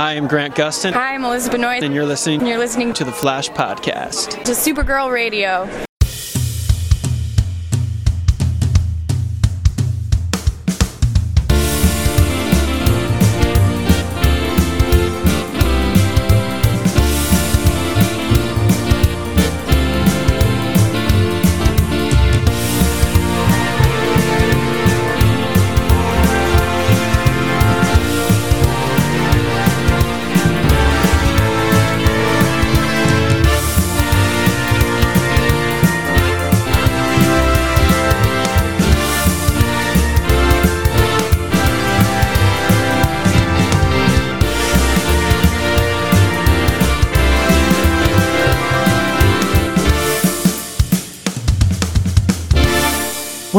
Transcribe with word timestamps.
I 0.00 0.14
am 0.14 0.28
Grant 0.28 0.54
Gustin. 0.54 0.94
Hi, 0.94 1.12
I'm 1.12 1.20
Melissa 1.20 1.50
Benoist. 1.50 1.84
And 1.84 1.94
you're 1.94 2.06
listening. 2.06 2.40
And 2.40 2.48
you're 2.48 2.56
listening 2.56 2.94
to 2.94 3.04
the 3.04 3.12
Flash 3.12 3.50
Podcast. 3.50 4.42
To 4.44 4.52
Supergirl 4.52 5.12
Radio. 5.12 5.68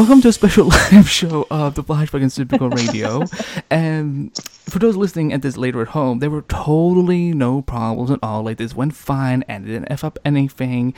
Welcome 0.02 0.20
to 0.22 0.28
a 0.28 0.32
special 0.32 0.66
live 0.92 1.08
show 1.08 1.46
of 1.48 1.76
the 1.76 1.84
Flashback 1.84 2.22
and 2.22 2.32
Supergirl 2.32 2.74
Radio. 2.74 3.22
and 3.70 4.36
for 4.36 4.80
those 4.80 4.96
listening 4.96 5.32
at 5.32 5.42
this 5.42 5.56
later 5.56 5.80
at 5.80 5.86
home, 5.86 6.18
there 6.18 6.28
were 6.28 6.42
totally 6.42 7.32
no 7.32 7.62
problems 7.62 8.10
at 8.10 8.18
all. 8.20 8.42
Like 8.42 8.56
this 8.56 8.74
went 8.74 8.96
fine 8.96 9.44
and 9.46 9.64
it 9.64 9.68
didn't 9.68 9.92
f 9.92 10.02
up 10.02 10.18
anything. 10.24 10.94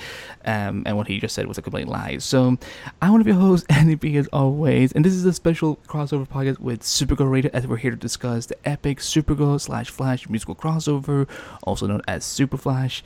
Um, 0.46 0.84
and 0.86 0.96
what 0.96 1.08
he 1.08 1.20
just 1.20 1.34
said 1.34 1.46
was 1.46 1.58
a 1.58 1.62
complete 1.62 1.86
lie. 1.86 2.16
So 2.16 2.56
I'm 3.02 3.12
one 3.12 3.20
of 3.20 3.26
your 3.26 3.36
hosts, 3.36 3.66
Andy 3.68 3.94
B, 3.94 4.16
as 4.16 4.26
always. 4.28 4.90
And 4.92 5.04
this 5.04 5.12
is 5.12 5.26
a 5.26 5.34
special 5.34 5.76
crossover 5.86 6.26
podcast 6.26 6.60
with 6.60 6.80
Supergirl 6.80 7.30
Radio, 7.30 7.50
as 7.52 7.66
we're 7.66 7.76
here 7.76 7.90
to 7.90 7.98
discuss 7.98 8.46
the 8.46 8.56
epic 8.66 9.00
Supergirl 9.00 9.60
slash 9.60 9.90
Flash 9.90 10.30
musical 10.30 10.54
crossover, 10.54 11.28
also 11.62 11.86
known 11.86 12.00
as 12.08 12.24
Super 12.24 12.56
Flash. 12.56 13.04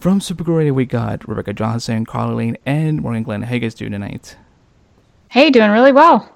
From 0.00 0.20
Supergirl 0.20 0.56
Radio, 0.56 0.72
we 0.72 0.86
got 0.86 1.28
Rebecca 1.28 1.52
Johnson, 1.52 2.06
Carla 2.06 2.32
Lane, 2.32 2.56
and 2.64 3.02
Morgan 3.02 3.24
Glenn. 3.24 3.42
How 3.42 3.52
you 3.52 3.60
guys 3.60 3.74
doing 3.74 3.92
tonight? 3.92 4.36
Hey, 5.34 5.50
doing 5.50 5.72
really 5.72 5.90
well. 5.90 6.30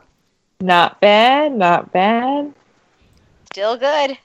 Not 0.60 1.00
bad, 1.00 1.52
not 1.52 1.92
bad. 1.92 2.52
Still 3.52 3.76
good. 3.76 4.18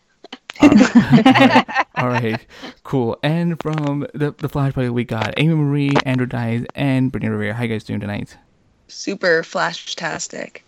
Oh. 0.63 0.67
All 0.67 0.69
right. 0.69 1.85
All 1.95 2.07
right, 2.07 2.47
cool. 2.81 3.19
And 3.21 3.61
from 3.61 4.07
the 4.15 4.31
the 4.35 4.49
Flash 4.49 4.73
Party, 4.73 4.89
we 4.89 5.03
got 5.03 5.35
Amy 5.37 5.53
Marie, 5.53 5.91
Andrew 6.07 6.25
Dice, 6.25 6.65
and 6.73 7.11
Brittany 7.11 7.29
Rivera. 7.29 7.53
How 7.53 7.61
you 7.61 7.69
guys 7.69 7.83
doing 7.83 7.99
tonight? 7.99 8.35
Super 8.87 9.43
flash-tastic. 9.43 10.65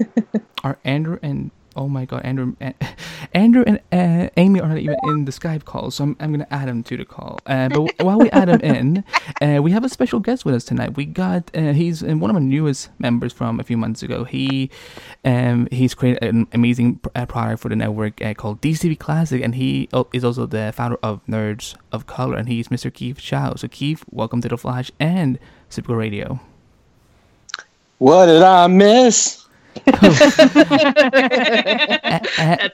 Are 0.64 0.78
Andrew 0.84 1.18
and 1.20 1.50
oh 1.76 1.88
my 1.88 2.04
god, 2.04 2.22
Andrew, 2.24 2.54
uh, 2.60 2.72
Andrew 3.34 3.64
and 3.66 3.80
uh, 3.92 4.30
Amy 4.36 4.60
are 4.60 4.68
not 4.68 4.78
even 4.78 4.96
in 5.04 5.24
the 5.24 5.32
Skype 5.32 5.64
call, 5.64 5.90
so 5.90 6.04
I'm, 6.04 6.16
I'm 6.20 6.32
gonna 6.32 6.46
add 6.50 6.68
them 6.68 6.82
to 6.84 6.96
the 6.96 7.04
call. 7.04 7.40
Uh, 7.46 7.68
but 7.68 8.02
while 8.02 8.18
we 8.18 8.30
add 8.30 8.48
them 8.48 8.60
in, 8.60 9.04
uh, 9.40 9.62
we 9.62 9.70
have 9.72 9.84
a 9.84 9.88
special 9.88 10.20
guest 10.20 10.44
with 10.44 10.54
us 10.54 10.64
tonight. 10.64 10.96
We 10.96 11.04
got 11.04 11.50
uh, 11.56 11.72
he's 11.72 12.02
one 12.02 12.30
of 12.30 12.36
our 12.36 12.40
newest 12.40 12.90
members 12.98 13.32
from 13.32 13.60
a 13.60 13.64
few 13.64 13.76
months 13.76 14.02
ago. 14.02 14.24
He 14.24 14.70
um 15.24 15.68
he's 15.70 15.94
created 15.94 16.22
an 16.22 16.46
amazing 16.52 17.00
uh, 17.14 17.26
product 17.26 17.62
for 17.62 17.68
the 17.68 17.76
network 17.76 18.20
called 18.36 18.60
DCTV 18.60 18.98
Classic, 18.98 19.42
and 19.42 19.54
he 19.54 19.88
is 20.12 20.24
also 20.24 20.46
the 20.46 20.72
founder 20.74 20.98
of 21.02 21.24
Nerds 21.26 21.76
of 21.90 22.06
Color, 22.06 22.36
and 22.36 22.48
he's 22.48 22.68
Mr. 22.68 22.92
Keith 22.92 23.18
Chow. 23.18 23.54
So 23.54 23.68
Keith, 23.68 24.04
welcome 24.10 24.40
to 24.42 24.48
the 24.48 24.58
Flash 24.58 24.90
and 25.00 25.38
Supergirl 25.70 25.98
Radio. 25.98 26.40
What 27.98 28.26
did 28.26 28.42
I 28.42 28.66
miss? 28.66 29.41
That's 29.84 30.26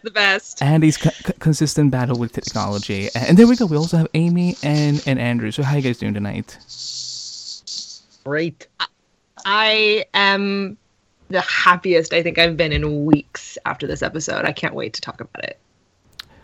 the 0.02 0.10
best. 0.12 0.62
Andy's 0.62 0.96
co- 0.96 1.32
consistent 1.38 1.90
battle 1.90 2.18
with 2.18 2.32
technology. 2.32 3.08
And 3.14 3.36
there 3.38 3.46
we 3.46 3.56
go. 3.56 3.66
We 3.66 3.76
also 3.76 3.96
have 3.96 4.08
Amy 4.14 4.56
and, 4.62 5.02
and 5.06 5.18
Andrew. 5.18 5.50
So 5.50 5.62
how 5.62 5.76
you 5.76 5.82
guys 5.82 5.98
doing 5.98 6.14
tonight? 6.14 6.58
Great. 8.24 8.66
I 9.44 10.04
am 10.14 10.76
the 11.28 11.40
happiest 11.40 12.12
I 12.12 12.22
think 12.22 12.38
I've 12.38 12.56
been 12.56 12.72
in 12.72 13.04
weeks 13.04 13.58
after 13.64 13.86
this 13.86 14.02
episode. 14.02 14.44
I 14.44 14.52
can't 14.52 14.74
wait 14.74 14.94
to 14.94 15.00
talk 15.00 15.20
about 15.20 15.44
it. 15.44 15.58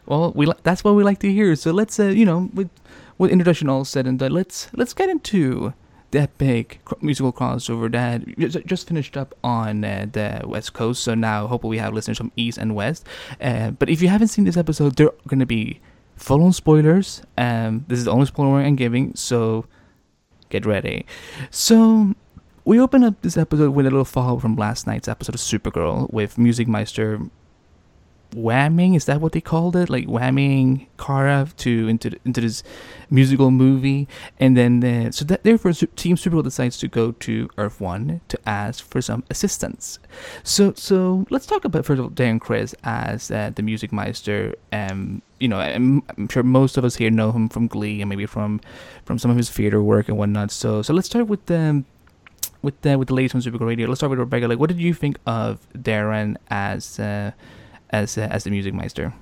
Well, 0.07 0.33
we 0.35 0.47
li- 0.47 0.55
that's 0.63 0.85
what 0.85 0.95
we 0.95 1.03
like 1.03 1.19
to 1.21 1.33
hear. 1.33 1.57
So 1.57 1.73
let's, 1.73 1.99
uh, 1.99 2.05
you 2.05 2.25
know, 2.25 2.51
with 2.55 2.71
with 3.17 3.31
introduction 3.31 3.69
all 3.69 3.85
said 3.85 4.07
and 4.07 4.19
done, 4.19 4.33
let's 4.33 4.69
let's 4.75 4.93
get 4.93 5.09
into 5.09 5.73
that 6.15 6.37
big 6.39 6.79
musical 7.01 7.33
crossover 7.33 7.91
that 7.93 8.67
just 8.67 8.89
finished 8.89 9.17
up 9.17 9.35
on 9.45 9.85
uh, 9.85 10.07
the 10.11 10.43
West 10.47 10.73
Coast. 10.73 11.03
So 11.03 11.15
now, 11.15 11.47
hopefully, 11.47 11.73
we 11.73 11.79
have 11.79 11.93
listeners 11.93 12.17
from 12.17 12.33
East 12.37 12.59
and 12.59 12.75
West. 12.75 13.07
Uh, 13.41 13.73
but 13.73 13.91
if 13.91 14.01
you 14.01 14.09
haven't 14.09 14.29
seen 14.29 14.45
this 14.45 14.57
episode, 14.57 14.97
there 14.97 15.09
are 15.09 15.15
going 15.29 15.41
to 15.41 15.47
be 15.47 15.81
full 16.17 16.43
on 16.43 16.53
spoilers. 16.53 17.23
Um, 17.37 17.85
this 17.89 17.99
is 17.99 18.07
the 18.07 18.13
only 18.13 18.27
spoiler 18.27 18.61
I'm 18.61 18.77
giving, 18.77 19.15
so 19.15 19.67
get 20.49 20.65
ready. 20.65 21.05
So 21.51 22.15
we 22.65 22.81
open 22.81 23.05
up 23.05 23.21
this 23.23 23.37
episode 23.37 23.71
with 23.71 23.87
a 23.87 23.91
little 23.91 24.05
follow 24.05 24.39
from 24.39 24.57
last 24.57 24.87
night's 24.87 25.09
episode 25.09 25.35
of 25.35 25.41
Supergirl 25.41 26.11
with 26.13 26.39
Music 26.39 26.69
Meister 26.69 27.21
whamming 28.35 28.97
is 28.97 29.05
that 29.07 29.21
what 29.21 29.33
they 29.33 29.41
called 29.41 29.77
it? 29.77 29.89
Like 29.89 30.07
whamming 30.07 30.87
Kara 30.99 31.49
to 31.59 31.89
into 31.89 32.19
into 32.25 32.41
this 32.41 32.63
musical 33.11 33.51
movie. 33.51 34.09
And 34.39 34.57
then 34.57 34.85
uh, 34.85 35.11
so 35.13 35.25
that 35.27 35.45
therefore 35.45 35.73
team 35.73 36.17
supergirl 36.17 36.43
decides 36.43 36.79
to 36.79 36.89
go 36.89 37.13
to 37.13 37.49
earth 37.59 37.81
one 37.81 38.21
to 38.29 38.39
ask 38.47 38.85
for 38.89 39.01
some 39.01 39.25
assistance. 39.31 39.99
So 40.43 40.73
so 40.75 41.27
let's 41.31 41.47
talk 41.47 41.65
about 41.65 41.87
first 41.87 41.99
of 41.99 42.07
all 42.07 42.11
Darren 42.11 42.41
Criss 42.41 42.75
as 42.85 43.31
uh, 43.31 43.51
the 43.55 43.63
music 43.63 43.93
meister. 43.93 44.55
Um 44.73 45.23
you 45.41 45.49
know 45.49 45.59
I'm, 45.59 46.03
I'm, 46.17 46.29
sure 46.29 46.43
most 46.43 46.77
of 46.77 46.85
us 46.85 46.97
here 46.97 47.11
know 47.11 47.33
him 47.33 47.49
from 47.49 47.67
glee 47.67 48.01
and 48.01 48.09
maybe 48.09 48.27
from 48.27 48.61
from 49.05 49.19
some 49.19 49.31
of 49.31 49.37
his 49.37 49.51
theater 49.51 49.83
work 49.83 50.09
and 50.09 50.19
whatnot. 50.19 50.51
So 50.51 50.83
so 50.83 50.93
let's 50.95 51.07
start 51.07 51.27
with 51.27 51.51
um 51.51 51.87
with 52.65 52.81
the 52.81 52.99
with 52.99 53.09
the 53.09 53.15
ladies 53.15 53.33
from 53.33 53.43
Supergirl 53.43 53.67
Radio. 53.67 53.87
Let's 53.87 54.01
start 54.01 54.11
with 54.11 54.19
Rebecca. 54.19 54.49
Like, 54.49 54.59
what 54.59 54.71
did 54.71 54.81
you 54.81 54.95
think 54.95 55.19
of 55.27 55.61
Darren 55.75 56.37
as 56.49 56.99
uh, 56.99 57.33
as 57.95 58.19
as 58.19 58.45
the 58.45 58.51
music 58.51 58.75
meister? 58.75 59.13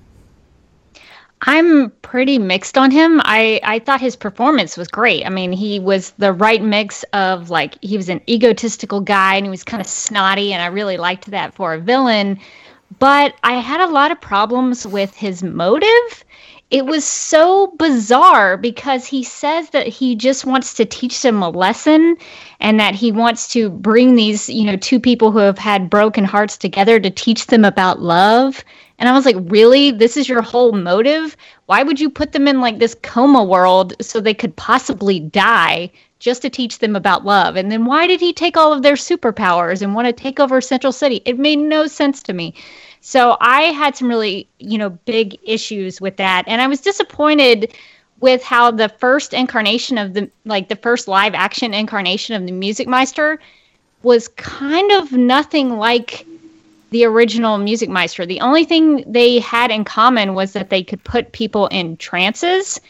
I'm 1.45 1.91
pretty 2.03 2.39
mixed 2.39 2.79
on 2.79 2.93
him. 2.93 3.21
I, 3.25 3.61
I 3.65 3.81
thought 3.81 4.01
his 4.01 4.15
performance 4.15 4.77
was 4.77 4.87
great. 4.87 5.27
I 5.27 5.29
mean, 5.29 5.53
he 5.53 5.81
was 5.81 6.13
the 6.13 6.33
right 6.33 6.63
mix 6.63 7.03
of 7.13 7.51
like, 7.51 7.83
he 7.83 7.97
was 7.97 8.09
an 8.09 8.21
egotistical 8.29 9.01
guy 9.01 9.35
and 9.35 9.45
he 9.45 9.51
was 9.51 9.65
kind 9.65 9.81
of 9.81 9.89
snotty, 9.89 10.53
and 10.53 10.63
I 10.63 10.67
really 10.67 10.99
liked 10.99 11.29
that 11.33 11.53
for 11.53 11.75
a 11.75 11.81
villain. 11.81 12.39
But 13.01 13.35
I 13.43 13.55
had 13.55 13.81
a 13.81 13.93
lot 13.93 14.13
of 14.13 14.21
problems 14.21 14.87
with 14.87 15.17
his 15.17 15.43
motive. 15.43 16.25
It 16.73 16.87
was 16.87 17.05
so 17.05 17.67
bizarre 17.77 18.57
because 18.57 19.05
he 19.05 19.23
says 19.23 19.69
that 19.71 19.87
he 19.87 20.17
just 20.17 20.47
wants 20.47 20.73
to 20.75 20.87
teach 20.87 21.21
them 21.21 21.43
a 21.43 21.51
lesson 21.51 22.17
and 22.61 22.81
that 22.81 22.95
he 22.95 23.13
wants 23.13 23.47
to 23.49 23.69
bring 23.69 24.15
these, 24.15 24.49
you 24.49 24.65
know, 24.65 24.77
two 24.77 24.99
people 24.99 25.33
who 25.33 25.39
have 25.41 25.59
had 25.59 25.91
broken 25.91 26.25
hearts 26.25 26.57
together 26.57 26.99
to 26.99 27.11
teach 27.11 27.49
them 27.49 27.67
about 27.67 28.01
love. 28.01 28.65
And 28.99 29.07
I 29.07 29.13
was 29.13 29.27
like, 29.27 29.37
really? 29.39 29.91
This 29.91 30.17
is 30.17 30.31
your 30.31 30.41
whole 30.41 30.73
motive? 30.73 31.37
Why 31.67 31.83
would 31.83 32.01
you 32.01 32.09
put 32.09 32.33
them 32.33 32.49
in 32.49 32.63
like 32.63 32.79
this 32.79 32.97
coma 33.03 33.45
world 33.45 33.93
so 34.01 34.19
they 34.19 34.33
could 34.33 34.57
possibly 34.57 35.21
die 35.21 35.91
just 36.21 36.41
to 36.41 36.49
teach 36.49 36.79
them 36.79 36.97
about 36.97 37.27
love? 37.27 37.55
And 37.55 37.71
then 37.71 37.85
why 37.85 38.07
did 38.07 38.21
he 38.21 38.33
take 38.33 38.57
all 38.57 38.73
of 38.73 38.81
their 38.81 38.95
superpowers 38.95 39.83
and 39.83 39.95
want 39.95 40.07
to 40.07 40.13
take 40.15 40.41
over 40.41 40.63
Central 40.63 40.93
City? 40.93 41.21
It 41.27 41.39
made 41.39 41.59
no 41.59 41.87
sense 41.87 42.23
to 42.23 42.33
me. 42.33 42.55
So 43.03 43.37
I 43.41 43.63
had 43.65 43.97
some 43.97 44.09
really, 44.09 44.49
you 44.59 44.79
know, 44.79 44.91
big 44.91 45.37
issues 45.43 46.01
with 46.01 46.17
that. 46.19 46.45
And 46.47 46.63
I 46.63 46.69
was 46.69 46.81
disappointed 46.81 47.75
with 48.21 48.45
how 48.45 48.71
the 48.71 48.89
first 48.89 49.35
incarnation 49.35 49.99
of 49.99 50.15
the 50.15 50.31
like 50.45 50.69
the 50.69 50.77
first 50.77 51.09
live 51.09 51.35
action 51.35 51.75
incarnation 51.75 52.37
of 52.37 52.47
the 52.47 52.53
Music 52.53 52.87
Meister 52.87 53.41
was 54.05 54.29
kind 54.29 54.93
of 54.93 55.13
nothing 55.13 55.79
like 55.79 56.25
the 56.91 57.05
original 57.05 57.59
Music 57.59 57.89
Meister. 57.89 58.25
The 58.25 58.41
only 58.41 58.65
thing 58.65 59.05
they 59.11 59.41
had 59.41 59.73
in 59.73 59.83
common 59.83 60.35
was 60.35 60.53
that 60.53 60.71
they 60.71 60.85
could 60.85 61.03
put 61.03 61.33
people 61.33 61.67
in 61.69 61.97
trances 61.97 62.81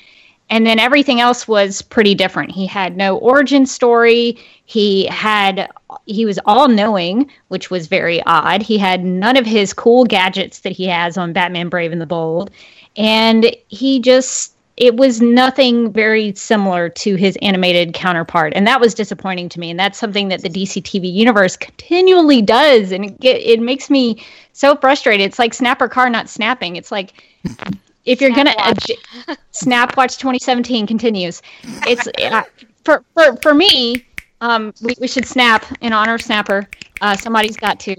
and 0.50 0.67
then 0.67 0.79
everything 0.79 1.20
else 1.20 1.49
was 1.49 1.81
pretty 1.81 2.14
different. 2.14 2.53
He 2.53 2.67
had 2.67 2.99
no 2.99 3.17
origin 3.17 3.64
story. 3.64 4.37
He 4.73 5.05
had 5.09 5.71
he 6.07 6.25
was 6.25 6.39
all 6.47 6.67
knowing, 6.67 7.31
which 7.49 7.71
was 7.71 7.89
very 7.89 8.23
odd. 8.25 8.63
He 8.63 8.79
had 8.79 9.05
none 9.05 9.37
of 9.37 9.45
his 9.45 9.75
cool 9.75 10.07
gadgets 10.07 10.61
that 10.61 10.73
he 10.73 10.87
has 10.87 11.19
on 11.19 11.35
Batman 11.35 11.69
Brave 11.69 11.93
and 11.93 12.01
the 12.01 12.07
Bold. 12.07 12.51
And 12.97 13.55
he 13.69 14.01
just 14.01 14.55
it 14.79 14.97
was 14.97 15.21
nothing 15.21 15.93
very 15.93 16.35
similar 16.35 16.89
to 16.89 17.17
his 17.17 17.37
animated 17.43 17.93
counterpart 17.93 18.55
and 18.57 18.67
that 18.67 18.81
was 18.81 18.95
disappointing 18.95 19.47
to 19.51 19.61
me 19.61 19.69
and 19.69 19.79
that's 19.79 19.99
something 19.99 20.29
that 20.29 20.41
the 20.41 20.49
DC 20.49 20.81
TV 20.81 21.13
universe 21.13 21.55
continually 21.59 22.41
does 22.41 22.91
and 22.93 23.05
it, 23.05 23.17
it 23.21 23.61
makes 23.61 23.91
me 23.91 24.25
so 24.55 24.75
frustrated 24.77 25.27
it's 25.27 25.39
like 25.39 25.53
Snapper 25.53 25.89
Carr 25.89 26.09
not 26.09 26.31
snapping 26.31 26.77
it's 26.77 26.91
like 26.91 27.23
if 28.07 28.23
you're 28.23 28.31
gonna 28.31 28.53
Snapwatch. 28.53 28.97
adj- 29.27 29.37
Snapwatch 29.53 30.19
2017 30.19 30.87
continues. 30.87 31.43
It's 31.87 32.09
uh, 32.33 32.43
for 32.85 33.05
for 33.15 33.37
for 33.43 33.55
me. 33.55 34.07
Um, 34.43 34.75
we, 34.83 34.94
we 35.00 35.06
should 35.09 35.25
snap 35.25 35.65
in 35.81 35.93
honor 35.93 36.15
of 36.15 36.23
Snapper. 36.23 36.69
Uh, 37.00 37.17
somebody's 37.17 37.56
got 37.56 37.79
to. 37.81 37.97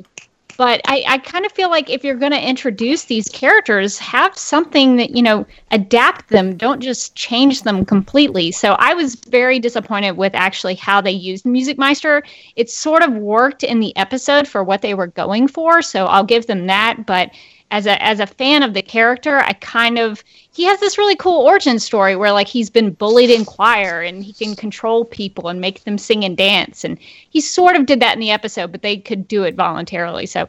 But 0.58 0.82
I, 0.86 1.04
I 1.08 1.18
kind 1.18 1.46
of 1.46 1.52
feel 1.52 1.70
like 1.70 1.90
if 1.90 2.04
you're 2.04 2.16
going 2.16 2.34
to 2.34 2.48
introduce 2.50 3.06
these 3.06 3.28
characters, 3.30 3.98
have 3.98 4.38
something 4.38 4.98
that, 4.98 5.12
you 5.12 5.24
know, 5.24 5.48
adapt 5.72 6.30
them. 6.30 6.56
Don't 6.56 6.80
just 6.82 7.16
change 7.16 7.64
them 7.64 7.86
completely. 7.86 8.52
So 8.52 8.74
I 8.74 8.94
was 8.94 9.16
very 9.16 9.58
disappointed 9.58 10.12
with 10.12 10.36
actually 10.36 10.76
how 10.76 11.02
they 11.02 11.12
used 11.12 11.46
Music 11.46 11.80
Meister. 11.80 12.22
It 12.56 12.70
sort 12.70 13.02
of 13.02 13.14
worked 13.14 13.64
in 13.64 13.80
the 13.80 13.96
episode 13.98 14.48
for 14.48 14.64
what 14.64 14.84
they 14.84 14.94
were 14.94 15.08
going 15.08 15.48
for. 15.48 15.82
So 15.82 16.06
I'll 16.06 16.26
give 16.26 16.46
them 16.46 16.68
that. 16.68 17.06
But 17.08 17.32
as 17.72 17.88
a 17.88 18.02
as 18.04 18.20
a 18.20 18.28
fan 18.28 18.62
of 18.62 18.76
the 18.76 18.84
character, 18.84 19.40
I 19.40 19.54
kind 19.54 19.98
of 19.98 20.24
he 20.54 20.64
has 20.66 20.80
this 20.80 20.98
really 21.00 21.16
cool 21.16 21.42
origin 21.42 21.80
story 21.80 22.16
where 22.16 22.32
like 22.32 22.48
he's 22.48 22.70
been 22.70 22.92
bullied 22.92 23.32
in 23.32 23.44
choir 23.44 24.02
and 24.02 24.24
he 24.24 24.32
can 24.32 24.56
control 24.56 25.04
people 25.04 25.50
and 25.50 25.60
make 25.60 25.84
them 25.84 25.98
sing 25.98 26.24
and 26.24 26.38
dance 26.38 26.84
and 26.84 26.98
he 27.00 27.42
sort 27.42 27.76
of 27.76 27.88
did 27.88 28.00
that 28.00 28.14
in 28.14 28.20
the 28.20 28.30
episode, 28.30 28.72
but 28.72 28.84
they 28.84 28.96
could 28.96 29.28
do 29.28 29.44
it 29.44 29.56
voluntarily. 29.56 30.28
So 30.28 30.44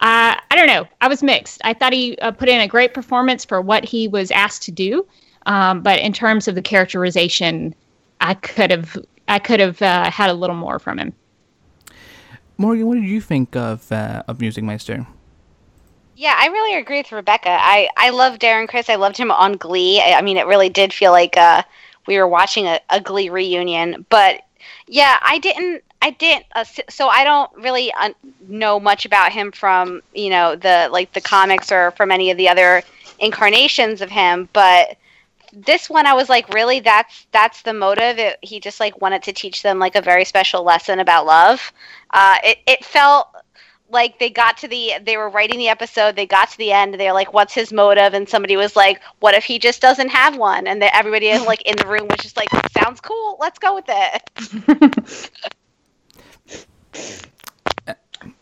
uh, 0.00 0.38
I 0.50 0.56
don't 0.56 0.68
know. 0.68 0.86
I 1.00 1.08
was 1.08 1.24
mixed. 1.24 1.60
I 1.64 1.74
thought 1.74 1.92
he 1.92 2.16
uh, 2.18 2.30
put 2.30 2.48
in 2.48 2.60
a 2.60 2.68
great 2.68 2.94
performance 2.94 3.44
for 3.44 3.60
what 3.60 3.84
he 3.84 4.06
was 4.06 4.30
asked 4.30 4.62
to 4.62 4.70
do, 4.70 5.04
um, 5.46 5.82
but 5.82 5.98
in 5.98 6.12
terms 6.12 6.46
of 6.46 6.54
the 6.54 6.62
characterization, 6.62 7.74
I 8.20 8.34
could 8.34 8.70
have 8.70 8.96
I 9.26 9.40
could 9.40 9.58
have 9.58 9.82
uh, 9.82 10.08
had 10.08 10.30
a 10.30 10.34
little 10.34 10.54
more 10.54 10.78
from 10.78 11.00
him. 11.00 11.12
Morgan, 12.58 12.86
what 12.86 12.94
did 12.94 13.04
you 13.04 13.20
think 13.20 13.56
of 13.56 13.90
uh, 13.90 14.22
of 14.28 14.40
Music 14.40 14.62
Meister? 14.62 15.04
Yeah, 16.18 16.34
I 16.36 16.46
really 16.48 16.76
agree 16.76 16.98
with 16.98 17.12
Rebecca. 17.12 17.48
I, 17.50 17.88
I 17.96 18.10
love 18.10 18.40
Darren 18.40 18.68
Criss. 18.68 18.90
I 18.90 18.96
loved 18.96 19.16
him 19.16 19.30
on 19.30 19.52
Glee. 19.52 20.00
I, 20.00 20.18
I 20.18 20.22
mean, 20.22 20.36
it 20.36 20.46
really 20.48 20.68
did 20.68 20.92
feel 20.92 21.12
like 21.12 21.36
uh, 21.36 21.62
we 22.08 22.18
were 22.18 22.26
watching 22.26 22.66
a, 22.66 22.80
a 22.90 23.00
Glee 23.00 23.28
reunion. 23.28 24.04
But 24.10 24.42
yeah, 24.88 25.18
I 25.22 25.38
didn't. 25.38 25.84
I 26.02 26.10
didn't. 26.10 26.46
Uh, 26.56 26.64
so 26.88 27.06
I 27.06 27.22
don't 27.22 27.50
really 27.56 27.92
uh, 27.92 28.10
know 28.48 28.80
much 28.80 29.04
about 29.06 29.30
him 29.30 29.52
from 29.52 30.02
you 30.12 30.30
know 30.30 30.56
the 30.56 30.88
like 30.90 31.12
the 31.12 31.20
comics 31.20 31.70
or 31.70 31.92
from 31.92 32.10
any 32.10 32.32
of 32.32 32.36
the 32.36 32.48
other 32.48 32.82
incarnations 33.20 34.00
of 34.00 34.10
him. 34.10 34.48
But 34.52 34.96
this 35.52 35.88
one, 35.88 36.06
I 36.06 36.14
was 36.14 36.28
like, 36.28 36.48
really, 36.52 36.80
that's 36.80 37.26
that's 37.32 37.62
the 37.62 37.74
motive. 37.74 38.18
It, 38.18 38.38
he 38.42 38.60
just 38.60 38.80
like 38.80 39.00
wanted 39.00 39.22
to 39.24 39.32
teach 39.32 39.62
them 39.62 39.78
like 39.78 39.96
a 39.96 40.02
very 40.02 40.24
special 40.24 40.64
lesson 40.64 40.98
about 41.00 41.26
love. 41.26 41.72
Uh, 42.10 42.38
it 42.44 42.58
it 42.66 42.84
felt 42.84 43.28
like 43.90 44.18
they 44.18 44.30
got 44.30 44.56
to 44.58 44.68
the 44.68 44.92
they 45.02 45.16
were 45.16 45.28
writing 45.28 45.58
the 45.58 45.68
episode 45.68 46.16
they 46.16 46.26
got 46.26 46.50
to 46.50 46.58
the 46.58 46.72
end 46.72 46.94
they're 46.94 47.12
like 47.12 47.32
what's 47.32 47.54
his 47.54 47.72
motive 47.72 48.14
and 48.14 48.28
somebody 48.28 48.56
was 48.56 48.76
like 48.76 49.00
what 49.20 49.34
if 49.34 49.44
he 49.44 49.58
just 49.58 49.80
doesn't 49.80 50.08
have 50.08 50.36
one 50.36 50.66
and 50.66 50.82
that 50.82 50.94
everybody 50.94 51.36
like 51.38 51.62
in 51.62 51.76
the 51.76 51.86
room 51.86 52.06
was 52.08 52.20
just 52.20 52.36
like 52.36 52.48
sounds 52.72 53.00
cool 53.00 53.36
let's 53.40 53.58
go 53.58 53.74
with 53.74 53.86
it 53.88 55.30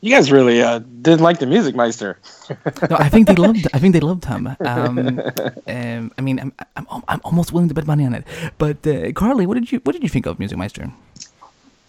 You 0.00 0.10
guys 0.10 0.32
really 0.32 0.62
uh, 0.62 0.78
didn't 0.78 1.20
like 1.20 1.38
the 1.38 1.46
Music 1.46 1.74
Meister. 1.74 2.18
No, 2.48 2.96
I 2.96 3.08
think 3.08 3.26
they 3.28 3.34
loved. 3.34 3.66
I 3.74 3.78
think 3.78 3.92
they 3.92 4.00
loved 4.00 4.24
him. 4.24 4.48
Um, 4.66 5.20
um, 5.66 6.12
I 6.18 6.20
mean, 6.20 6.38
I'm, 6.40 6.52
I'm, 6.76 7.02
I'm 7.08 7.20
almost 7.24 7.52
willing 7.52 7.68
to 7.68 7.74
bet 7.74 7.86
money 7.86 8.04
on 8.04 8.14
it. 8.14 8.24
But 8.58 8.86
uh, 8.86 9.12
Carly, 9.12 9.46
what 9.46 9.54
did 9.54 9.70
you 9.70 9.80
what 9.84 9.92
did 9.92 10.02
you 10.02 10.08
think 10.08 10.26
of 10.26 10.38
Music 10.38 10.58
Meister? 10.58 10.90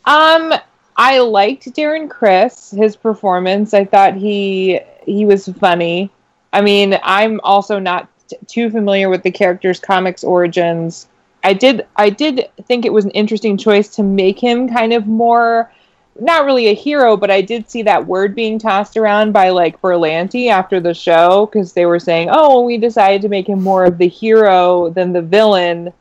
Um, 0.06 0.54
I 0.98 1.20
liked 1.20 1.66
Darren 1.74 2.10
Criss, 2.10 2.72
his 2.72 2.96
performance. 2.96 3.74
I 3.74 3.86
thought 3.86 4.16
he 4.16 4.80
he 5.06 5.26
was 5.26 5.48
funny. 5.48 6.10
I 6.52 6.62
mean, 6.62 6.98
I'm 7.04 7.40
also 7.44 7.78
not 7.78 8.10
t- 8.28 8.38
too 8.48 8.70
familiar 8.70 9.10
with 9.10 9.24
the 9.24 9.32
character's 9.32 9.80
comics 9.80 10.24
origins. 10.24 11.08
I 11.44 11.54
did 11.54 11.86
I 11.96 12.10
did 12.10 12.50
think 12.66 12.86
it 12.86 12.94
was 12.94 13.06
an 13.06 13.12
interesting 13.12 13.58
choice 13.58 13.90
to 13.96 14.04
make 14.04 14.40
him 14.40 14.68
kind 14.68 14.92
of 14.92 15.06
more 15.06 15.72
not 16.20 16.46
really 16.46 16.68
a 16.68 16.74
hero, 16.74 17.16
but 17.16 17.30
I 17.30 17.42
did 17.42 17.70
see 17.70 17.84
that 17.84 18.08
word 18.08 18.34
being 18.34 18.58
tossed 18.58 18.98
around 18.98 19.34
by 19.34 19.50
like 19.50 19.80
Berlanti 19.82 20.50
after 20.50 20.80
the 20.80 20.96
show 20.96 21.46
because 21.46 21.74
they 21.74 21.86
were 21.86 22.00
saying, 22.00 22.30
"Oh, 22.32 22.62
we 22.62 22.78
decided 22.78 23.22
to 23.22 23.30
make 23.30 23.48
him 23.48 23.62
more 23.62 23.86
of 23.86 24.00
the 24.00 24.08
hero 24.08 24.90
than 24.90 25.14
the 25.14 25.22
villain." 25.22 25.94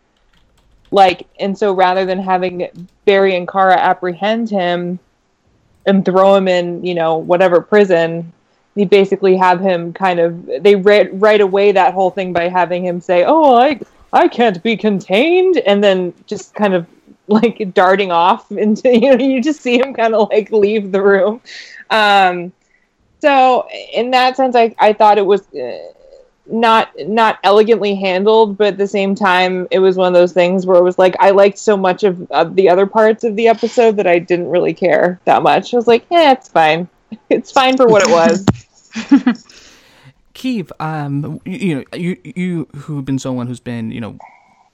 Like, 0.91 1.27
and 1.41 1.57
so 1.59 1.73
rather 1.73 2.05
than 2.05 2.19
having 2.19 2.69
Barry 3.05 3.37
and 3.37 3.49
Kara 3.49 3.77
apprehend 3.77 4.51
him 4.51 4.99
and 5.85 6.05
throw 6.05 6.35
him 6.35 6.49
in, 6.49 6.85
you 6.85 6.95
know, 6.95 7.17
whatever 7.17 7.61
prison, 7.61 8.33
they 8.75 8.85
basically 8.85 9.37
have 9.37 9.61
him 9.61 9.93
kind 9.93 10.21
of 10.21 10.47
they 10.61 10.77
right 10.77 11.09
right 11.15 11.41
away 11.41 11.73
that 11.73 11.95
whole 11.95 12.11
thing 12.11 12.33
by 12.33 12.49
having 12.49 12.85
him 12.85 13.01
say, 13.01 13.25
"Oh, 13.25 13.57
I 13.57 13.81
I 14.13 14.29
can't 14.29 14.63
be 14.63 14.77
contained," 14.77 15.57
and 15.59 15.83
then 15.83 16.13
just 16.27 16.55
kind 16.55 16.75
of 16.75 16.87
like 17.27 17.73
darting 17.75 18.13
off 18.13 18.51
into 18.53 18.95
you 18.95 19.17
know 19.17 19.25
you 19.25 19.43
just 19.43 19.61
see 19.63 19.81
him 19.81 19.95
kind 19.95 20.15
of 20.15 20.29
like 20.31 20.53
leave 20.53 20.93
the 20.93 21.03
room. 21.03 21.41
Um, 21.91 22.53
so 23.21 23.67
in 23.93 24.11
that 24.11 24.37
sense, 24.37 24.55
I 24.55 24.75
I 24.79 24.93
thought 24.93 25.19
it 25.19 25.27
was. 25.27 25.43
Uh, 25.55 25.79
not 26.49 26.91
not 27.07 27.39
elegantly 27.43 27.95
handled, 27.95 28.57
but 28.57 28.69
at 28.69 28.79
the 28.79 28.87
same 28.87 29.15
time, 29.15 29.67
it 29.71 29.81
was 29.81 29.97
one 29.97 30.09
of 30.09 30.15
those 30.15 30.33
things 30.33 30.67
where 30.67 30.79
it 30.79 30.83
was 30.83 30.99
like 30.99 31.17
I 31.19 31.31
liked 31.31 31.59
so 31.59 31.77
much 31.77 32.05
of, 32.05 32.31
of 32.31 32.55
the 32.55 32.69
other 32.69 32.87
parts 32.87 33.25
of 33.25 33.37
the 33.37 33.49
episode 33.49 33.97
that 33.97 34.07
I 34.07 34.19
didn't 34.19 34.49
really 34.49 34.75
care 34.75 35.21
that 35.25 35.43
much. 35.43 35.75
I 35.75 35.77
was 35.77 35.87
like, 35.87 36.07
yeah, 36.11 36.33
it's 36.33 36.49
fine. 36.49 36.89
It's 37.31 37.53
fine 37.53 37.77
for 37.77 37.87
what 37.87 38.03
it 38.05 38.11
was. 38.11 38.45
Keith, 40.35 40.73
um, 40.81 41.41
you, 41.45 41.57
you 41.57 41.75
know, 41.77 41.85
you 41.97 42.17
you 42.25 42.69
who've 42.75 43.05
been 43.05 43.19
someone 43.19 43.47
who's 43.47 43.61
been, 43.61 43.93
you 43.93 44.01
know, 44.01 44.19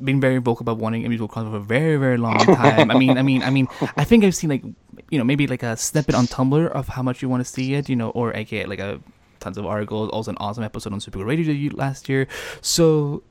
been 0.03 0.21
very 0.21 0.39
vocal 0.39 0.65
about 0.65 0.79
wanting 0.79 1.05
a 1.05 1.09
musical 1.09 1.29
concert 1.29 1.51
for 1.51 1.57
a 1.57 1.61
very 1.61 1.97
very 1.97 2.17
long 2.17 2.39
time. 2.57 2.91
I 2.91 2.99
mean, 2.99 3.19
I 3.19 3.23
mean, 3.23 3.43
I 3.43 3.51
mean, 3.51 3.69
I 3.97 4.05
think 4.05 4.25
I've 4.25 4.35
seen 4.35 4.51
like, 4.51 4.65
you 5.11 5.19
know, 5.19 5.25
maybe 5.25 5.47
like 5.47 5.63
a 5.63 5.77
snippet 5.77 6.15
on 6.15 6.27
Tumblr 6.27 6.71
of 6.71 6.89
how 6.89 7.03
much 7.03 7.23
you 7.23 7.29
want 7.29 7.45
to 7.45 7.51
see 7.51 7.75
it, 7.75 7.89
you 7.89 7.97
know, 7.97 8.11
or 8.11 8.35
aka 8.35 8.65
like 8.65 8.81
a 8.81 9.01
tons 9.43 9.59
of 9.59 9.67
articles. 9.67 10.09
Also, 10.11 10.31
an 10.31 10.39
awesome 10.41 10.65
episode 10.65 10.93
on 10.93 11.01
Super 11.01 11.25
Radio 11.25 11.71
last 11.75 12.09
year. 12.09 12.27
So, 12.61 13.23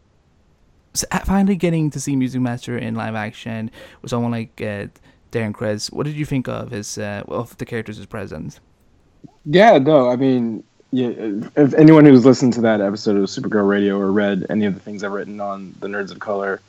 so 0.94 1.08
uh, 1.12 1.19
finally 1.19 1.56
getting 1.56 1.90
to 1.92 2.00
see 2.00 2.16
Music 2.16 2.42
Meister 2.42 2.78
in 2.78 2.96
live 2.96 3.16
action 3.16 3.72
with 4.02 4.12
someone 4.12 4.31
like 4.31 4.62
uh, 4.62 4.88
Darren 5.31 5.54
Criss. 5.54 5.90
What 5.92 6.06
did 6.06 6.16
you 6.16 6.25
think 6.25 6.48
of 6.48 6.72
his 6.72 6.98
uh, 6.98 7.24
of 7.28 7.58
the 7.58 7.66
characters' 7.66 7.98
his 7.98 8.06
presence? 8.06 8.60
Yeah, 9.46 9.78
no, 9.80 10.10
I 10.10 10.16
mean, 10.18 10.63
yeah, 10.92 11.10
if 11.56 11.74
anyone 11.75 12.06
who's 12.06 12.25
listened 12.25 12.54
to 12.54 12.62
that 12.62 12.81
episode 12.81 13.18
of 13.18 13.24
Supergirl 13.24 13.68
Radio 13.68 13.98
or 13.98 14.12
read 14.12 14.46
any 14.50 14.66
of 14.66 14.74
the 14.74 14.80
things 14.80 15.04
I've 15.04 15.14
written 15.14 15.40
on 15.40 15.74
the 15.80 15.88
Nerds 15.88 16.12
of 16.12 16.19
Color, 16.19 16.62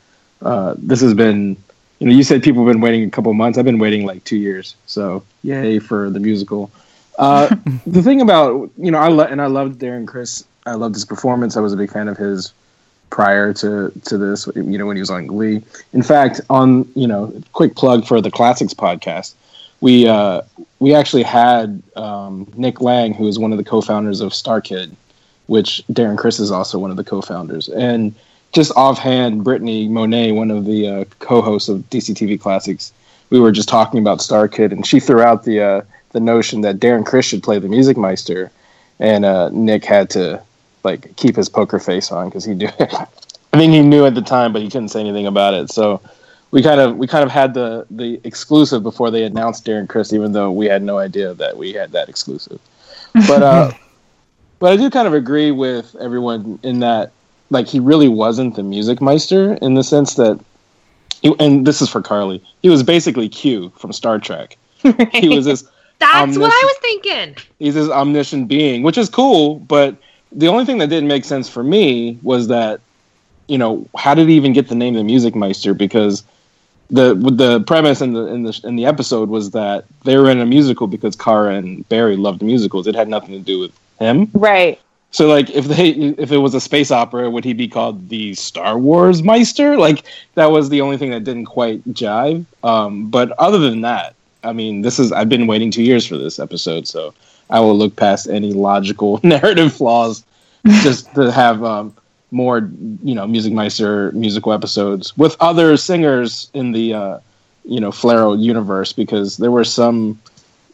uh, 0.43 0.75
this 0.79 1.01
has 1.01 1.13
been, 1.13 1.57
you 1.99 2.07
know, 2.07 2.13
you 2.13 2.23
said 2.23 2.43
people 2.43 2.65
have 2.65 2.73
been 2.73 2.81
waiting 2.81 3.05
a 3.05 3.11
couple 3.11 3.35
months. 3.35 3.59
I've 3.59 3.65
been 3.65 3.79
waiting 3.79 4.07
like 4.07 4.23
two 4.25 4.37
years. 4.37 4.77
So 4.87 5.25
yay 5.43 5.81
for 5.81 6.09
the 6.09 6.21
musical. 6.21 6.71
Uh, 7.19 7.55
the 7.87 8.03
thing 8.03 8.21
about, 8.21 8.71
you 8.77 8.91
know, 8.91 8.99
I 8.99 9.09
lo- 9.09 9.25
and 9.25 9.41
I 9.41 9.47
loved 9.47 9.81
Darren 9.81 10.07
Criss. 10.07 10.45
I 10.67 10.75
loved 10.75 10.95
his 10.95 11.05
performance. 11.05 11.57
I 11.57 11.61
was 11.61 11.73
a 11.73 11.77
big 11.77 11.91
fan 11.91 12.09
of 12.09 12.17
his 12.17 12.53
prior 13.11 13.53
to 13.55 13.93
to 14.05 14.19
this. 14.19 14.49
You 14.55 14.79
know, 14.79 14.87
when 14.87 14.97
he 14.97 15.01
was 15.01 15.11
on 15.11 15.27
Glee. 15.27 15.63
In 15.93 16.03
fact, 16.03 16.41
on 16.49 16.89
you 16.95 17.07
know, 17.07 17.33
quick 17.53 17.75
plug 17.75 18.07
for 18.07 18.21
the 18.21 18.31
Classics 18.31 18.75
podcast 18.75 19.35
we 19.83 20.07
uh, 20.09 20.41
we 20.79 20.95
actually 20.95 21.25
had 21.25 21.83
um, 21.97 22.51
Nick 22.57 22.81
Lang, 22.81 23.13
who 23.13 23.27
is 23.27 23.39
one 23.39 23.53
of 23.53 23.59
the 23.59 23.65
co-founders 23.65 24.21
of 24.21 24.31
StarKid, 24.31 24.95
which 25.49 25.83
Darren 25.93 26.17
Criss 26.17 26.39
is 26.39 26.51
also 26.51 26.79
one 26.79 26.91
of 26.91 26.97
the 26.97 27.05
co-founders, 27.05 27.69
and 27.69 28.15
just 28.53 28.73
offhand, 28.77 29.45
Brittany 29.45 29.89
Monet, 29.89 30.33
one 30.33 30.51
of 30.51 30.65
the 30.65 30.89
uh, 30.89 31.05
co-hosts 31.19 31.69
of 31.69 31.79
DCTV 31.91 32.41
Classics, 32.41 32.93
we 33.31 33.41
were 33.41 33.51
just 33.51 33.69
talking 33.69 33.99
about 33.99 34.21
StarKid, 34.21 34.71
and 34.71 34.87
she 34.87 35.01
threw 35.01 35.21
out 35.21 35.45
the 35.45 35.61
uh, 35.61 35.81
the 36.13 36.21
notion 36.21 36.61
that 36.63 36.79
Darren 36.79 37.05
Criss 37.05 37.27
should 37.27 37.43
play 37.43 37.59
the 37.59 37.69
Music 37.69 37.97
Meister, 37.97 38.51
and 38.99 39.25
uh, 39.25 39.49
Nick 39.51 39.85
had 39.85 40.11
to 40.11 40.43
like 40.85 41.17
keep 41.17 41.37
his 41.37 41.49
poker 41.49 41.79
face 41.79 42.11
on 42.13 42.29
because 42.29 42.45
he 42.45 42.55
knew. 42.55 42.69
I 43.55 43.59
think 43.59 43.73
he 43.73 43.83
knew 43.83 44.07
at 44.07 44.15
the 44.15 44.23
time, 44.23 44.53
but 44.53 44.63
he 44.63 44.71
couldn't 44.71 44.89
say 44.89 45.01
anything 45.01 45.27
about 45.27 45.53
it. 45.55 45.71
So 45.71 46.01
we 46.51 46.63
kind 46.63 46.81
of 46.81 46.97
we 46.97 47.07
kind 47.07 47.25
of 47.25 47.31
had 47.31 47.55
the 47.55 47.87
the 47.91 48.21
exclusive 48.25 48.83
before 48.83 49.11
they 49.11 49.25
announced 49.25 49.65
Darren 49.65 49.89
Criss, 49.89 50.13
even 50.13 50.33
though 50.33 50.51
we 50.51 50.67
had 50.67 50.83
no 50.83 50.99
idea 50.99 51.35
that 51.35 51.57
we 51.57 51.73
had 51.73 51.93
that 51.93 52.09
exclusive. 52.09 52.61
But 53.29 53.43
uh, 53.43 53.73
but 54.59 54.73
I 54.73 54.77
do 54.77 54.89
kind 54.89 55.07
of 55.07 55.13
agree 55.13 55.51
with 55.51 55.95
everyone 55.97 56.59
in 56.63 56.79
that 56.81 57.13
like 57.51 57.69
he 57.69 57.79
really 57.79 58.09
wasn't 58.09 58.57
the 58.57 58.63
music 58.63 59.03
meister 59.03 59.55
in 59.55 59.75
the 59.75 59.85
sense 59.85 60.15
that, 60.15 60.41
he, 61.21 61.35
and 61.39 61.67
this 61.67 61.83
is 61.83 61.91
for 61.91 62.01
Carly, 62.01 62.43
he 62.63 62.71
was 62.71 62.83
basically 62.83 63.29
Q 63.29 63.71
from 63.77 63.93
Star 63.93 64.19
Trek. 64.19 64.57
He 65.13 65.29
was 65.29 65.45
this 65.45 65.65
That's 65.99 66.37
what 66.37 66.51
I 66.51 66.65
was 66.65 66.77
thinking. 66.81 67.37
he's 67.59 67.75
this 67.75 67.89
omniscient 67.89 68.49
being, 68.49 68.83
which 68.83 68.99
is 68.99 69.09
cool. 69.09 69.61
But 69.61 69.97
the 70.33 70.49
only 70.49 70.65
thing 70.65 70.79
that 70.79 70.89
didn't 70.89 71.09
make 71.09 71.25
sense 71.25 71.49
for 71.49 71.63
me 71.63 72.19
was 72.23 72.49
that, 72.49 72.81
you 73.47 73.59
know, 73.59 73.87
how 73.97 74.15
did 74.15 74.29
he 74.29 74.35
even 74.35 74.53
get 74.53 74.69
the 74.69 74.75
name 74.75 74.95
the 74.95 75.05
Music 75.05 75.35
Meister? 75.35 75.75
Because 75.75 76.25
the 76.91 77.15
the 77.15 77.61
premise 77.61 78.01
in 78.01 78.13
the 78.13 78.27
in 78.27 78.43
the 78.43 78.61
in 78.65 78.77
the 78.77 78.85
episode 78.85 79.29
was 79.31 79.53
that 79.53 79.85
they 80.05 80.17
were 80.17 80.31
in 80.31 80.41
a 80.41 80.47
musical 80.47 80.87
because 80.87 81.17
Kara 81.17 81.55
and 81.55 81.89
Barry 81.89 82.17
loved 82.17 82.43
musicals. 82.43 82.87
It 82.87 82.95
had 82.95 83.09
nothing 83.09 83.33
to 83.33 83.41
do 83.41 83.59
with 83.59 83.73
him. 83.99 84.31
Right. 84.35 84.79
So 85.11 85.27
like 85.27 85.51
if 85.51 85.67
they 85.67 85.91
if 85.91 86.33
it 86.33 86.39
was 86.39 86.55
a 86.55 86.61
space 86.61 86.91
opera, 86.91 87.31
would 87.31 87.45
he 87.45 87.53
be 87.53 87.69
called 87.69 88.09
the 88.09 88.35
Star 88.35 88.79
Wars 88.79 89.23
Meister? 89.23 89.77
Like 89.77 90.05
that 90.35 90.51
was 90.51 90.69
the 90.69 90.81
only 90.81 90.97
thing 90.97 91.11
that 91.11 91.25
didn't 91.25 91.47
quite 91.47 91.85
jive. 91.93 92.45
Um, 92.63 93.11
but 93.11 93.33
other 93.33 93.59
than 93.59 93.83
that, 93.83 94.15
I 94.45 94.53
mean, 94.53 94.83
this 94.83 94.99
is 94.99 95.13
I've 95.13 95.29
been 95.29 95.47
waiting 95.47 95.71
two 95.71 95.83
years 95.83 96.07
for 96.07 96.17
this 96.19 96.39
episode, 96.39 96.87
so 96.87 97.15
I 97.51 97.61
will 97.61 97.77
look 97.77 97.97
past 97.97 98.29
any 98.29 98.53
logical 98.53 99.21
narrative 99.23 99.73
flaws 99.73 100.25
just 100.83 101.13
to 101.15 101.31
have 101.31 101.63
um, 101.65 101.95
more, 102.31 102.71
you 103.03 103.15
know, 103.15 103.27
Music 103.27 103.53
Meister 103.53 104.11
musical 104.13 104.53
episodes 104.53 105.17
with 105.17 105.37
other 105.41 105.77
singers 105.77 106.51
in 106.55 106.73
the, 106.73 106.95
uh, 106.95 107.19
you 107.65 107.81
know, 107.81 107.91
Flarrow 107.91 108.41
universe 108.41 108.93
because 108.93 109.37
there 109.37 109.51
were 109.51 109.65
some 109.65 110.21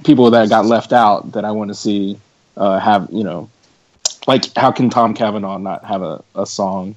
people 0.05 0.31
that 0.31 0.49
got 0.49 0.67
left 0.67 0.93
out 0.93 1.33
that 1.33 1.45
I 1.45 1.51
want 1.51 1.69
to 1.69 1.75
see 1.75 2.19
uh, 2.57 2.79
have, 2.79 3.09
you 3.11 3.25
know, 3.25 3.51
like 4.27 4.55
how 4.57 4.71
can 4.71 4.91
Tom 4.91 5.15
Cavanagh 5.15 5.59
not 5.59 5.85
have 5.85 6.03
a, 6.03 6.23
a 6.35 6.47
song? 6.47 6.95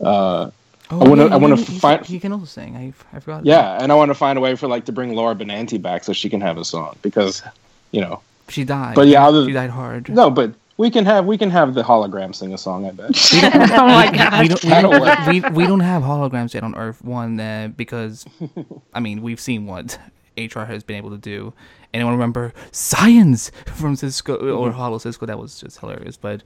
Uh, 0.00 0.50
I 0.92 1.08
want 1.08 1.20
to. 1.20 1.26
I 1.28 1.36
want 1.36 1.58
to 1.58 1.64
find. 1.64 2.04
He 2.04 2.20
can 2.20 2.32
also 2.32 2.44
sing. 2.44 2.76
I 2.76 3.16
I 3.16 3.20
forgot. 3.20 3.46
Yeah, 3.46 3.78
and 3.80 3.90
I 3.90 3.94
want 3.94 4.10
to 4.10 4.14
find 4.14 4.36
a 4.36 4.40
way 4.40 4.54
for 4.56 4.68
like 4.68 4.84
to 4.86 4.92
bring 4.92 5.14
Laura 5.14 5.34
Benanti 5.34 5.80
back 5.80 6.04
so 6.04 6.12
she 6.12 6.28
can 6.28 6.40
have 6.40 6.58
a 6.58 6.64
song 6.64 6.96
because, 7.02 7.42
you 7.92 8.00
know. 8.00 8.20
She 8.48 8.64
died. 8.64 8.94
But 8.94 9.08
yeah, 9.08 9.26
other 9.26 9.46
she 9.46 9.52
died 9.52 9.70
hard. 9.70 10.08
No, 10.08 10.28
but 10.28 10.54
we 10.76 10.90
can 10.90 11.04
have 11.06 11.24
we 11.24 11.38
can 11.38 11.50
have 11.50 11.74
the 11.74 11.82
hologram 11.82 12.34
sing 12.34 12.52
a 12.52 12.58
song. 12.58 12.86
I 12.86 12.90
bet. 12.90 13.10
oh 13.34 13.86
my 13.86 14.10
god. 14.14 14.42
we 14.42 14.48
don't, 14.48 14.64
we, 14.64 14.70
That'll 14.70 14.90
don't, 14.90 15.00
work. 15.00 15.26
we, 15.26 15.40
we 15.62 15.66
don't 15.66 15.80
have 15.80 16.02
holograms 16.02 16.52
yet 16.52 16.62
on 16.62 16.74
Earth 16.74 17.02
One 17.02 17.40
uh, 17.40 17.68
because, 17.74 18.26
I 18.92 19.00
mean, 19.00 19.22
we've 19.22 19.40
seen 19.40 19.66
what 19.66 19.98
HR 20.36 20.60
has 20.60 20.82
been 20.82 20.96
able 20.96 21.10
to 21.10 21.18
do. 21.18 21.54
Anyone 21.94 22.14
remember 22.14 22.52
Science 22.70 23.50
from 23.66 23.96
Cisco 23.96 24.36
or 24.36 24.72
Hollow 24.72 24.98
Cisco? 24.98 25.26
That 25.26 25.38
was 25.38 25.60
just 25.60 25.78
hilarious. 25.78 26.16
But, 26.16 26.42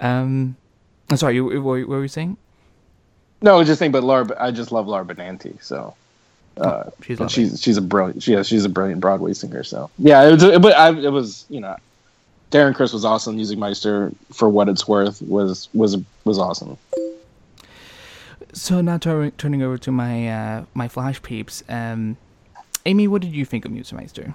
um, 0.00 0.56
I'm 1.08 1.16
sorry, 1.16 1.36
you, 1.36 1.44
what, 1.44 1.80
what 1.80 1.88
were 1.88 2.02
you 2.02 2.08
saying? 2.08 2.36
No, 3.42 3.54
I 3.54 3.58
was 3.58 3.66
just 3.66 3.78
saying, 3.78 3.92
but 3.92 4.02
Laura, 4.02 4.26
I 4.38 4.50
just 4.50 4.72
love 4.72 4.86
Laura 4.86 5.04
Benanti. 5.04 5.62
So, 5.62 5.94
uh, 6.58 6.84
Oh, 6.86 6.92
she's 7.02 7.20
lovely. 7.20 7.34
she's 7.34 7.62
she's 7.62 7.76
a 7.76 7.82
brilliant. 7.82 8.22
She, 8.22 8.32
yeah, 8.32 8.42
she's 8.42 8.64
a 8.64 8.68
brilliant 8.68 9.00
Broadway 9.00 9.34
singer. 9.34 9.62
So 9.62 9.90
yeah, 9.98 10.26
it 10.26 10.32
was. 10.32 10.42
It, 10.42 10.62
but 10.62 10.74
I, 10.76 10.90
it 10.90 11.12
was 11.12 11.44
you 11.50 11.60
know, 11.60 11.76
Darren 12.50 12.74
Criss 12.74 12.92
was 12.92 13.04
awesome. 13.04 13.36
Music 13.36 13.58
Meister, 13.58 14.10
for 14.32 14.48
what 14.48 14.68
it's 14.68 14.88
worth, 14.88 15.20
was 15.22 15.68
was 15.74 15.96
was 16.24 16.38
awesome. 16.38 16.78
So 18.52 18.80
now 18.80 18.96
tur- 18.96 19.32
turning 19.36 19.62
over 19.62 19.76
to 19.78 19.92
my 19.92 20.28
uh, 20.28 20.64
my 20.72 20.88
flash 20.88 21.20
peeps. 21.22 21.62
Um, 21.68 22.16
Amy, 22.86 23.06
what 23.08 23.20
did 23.20 23.32
you 23.32 23.44
think 23.44 23.64
of 23.64 23.70
music 23.72 23.98
meister 23.98 24.34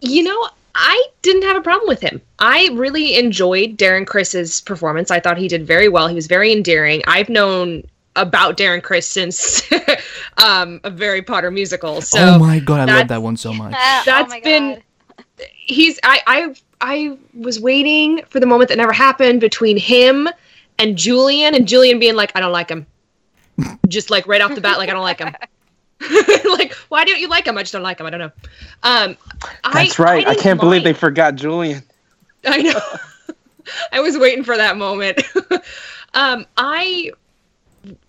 You 0.00 0.22
know, 0.24 0.48
I 0.74 1.06
didn't 1.22 1.42
have 1.42 1.56
a 1.56 1.60
problem 1.60 1.88
with 1.88 2.00
him. 2.00 2.20
I 2.38 2.70
really 2.72 3.16
enjoyed 3.16 3.76
Darren 3.76 4.06
Criss's 4.06 4.60
performance. 4.62 5.10
I 5.10 5.20
thought 5.20 5.36
he 5.36 5.48
did 5.48 5.66
very 5.66 5.88
well. 5.88 6.08
He 6.08 6.14
was 6.14 6.26
very 6.26 6.52
endearing. 6.52 7.02
I've 7.06 7.28
known 7.28 7.84
about 8.16 8.56
Darren 8.56 8.82
Criss 8.82 9.08
since 9.08 9.62
um, 10.42 10.80
a 10.84 10.90
Very 10.90 11.22
Potter 11.22 11.50
musical. 11.50 12.00
So 12.00 12.18
oh 12.18 12.38
my 12.38 12.58
god, 12.58 12.88
I 12.88 12.98
love 12.98 13.08
that 13.08 13.22
one 13.22 13.36
so 13.36 13.52
much. 13.52 13.74
Ah, 13.76 14.02
That's 14.04 14.34
oh 14.34 14.40
been 14.40 14.82
he's 15.66 15.98
I 16.02 16.20
I 16.26 16.54
I 16.80 17.18
was 17.34 17.60
waiting 17.60 18.22
for 18.28 18.40
the 18.40 18.46
moment 18.46 18.68
that 18.68 18.76
never 18.76 18.92
happened 18.92 19.40
between 19.40 19.76
him 19.76 20.28
and 20.78 20.96
Julian, 20.96 21.54
and 21.54 21.66
Julian 21.66 21.98
being 21.98 22.16
like, 22.16 22.32
I 22.34 22.40
don't 22.40 22.52
like 22.52 22.68
him. 22.68 22.86
Just 23.88 24.10
like 24.10 24.26
right 24.26 24.40
off 24.40 24.54
the 24.54 24.60
bat, 24.60 24.78
like 24.78 24.88
I 24.88 24.92
don't 24.92 25.02
like 25.02 25.20
him. 25.20 25.34
like, 26.44 26.72
why 26.88 27.04
don't 27.04 27.20
you 27.20 27.28
like 27.28 27.46
him? 27.46 27.58
I 27.58 27.62
just 27.62 27.72
don't 27.72 27.82
like 27.82 28.00
him. 28.00 28.06
I 28.06 28.10
don't 28.10 28.20
know. 28.20 28.32
Um, 28.82 29.16
That's 29.72 29.98
right. 29.98 30.26
I, 30.26 30.30
didn't 30.30 30.42
can't 30.42 30.60
believe 30.60 30.84
they 30.84 30.92
forgot 30.92 31.34
Julian. 31.34 31.82
I 32.44 32.62
know. 32.62 32.80
I 33.92 34.00
was 34.00 34.18
waiting 34.18 34.44
for 34.44 34.56
that 34.56 34.76
moment. 34.76 35.22
um, 36.14 36.46
I 36.56 37.10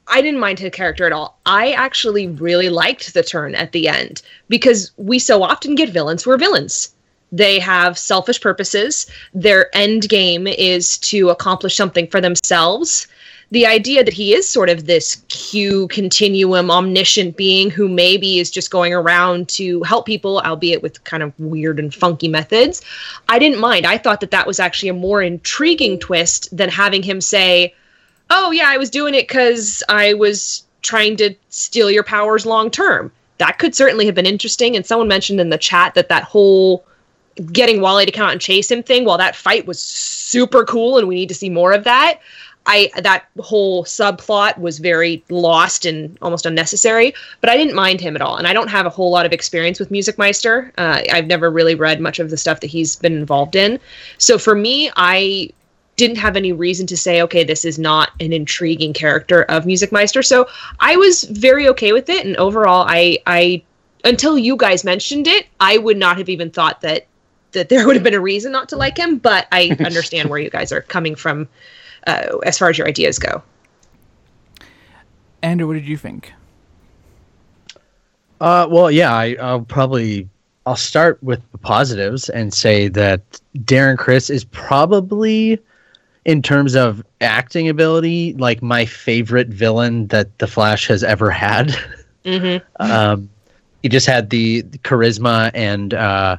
I 0.07 0.21
didn't 0.21 0.39
mind 0.39 0.59
his 0.59 0.71
character 0.71 1.05
at 1.05 1.11
all. 1.11 1.39
I 1.45 1.71
actually 1.71 2.27
really 2.27 2.69
liked 2.69 3.13
the 3.13 3.23
turn 3.23 3.55
at 3.55 3.71
the 3.71 3.87
end 3.87 4.21
because 4.49 4.91
we 4.97 5.19
so 5.19 5.43
often 5.43 5.75
get 5.75 5.89
villains 5.89 6.23
who 6.23 6.31
are 6.31 6.37
villains. 6.37 6.93
They 7.31 7.57
have 7.59 7.97
selfish 7.97 8.39
purposes. 8.41 9.07
Their 9.33 9.75
end 9.75 10.07
game 10.09 10.45
is 10.45 10.97
to 10.99 11.29
accomplish 11.29 11.75
something 11.75 12.07
for 12.07 12.21
themselves. 12.21 13.07
The 13.53 13.67
idea 13.67 14.03
that 14.03 14.15
he 14.15 14.33
is 14.33 14.49
sort 14.49 14.69
of 14.69 14.87
this 14.87 15.17
Q 15.27 15.87
continuum 15.89 16.71
omniscient 16.71 17.37
being 17.37 17.69
who 17.69 17.87
maybe 17.87 18.39
is 18.39 18.49
just 18.49 18.71
going 18.71 18.95
around 18.95 19.47
to 19.49 19.83
help 19.83 20.07
people, 20.07 20.39
albeit 20.39 20.81
with 20.81 21.03
kind 21.03 21.21
of 21.21 21.39
weird 21.39 21.77
and 21.77 21.93
funky 21.93 22.27
methods, 22.27 22.81
I 23.29 23.37
didn't 23.37 23.59
mind. 23.59 23.85
I 23.85 23.99
thought 23.99 24.21
that 24.21 24.31
that 24.31 24.47
was 24.47 24.59
actually 24.59 24.89
a 24.89 24.95
more 24.95 25.21
intriguing 25.21 25.99
twist 25.99 26.49
than 26.57 26.67
having 26.67 27.03
him 27.03 27.21
say, 27.21 27.75
"Oh 28.31 28.49
yeah, 28.49 28.69
I 28.69 28.77
was 28.77 28.89
doing 28.89 29.13
it 29.13 29.27
because 29.27 29.83
I 29.87 30.15
was 30.15 30.63
trying 30.81 31.15
to 31.17 31.35
steal 31.49 31.91
your 31.91 32.03
powers 32.03 32.47
long 32.47 32.71
term." 32.71 33.11
That 33.37 33.59
could 33.59 33.75
certainly 33.75 34.07
have 34.07 34.15
been 34.15 34.25
interesting. 34.25 34.75
And 34.75 34.83
someone 34.83 35.07
mentioned 35.07 35.39
in 35.39 35.51
the 35.51 35.59
chat 35.59 35.93
that 35.93 36.09
that 36.09 36.23
whole 36.23 36.83
getting 37.51 37.81
Wally 37.81 38.07
to 38.07 38.11
come 38.11 38.25
out 38.25 38.31
and 38.31 38.41
chase 38.41 38.71
him 38.71 38.81
thing, 38.81 39.05
while 39.05 39.19
that 39.19 39.35
fight 39.35 39.67
was 39.67 39.79
super 39.79 40.65
cool 40.65 40.97
and 40.97 41.07
we 41.07 41.13
need 41.13 41.29
to 41.29 41.35
see 41.35 41.51
more 41.51 41.71
of 41.71 41.83
that. 41.83 42.19
I 42.65 42.89
that 43.01 43.25
whole 43.39 43.83
subplot 43.83 44.57
was 44.57 44.79
very 44.79 45.23
lost 45.29 45.85
and 45.85 46.17
almost 46.21 46.45
unnecessary, 46.45 47.13
but 47.41 47.49
I 47.49 47.57
didn't 47.57 47.75
mind 47.75 47.99
him 47.99 48.15
at 48.15 48.21
all. 48.21 48.37
And 48.37 48.47
I 48.47 48.53
don't 48.53 48.69
have 48.69 48.85
a 48.85 48.89
whole 48.89 49.11
lot 49.11 49.25
of 49.25 49.33
experience 49.33 49.79
with 49.79 49.91
Music 49.91 50.17
Meister. 50.17 50.71
Uh, 50.77 51.01
I've 51.11 51.27
never 51.27 51.51
really 51.51 51.75
read 51.75 51.99
much 51.99 52.19
of 52.19 52.29
the 52.29 52.37
stuff 52.37 52.61
that 52.61 52.67
he's 52.67 52.95
been 52.95 53.17
involved 53.17 53.55
in. 53.55 53.79
So 54.17 54.37
for 54.37 54.55
me, 54.55 54.89
I 54.95 55.49
didn't 55.95 56.17
have 56.17 56.35
any 56.35 56.51
reason 56.53 56.87
to 56.87 56.97
say, 56.97 57.21
okay, 57.21 57.43
this 57.43 57.65
is 57.65 57.77
not 57.77 58.11
an 58.19 58.33
intriguing 58.33 58.93
character 58.93 59.43
of 59.43 59.65
Music 59.65 59.91
Meister. 59.91 60.23
So 60.23 60.47
I 60.79 60.95
was 60.95 61.23
very 61.23 61.67
okay 61.69 61.91
with 61.91 62.09
it. 62.09 62.25
And 62.25 62.35
overall, 62.37 62.85
I, 62.87 63.19
I 63.27 63.63
until 64.05 64.37
you 64.37 64.55
guys 64.55 64.83
mentioned 64.83 65.27
it, 65.27 65.47
I 65.59 65.77
would 65.77 65.97
not 65.97 66.17
have 66.17 66.29
even 66.29 66.49
thought 66.49 66.81
that 66.81 67.07
that 67.51 67.69
there 67.69 67.85
would 67.85 67.95
have 67.95 68.03
been 68.03 68.15
a 68.15 68.19
reason 68.19 68.51
not 68.51 68.69
to 68.69 68.77
like 68.77 68.97
him. 68.97 69.17
But 69.17 69.47
I 69.51 69.75
understand 69.85 70.29
where 70.29 70.39
you 70.39 70.49
guys 70.49 70.71
are 70.71 70.81
coming 70.81 71.15
from 71.15 71.47
uh, 72.07 72.37
as 72.45 72.57
far 72.57 72.69
as 72.69 72.77
your 72.77 72.87
ideas 72.87 73.19
go. 73.19 73.41
Andrew, 75.41 75.67
what 75.67 75.73
did 75.73 75.85
you 75.85 75.97
think? 75.97 76.33
Uh, 78.39 78.67
well, 78.69 78.91
yeah, 78.91 79.13
I, 79.13 79.35
I'll 79.41 79.61
probably 79.61 80.27
I'll 80.65 80.75
start 80.75 81.21
with 81.21 81.41
the 81.51 81.57
positives 81.57 82.29
and 82.29 82.53
say 82.53 82.87
that 82.89 83.21
Darren 83.57 83.97
Criss 83.97 84.29
is 84.29 84.45
probably, 84.45 85.59
in 86.25 86.41
terms 86.41 86.75
of 86.75 87.03
acting 87.19 87.67
ability, 87.67 88.33
like 88.33 88.61
my 88.61 88.85
favorite 88.85 89.49
villain 89.49 90.07
that 90.07 90.37
the 90.39 90.47
Flash 90.47 90.87
has 90.87 91.03
ever 91.03 91.29
had. 91.29 91.75
Mm-hmm. 92.23 92.65
um, 92.91 93.29
he 93.81 93.89
just 93.89 94.07
had 94.07 94.29
the, 94.29 94.61
the 94.61 94.77
charisma 94.77 95.51
and 95.53 95.93
uh, 95.93 96.37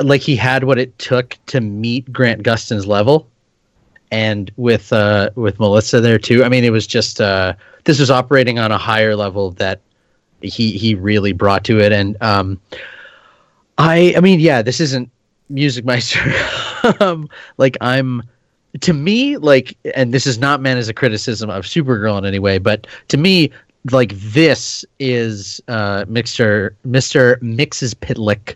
like 0.00 0.20
he 0.20 0.34
had 0.34 0.64
what 0.64 0.78
it 0.78 0.98
took 0.98 1.36
to 1.46 1.60
meet 1.60 2.12
Grant 2.12 2.42
Gustin's 2.42 2.86
level, 2.86 3.28
and 4.12 4.52
with 4.56 4.92
uh, 4.92 5.30
with 5.34 5.58
Melissa 5.58 6.00
there 6.00 6.18
too. 6.18 6.44
I 6.44 6.48
mean, 6.48 6.62
it 6.62 6.70
was 6.70 6.86
just 6.86 7.20
uh, 7.20 7.54
this 7.84 7.98
was 7.98 8.10
operating 8.10 8.60
on 8.60 8.70
a 8.70 8.78
higher 8.78 9.16
level 9.16 9.50
that 9.52 9.80
he 10.42 10.72
he 10.72 10.94
really 10.94 11.32
brought 11.32 11.64
to 11.64 11.80
it, 11.80 11.90
and 11.92 12.16
um, 12.22 12.60
I 13.78 14.14
I 14.16 14.20
mean, 14.20 14.38
yeah, 14.38 14.62
this 14.62 14.78
isn't 14.80 15.10
Music 15.48 15.84
Meister. 15.84 16.20
um, 17.00 17.28
like 17.56 17.76
I'm 17.80 18.22
to 18.80 18.92
me 18.92 19.36
like 19.38 19.76
and 19.94 20.14
this 20.14 20.26
is 20.26 20.38
not 20.38 20.60
meant 20.60 20.78
as 20.78 20.88
a 20.88 20.94
criticism 20.94 21.50
of 21.50 21.64
supergirl 21.64 22.16
in 22.18 22.24
any 22.24 22.38
way 22.38 22.58
but 22.58 22.86
to 23.08 23.18
me 23.18 23.50
like 23.90 24.12
this 24.14 24.84
is 24.98 25.60
uh 25.68 26.04
mr 26.06 26.70
mr 26.86 27.38
Mxyzptlk 27.40 28.54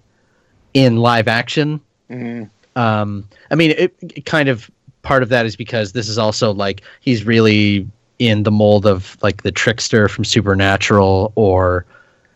in 0.75 0.97
live 0.97 1.29
action 1.29 1.81
Mhm. 2.11 2.49
um 2.77 3.29
i 3.51 3.55
mean 3.55 3.73
it, 3.73 3.95
it 4.01 4.25
kind 4.25 4.49
of 4.49 4.71
part 5.07 5.23
of 5.23 5.29
that 5.29 5.47
is 5.47 5.55
because 5.55 5.93
this 5.93 6.09
is 6.09 6.19
also 6.19 6.53
like 6.53 6.83
he's 7.01 7.25
really 7.25 7.89
in 8.19 8.43
the 8.43 8.51
mold 8.51 8.85
of 8.85 9.17
like 9.23 9.45
the 9.45 9.53
trickster 9.53 10.09
from 10.09 10.25
supernatural 10.25 11.33
or 11.37 11.87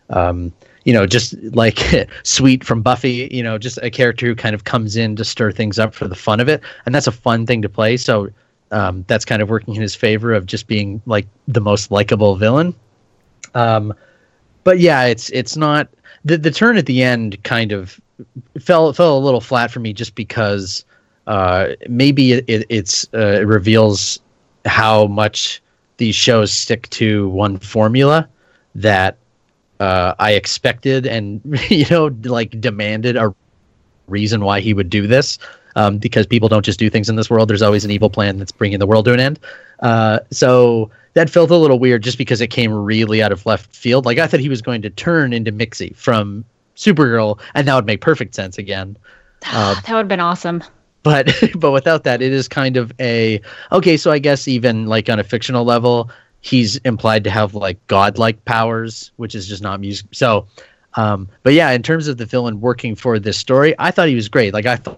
um 0.09 0.53
you 0.85 0.93
know 0.93 1.05
just 1.05 1.33
like 1.53 1.79
sweet 2.23 2.63
from 2.63 2.81
buffy 2.81 3.27
you 3.29 3.43
know 3.43 3.57
just 3.57 3.77
a 3.83 3.89
character 3.89 4.25
who 4.25 4.33
kind 4.33 4.55
of 4.55 4.63
comes 4.63 4.95
in 4.95 5.17
to 5.17 5.25
stir 5.25 5.51
things 5.51 5.79
up 5.79 5.93
for 5.93 6.07
the 6.07 6.15
fun 6.15 6.39
of 6.39 6.47
it. 6.47 6.61
And 6.85 6.95
that's 6.95 7.07
a 7.07 7.11
fun 7.11 7.45
thing 7.45 7.61
to 7.61 7.67
play. 7.67 7.97
So 7.97 8.29
um, 8.71 9.03
that's 9.09 9.25
kind 9.25 9.41
of 9.41 9.49
working 9.49 9.75
in 9.75 9.81
his 9.81 9.93
favor 9.93 10.31
of 10.31 10.45
just 10.45 10.67
being 10.67 11.01
like 11.05 11.27
the 11.49 11.59
most 11.59 11.91
likable 11.91 12.37
villain. 12.37 12.73
Um, 13.53 13.93
but 14.63 14.79
yeah 14.79 15.03
it's 15.03 15.29
it's 15.31 15.57
not 15.57 15.89
the, 16.23 16.37
the 16.37 16.51
turn 16.51 16.77
at 16.77 16.85
the 16.85 17.03
end 17.03 17.43
kind 17.43 17.73
of 17.73 17.99
fell 18.61 18.93
fell 18.93 19.17
a 19.17 19.19
little 19.19 19.41
flat 19.41 19.71
for 19.71 19.81
me 19.81 19.91
just 19.91 20.15
because 20.15 20.85
uh, 21.27 21.67
maybe 21.87 22.33
it, 22.33 22.45
it 22.47 22.65
it's 22.69 23.07
uh, 23.13 23.39
it 23.41 23.47
reveals 23.47 24.19
how 24.65 25.07
much 25.07 25.61
these 25.97 26.15
shows 26.15 26.51
stick 26.51 26.89
to 26.89 27.29
one 27.29 27.57
formula 27.57 28.27
that 28.75 29.17
uh, 29.79 30.13
I 30.19 30.33
expected 30.33 31.05
and 31.05 31.41
you 31.69 31.85
know 31.89 32.05
like 32.23 32.59
demanded 32.61 33.15
a 33.17 33.33
reason 34.07 34.41
why 34.43 34.59
he 34.59 34.73
would 34.73 34.89
do 34.89 35.07
this. 35.07 35.37
um, 35.75 35.97
because 35.97 36.27
people 36.27 36.49
don't 36.49 36.65
just 36.65 36.79
do 36.79 36.89
things 36.89 37.09
in 37.09 37.15
this 37.15 37.29
world. 37.29 37.49
There's 37.49 37.61
always 37.61 37.85
an 37.85 37.91
evil 37.91 38.09
plan 38.09 38.37
that's 38.37 38.51
bringing 38.51 38.79
the 38.79 38.87
world 38.87 39.05
to 39.05 39.13
an 39.13 39.19
end. 39.19 39.39
Uh, 39.79 40.19
so 40.31 40.89
that 41.13 41.29
felt 41.29 41.49
a 41.51 41.55
little 41.55 41.79
weird 41.79 42.03
just 42.03 42.17
because 42.17 42.41
it 42.41 42.47
came 42.47 42.73
really 42.73 43.21
out 43.21 43.31
of 43.31 43.45
left 43.45 43.73
field. 43.75 44.05
Like 44.05 44.17
I 44.17 44.27
thought 44.27 44.39
he 44.39 44.49
was 44.49 44.61
going 44.61 44.81
to 44.81 44.89
turn 44.89 45.33
into 45.33 45.51
Mixie 45.51 45.95
from 45.95 46.45
Supergirl, 46.75 47.39
and 47.55 47.67
that 47.67 47.75
would 47.75 47.85
make 47.85 48.01
perfect 48.01 48.35
sense 48.35 48.57
again. 48.57 48.97
Uh, 49.47 49.75
that 49.81 49.89
would 49.89 49.97
have 49.99 50.07
been 50.07 50.19
awesome. 50.19 50.63
But 51.03 51.33
but 51.55 51.71
without 51.71 52.03
that, 52.03 52.21
it 52.21 52.31
is 52.31 52.47
kind 52.47 52.77
of 52.77 52.91
a 52.99 53.41
okay. 53.71 53.97
So 53.97 54.11
I 54.11 54.19
guess 54.19 54.47
even 54.47 54.85
like 54.87 55.09
on 55.09 55.19
a 55.19 55.23
fictional 55.23 55.63
level, 55.63 56.11
he's 56.41 56.77
implied 56.77 57.23
to 57.23 57.29
have 57.29 57.53
like 57.53 57.85
godlike 57.87 58.43
powers, 58.45 59.11
which 59.17 59.35
is 59.35 59.47
just 59.47 59.61
not 59.61 59.79
music. 59.79 60.07
So, 60.11 60.47
um, 60.95 61.27
but 61.43 61.53
yeah, 61.53 61.71
in 61.71 61.83
terms 61.83 62.07
of 62.07 62.17
the 62.17 62.25
villain 62.25 62.61
working 62.61 62.95
for 62.95 63.19
this 63.19 63.37
story, 63.37 63.73
I 63.79 63.91
thought 63.91 64.07
he 64.07 64.15
was 64.15 64.29
great. 64.29 64.53
Like 64.53 64.65
I 64.65 64.75
th- 64.75 64.97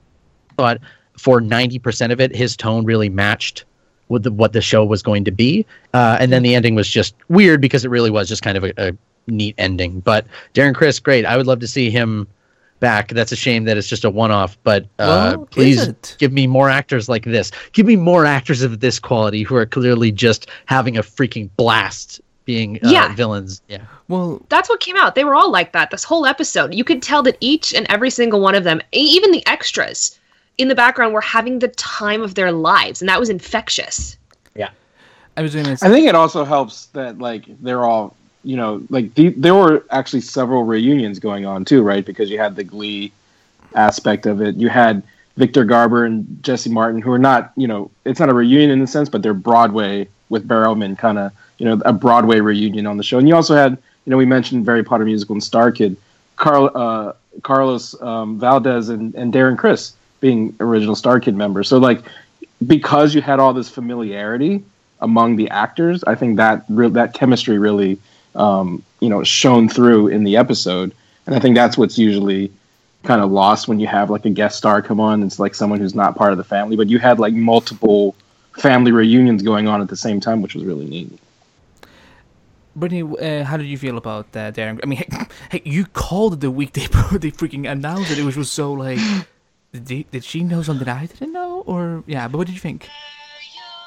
thought 0.58 0.80
for 1.18 1.40
ninety 1.40 1.80
percent 1.80 2.12
of 2.12 2.20
it, 2.20 2.36
his 2.36 2.58
tone 2.58 2.86
really 2.86 3.10
matched 3.10 3.66
with 4.10 4.24
the, 4.24 4.32
what 4.32 4.54
the 4.54 4.62
show 4.62 4.84
was 4.84 5.02
going 5.02 5.24
to 5.26 5.32
be, 5.32 5.66
uh, 5.94 6.18
and 6.20 6.32
then 6.32 6.44
the 6.44 6.56
ending 6.56 6.76
was 6.76 6.90
just 6.90 7.16
weird 7.30 7.62
because 7.62 7.86
it 7.86 7.90
really 7.90 8.12
was 8.12 8.28
just 8.28 8.42
kind 8.44 8.58
of 8.58 8.64
a, 8.64 8.74
a 8.78 8.94
neat 9.28 9.56
ending. 9.58 10.02
But 10.02 10.26
Darren 10.54 10.76
Criss, 10.76 11.00
great. 11.00 11.26
I 11.26 11.38
would 11.38 11.48
love 11.48 11.60
to 11.60 11.68
see 11.68 11.90
him 11.90 12.28
back. 12.84 13.08
That's 13.08 13.32
a 13.32 13.36
shame 13.38 13.64
that 13.64 13.78
it's 13.78 13.88
just 13.88 14.04
a 14.04 14.10
one-off. 14.10 14.58
But 14.64 14.84
uh, 15.00 15.36
Well, 15.38 15.46
please 15.48 15.88
give 16.20 16.34
me 16.34 16.46
more 16.48 16.70
actors 16.70 17.08
like 17.08 17.24
this. 17.24 17.50
Give 17.72 17.86
me 17.86 17.96
more 17.96 18.26
actors 18.26 18.62
of 18.62 18.82
this 18.82 19.00
quality 19.00 19.42
who 19.42 19.56
are 19.56 19.66
clearly 19.66 20.12
just 20.12 20.48
having 20.66 20.98
a 20.98 21.02
freaking 21.02 21.50
blast 21.56 22.20
being 22.46 22.76
uh, 22.84 22.90
Yeah. 22.90 23.16
villains. 23.16 23.62
Yeah. 23.70 23.84
Well, 24.10 24.42
That's 24.50 24.68
what 24.68 24.82
came 24.82 24.98
out. 24.98 25.16
They 25.16 25.24
were 25.24 25.34
all 25.34 25.50
like 25.50 25.72
that 25.72 25.92
this 25.92 26.04
whole 26.04 26.26
episode. 26.26 26.74
You 26.74 26.84
could 26.84 27.02
tell 27.02 27.24
that 27.24 27.38
each 27.40 27.74
and 27.74 27.90
every 27.90 28.10
single 28.10 28.42
one 28.42 28.54
of 28.54 28.66
them, 28.66 28.82
even 28.92 29.32
the 29.32 29.48
extras 29.48 30.20
in 30.58 30.68
the 30.68 30.76
background, 30.76 31.14
were 31.14 31.22
having 31.22 31.60
the 31.60 31.70
time 31.70 32.22
of 32.22 32.36
their 32.36 32.52
lives, 32.52 33.02
and 33.02 33.08
that 33.08 33.20
was 33.20 33.30
infectious. 33.30 34.18
Yeah. 34.56 34.70
I 35.38 35.42
was 35.42 35.56
gonna. 35.56 35.78
I 35.82 35.90
think 35.90 36.06
it 36.06 36.16
also 36.16 36.44
helps 36.44 36.88
that 36.88 37.18
like 37.18 37.46
they're 37.62 37.86
all 37.86 38.14
you 38.44 38.58
know 38.58 38.82
like 38.90 39.14
the, 39.16 39.30
there 39.30 39.56
were 39.56 39.86
actually 39.90 40.22
several 40.22 40.64
reunions 40.64 41.20
going 41.20 41.46
on 41.46 41.66
too, 41.66 41.82
right? 41.82 42.06
Because 42.06 42.30
you 42.30 42.38
had 42.38 42.56
the 42.56 42.64
Glee 42.64 43.12
aspect 43.76 44.26
of 44.26 44.42
it. 44.42 44.56
You 44.56 44.70
had 44.70 45.04
Victor 45.38 45.64
Garber 45.64 46.06
and 46.06 46.44
Jesse 46.44 46.70
Martin, 46.70 47.02
who 47.02 47.12
are 47.12 47.20
not 47.20 47.52
you 47.56 47.68
know 47.68 47.92
it's 48.06 48.20
not 48.20 48.30
a 48.30 48.34
reunion 48.34 48.72
in 48.72 48.80
the 48.80 48.88
sense, 48.88 49.10
but 49.10 49.22
they're 49.22 49.34
Broadway 49.34 50.08
with 50.30 50.48
Barrowman, 50.48 50.98
kind 50.98 51.18
of 51.18 51.32
you 51.58 51.66
know 51.66 51.82
a 51.86 51.94
Broadway 51.94 52.40
reunion 52.40 52.88
on 52.88 52.98
the 52.98 53.04
show. 53.04 53.18
And 53.18 53.28
you 53.28 53.36
also 53.36 53.56
had 53.56 53.72
you 54.06 54.12
know 54.12 54.18
we 54.18 54.26
mentioned 54.26 54.66
Harry 54.66 54.84
Potter 54.84 55.06
musical 55.06 55.34
and 55.34 55.44
Star 55.44 55.72
Kid, 55.72 55.98
Carl 56.36 56.72
uh, 56.76 57.14
Carlos 57.42 58.00
um, 58.02 58.40
Valdes 58.40 58.90
and 58.90 59.16
and 59.16 59.34
Darren 59.34 59.58
Criss 59.58 59.94
being 60.20 60.56
original 60.60 60.96
Star 60.96 61.20
Kid 61.20 61.36
members. 61.36 61.68
So 61.68 61.78
like 61.78 62.04
because 62.66 63.14
you 63.14 63.22
had 63.22 63.40
all 63.40 63.54
this 63.54 63.70
familiarity 63.70 64.64
among 65.02 65.36
the 65.36 65.50
actors, 65.50 66.04
I 66.06 66.16
think 66.16 66.38
that 66.38 66.64
re- 66.70 66.90
that 66.90 67.14
chemistry 67.14 67.58
really, 67.58 68.00
um, 68.36 68.84
you 69.00 69.10
know, 69.10 69.24
shown 69.24 69.70
through 69.70 70.08
in 70.08 70.24
the 70.24 70.38
episode, 70.38 70.94
and 71.26 71.36
I 71.36 71.40
think 71.40 71.56
that's 71.56 71.78
what's 71.78 71.98
usually 71.98 72.52
kind 73.04 73.22
of 73.22 73.32
lost 73.32 73.68
when 73.68 73.80
you 73.80 73.88
have 73.88 74.10
like 74.10 74.26
a 74.26 74.30
guest 74.30 74.58
star 74.58 74.82
come 74.82 75.00
on. 75.00 75.24
It's 75.24 75.40
like 75.40 75.56
someone 75.56 75.80
who's 75.80 75.96
not 75.96 76.16
part 76.16 76.32
of 76.32 76.38
the 76.38 76.44
family, 76.44 76.76
but 76.76 76.90
you 76.90 77.00
had 77.00 77.20
like 77.20 77.34
multiple 77.34 78.16
family 78.58 78.92
reunions 78.92 79.44
going 79.44 79.68
on 79.68 79.82
at 79.82 79.90
the 79.90 79.98
same 79.98 80.20
time, 80.20 80.42
which 80.42 80.56
was 80.56 80.64
really 80.64 80.86
neat. 80.86 81.20
Brittany, 82.76 83.04
uh, 83.04 83.44
how 83.44 83.58
did 83.58 83.68
you 83.68 83.78
feel 83.78 83.98
about 83.98 84.32
that, 84.32 84.56
Darren? 84.56 84.80
I 84.82 84.88
mean, 84.88 84.98
hey, 84.98 85.26
hey, 85.52 85.62
you 85.64 85.86
called 85.86 86.42
the 86.42 86.50
week 86.50 86.74
they 86.74 86.88
they 87.18 87.32
freaking 87.32 87.70
announced 87.70 88.12
it. 88.12 88.18
It 88.18 88.24
was 88.24 88.50
so 88.50 88.74
like, 88.74 89.00
did, 89.72 90.10
did 90.10 90.24
she 90.24 90.44
know 90.44 90.64
something 90.64 90.88
I 90.88 91.06
didn't 91.06 91.34
know, 91.34 91.64
or 91.68 92.04
yeah? 92.08 92.28
But 92.28 92.40
what 92.40 92.48
did 92.48 92.54
you 92.54 92.60
think? 92.60 92.90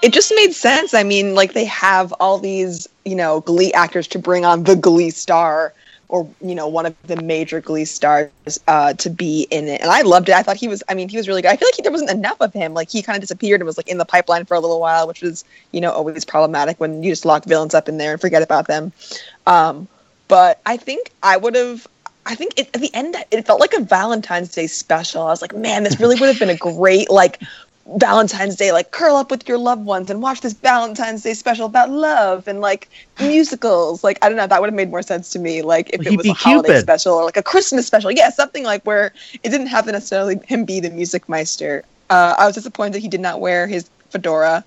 It 0.03 0.12
just 0.12 0.33
made 0.37 0.53
sense. 0.53 0.95
I 0.95 1.03
mean, 1.03 1.35
like 1.35 1.53
they 1.53 1.65
have 1.65 2.12
all 2.21 2.38
these, 2.38 2.88
you 3.05 3.15
know, 3.15 3.41
Glee 3.41 3.73
actors 3.73 4.07
to 4.09 4.19
bring 4.19 4.45
on 4.45 4.65
the 4.65 4.76
Glee 4.76 5.11
star 5.11 5.73
or, 6.09 6.29
you 6.40 6.55
know, 6.55 6.68
one 6.68 6.87
of 6.87 6.94
the 7.05 7.20
major 7.20 7.61
Glee 7.61 7.85
stars 7.85 8.31
uh, 8.68 8.92
to 8.94 9.11
be 9.11 9.49
in 9.51 9.66
it. 9.66 9.81
And 9.81 9.90
I 9.90 10.03
loved 10.03 10.29
it. 10.29 10.37
I 10.37 10.42
thought 10.42 10.57
he 10.57 10.68
was, 10.68 10.83
I 10.88 10.94
mean, 10.94 11.09
he 11.09 11.16
was 11.16 11.27
really 11.27 11.42
good. 11.42 11.51
I 11.51 11.57
feel 11.57 11.66
like 11.66 11.75
he, 11.75 11.83
there 11.83 11.90
wasn't 11.90 12.11
enough 12.11 12.40
of 12.40 12.53
him. 12.53 12.75
Like 12.75 12.90
he 12.90 13.03
kind 13.03 13.16
of 13.16 13.20
disappeared 13.20 13.61
and 13.61 13.66
was 13.66 13.77
like 13.77 13.88
in 13.88 13.99
the 13.99 14.05
pipeline 14.05 14.44
for 14.44 14.55
a 14.55 14.61
little 14.61 14.79
while, 14.79 15.09
which 15.09 15.23
was, 15.23 15.44
you 15.73 15.81
know, 15.81 15.90
always 15.90 16.25
problematic 16.25 16.79
when 16.79 17.03
you 17.03 17.11
just 17.11 17.25
lock 17.25 17.44
villains 17.44 17.75
up 17.75 17.88
in 17.88 17.99
there 17.99 18.12
and 18.12 18.20
forget 18.20 18.42
about 18.42 18.68
them. 18.68 18.92
Um, 19.47 19.88
but 20.29 20.61
I 20.66 20.77
think 20.77 21.11
I 21.23 21.37
would 21.37 21.55
have. 21.55 21.87
I 22.29 22.35
think 22.35 22.55
it, 22.57 22.68
at 22.75 22.81
the 22.81 22.92
end, 22.92 23.14
it 23.31 23.47
felt 23.47 23.61
like 23.61 23.73
a 23.73 23.81
Valentine's 23.81 24.53
Day 24.53 24.66
special. 24.66 25.23
I 25.23 25.27
was 25.27 25.40
like, 25.40 25.55
man, 25.55 25.85
this 25.85 26.01
really 26.01 26.18
would 26.18 26.27
have 26.27 26.40
been 26.40 26.51
a 26.51 26.57
great 26.57 27.09
like 27.09 27.40
Valentine's 27.96 28.57
Day, 28.57 28.72
like 28.72 28.90
curl 28.90 29.16
up 29.16 29.31
with 29.31 29.49
your 29.49 29.59
loved 29.59 29.85
ones 29.85 30.11
and 30.11 30.20
watch 30.22 30.40
this 30.40 30.53
Valentine's 30.55 31.22
Day 31.22 31.35
special 31.35 31.66
about 31.66 31.90
love 31.90 32.49
and 32.49 32.61
like 32.61 32.88
musicals. 33.20 34.03
Like 34.03 34.18
I 34.22 34.29
don't 34.29 34.37
know, 34.37 34.46
that 34.46 34.61
would 34.61 34.68
have 34.68 34.75
made 34.75 34.90
more 34.90 35.03
sense 35.03 35.31
to 35.31 35.38
me. 35.38 35.62
Like 35.62 35.90
if 35.92 36.05
Well, 36.05 36.14
it 36.14 36.16
was 36.16 36.29
a 36.29 36.33
holiday 36.33 36.72
Cupid. 36.72 36.81
special 36.81 37.14
or 37.14 37.25
like 37.25 37.37
a 37.37 37.42
Christmas 37.42 37.87
special, 37.87 38.11
yeah, 38.11 38.31
something 38.31 38.64
like 38.64 38.83
where 38.85 39.12
it 39.42 39.51
didn't 39.51 39.68
have 39.68 39.87
to 39.87 39.92
necessarily 39.92 40.38
him 40.46 40.64
be 40.64 40.81
the 40.81 40.90
music 40.90 41.29
meister. 41.29 41.85
Uh, 42.11 42.35
I 42.38 42.46
was 42.46 42.55
disappointed 42.55 42.94
that 42.94 43.01
he 43.01 43.09
did 43.09 43.20
not 43.20 43.40
wear 43.40 43.66
his 43.66 43.88
fedora 44.11 44.64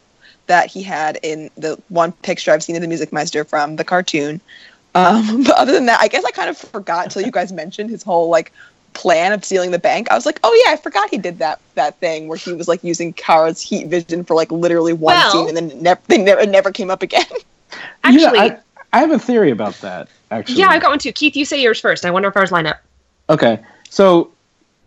that 0.47 0.67
he 0.67 0.81
had 0.83 1.19
in 1.23 1.49
the 1.57 1.77
one 1.89 2.11
picture 2.11 2.51
I've 2.51 2.63
seen 2.63 2.75
of 2.75 2.81
the 2.81 2.87
music 2.87 3.11
meister 3.13 3.43
from 3.43 3.75
the 3.75 3.83
cartoon. 3.83 4.41
Um, 4.95 5.43
but 5.45 5.55
other 5.55 5.73
than 5.73 5.85
that, 5.85 5.99
I 6.01 6.07
guess 6.07 6.25
I 6.25 6.31
kind 6.31 6.49
of 6.49 6.57
forgot 6.57 7.05
until 7.05 7.21
you 7.23 7.31
guys 7.31 7.51
mentioned 7.51 7.89
his 7.89 8.03
whole 8.03 8.29
like 8.29 8.51
plan 8.93 9.31
of 9.31 9.43
stealing 9.43 9.71
the 9.71 9.79
bank. 9.79 10.11
I 10.11 10.15
was 10.15 10.25
like, 10.25 10.39
oh 10.43 10.63
yeah, 10.65 10.73
I 10.73 10.77
forgot 10.77 11.09
he 11.09 11.17
did 11.17 11.39
that 11.39 11.59
that 11.75 11.97
thing 11.99 12.27
where 12.27 12.37
he 12.37 12.53
was 12.53 12.67
like 12.67 12.83
using 12.83 13.13
Kara's 13.13 13.61
heat 13.61 13.87
vision 13.87 14.23
for 14.23 14.35
like 14.35 14.51
literally 14.51 14.93
one 14.93 15.15
Well- 15.15 15.31
scene, 15.31 15.47
and 15.47 15.57
then 15.57 15.71
it 15.71 15.81
never 15.81 16.01
they 16.07 16.17
never 16.17 16.41
it 16.41 16.49
never 16.49 16.71
came 16.71 16.89
up 16.89 17.01
again. 17.03 17.25
Actually, 18.03 18.39
yeah, 18.39 18.59
I, 18.93 18.97
I 18.97 18.99
have 18.99 19.11
a 19.11 19.19
theory 19.19 19.51
about 19.51 19.75
that. 19.81 20.07
Actually, 20.31 20.55
yeah, 20.55 20.67
I've 20.69 20.81
got 20.81 20.89
one 20.89 20.99
too. 20.99 21.11
Keith, 21.11 21.35
you 21.35 21.45
say 21.45 21.61
yours 21.61 21.79
first. 21.79 22.05
I 22.05 22.11
wonder 22.11 22.29
if 22.29 22.37
ours 22.37 22.51
line 22.51 22.65
up. 22.65 22.81
Okay, 23.29 23.59
so 23.89 24.31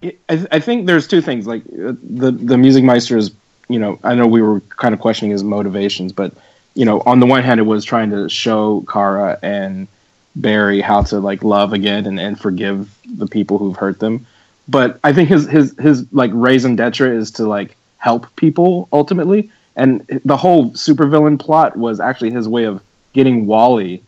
I, 0.02 0.12
I 0.28 0.58
think 0.60 0.86
there's 0.86 1.06
two 1.06 1.20
things. 1.20 1.46
Like 1.46 1.62
uh, 1.66 1.94
the 2.02 2.32
the 2.32 2.58
music 2.58 2.82
meister 2.84 3.16
is, 3.16 3.30
you 3.68 3.78
know, 3.78 3.98
I 4.02 4.14
know 4.14 4.26
we 4.26 4.42
were 4.42 4.60
kind 4.60 4.94
of 4.94 5.00
questioning 5.00 5.30
his 5.30 5.44
motivations, 5.44 6.12
but 6.12 6.32
you 6.74 6.84
know, 6.84 7.02
on 7.06 7.20
the 7.20 7.26
one 7.26 7.42
hand, 7.42 7.60
it 7.60 7.64
was 7.64 7.84
trying 7.84 8.10
to 8.10 8.28
show 8.28 8.84
Kara 8.90 9.38
and 9.42 9.86
Barry 10.34 10.80
how 10.80 11.02
to 11.02 11.20
like 11.20 11.42
love 11.42 11.72
again 11.72 12.06
and, 12.06 12.18
and 12.18 12.40
forgive 12.40 12.94
the 13.06 13.26
people 13.26 13.58
who've 13.58 13.76
hurt 13.76 13.98
them. 13.98 14.26
But 14.68 14.98
I 15.04 15.12
think 15.12 15.28
his 15.28 15.48
his 15.48 15.74
his 15.78 16.10
like 16.12 16.30
raison 16.34 16.76
d'etre 16.76 17.14
is 17.14 17.30
to 17.32 17.46
like 17.46 17.76
help 17.98 18.34
people 18.36 18.88
ultimately, 18.92 19.50
and 19.76 20.06
the 20.24 20.36
whole 20.36 20.70
supervillain 20.70 21.38
plot 21.38 21.76
was 21.76 22.00
actually 22.00 22.30
his 22.30 22.48
way 22.48 22.64
of 22.64 22.82
getting 23.12 23.46
Wally 23.46 24.02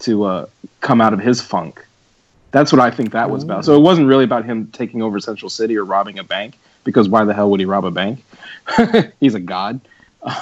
to 0.00 0.24
uh, 0.24 0.46
come 0.80 1.00
out 1.00 1.12
of 1.12 1.18
his 1.18 1.40
funk. 1.40 1.84
That's 2.52 2.72
what 2.72 2.80
I 2.80 2.90
think 2.90 3.12
that 3.12 3.28
was 3.28 3.42
about. 3.42 3.64
So 3.64 3.74
it 3.74 3.80
wasn't 3.80 4.06
really 4.06 4.24
about 4.24 4.44
him 4.44 4.68
taking 4.68 5.02
over 5.02 5.18
Central 5.20 5.50
City 5.50 5.76
or 5.76 5.84
robbing 5.84 6.18
a 6.18 6.24
bank, 6.24 6.58
because 6.84 7.08
why 7.08 7.24
the 7.24 7.34
hell 7.34 7.50
would 7.50 7.60
he 7.60 7.66
rob 7.66 7.84
a 7.84 7.90
bank? 7.90 8.24
He's 9.20 9.34
a 9.34 9.40
god. 9.40 9.80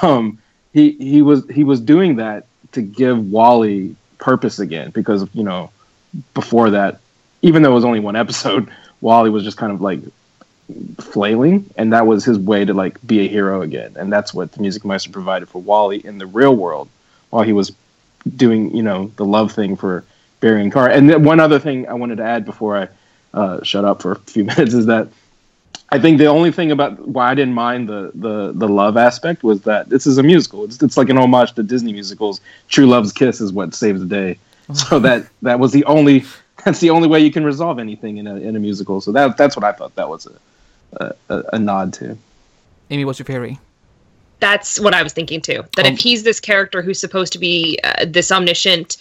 Um, 0.03 0.39
he 0.73 0.93
he 0.93 1.23
was 1.23 1.49
he 1.49 1.65
was 1.65 1.81
doing 1.81 2.17
that 2.17 2.47
to 2.73 2.83
give 2.83 3.31
Wally 3.31 3.97
purpose 4.19 4.59
again, 4.59 4.91
because 4.91 5.29
you 5.35 5.43
know 5.43 5.71
before 6.35 6.71
that, 6.71 7.01
even 7.43 7.63
though 7.63 7.73
it 7.73 7.75
was 7.75 7.85
only 7.85 8.01
one 8.01 8.17
episode, 8.17 8.71
Wally 9.01 9.31
was 9.31 9.45
just 9.45 9.57
kind 9.57 9.73
of 9.73 9.81
like 9.81 10.01
flailing, 11.01 11.69
and 11.77 11.93
that 11.93 12.07
was 12.07 12.25
his 12.25 12.39
way 12.39 12.65
to 12.65 12.75
like 12.75 13.05
be 13.07 13.21
a 13.21 13.29
hero 13.29 13.63
again, 13.63 13.95
and 13.99 14.13
that's 14.13 14.33
what 14.33 14.53
the 14.53 14.61
Music 14.61 14.85
Meister 14.85 15.11
provided 15.11 15.49
for 15.49 15.61
Wally 15.61 16.05
in 16.05 16.19
the 16.19 16.27
real 16.27 16.57
world, 16.57 16.89
while 17.31 17.43
he 17.43 17.53
was 17.53 17.73
doing 18.37 18.75
you 18.75 18.83
know 18.83 19.11
the 19.17 19.25
love 19.25 19.53
thing 19.53 19.77
for 19.77 20.05
Barry 20.41 20.63
and 20.63 20.73
Kara. 20.73 20.93
And 20.93 21.25
one 21.25 21.41
other 21.41 21.59
thing 21.59 21.89
I 21.89 21.95
wanted 21.95 22.17
to 22.17 22.25
add 22.25 22.45
before 22.45 22.77
I 22.77 22.89
uh, 23.35 23.63
shut 23.63 23.85
up 23.85 24.03
for 24.03 24.13
a 24.13 24.19
few 24.19 24.45
minutes 24.45 24.75
is 24.75 24.87
that 24.87 25.09
I 25.91 25.99
think 25.99 26.19
the 26.19 26.27
only 26.27 26.51
thing 26.51 26.73
about 26.73 26.99
why 27.07 27.31
I 27.31 27.35
didn't 27.35 27.55
mind 27.55 27.89
the 27.89 28.11
the 28.15 28.53
the 28.53 28.69
love 28.69 28.97
aspect 28.97 29.45
was 29.45 29.63
that 29.63 29.89
this 29.91 30.07
is 30.07 30.19
a 30.19 30.23
musical. 30.23 30.65
It's 30.65 30.83
it's 30.83 30.97
like 30.97 31.09
an 31.09 31.19
homage 31.19 31.53
to 31.55 31.63
Disney 31.63 31.93
musicals. 31.93 32.41
True 32.69 32.87
Love's 32.87 33.13
Kiss 33.13 33.41
is 33.41 33.53
what 33.53 33.75
saves 33.75 34.01
the 34.01 34.07
day. 34.07 34.39
So 34.73 34.99
that 35.01 35.27
that 35.43 35.61
was 35.61 35.73
the 35.73 35.85
only 35.85 36.25
that's 36.65 36.81
the 36.81 36.91
only 36.91 37.07
way 37.07 37.21
you 37.21 37.31
can 37.31 37.45
resolve 37.45 37.79
anything 37.79 38.17
in 38.17 38.27
a 38.27 38.37
in 38.37 38.57
a 38.57 38.59
musical. 38.59 39.01
So 39.01 39.13
that 39.13 39.37
that's 39.37 39.57
what 39.57 39.65
I 39.65 39.73
thought 39.73 39.95
that 39.97 40.09
was 40.09 40.27
a 40.27 41.15
a, 41.29 41.43
a 41.53 41.59
nod 41.59 41.93
to. 41.95 42.17
Amy, 42.91 43.05
what's 43.05 43.19
your 43.19 43.27
theory? 43.27 43.59
That's 44.41 44.81
what 44.81 44.95
I 44.95 45.03
was 45.03 45.13
thinking 45.13 45.41
too. 45.41 45.65
That 45.77 45.87
Um, 45.87 45.93
if 45.93 46.01
he's 46.01 46.23
this 46.23 46.41
character 46.41 46.83
who's 46.83 46.99
supposed 46.99 47.33
to 47.35 47.39
be 47.39 47.79
uh, 47.85 48.05
this 48.07 48.31
omniscient 48.33 48.97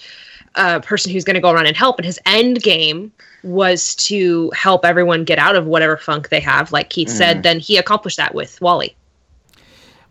uh, 0.56 0.80
person 0.80 1.12
who's 1.12 1.24
going 1.24 1.36
to 1.36 1.42
go 1.42 1.52
around 1.52 1.68
and 1.68 1.76
help, 1.76 1.98
and 1.98 2.06
his 2.06 2.20
end 2.26 2.62
game 2.62 3.12
was 3.44 3.96
to 3.96 4.52
help 4.52 4.86
everyone 4.86 5.24
get 5.24 5.38
out 5.38 5.56
of 5.56 5.66
whatever 5.66 5.98
funk 5.98 6.30
they 6.30 6.40
have, 6.40 6.72
like 6.72 6.90
Keith 6.90 7.10
said, 7.10 7.44
then 7.44 7.60
he 7.60 7.78
accomplished 7.78 8.18
that 8.18 8.34
with 8.34 8.60
Wally. 8.62 8.96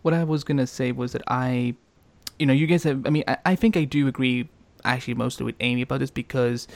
What 0.03 0.13
I 0.13 0.23
was 0.23 0.43
gonna 0.43 0.67
say 0.67 0.91
was 0.91 1.13
that 1.13 1.23
I, 1.27 1.75
you 2.37 2.45
know, 2.45 2.53
you 2.53 2.67
guys 2.67 2.83
have. 2.83 3.05
I 3.05 3.09
mean, 3.09 3.23
I, 3.27 3.37
I 3.45 3.55
think 3.55 3.77
I 3.77 3.85
do 3.85 4.07
agree 4.07 4.49
actually 4.83 5.13
mostly 5.13 5.45
with 5.45 5.55
Amy 5.61 5.81
about 5.81 5.99
this 5.99 6.11
because, 6.11 6.67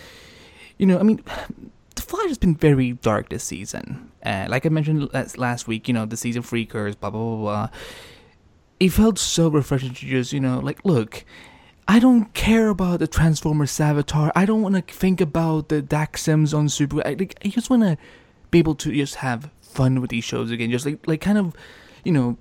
you 0.77 0.86
know, 0.86 0.97
I 0.97 1.03
mean, 1.03 1.21
the 1.95 2.01
Flash 2.01 2.27
has 2.27 2.38
been 2.38 2.56
very 2.56 2.93
dark 2.93 3.30
this 3.30 3.43
season. 3.43 4.12
Uh, 4.25 4.47
like 4.49 4.65
I 4.65 4.69
mentioned 4.69 5.13
last, 5.13 5.38
last 5.38 5.67
week, 5.67 5.88
you 5.88 5.93
know, 5.93 6.06
the 6.06 6.17
season 6.17 6.41
freakers, 6.41 6.97
blah 6.99 7.10
blah 7.10 7.21
blah 7.21 7.38
blah. 7.38 7.69
It 8.80 8.89
felt 8.89 9.19
so 9.19 9.49
refreshing 9.49 9.93
to 9.93 10.06
just, 10.06 10.32
you 10.32 10.39
know, 10.39 10.60
like 10.60 10.84
look, 10.86 11.25
I 11.88 12.00
don't 12.00 12.34
care 12.34 12.67
about 12.67 13.00
the 13.00 13.08
Transformers 13.08 13.71
Savitar. 13.71 14.32
I 14.36 14.45
don't 14.45 14.62
want 14.62 14.76
to 14.76 14.93
think 14.93 15.21
about 15.21 15.69
the 15.69 15.82
Daxamites 15.82 16.54
on 16.54 16.67
Super. 16.67 17.02
I, 17.08 17.13
like, 17.13 17.39
I 17.45 17.47
just 17.47 17.69
want 17.69 17.84
to 17.84 17.97
be 18.52 18.60
able 18.60 18.76
to 18.76 18.91
just 18.91 19.15
have 19.15 19.50
fun 19.62 20.02
with 20.02 20.10
these 20.10 20.26
shows 20.26 20.52
again. 20.52 20.69
Just 20.69 20.86
like, 20.86 21.08
like 21.08 21.21
kind 21.21 21.38
of, 21.38 21.56
you 22.04 22.12
know, 22.12 22.38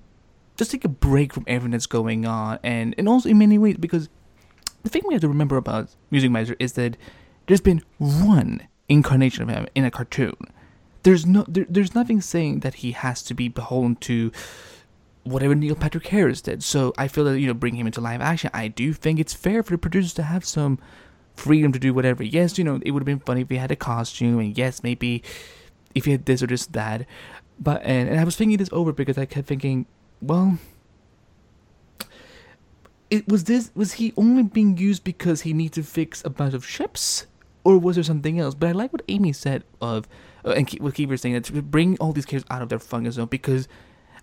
just 0.56 0.72
take 0.72 0.85
a 0.85 0.88
break 0.88 1.32
from 1.32 1.44
everything 1.46 1.72
that's 1.72 1.87
going 1.87 2.26
on. 2.26 2.59
And, 2.64 2.94
and 2.98 3.09
also 3.09 3.28
in 3.28 3.38
many 3.38 3.56
ways, 3.56 3.76
because 3.76 4.09
the 4.82 4.90
thing 4.90 5.02
we 5.06 5.14
have 5.14 5.20
to 5.20 5.28
remember 5.28 5.56
about 5.56 5.94
Music 6.11 6.30
Meister 6.30 6.56
is 6.59 6.72
that 6.72 6.96
there's 7.46 7.61
been 7.61 7.82
one 7.98 8.66
incarnation 8.88 9.42
of 9.44 9.48
him 9.48 9.68
in 9.74 9.85
a 9.85 9.90
cartoon. 9.90 10.37
There's 11.04 11.24
no, 11.24 11.44
there, 11.46 11.66
there's 11.68 11.94
nothing 11.94 12.20
saying 12.20 12.61
that 12.61 12.74
he 12.76 12.92
has 12.92 13.22
to 13.24 13.35
be 13.35 13.48
beholden 13.48 13.94
to 13.96 14.32
whatever 15.26 15.54
Neil 15.54 15.74
Patrick 15.74 16.06
Harris 16.06 16.40
did. 16.40 16.62
So 16.62 16.94
I 16.96 17.08
feel 17.08 17.24
that 17.24 17.40
you 17.40 17.46
know, 17.46 17.54
bring 17.54 17.74
him 17.74 17.86
into 17.86 18.00
live 18.00 18.20
action. 18.20 18.50
I 18.54 18.68
do 18.68 18.92
think 18.92 19.18
it's 19.18 19.34
fair 19.34 19.62
for 19.62 19.72
the 19.72 19.78
producers 19.78 20.14
to 20.14 20.22
have 20.22 20.44
some 20.44 20.78
freedom 21.34 21.72
to 21.72 21.78
do 21.78 21.92
whatever. 21.92 22.22
Yes, 22.22 22.58
you 22.58 22.64
know, 22.64 22.80
it 22.84 22.92
would 22.92 23.00
have 23.00 23.06
been 23.06 23.20
funny 23.20 23.42
if 23.42 23.50
he 23.50 23.56
had 23.56 23.70
a 23.70 23.76
costume, 23.76 24.38
and 24.38 24.56
yes, 24.56 24.82
maybe 24.82 25.22
if 25.94 26.04
he 26.04 26.12
had 26.12 26.26
this 26.26 26.42
or 26.42 26.46
this 26.46 26.66
that. 26.66 27.06
But 27.58 27.82
and, 27.82 28.08
and 28.08 28.20
I 28.20 28.24
was 28.24 28.36
thinking 28.36 28.56
this 28.58 28.70
over 28.72 28.92
because 28.92 29.18
I 29.18 29.26
kept 29.26 29.48
thinking, 29.48 29.86
well, 30.20 30.58
it 33.10 33.28
was 33.28 33.44
this 33.44 33.70
was 33.74 33.94
he 33.94 34.12
only 34.16 34.42
being 34.42 34.76
used 34.76 35.04
because 35.04 35.42
he 35.42 35.52
needs 35.52 35.74
to 35.74 35.82
fix 35.82 36.24
a 36.24 36.30
bunch 36.30 36.54
of 36.54 36.64
ships, 36.64 37.26
or 37.64 37.78
was 37.78 37.96
there 37.96 38.04
something 38.04 38.38
else? 38.38 38.54
But 38.54 38.68
I 38.68 38.72
like 38.72 38.92
what 38.92 39.02
Amy 39.08 39.32
said 39.32 39.64
of, 39.80 40.06
uh, 40.44 40.50
and 40.50 40.70
what 40.80 40.94
Keith 40.94 41.08
was 41.08 41.20
saying 41.20 41.34
that 41.34 41.44
to 41.44 41.62
bring 41.62 41.96
all 41.98 42.12
these 42.12 42.26
characters 42.26 42.48
out 42.50 42.62
of 42.62 42.68
their 42.68 42.78
fungus 42.78 43.14
zone 43.14 43.26
because 43.26 43.68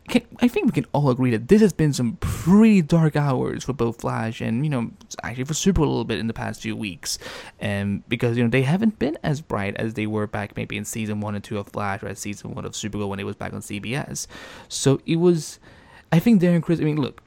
can, 0.09 0.21
I 0.41 0.49
think 0.49 0.65
we 0.65 0.71
can 0.73 0.85
all 0.91 1.09
agree 1.09 1.31
that 1.31 1.47
this 1.47 1.61
has 1.61 1.71
been 1.71 1.93
some 1.93 2.17
pretty 2.17 2.81
dark 2.81 3.15
hours 3.15 3.63
for 3.63 3.73
both 3.73 4.01
Flash 4.01 4.41
and 4.41 4.65
you 4.65 4.69
know 4.69 4.91
actually 5.23 5.45
for 5.45 5.53
Super 5.53 5.81
a 5.81 5.85
little 5.85 6.03
bit 6.03 6.19
in 6.19 6.27
the 6.27 6.33
past 6.33 6.61
few 6.61 6.75
weeks, 6.75 7.17
and 7.59 8.07
because 8.09 8.37
you 8.37 8.43
know 8.43 8.49
they 8.49 8.63
haven't 8.63 8.99
been 8.99 9.17
as 9.23 9.39
bright 9.41 9.75
as 9.77 9.93
they 9.93 10.05
were 10.05 10.27
back 10.27 10.57
maybe 10.57 10.75
in 10.75 10.83
season 10.83 11.21
one 11.21 11.35
and 11.35 11.43
two 11.43 11.57
of 11.57 11.67
Flash 11.67 12.03
or 12.03 12.13
season 12.15 12.53
one 12.53 12.65
of 12.65 12.73
Supergirl 12.73 13.07
when 13.07 13.19
it 13.19 13.25
was 13.25 13.37
back 13.37 13.53
on 13.53 13.61
CBS. 13.61 14.27
So 14.67 15.01
it 15.05 15.17
was, 15.17 15.59
I 16.11 16.19
think 16.19 16.41
Darren 16.41 16.61
Criss. 16.61 16.81
I 16.81 16.83
mean, 16.83 16.99
look, 16.99 17.23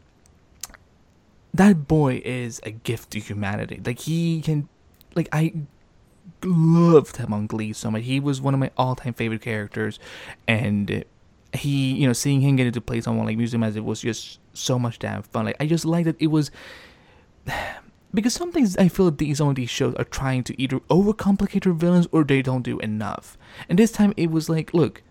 that 1.55 1.89
boy 1.89 2.21
is 2.25 2.61
a 2.65 2.71
gift 2.71 3.13
to 3.13 3.21
humanity. 3.21 3.81
Like 3.85 4.01
he 4.01 4.43
can, 4.43 4.69
like 5.15 5.29
I 5.33 5.55
loved 6.45 7.17
him 7.17 7.33
on 7.33 7.47
Glee 7.47 7.73
so 7.73 7.91
much. 7.91 8.05
He 8.05 8.21
was 8.21 8.41
one 8.41 8.53
of 8.53 8.61
my 8.61 8.71
all-time 8.77 9.15
favorite 9.15 9.41
characters, 9.41 9.99
and 10.47 11.05
he, 11.59 11.95
you 11.95 12.07
know, 12.07 12.13
seeing 12.13 12.41
him 12.41 12.57
get 12.57 12.67
into 12.67 12.81
play 12.81 13.01
someone 13.01 13.27
like 13.27 13.37
Museum 13.37 13.63
as 13.63 13.77
it 13.77 13.85
was 13.85 14.01
just 14.01 14.41
so 14.53 14.79
much 14.79 14.99
damn 14.99 15.23
fun. 15.23 15.45
Like 15.47 15.57
I 15.61 15.67
just 15.67 15.85
like 15.85 16.05
that 16.05 16.17
it 16.21 16.29
was 16.29 16.51
because 18.15 18.35
some 18.35 18.53
things 18.53 18.77
I 18.77 18.89
feel 18.89 19.07
that 19.07 19.19
these 19.19 19.39
some 19.39 19.49
of 19.49 19.55
these 19.57 19.71
shows 19.71 19.95
are 19.97 20.05
trying 20.05 20.45
to 20.45 20.61
either 20.61 20.81
overcomplicate 20.91 21.65
their 21.65 21.73
villains 21.73 22.09
or 22.13 22.25
they 22.25 22.43
don't 22.43 22.63
do 22.63 22.79
enough. 22.81 23.37
And 23.69 23.79
this 23.79 23.93
time 23.93 24.15
it 24.17 24.31
was 24.31 24.49
like, 24.49 24.73
look, 24.73 25.03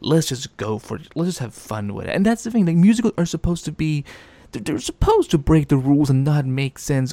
let's 0.00 0.28
just 0.28 0.56
go 0.56 0.78
for 0.78 0.96
it. 0.96 1.08
Let's 1.14 1.28
just 1.28 1.38
have 1.40 1.54
fun 1.54 1.94
with 1.94 2.06
it. 2.06 2.14
And 2.14 2.24
that's 2.24 2.44
the 2.44 2.50
thing. 2.50 2.66
Like 2.66 2.76
musicals 2.76 3.14
are 3.18 3.26
supposed 3.26 3.64
to 3.64 3.72
be, 3.72 4.04
they're, 4.52 4.62
they're 4.62 4.78
supposed 4.78 5.30
to 5.32 5.38
break 5.38 5.68
the 5.68 5.76
rules 5.76 6.10
and 6.10 6.24
not 6.24 6.46
make 6.46 6.78
sense 6.78 7.12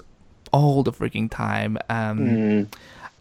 all 0.51 0.83
the 0.83 0.91
freaking 0.91 1.29
time. 1.31 1.77
Um, 1.89 2.19
Mm. 2.19 2.73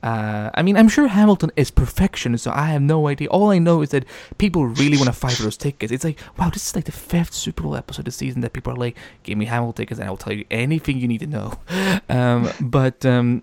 Uh, 0.03 0.51
I 0.55 0.63
mean, 0.63 0.77
I'm 0.77 0.89
sure 0.89 1.07
Hamilton 1.07 1.53
is 1.57 1.71
perfection, 1.71 2.37
so 2.37 2.51
I 2.53 2.67
have 2.67 2.83
no 2.83 3.07
idea. 3.07 3.29
All 3.29 3.51
I 3.51 3.59
know 3.59 3.83
is 3.83 3.91
that 3.91 4.05
people 4.39 4.67
really 4.67 4.97
want 4.97 5.07
to 5.07 5.13
fight 5.13 5.35
for 5.35 5.45
those 5.45 5.57
tickets. 5.57 5.93
It's 5.93 6.03
like, 6.03 6.19
wow, 6.37 6.51
this 6.51 6.67
is 6.69 6.75
like 6.75 6.87
the 6.87 6.93
fifth 6.93 7.33
Super 7.35 7.63
Bowl 7.63 7.77
episode 7.77 8.07
this 8.07 8.17
season 8.17 8.41
that 8.41 8.53
people 8.53 8.73
are 8.73 8.77
like, 8.77 8.97
give 9.23 9.39
me 9.39 9.45
Hamilton 9.45 9.83
tickets 9.83 10.01
and 10.01 10.09
I 10.09 10.11
will 10.11 10.17
tell 10.17 10.33
you 10.33 10.45
anything 10.51 10.99
you 10.99 11.09
need 11.09 11.21
to 11.21 11.27
know. 11.27 11.55
Um, 12.09 12.51
but 12.61 13.07
um, 13.07 13.43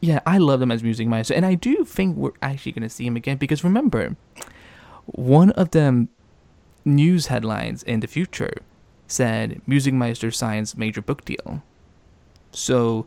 yeah, 0.00 0.20
I 0.26 0.38
love 0.38 0.60
them 0.60 0.70
as 0.72 0.82
Music 0.82 1.06
Meister, 1.06 1.34
and 1.34 1.46
I 1.46 1.54
do 1.54 1.84
think 1.84 2.16
we're 2.16 2.32
actually 2.42 2.72
going 2.72 2.82
to 2.82 2.88
see 2.88 3.06
him 3.06 3.16
again 3.16 3.36
because 3.36 3.62
remember, 3.62 4.16
one 5.06 5.50
of 5.52 5.70
them 5.70 6.08
news 6.84 7.26
headlines 7.26 7.82
in 7.82 8.00
the 8.00 8.06
future 8.06 8.52
said 9.06 9.60
Music 9.66 9.94
Meister 9.94 10.30
signs 10.30 10.76
major 10.76 11.02
book 11.02 11.24
deal. 11.24 11.62
So 12.50 13.06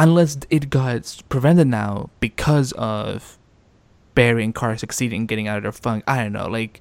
unless 0.00 0.38
it 0.48 0.70
got 0.70 1.22
prevented 1.28 1.68
now 1.68 2.08
because 2.20 2.72
of 2.72 3.38
Barry 4.14 4.42
and 4.44 4.54
Kara 4.54 4.78
succeeding 4.78 5.22
in 5.22 5.26
getting 5.26 5.46
out 5.46 5.58
of 5.58 5.62
their 5.62 5.72
funk. 5.72 6.04
I 6.06 6.22
don't 6.22 6.32
know, 6.32 6.48
like, 6.48 6.80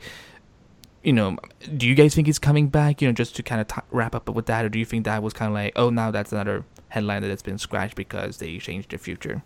you 1.04 1.14
know, 1.14 1.38
do 1.76 1.88
you 1.88 1.96
guys 1.96 2.16
think 2.16 2.28
he's 2.28 2.40
coming 2.40 2.70
back? 2.70 3.02
You 3.02 3.10
know, 3.10 3.14
just 3.14 3.36
to 3.36 3.44
kind 3.44 3.62
of 3.62 3.68
t- 3.68 3.82
wrap 3.92 4.16
up 4.16 4.30
with 4.30 4.46
that, 4.48 4.66
or 4.66 4.70
do 4.70 4.80
you 4.80 4.86
think 4.86 5.06
that 5.06 5.22
was 5.22 5.34
kind 5.34 5.50
of 5.50 5.54
like, 5.54 5.74
oh, 5.76 5.90
now 5.90 6.12
that's 6.12 6.32
another 6.32 6.64
headline 6.88 7.22
that 7.22 7.30
has 7.30 7.42
been 7.42 7.58
scratched 7.58 7.96
because 7.96 8.38
they 8.38 8.58
changed 8.58 8.92
their 8.92 9.00
future? 9.00 9.44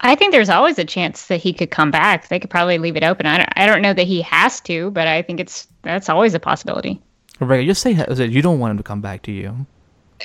I 0.00 0.16
think 0.16 0.32
there's 0.32 0.48
always 0.48 0.78
a 0.80 0.84
chance 0.84 1.26
that 1.26 1.40
he 1.40 1.52
could 1.52 1.70
come 1.70 1.92
back. 1.92 2.26
They 2.26 2.40
could 2.40 2.50
probably 2.50 2.78
leave 2.78 2.96
it 2.96 3.04
open. 3.04 3.26
I 3.26 3.38
don't, 3.38 3.48
I 3.56 3.66
don't 3.66 3.82
know 3.82 3.94
that 3.94 4.06
he 4.06 4.22
has 4.22 4.60
to, 4.62 4.90
but 4.90 5.06
I 5.06 5.22
think 5.22 5.38
it's 5.38 5.68
that's 5.82 6.08
always 6.08 6.34
a 6.34 6.40
possibility. 6.40 7.00
Rebecca, 7.38 7.64
just 7.64 7.82
say 7.82 7.92
you 7.92 8.42
don't 8.42 8.58
want 8.58 8.72
him 8.72 8.76
to 8.78 8.82
come 8.82 9.00
back 9.00 9.22
to 9.22 9.32
you. 9.32 9.66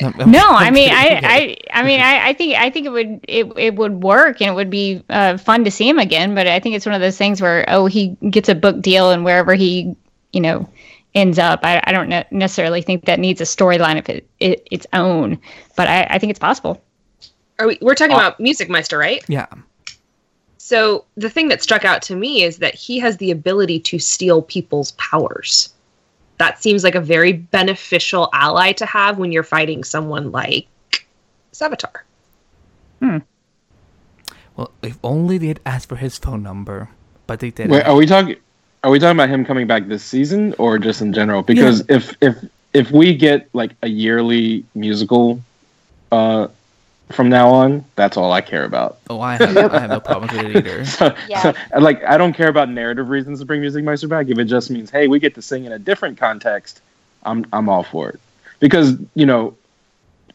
No, 0.01 0.09
No, 0.25 0.49
I 0.49 0.71
mean, 0.71 0.89
I, 0.91 1.21
I, 1.23 1.57
I 1.73 1.83
mean, 1.83 1.99
I, 1.99 2.29
I 2.29 2.33
think, 2.33 2.55
I 2.55 2.69
think 2.69 2.85
it 2.85 2.89
would, 2.89 3.19
it, 3.27 3.45
it 3.57 3.75
would 3.75 4.03
work, 4.03 4.41
and 4.41 4.49
it 4.49 4.53
would 4.53 4.69
be 4.69 5.03
uh, 5.09 5.37
fun 5.37 5.63
to 5.63 5.71
see 5.71 5.87
him 5.87 5.99
again. 5.99 6.35
But 6.35 6.47
I 6.47 6.59
think 6.59 6.75
it's 6.75 6.85
one 6.85 6.95
of 6.95 7.01
those 7.01 7.17
things 7.17 7.41
where, 7.41 7.65
oh, 7.67 7.85
he 7.85 8.09
gets 8.29 8.49
a 8.49 8.55
book 8.55 8.81
deal, 8.81 9.11
and 9.11 9.23
wherever 9.23 9.53
he, 9.53 9.95
you 10.33 10.41
know, 10.41 10.69
ends 11.15 11.39
up, 11.39 11.61
I, 11.63 11.81
I 11.85 11.91
don't 11.91 12.09
necessarily 12.31 12.81
think 12.81 13.05
that 13.05 13.19
needs 13.19 13.41
a 13.41 13.45
storyline 13.45 13.97
of 13.97 14.07
it, 14.09 14.29
it, 14.39 14.67
its 14.71 14.85
own. 14.93 15.39
But 15.75 15.87
I, 15.87 16.03
I 16.09 16.19
think 16.19 16.29
it's 16.31 16.39
possible. 16.39 16.81
Are 17.59 17.67
we? 17.67 17.77
We're 17.81 17.95
talking 17.95 18.13
about 18.13 18.39
Music 18.39 18.69
Meister, 18.69 18.97
right? 18.97 19.23
yeah. 19.27 19.47
So 20.57 21.05
the 21.15 21.29
thing 21.29 21.47
that 21.47 21.63
struck 21.63 21.85
out 21.85 22.01
to 22.03 22.15
me 22.15 22.43
is 22.43 22.57
that 22.57 22.75
he 22.75 22.99
has 22.99 23.17
the 23.17 23.31
ability 23.31 23.79
to 23.79 23.99
steal 23.99 24.41
people's 24.41 24.91
powers. 24.93 25.73
That 26.37 26.61
seems 26.61 26.83
like 26.83 26.95
a 26.95 27.01
very 27.01 27.33
beneficial 27.33 28.29
ally 28.33 28.71
to 28.73 28.85
have 28.85 29.17
when 29.17 29.31
you're 29.31 29.43
fighting 29.43 29.83
someone 29.83 30.31
like 30.31 30.67
Savitar. 31.53 32.01
Hmm. 32.99 33.17
Well, 34.55 34.71
if 34.81 34.97
only 35.03 35.37
they 35.37 35.47
had 35.47 35.59
asked 35.65 35.89
for 35.89 35.95
his 35.95 36.17
phone 36.17 36.43
number, 36.43 36.89
but 37.25 37.39
they 37.39 37.51
didn't. 37.51 37.71
Wait, 37.71 37.83
are 37.83 37.95
we 37.95 38.05
talking? 38.05 38.35
Are 38.83 38.91
we 38.91 38.99
talking 38.99 39.17
about 39.17 39.29
him 39.29 39.45
coming 39.45 39.67
back 39.67 39.87
this 39.87 40.03
season 40.03 40.53
or 40.57 40.77
just 40.77 41.01
in 41.01 41.13
general? 41.13 41.41
Because 41.41 41.83
if 41.89 42.15
if 42.21 42.43
if 42.73 42.91
we 42.91 43.15
get 43.15 43.49
like 43.53 43.71
a 43.81 43.87
yearly 43.87 44.63
musical 44.75 45.41
uh, 46.11 46.47
from 47.09 47.29
now 47.29 47.49
on, 47.49 47.85
that's 47.95 48.17
all 48.17 48.31
I 48.33 48.41
care 48.41 48.65
about. 48.65 48.97
oh, 49.09 49.21
I 49.21 49.35
have, 49.37 49.55
I 49.57 49.79
have 49.79 49.89
no 49.89 49.99
problem 49.99 50.29
with 50.35 50.45
it 50.45 50.55
either. 50.57 50.85
So, 50.85 51.15
Yeah. 51.29 51.41
so, 51.41 51.79
like, 51.79 52.03
I 52.03 52.17
don't 52.17 52.33
care 52.33 52.49
about 52.49 52.69
narrative 52.69 53.09
reasons 53.09 53.39
to 53.39 53.45
bring 53.45 53.61
Music 53.61 53.83
Meister 53.83 54.07
back. 54.07 54.27
If 54.27 54.37
it 54.37 54.45
just 54.45 54.69
means, 54.69 54.89
hey, 54.89 55.07
we 55.07 55.19
get 55.19 55.33
to 55.35 55.41
sing 55.41 55.65
in 55.65 55.71
a 55.71 55.79
different 55.79 56.17
context, 56.17 56.81
I'm 57.23 57.45
I'm 57.53 57.69
all 57.69 57.83
for 57.83 58.09
it. 58.09 58.19
Because 58.59 58.95
you 59.15 59.25
know, 59.25 59.55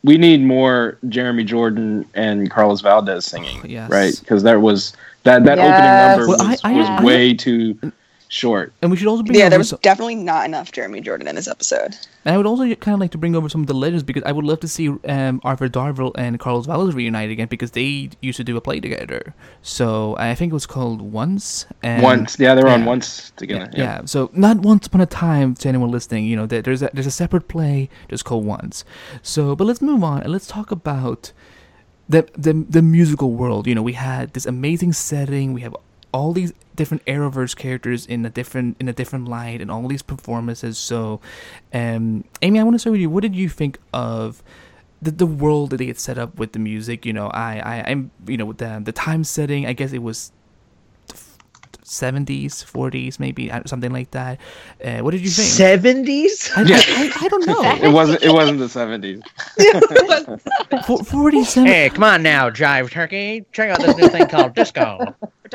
we 0.03 0.17
need 0.19 0.43
more 0.43 0.99
Jeremy 1.09 1.45
Jordan 1.45 2.07
and 2.15 2.51
Carlos 2.51 2.81
Valdes 2.81 3.25
singing, 3.27 3.61
Oh, 3.63 3.67
yes. 3.67 3.91
right? 3.91 4.19
Because 4.19 4.43
that 4.45 4.61
was 4.61 4.95
that 5.25 5.45
that 5.45 5.59
Yes. 5.59 5.69
opening 5.69 6.27
number 6.27 6.29
Well, 6.39 6.49
was, 6.51 6.61
I- 6.65 6.71
I- 6.71 6.77
was 6.79 6.89
I- 6.89 7.05
way 7.05 7.35
too 7.35 7.79
short. 8.33 8.73
And 8.81 8.91
we 8.91 8.97
should 8.97 9.09
also 9.09 9.23
bring 9.23 9.37
Yeah, 9.39 9.45
over 9.45 9.51
there 9.51 9.59
was 9.59 9.69
some- 9.69 9.79
definitely 9.83 10.15
not 10.15 10.47
enough 10.47 10.73
Jeremy 10.73 11.03
Jordan 11.03 11.29
in 11.29 11.35
this 11.37 11.47
episode. 11.47 11.95
And 12.25 12.35
I 12.35 12.37
would 12.39 12.47
also 12.47 12.65
kind 12.77 12.95
of 12.95 13.01
like 13.01 13.11
to 13.11 13.19
bring 13.19 13.37
over 13.37 13.49
some 13.51 13.61
of 13.61 13.67
the 13.67 13.75
legends 13.75 14.03
because 14.03 14.23
I 14.25 14.33
would 14.33 14.47
love 14.47 14.61
to 14.61 14.69
see 14.69 14.89
um, 14.89 15.41
Arthur 15.45 15.69
Darvill 15.69 16.13
and 16.17 16.41
Carlos 16.41 16.65
Valdes 16.65 16.95
reunite 16.95 17.31
again 17.31 17.49
because 17.49 17.73
they 17.73 18.09
used 18.23 18.39
to 18.39 18.45
do 18.45 18.57
a 18.57 18.61
play 18.63 18.81
together. 18.81 19.35
So 19.61 20.17
I 20.19 20.35
think 20.35 20.51
it 20.51 20.55
was 20.55 20.65
called 20.67 21.03
Once. 21.03 21.67
And 21.83 22.03
once, 22.03 22.39
yeah, 22.39 22.55
they 22.55 22.63
were 22.63 22.71
on 22.71 22.81
yeah. 22.81 22.87
once 22.87 23.33
Yeah, 23.35 23.39
together. 23.39 23.71
yeah. 23.77 24.01
So 24.07 24.31
not 24.33 24.57
once 24.61 24.87
upon 24.87 25.03
a 25.03 25.07
time 25.07 25.55
to 25.57 25.69
anyone 25.69 25.91
listening. 25.91 26.25
You 26.25 26.37
know, 26.37 26.47
there, 26.47 26.63
there's 26.63 26.81
a 26.83 26.89
there's 26.95 27.07
a 27.07 27.11
separate 27.23 27.49
play 27.49 27.91
just 28.09 28.25
called 28.25 28.47
Once. 28.47 28.85
So, 29.21 29.55
but 29.55 29.65
let's 29.67 29.83
move 29.83 30.03
on 30.03 30.23
and 30.23 30.33
let's 30.33 30.47
talk 30.47 30.71
about 30.71 31.33
the 32.09 32.27
the 32.37 32.55
the 32.77 32.81
musical 32.83 33.33
world. 33.33 33.67
You 33.67 33.75
know, 33.75 33.83
we 33.83 33.93
had 33.93 34.33
this 34.33 34.47
amazing 34.47 34.95
setting. 34.95 35.53
We 35.53 35.61
have 35.61 35.77
all 36.13 36.33
these 36.33 36.53
different 36.77 37.05
Arrowverse 37.07 37.57
characters 37.57 38.07
in 38.07 38.25
a 38.25 38.31
different 38.31 38.77
in 38.81 38.89
a 38.89 38.93
different 38.93 39.29
light 39.29 39.61
and 39.61 39.71
all 39.71 39.89
these 39.89 40.03
performances. 40.03 40.79
So, 40.79 41.21
um, 41.73 42.25
Amy, 42.43 42.61
I 42.61 42.63
want 42.63 42.75
to 42.75 42.79
start 42.79 42.93
with 42.93 43.01
you. 43.01 43.11
What 43.11 43.23
did 43.23 43.35
you 43.35 43.49
think 43.49 43.79
of? 43.93 44.43
The, 45.01 45.11
the 45.11 45.27
world 45.27 45.71
that 45.71 45.79
they 45.79 45.87
had 45.87 45.99
set 45.99 46.17
up 46.17 46.39
with 46.39 46.53
the 46.53 46.61
music, 46.61 47.05
you 47.05 47.13
know, 47.13 47.27
I, 47.27 47.59
I, 47.59 47.91
I'm, 47.91 48.13
you 48.29 48.37
know, 48.37 48.45
with 48.45 48.59
the 48.59 48.81
the 48.85 48.93
time 48.93 49.25
setting, 49.25 49.67
I 49.67 49.73
guess 49.73 49.93
it 49.93 50.01
was 50.01 50.31
70s, 51.93 52.65
40s, 52.65 53.21
maybe 53.21 53.51
uh, 53.51 53.63
something 53.67 53.93
like 53.93 54.11
that. 54.13 54.41
Uh, 54.85 54.99
what 55.01 55.11
did 55.13 55.21
you 55.21 55.29
think? 55.31 55.49
Seventies. 55.49 56.51
I, 56.57 56.63
Yeah. 56.63 56.77
I, 56.77 57.13
I, 57.21 57.25
I 57.25 57.29
don't 57.29 57.47
know. 57.47 57.63
It 57.89 57.93
wasn't. 57.93 58.23
It 58.23 58.33
wasn't 58.33 58.59
the 58.59 58.69
seventies. 58.69 59.23
For, 60.87 61.05
47. 61.05 61.67
Hey, 61.67 61.91
come 61.91 62.05
on 62.05 62.23
now, 62.23 62.49
Jive 62.51 62.91
Turkey. 62.91 63.45
Check 63.53 63.71
out 63.71 63.81
this 63.81 63.97
new 63.97 64.09
thing 64.09 64.27
called 64.29 64.55
disco. 64.55 65.15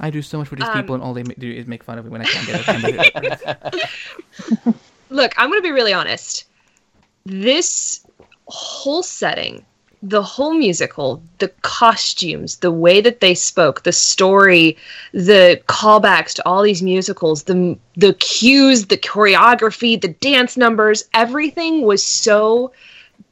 I 0.00 0.10
do 0.10 0.22
so 0.22 0.38
much 0.38 0.48
for 0.48 0.56
these 0.56 0.66
Um, 0.68 0.74
people, 0.74 0.94
and 0.94 1.04
all 1.04 1.14
they 1.14 1.22
do 1.22 1.50
is 1.50 1.66
make 1.66 1.84
fun 1.84 1.98
of 1.98 2.04
me 2.04 2.10
when 2.10 2.22
I 2.22 2.24
can't 2.24 2.46
get 2.46 3.40
it. 3.44 4.74
Look, 5.10 5.32
I'm 5.36 5.48
going 5.50 5.58
to 5.60 5.62
be 5.62 5.70
really 5.72 5.92
honest. 5.92 6.46
This 7.24 8.04
whole 8.46 9.02
setting, 9.02 9.64
the 10.02 10.22
whole 10.22 10.52
musical, 10.52 11.22
the 11.38 11.48
costumes, 11.62 12.56
the 12.56 12.72
way 12.72 13.00
that 13.00 13.20
they 13.20 13.34
spoke, 13.34 13.84
the 13.84 13.92
story, 13.92 14.76
the 15.12 15.60
callbacks 15.68 16.34
to 16.34 16.46
all 16.46 16.62
these 16.62 16.82
musicals, 16.82 17.44
the 17.44 17.78
the 17.96 18.14
cues, 18.14 18.86
the 18.86 18.96
choreography, 18.96 20.00
the 20.00 20.08
dance 20.08 20.56
numbers, 20.56 21.04
everything 21.14 21.82
was 21.82 22.02
so 22.02 22.72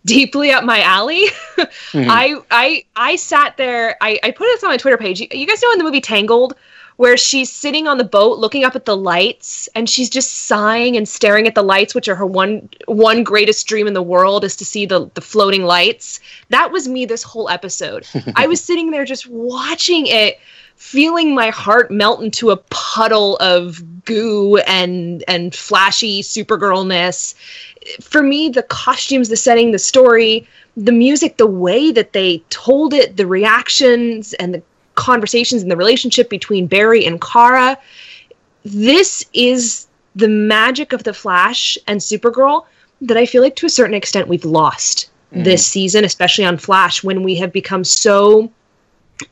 deeply 0.05 0.51
up 0.51 0.65
my 0.65 0.81
alley. 0.83 1.25
Mm-hmm. 1.91 2.09
I 2.09 2.41
I 2.51 2.85
I 2.95 3.17
sat 3.17 3.57
there. 3.57 3.97
I 4.01 4.19
I 4.23 4.31
put 4.31 4.45
this 4.47 4.63
on 4.63 4.71
my 4.71 4.77
Twitter 4.77 4.97
page. 4.97 5.21
You, 5.21 5.27
you 5.33 5.47
guys 5.47 5.61
know 5.61 5.73
in 5.73 5.79
the 5.79 5.85
movie 5.85 6.01
Tangled 6.01 6.55
where 7.01 7.17
she's 7.17 7.51
sitting 7.51 7.89
on 7.89 7.97
the 7.97 8.05
boat 8.05 8.39
looking 8.39 8.63
up 8.63 8.77
at 8.77 8.85
the 8.85 8.95
lights 8.95 9.71
and 9.75 9.89
she's 9.89 10.11
just 10.11 10.45
sighing 10.45 10.99
and 10.99 11.09
staring 11.09 11.47
at 11.47 11.55
the 11.55 11.63
lights 11.63 11.95
which 11.95 12.09
are 12.09 12.15
her 12.15 12.27
one 12.27 12.69
one 12.89 13.25
greatest 13.25 13.67
dream 13.67 13.87
in 13.87 13.95
the 13.95 14.03
world 14.03 14.45
is 14.45 14.55
to 14.55 14.67
see 14.67 14.85
the 14.85 15.11
the 15.15 15.23
floating 15.23 15.63
lights. 15.63 16.21
That 16.51 16.71
was 16.73 16.89
me 16.89 17.07
this 17.07 17.23
whole 17.23 17.49
episode. 17.49 18.07
I 18.37 18.47
was 18.47 18.63
sitting 18.63 18.91
there 18.91 19.07
just 19.07 19.27
watching 19.29 20.09
it 20.09 20.39
feeling 20.77 21.35
my 21.35 21.49
heart 21.49 21.91
melt 21.91 22.23
into 22.23 22.51
a 22.51 22.59
puddle 22.69 23.39
of 23.39 23.83
goo 24.05 24.59
and 24.67 25.25
and 25.27 25.55
flashy 25.55 26.21
supergirlness. 26.21 27.35
For 28.03 28.23
me 28.23 28.51
the 28.51 28.63
costumes 28.63 29.31
the 29.31 29.37
setting 29.37 29.73
the 29.73 29.79
story 29.79 30.47
the 30.77 30.93
music 30.93 31.39
the 31.39 31.47
way 31.47 31.93
that 31.93 32.13
they 32.13 32.43
told 32.51 32.93
it 32.93 33.17
the 33.17 33.27
reactions 33.27 34.35
and 34.35 34.53
the 34.53 34.63
conversations 35.01 35.63
and 35.63 35.71
the 35.71 35.77
relationship 35.77 36.29
between 36.29 36.67
Barry 36.67 37.05
and 37.05 37.21
Kara. 37.21 37.77
This 38.65 39.25
is 39.33 39.87
the 40.15 40.29
magic 40.29 40.93
of 40.93 41.05
the 41.05 41.15
Flash 41.15 41.79
and 41.87 42.01
Supergirl 42.01 42.67
that 43.01 43.17
I 43.17 43.25
feel 43.27 43.43
like 43.43 43.57
to 43.57 43.67
a 43.67 43.71
certain 43.71 43.95
extent 43.95 44.29
we've 44.29 44.45
lost 44.45 45.11
mm. 45.33 45.43
this 45.43 45.67
season, 45.67 46.05
especially 46.05 46.45
on 46.45 46.59
Flash, 46.59 47.03
when 47.03 47.23
we 47.23 47.35
have 47.37 47.53
become 47.53 47.83
so 47.83 48.53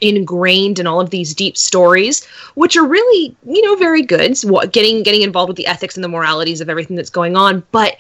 ingrained 0.01 0.79
in 0.79 0.87
all 0.87 1.01
of 1.01 1.11
these 1.11 1.35
deep 1.35 1.57
stories, 1.57 2.25
which 2.55 2.77
are 2.77 2.87
really, 2.87 3.37
you 3.47 3.63
know, 3.63 3.77
very 3.77 4.03
good. 4.03 4.37
So 4.37 4.61
getting 4.67 5.03
getting 5.03 5.23
involved 5.23 5.49
with 5.49 5.57
the 5.57 5.67
ethics 5.67 5.97
and 5.97 6.05
the 6.05 6.09
moralities 6.09 6.61
of 6.61 6.69
everything 6.69 6.97
that's 6.97 7.11
going 7.11 7.37
on, 7.37 7.63
but 7.73 7.97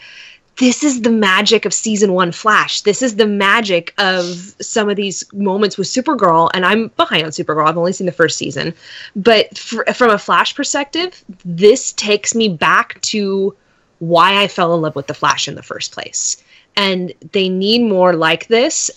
this 0.58 0.82
is 0.82 1.02
the 1.02 1.10
magic 1.10 1.64
of 1.64 1.72
season 1.72 2.12
one 2.12 2.32
Flash. 2.32 2.80
This 2.80 3.00
is 3.00 3.16
the 3.16 3.26
magic 3.26 3.94
of 3.98 4.54
some 4.60 4.90
of 4.90 4.96
these 4.96 5.24
moments 5.32 5.78
with 5.78 5.86
Supergirl, 5.86 6.50
and 6.52 6.66
I'm 6.66 6.88
behind 6.96 7.24
on 7.24 7.30
Supergirl. 7.30 7.68
I've 7.68 7.78
only 7.78 7.92
seen 7.92 8.06
the 8.06 8.12
first 8.12 8.36
season, 8.36 8.74
but 9.14 9.56
fr- 9.56 9.84
from 9.94 10.10
a 10.10 10.18
Flash 10.18 10.54
perspective, 10.54 11.24
this 11.44 11.92
takes 11.92 12.34
me 12.34 12.48
back 12.48 13.00
to 13.02 13.54
why 14.00 14.42
I 14.42 14.48
fell 14.48 14.74
in 14.74 14.82
love 14.82 14.96
with 14.96 15.06
the 15.06 15.14
Flash 15.14 15.46
in 15.46 15.54
the 15.54 15.62
first 15.62 15.92
place. 15.92 16.42
And 16.76 17.12
they 17.32 17.48
need 17.48 17.82
more 17.82 18.14
like 18.14 18.48
this. 18.48 18.90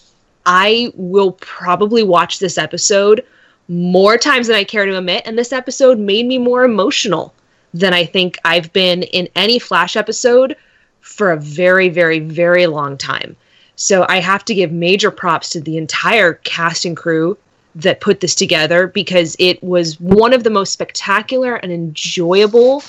I 0.45 0.91
will 0.95 1.33
probably 1.33 2.03
watch 2.03 2.39
this 2.39 2.57
episode 2.57 3.23
more 3.67 4.17
times 4.17 4.47
than 4.47 4.55
I 4.55 4.63
care 4.63 4.85
to 4.85 4.97
admit, 4.97 5.23
and 5.25 5.37
this 5.37 5.53
episode 5.53 5.99
made 5.99 6.25
me 6.25 6.39
more 6.39 6.63
emotional 6.63 7.35
than 7.73 7.93
I 7.93 8.05
think 8.05 8.37
I've 8.43 8.73
been 8.73 9.03
in 9.03 9.29
any 9.35 9.59
Flash 9.59 9.95
episode 9.95 10.55
for 11.01 11.31
a 11.31 11.37
very, 11.37 11.89
very, 11.89 12.19
very 12.19 12.67
long 12.67 12.97
time. 12.97 13.35
So 13.75 14.05
I 14.07 14.19
have 14.19 14.45
to 14.45 14.53
give 14.53 14.71
major 14.71 15.11
props 15.11 15.49
to 15.51 15.61
the 15.61 15.77
entire 15.77 16.35
cast 16.35 16.85
and 16.85 16.95
crew 16.95 17.37
that 17.75 18.01
put 18.01 18.19
this 18.19 18.35
together 18.35 18.87
because 18.87 19.35
it 19.39 19.61
was 19.63 19.99
one 19.99 20.33
of 20.33 20.43
the 20.43 20.49
most 20.49 20.73
spectacular 20.73 21.55
and 21.55 21.71
enjoyable 21.71 22.83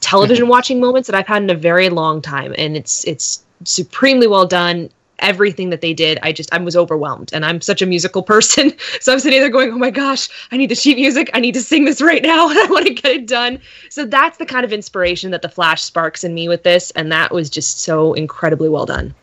television 0.00 0.48
watching 0.56 0.80
moments 0.80 1.08
that 1.08 1.16
I've 1.16 1.26
had 1.26 1.42
in 1.42 1.50
a 1.50 1.54
very 1.54 1.88
long 1.88 2.22
time. 2.22 2.54
And 2.56 2.76
it's 2.76 3.04
it's 3.04 3.42
supremely 3.64 4.26
well 4.26 4.46
done. 4.46 4.90
Everything 5.20 5.70
that 5.70 5.80
they 5.80 5.92
did, 5.92 6.18
I 6.22 6.32
just 6.32 6.52
I 6.52 6.58
was 6.58 6.76
overwhelmed. 6.76 7.30
And 7.32 7.44
I'm 7.44 7.60
such 7.60 7.82
a 7.82 7.86
musical 7.86 8.22
person. 8.22 8.72
So 9.00 9.12
I'm 9.12 9.20
sitting 9.20 9.40
there 9.40 9.50
going, 9.50 9.72
Oh 9.72 9.78
my 9.78 9.90
gosh, 9.90 10.28
I 10.50 10.56
need 10.56 10.70
the 10.70 10.74
sheet 10.74 10.96
music. 10.96 11.30
I 11.32 11.40
need 11.40 11.54
to 11.54 11.62
sing 11.62 11.84
this 11.84 12.00
right 12.00 12.22
now 12.22 12.48
and 12.48 12.58
I 12.58 12.66
want 12.66 12.86
to 12.86 12.94
get 12.94 13.12
it 13.12 13.26
done. 13.26 13.60
So 13.90 14.04
that's 14.04 14.38
the 14.38 14.46
kind 14.46 14.64
of 14.64 14.72
inspiration 14.72 15.30
that 15.30 15.42
the 15.42 15.48
Flash 15.48 15.82
sparks 15.82 16.24
in 16.24 16.34
me 16.34 16.48
with 16.48 16.62
this. 16.62 16.90
And 16.92 17.12
that 17.12 17.32
was 17.32 17.48
just 17.48 17.80
so 17.80 18.12
incredibly 18.14 18.68
well 18.68 18.86
done. 18.86 19.14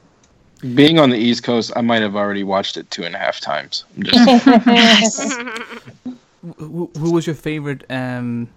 Being 0.74 0.98
on 0.98 1.10
the 1.10 1.18
East 1.18 1.44
Coast, 1.44 1.72
I 1.76 1.82
might 1.82 2.02
have 2.02 2.16
already 2.16 2.44
watched 2.44 2.78
it 2.78 2.90
two 2.90 3.04
and 3.04 3.16
a 3.16 3.18
half 3.18 3.40
times. 3.40 3.84
I'm 3.96 4.04
just, 4.04 5.24
who, 6.58 6.90
who 6.98 7.12
was 7.12 7.28
your 7.28 7.36
favorite 7.36 7.84
um, 7.90 8.48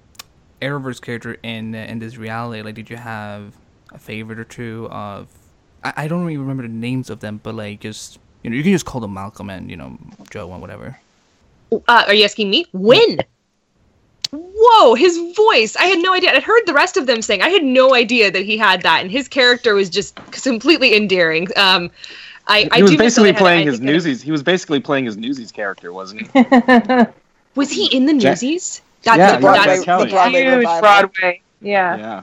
Arrowverse 0.63 1.01
character 1.01 1.37
in 1.43 1.75
uh, 1.75 1.79
in 1.79 1.99
this 1.99 2.17
reality? 2.17 2.63
Like, 2.63 2.75
did 2.75 2.91
you 2.91 2.97
have 2.97 3.53
a 3.93 3.99
favorite 3.99 4.39
or 4.39 4.45
two 4.45 4.89
of? 4.91 5.29
I, 5.85 5.93
I 5.97 6.09
don't 6.09 6.23
really 6.25 6.37
remember 6.39 6.63
the 6.63 6.69
names 6.69 7.11
of 7.11 7.21
them, 7.21 7.41
but 7.43 7.55
like, 7.55 7.81
just 7.81 8.19
you 8.43 8.51
know, 8.51 8.57
you 8.57 8.63
can 8.63 8.73
just 8.73 8.85
call 8.87 9.01
them 9.01 9.15
Malcolm 9.15 9.51
and 9.51 9.71
you 9.71 9.77
know 9.77 9.99
Joe 10.31 10.51
and 10.53 10.61
whatever. 10.61 10.99
Uh, 11.73 11.81
are 12.07 12.15
you 12.15 12.25
asking 12.25 12.51
me? 12.51 12.65
When? 12.73 13.19
Whoa, 14.31 14.95
his 14.95 15.17
voice. 15.35 15.75
I 15.77 15.85
had 15.85 15.99
no 16.01 16.13
idea. 16.13 16.33
I'd 16.35 16.43
heard 16.43 16.63
the 16.67 16.75
rest 16.75 16.97
of 16.97 17.07
them 17.07 17.23
sing. 17.23 17.41
I 17.41 17.49
had 17.49 17.63
no 17.65 17.95
idea 17.95 18.31
that 18.31 18.45
he 18.45 18.59
had 18.59 18.83
that. 18.83 19.01
And 19.01 19.11
his 19.11 19.27
character 19.27 19.75
was 19.75 19.89
just 19.89 20.17
completely 20.33 20.95
endearing. 20.95 21.49
Um, 21.57 21.91
I, 22.47 22.69
I 22.73 22.77
he 22.77 22.83
was 22.83 22.91
do 22.93 22.99
basically 22.99 23.33
that 23.33 23.37
I 23.37 23.39
had- 23.39 23.43
playing 23.43 23.67
his 23.67 23.77
think 23.77 23.87
that- 23.87 23.93
Newsies. 23.93 24.23
He 24.23 24.31
was 24.31 24.43
basically 24.43 24.81
playing 24.81 25.07
his 25.07 25.17
Newsies 25.17 25.51
character, 25.53 25.93
wasn't 25.93 26.31
he? 26.31 26.45
Was 27.55 27.71
he 27.71 27.87
in 27.97 28.07
the 28.07 28.15
Ja- 28.15 28.31
Newsies? 28.31 28.83
That's, 29.03 29.19
Yeah, 29.19 29.35
the, 29.37 29.41
Broadway- 29.41 29.67
that's, 29.67 29.81
the 29.81 29.87
Broadway 30.11 30.43
Huge 30.45 30.63
Broadway. 30.81 31.41
Yeah. 31.61 31.97
Yeah. 31.97 32.23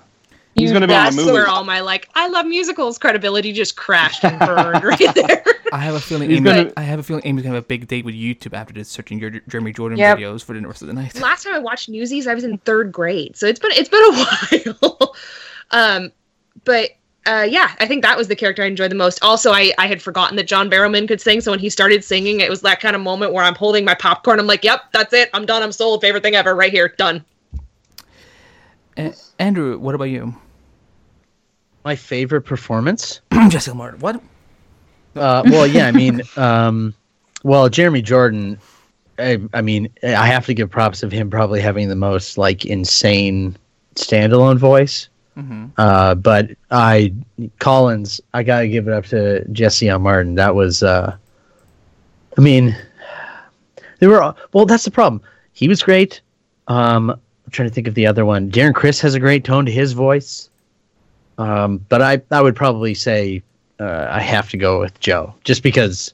He's 0.56 0.72
going 0.72 0.82
to 0.82 0.88
be 0.88 0.94
in 0.94 1.00
that's 1.04 1.16
the 1.16 1.22
movie. 1.24 1.34
where 1.34 1.48
all 1.48 1.64
my 1.66 1.82
like 1.82 2.08
I 2.16 2.28
love 2.30 2.46
musicals 2.46 2.98
credibility 2.98 3.52
just 3.52 3.76
crashed 3.76 4.24
and 4.24 4.40
burned 4.40 4.84
right 4.86 5.14
there. 5.16 5.44
I 5.74 5.80
have 5.80 5.96
a 5.96 6.00
feeling 6.00 6.30
He's 6.30 6.38
Amy, 6.38 6.46
gonna- 6.50 6.74
I 6.78 6.82
have 6.84 6.98
a 7.00 7.04
feeling 7.04 7.24
Amy's 7.26 7.44
gonna 7.44 7.56
have 7.56 7.64
a 7.66 7.68
big 7.68 7.88
date 7.88 8.06
with 8.06 8.16
YouTube 8.16 8.54
after 8.54 8.74
this 8.74 8.88
searching 8.88 9.20
your 9.20 9.32
Jeremy 9.50 9.74
Jordan 9.74 9.98
Yep. 10.00 10.18
videos 10.18 10.44
for 10.44 10.54
the 10.54 10.66
rest 10.66 10.82
of 10.82 10.88
the 10.88 10.94
night. 10.94 11.14
Last 11.20 11.44
time 11.44 11.54
I 11.56 11.60
watched 11.60 11.90
Newsies, 11.90 12.26
I 12.26 12.34
was 12.34 12.46
in 12.46 12.58
third 12.60 12.92
grade, 12.94 13.36
so 13.36 13.48
it's 13.48 13.60
been 13.60 13.72
it's 13.74 13.90
been 13.90 14.02
a 14.02 14.74
while. 14.90 15.16
um, 15.72 16.12
but 16.64 16.92
uh, 17.28 17.46
yeah, 17.50 17.72
I 17.80 17.88
think 17.88 18.04
that 18.04 18.16
was 18.18 18.28
the 18.30 18.36
character 18.36 18.64
I 18.64 18.68
enjoyed 18.68 18.92
the 18.92 18.96
most. 18.96 19.22
Also, 19.24 19.52
I 19.52 19.74
I 19.78 19.88
had 19.88 20.02
forgotten 20.02 20.38
that 20.38 20.46
John 20.48 20.70
Barrowman 20.70 21.08
could 21.08 21.20
sing, 21.20 21.42
so 21.42 21.52
when 21.52 21.60
he 21.60 21.70
started 21.70 22.04
singing, 22.04 22.40
it 22.40 22.50
was 22.50 22.62
that 22.62 22.80
kind 22.80 22.96
of 22.96 23.02
moment 23.02 23.34
where 23.34 23.44
I'm 23.44 23.56
holding 23.56 23.84
my 23.84 23.96
popcorn. 23.96 24.40
I'm 24.40 24.48
like, 24.48 24.64
"Yep, 24.64 24.94
that's 24.94 25.12
it. 25.12 25.30
I'm 25.34 25.46
done. 25.46 25.64
I'm 25.64 25.72
sold. 25.74 26.00
Favorite 26.02 26.24
thing 26.24 26.36
ever. 26.36 26.56
Right 26.56 26.72
here. 26.72 26.94
Done." 26.98 27.26
Uh, 28.98 29.10
Andrew, 29.40 29.78
what 29.78 29.96
about 29.96 30.06
you? 30.06 30.36
My 31.86 31.96
favorite 31.96 32.42
performance? 32.42 33.22
Jessica 33.50 33.76
Martin. 33.76 34.00
What? 34.00 34.16
Uh, 35.16 35.44
well, 35.46 35.68
yeah, 35.68 35.88
I 35.88 35.92
mean, 35.92 36.22
um, 36.36 36.96
well, 37.44 37.70
Jeremy 37.70 38.02
Jordan. 38.02 38.60
I, 39.20 39.40
I 39.54 39.62
mean, 39.62 39.88
I 40.04 40.26
have 40.26 40.46
to 40.48 40.54
give 40.54 40.70
props 40.70 41.04
of 41.04 41.12
him 41.12 41.30
probably 41.30 41.62
having 41.62 41.88
the 41.88 41.96
most 41.96 42.38
like 42.38 42.66
insane 42.66 43.56
standalone 43.94 44.58
voice. 44.58 45.08
Mm-hmm. 45.38 45.68
Uh, 45.78 46.16
but 46.16 46.52
I 46.72 47.14
Collins, 47.60 48.20
I 48.34 48.42
gotta 48.44 48.68
give 48.68 48.88
it 48.88 48.94
up 48.94 49.06
to 49.08 49.48
Jesse 49.50 49.88
L. 49.88 50.00
Martin. 50.00 50.36
That 50.36 50.56
was, 50.56 50.82
uh, 50.82 51.16
I 52.38 52.42
mean, 52.42 52.76
they 54.00 54.08
were 54.08 54.24
all- 54.24 54.38
well. 54.54 54.66
That's 54.66 54.86
the 54.86 54.92
problem. 54.92 55.22
He 55.54 55.68
was 55.68 55.84
great. 55.84 56.22
Um, 56.68 57.12
I'm 57.12 57.52
trying 57.52 57.70
to 57.70 57.74
think 57.74 57.88
of 57.88 57.94
the 57.94 58.08
other 58.08 58.26
one. 58.26 58.50
Darren 58.50 58.74
Criss 58.74 59.00
has 59.02 59.14
a 59.14 59.20
great 59.20 59.44
tone 59.44 59.66
to 59.66 59.72
his 59.72 59.94
voice. 59.94 60.50
Um, 61.38 61.78
but 61.90 62.02
I, 62.02 62.22
I 62.32 62.42
would 62.42 62.56
probably 62.56 62.94
say 62.94 63.44
uh, 63.80 64.08
I 64.10 64.22
have 64.22 64.50
to 64.52 64.58
go 64.58 64.80
with 64.80 65.00
Joe, 65.00 65.34
just 65.44 65.64
because. 65.64 66.14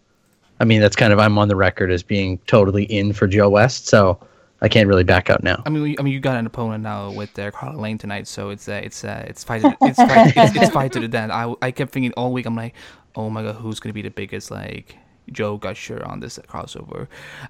I 0.59 0.63
mean, 0.63 0.79
that's 0.79 0.95
kind 0.95 1.11
of 1.11 1.17
I'm 1.17 1.39
on 1.39 1.47
the 1.47 1.55
record 1.55 1.89
as 1.91 2.03
being 2.03 2.37
totally 2.45 2.83
in 2.83 3.13
for 3.13 3.25
Joe 3.25 3.49
West, 3.49 3.87
so 3.87 4.19
I 4.61 4.67
can't 4.69 4.87
really 4.87 5.03
back 5.03 5.27
out 5.31 5.41
now. 5.41 5.63
I 5.65 5.69
mean, 5.71 5.81
we- 5.81 5.97
I 5.97 6.03
mean, 6.03 6.13
you 6.13 6.19
got 6.19 6.37
an 6.37 6.45
opponent 6.45 6.83
now 6.83 7.09
with 7.09 7.37
uh, 7.39 7.49
Carla 7.49 7.79
Lane 7.81 7.97
tonight, 7.97 8.27
so 8.27 8.51
it's 8.51 8.69
uh, 8.69 8.79
it's 8.83 9.03
uh, 9.03 9.25
it's 9.27 9.43
fight 9.43 9.63
it's 9.81 9.97
fight 9.97 10.33
it's, 10.37 10.55
it's 10.55 10.69
fight 10.69 10.91
to 10.91 10.99
the 10.99 11.07
death. 11.07 11.31
I, 11.31 11.51
I 11.63 11.71
kept 11.71 11.91
thinking 11.91 12.13
all 12.15 12.31
week, 12.31 12.45
I'm 12.45 12.55
like, 12.55 12.75
oh 13.15 13.27
my 13.31 13.41
god, 13.41 13.55
who's 13.55 13.79
gonna 13.79 13.93
be 13.93 14.03
the 14.03 14.11
biggest 14.11 14.51
like 14.51 14.97
Joe 15.31 15.57
Gusher 15.57 16.05
on 16.05 16.19
this 16.19 16.37
crossover? 16.47 17.07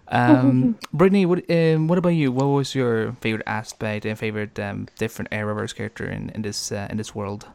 Um, 0.07 0.77
Brittany, 0.93 1.25
what 1.25 1.43
um, 1.51 1.89
what 1.89 1.97
about 1.97 2.09
you? 2.15 2.31
What 2.31 2.45
was 2.45 2.73
your 2.73 3.11
favorite 3.19 3.43
aspect 3.45 4.05
and 4.05 4.17
favorite 4.17 4.57
um, 4.57 4.87
different 4.97 5.31
Arrowverse 5.31 5.75
character 5.75 6.05
in 6.05 6.29
in 6.29 6.43
this 6.43 6.71
uh, 6.71 6.87
in 6.89 6.95
this 6.95 7.13
world? 7.13 7.47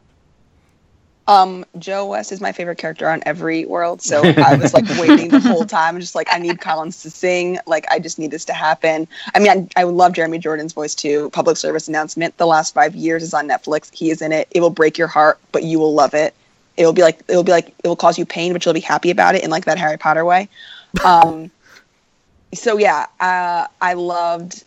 Um, 1.28 1.64
Joe 1.78 2.06
West 2.06 2.30
is 2.30 2.40
my 2.40 2.52
favorite 2.52 2.78
character 2.78 3.08
on 3.08 3.22
every 3.26 3.64
world, 3.64 4.00
so 4.00 4.22
I 4.22 4.54
was 4.56 4.72
like 4.72 4.84
waiting 4.98 5.28
the 5.28 5.40
whole 5.40 5.64
time, 5.64 5.98
just 5.98 6.14
like 6.14 6.28
I 6.30 6.38
need 6.38 6.60
Collins 6.60 7.02
to 7.02 7.10
sing, 7.10 7.58
like 7.66 7.84
I 7.90 7.98
just 7.98 8.18
need 8.18 8.30
this 8.30 8.44
to 8.44 8.52
happen. 8.52 9.08
I 9.34 9.40
mean, 9.40 9.68
I, 9.76 9.80
I 9.80 9.84
love 9.84 10.12
Jeremy 10.12 10.38
Jordan's 10.38 10.72
voice 10.72 10.94
too. 10.94 11.30
Public 11.30 11.56
service 11.56 11.88
announcement: 11.88 12.36
the 12.36 12.46
last 12.46 12.74
five 12.74 12.94
years 12.94 13.24
is 13.24 13.34
on 13.34 13.48
Netflix. 13.48 13.92
He 13.92 14.10
is 14.10 14.22
in 14.22 14.30
it. 14.30 14.46
It 14.52 14.60
will 14.60 14.70
break 14.70 14.98
your 14.98 15.08
heart, 15.08 15.38
but 15.50 15.64
you 15.64 15.80
will 15.80 15.94
love 15.94 16.14
it. 16.14 16.32
It 16.76 16.86
will 16.86 16.92
be 16.92 17.02
like 17.02 17.20
it 17.26 17.34
will 17.34 17.44
be 17.44 17.52
like 17.52 17.74
it 17.82 17.88
will 17.88 17.96
cause 17.96 18.18
you 18.18 18.24
pain, 18.24 18.52
but 18.52 18.64
you'll 18.64 18.74
be 18.74 18.80
happy 18.80 19.10
about 19.10 19.34
it 19.34 19.42
in 19.42 19.50
like 19.50 19.64
that 19.64 19.78
Harry 19.78 19.98
Potter 19.98 20.24
way. 20.24 20.48
Um, 21.04 21.50
so 22.54 22.78
yeah, 22.78 23.06
uh, 23.18 23.66
I 23.80 23.94
loved 23.94 24.64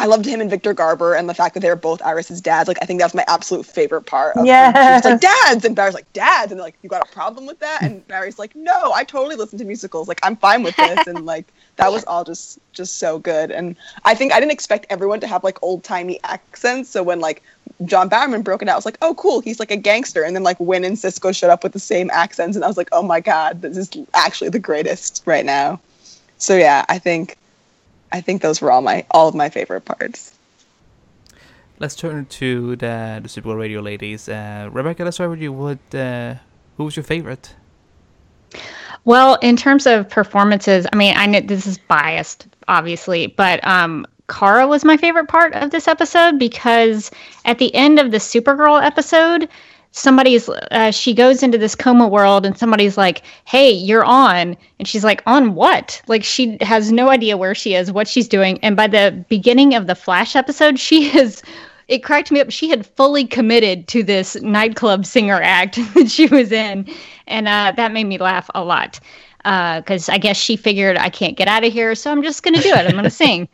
I 0.00 0.06
loved 0.06 0.24
him 0.24 0.40
and 0.40 0.48
Victor 0.48 0.72
Garber 0.72 1.14
and 1.14 1.28
the 1.28 1.34
fact 1.34 1.54
that 1.54 1.60
they 1.60 1.68
were 1.68 1.76
both 1.76 2.00
Iris's 2.02 2.40
dads. 2.40 2.68
Like 2.68 2.78
I 2.80 2.84
think 2.84 3.00
that's 3.00 3.14
my 3.14 3.24
absolute 3.26 3.66
favorite 3.66 4.02
part. 4.02 4.36
Yeah, 4.44 5.00
like 5.04 5.20
dads, 5.20 5.64
and 5.64 5.74
Barry's 5.74 5.94
like 5.94 6.10
dads, 6.12 6.52
and 6.52 6.58
they're 6.58 6.66
like 6.66 6.76
you 6.82 6.88
got 6.88 7.08
a 7.08 7.12
problem 7.12 7.46
with 7.46 7.58
that? 7.58 7.82
And 7.82 8.06
Barry's 8.06 8.38
like, 8.38 8.54
no, 8.54 8.92
I 8.92 9.02
totally 9.02 9.34
listen 9.34 9.58
to 9.58 9.64
musicals. 9.64 10.06
Like 10.06 10.20
I'm 10.22 10.36
fine 10.36 10.62
with 10.62 10.76
this, 10.76 11.06
and 11.08 11.26
like 11.26 11.46
that 11.76 11.90
was 11.90 12.04
all 12.04 12.22
just 12.22 12.60
just 12.72 12.98
so 12.98 13.18
good. 13.18 13.50
And 13.50 13.74
I 14.04 14.14
think 14.14 14.32
I 14.32 14.38
didn't 14.38 14.52
expect 14.52 14.86
everyone 14.88 15.18
to 15.20 15.26
have 15.26 15.42
like 15.42 15.60
old 15.62 15.82
timey 15.82 16.20
accents. 16.22 16.90
So 16.90 17.02
when 17.02 17.18
like 17.18 17.42
John 17.84 18.08
Barrowman 18.08 18.44
broke 18.44 18.62
it 18.62 18.68
out, 18.68 18.74
I 18.74 18.76
was 18.76 18.84
like, 18.84 18.98
oh 19.02 19.14
cool, 19.14 19.40
he's 19.40 19.58
like 19.58 19.72
a 19.72 19.76
gangster. 19.76 20.22
And 20.22 20.36
then 20.36 20.44
like 20.44 20.60
Winn 20.60 20.84
and 20.84 20.96
Cisco 20.96 21.32
showed 21.32 21.50
up 21.50 21.64
with 21.64 21.72
the 21.72 21.80
same 21.80 22.08
accents, 22.12 22.54
and 22.54 22.64
I 22.64 22.68
was 22.68 22.76
like, 22.76 22.88
oh 22.92 23.02
my 23.02 23.18
god, 23.18 23.62
this 23.62 23.76
is 23.76 23.90
actually 24.14 24.50
the 24.50 24.60
greatest 24.60 25.24
right 25.26 25.44
now. 25.44 25.80
So 26.38 26.56
yeah, 26.56 26.84
I 26.88 27.00
think 27.00 27.36
I 28.12 28.20
think 28.20 28.42
those 28.42 28.60
were 28.60 28.70
all 28.70 28.82
my 28.82 29.04
all 29.10 29.28
of 29.28 29.34
my 29.34 29.48
favorite 29.48 29.84
parts. 29.84 30.34
Let's 31.78 31.94
turn 31.94 32.26
to 32.26 32.76
the 32.76 33.20
the 33.22 33.28
Supergirl 33.28 33.58
Radio 33.58 33.80
ladies. 33.80 34.28
Uh, 34.28 34.68
Rebecca, 34.72 35.04
let's 35.04 35.16
start 35.16 35.30
with 35.30 35.40
you. 35.40 35.52
What 35.52 35.78
uh, 35.94 36.34
who 36.76 36.84
was 36.84 36.96
your 36.96 37.04
favorite? 37.04 37.54
Well, 39.04 39.36
in 39.36 39.56
terms 39.56 39.86
of 39.86 40.08
performances, 40.08 40.86
I 40.92 40.96
mean, 40.96 41.14
I 41.16 41.26
know 41.26 41.40
this 41.40 41.66
is 41.66 41.78
biased, 41.78 42.46
obviously, 42.66 43.26
but 43.28 43.64
um, 43.66 44.06
Kara 44.28 44.66
was 44.66 44.84
my 44.84 44.96
favorite 44.96 45.28
part 45.28 45.54
of 45.54 45.70
this 45.70 45.88
episode 45.88 46.38
because 46.38 47.10
at 47.44 47.58
the 47.58 47.74
end 47.74 47.98
of 47.98 48.10
the 48.10 48.18
Supergirl 48.18 48.82
episode, 48.82 49.48
somebody's 49.92 50.48
uh, 50.48 50.90
she 50.90 51.14
goes 51.14 51.42
into 51.42 51.58
this 51.58 51.74
coma 51.74 52.06
world 52.06 52.46
and 52.46 52.56
somebody's 52.56 52.96
like 52.96 53.22
hey 53.44 53.70
you're 53.70 54.04
on. 54.04 54.56
And 54.78 54.86
she's 54.86 55.04
like 55.04 55.22
on 55.26 55.54
what? 55.54 56.00
Like 56.06 56.24
she 56.24 56.58
has 56.60 56.92
no 56.92 57.10
idea 57.10 57.36
where 57.36 57.54
she 57.54 57.74
is 57.74 57.92
what 57.92 58.08
she's 58.08 58.28
doing. 58.28 58.58
And 58.62 58.76
by 58.76 58.86
the 58.86 59.24
beginning 59.28 59.74
of 59.74 59.86
the 59.86 59.94
flash 59.94 60.36
episode 60.36 60.78
she 60.88 61.16
is 61.16 61.42
it 61.88 62.04
cracked 62.04 62.30
me 62.30 62.40
up. 62.40 62.50
She 62.50 62.68
had 62.68 62.84
fully 62.86 63.24
committed 63.26 63.88
to 63.88 64.02
this 64.02 64.36
nightclub 64.42 65.06
singer 65.06 65.40
act 65.42 65.76
that 65.94 66.10
she 66.10 66.26
was 66.26 66.52
in. 66.52 66.86
And 67.26 67.48
uh, 67.48 67.72
that 67.76 67.92
made 67.92 68.04
me 68.04 68.18
laugh 68.18 68.50
a 68.54 68.62
lot 68.62 69.00
because 69.38 70.08
uh, 70.08 70.12
i 70.12 70.18
guess 70.18 70.36
she 70.36 70.56
figured 70.56 70.96
i 70.96 71.08
can't 71.08 71.36
get 71.36 71.46
out 71.46 71.64
of 71.64 71.72
here 71.72 71.94
so 71.94 72.10
i'm 72.10 72.22
just 72.24 72.42
gonna 72.42 72.60
do 72.60 72.70
it. 72.70 72.86
I'm 72.86 72.96
gonna 72.96 73.08
sing 73.24 73.48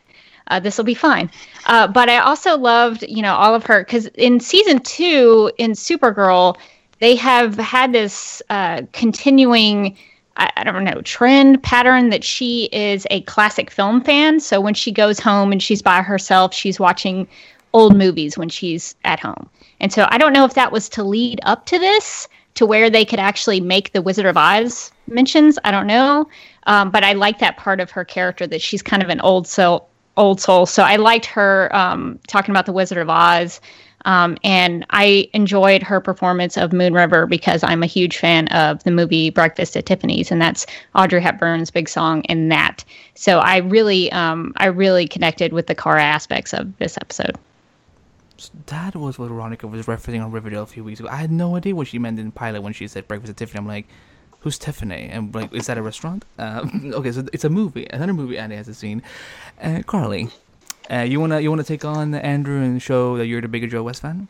uh, 0.47 0.59
this 0.59 0.77
will 0.77 0.85
be 0.85 0.93
fine. 0.93 1.29
Uh, 1.65 1.87
but 1.87 2.09
I 2.09 2.17
also 2.17 2.57
loved, 2.57 3.03
you 3.07 3.21
know, 3.21 3.35
all 3.35 3.55
of 3.55 3.65
her 3.65 3.83
because 3.83 4.07
in 4.15 4.39
season 4.39 4.79
two 4.79 5.51
in 5.57 5.71
Supergirl, 5.71 6.57
they 6.99 7.15
have 7.15 7.57
had 7.57 7.91
this 7.91 8.41
uh, 8.49 8.83
continuing. 8.93 9.97
I, 10.37 10.51
I 10.57 10.63
don't 10.65 10.83
know 10.83 11.01
trend 11.01 11.63
pattern 11.63 12.09
that 12.09 12.23
she 12.23 12.65
is 12.73 13.07
a 13.09 13.21
classic 13.21 13.71
film 13.71 14.01
fan. 14.01 14.39
So 14.39 14.59
when 14.59 14.73
she 14.73 14.91
goes 14.91 15.19
home 15.19 15.51
and 15.51 15.63
she's 15.63 15.81
by 15.81 16.01
herself, 16.01 16.53
she's 16.53 16.79
watching 16.79 17.27
old 17.73 17.95
movies 17.95 18.37
when 18.37 18.49
she's 18.49 18.95
at 19.03 19.19
home. 19.19 19.49
And 19.79 19.91
so 19.91 20.07
I 20.09 20.17
don't 20.17 20.33
know 20.33 20.45
if 20.45 20.53
that 20.53 20.71
was 20.71 20.89
to 20.89 21.03
lead 21.03 21.39
up 21.43 21.65
to 21.67 21.79
this, 21.79 22.27
to 22.55 22.65
where 22.65 22.89
they 22.89 23.05
could 23.05 23.19
actually 23.19 23.59
make 23.59 23.91
the 23.91 24.01
Wizard 24.01 24.25
of 24.25 24.37
Oz 24.37 24.91
mentions. 25.07 25.59
I 25.63 25.71
don't 25.71 25.87
know. 25.87 26.27
Um, 26.67 26.89
but 26.89 27.03
I 27.03 27.13
like 27.13 27.39
that 27.39 27.57
part 27.57 27.79
of 27.79 27.91
her 27.91 28.05
character 28.05 28.47
that 28.47 28.61
she's 28.61 28.81
kind 28.81 29.03
of 29.03 29.09
an 29.09 29.19
old 29.21 29.47
soul, 29.47 29.89
old 30.17 30.41
soul. 30.41 30.65
So 30.65 30.83
I 30.83 30.95
liked 30.95 31.25
her 31.27 31.75
um, 31.75 32.19
talking 32.27 32.51
about 32.51 32.65
the 32.65 32.73
Wizard 32.73 32.97
of 32.97 33.09
Oz. 33.09 33.59
Um, 34.05 34.37
and 34.43 34.85
I 34.91 35.29
enjoyed 35.33 35.81
her 35.81 35.99
performance 35.99 36.57
of 36.57 36.71
Moon 36.71 36.93
River 36.93 37.25
because 37.25 37.63
I'm 37.63 37.81
a 37.81 37.87
huge 37.87 38.17
fan 38.17 38.47
of 38.49 38.83
the 38.83 38.91
movie 38.91 39.31
Breakfast 39.31 39.75
at 39.75 39.87
Tiffany's, 39.87 40.31
and 40.31 40.39
that's 40.39 40.67
Audrey 40.93 41.21
Hepburn's 41.21 41.71
big 41.71 41.89
song 41.89 42.21
in 42.25 42.49
that. 42.49 42.85
So 43.15 43.39
I 43.39 43.57
really, 43.57 44.11
um, 44.11 44.53
I 44.57 44.67
really 44.67 45.07
connected 45.07 45.53
with 45.53 45.65
the 45.65 45.73
Kara 45.73 46.03
aspects 46.03 46.53
of 46.53 46.77
this 46.77 46.97
episode. 46.97 47.35
That 48.67 48.95
was 48.95 49.17
what 49.17 49.29
Veronica 49.29 49.65
was 49.65 49.87
referencing 49.87 50.23
on 50.23 50.31
Riverdale 50.31 50.63
a 50.63 50.67
few 50.67 50.83
weeks 50.83 50.99
ago. 50.99 51.09
I 51.09 51.15
had 51.15 51.31
no 51.31 51.55
idea 51.55 51.73
what 51.73 51.87
she 51.87 51.97
meant 51.97 52.19
in 52.19 52.31
pilot 52.31 52.61
when 52.61 52.73
she 52.73 52.87
said 52.87 53.07
Breakfast 53.07 53.31
at 53.31 53.37
Tiffany. 53.37 53.59
I'm 53.59 53.67
like, 53.67 53.87
who's 54.45 54.59
Tiffany? 54.59 55.09
And 55.11 55.33
like, 55.33 55.51
is 55.53 55.65
that 55.65 55.77
a 55.79 55.81
restaurant? 55.81 56.23
Um, 56.37 56.91
okay, 56.93 57.11
so 57.11 57.25
it's 57.33 57.43
a 57.43 57.49
movie, 57.49 57.87
another 57.89 58.13
movie 58.13 58.37
Andy 58.37 58.55
hasn't 58.55 58.77
seen. 58.77 59.01
Uh, 59.59 59.81
Carly, 59.85 60.29
uh, 60.91 60.99
you 60.99 61.19
wanna 61.19 61.39
you 61.39 61.49
wanna 61.49 61.63
take 61.63 61.83
on 61.83 62.13
Andrew 62.13 62.61
and 62.61 62.79
show 62.79 63.17
that 63.17 63.25
you're 63.25 63.41
the 63.41 63.47
bigger 63.47 63.65
Joe 63.65 63.81
West 63.81 64.03
fan? 64.03 64.27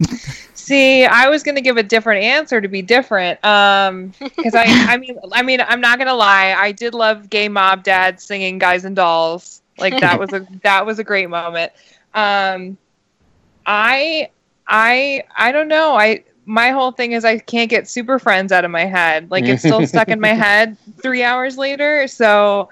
See, 0.54 1.04
I 1.04 1.28
was 1.28 1.42
gonna 1.42 1.60
give 1.60 1.76
a 1.76 1.82
different 1.82 2.24
answer 2.24 2.62
to 2.62 2.68
be 2.68 2.80
different. 2.80 3.44
Um, 3.44 4.14
because 4.36 4.54
I, 4.54 4.64
I 4.64 4.96
mean, 4.96 5.18
I 5.32 5.42
mean, 5.42 5.60
I'm 5.60 5.82
not 5.82 5.98
gonna 5.98 6.14
lie. 6.14 6.54
I 6.56 6.72
did 6.72 6.94
love 6.94 7.28
Gay 7.28 7.50
Mob 7.50 7.84
Dad 7.84 8.22
singing 8.22 8.58
"Guys 8.58 8.86
and 8.86 8.96
Dolls." 8.96 9.60
Like 9.78 10.00
that 10.00 10.18
was 10.18 10.32
a 10.32 10.46
that 10.62 10.86
was 10.86 10.98
a 10.98 11.04
great 11.04 11.28
moment. 11.28 11.72
Um, 12.14 12.78
I, 13.66 14.30
I, 14.66 15.24
I 15.36 15.52
don't 15.52 15.68
know. 15.68 15.94
I 15.94 16.24
my 16.48 16.70
whole 16.70 16.92
thing 16.92 17.12
is 17.12 17.26
I 17.26 17.38
can't 17.38 17.68
get 17.68 17.88
Super 17.88 18.18
Friends 18.18 18.52
out 18.52 18.64
of 18.64 18.70
my 18.70 18.86
head. 18.86 19.30
Like 19.30 19.44
it's 19.44 19.62
still 19.62 19.86
stuck 19.86 20.08
in 20.08 20.18
my 20.18 20.32
head 20.32 20.78
three 21.00 21.22
hours 21.22 21.58
later. 21.58 22.08
So, 22.08 22.70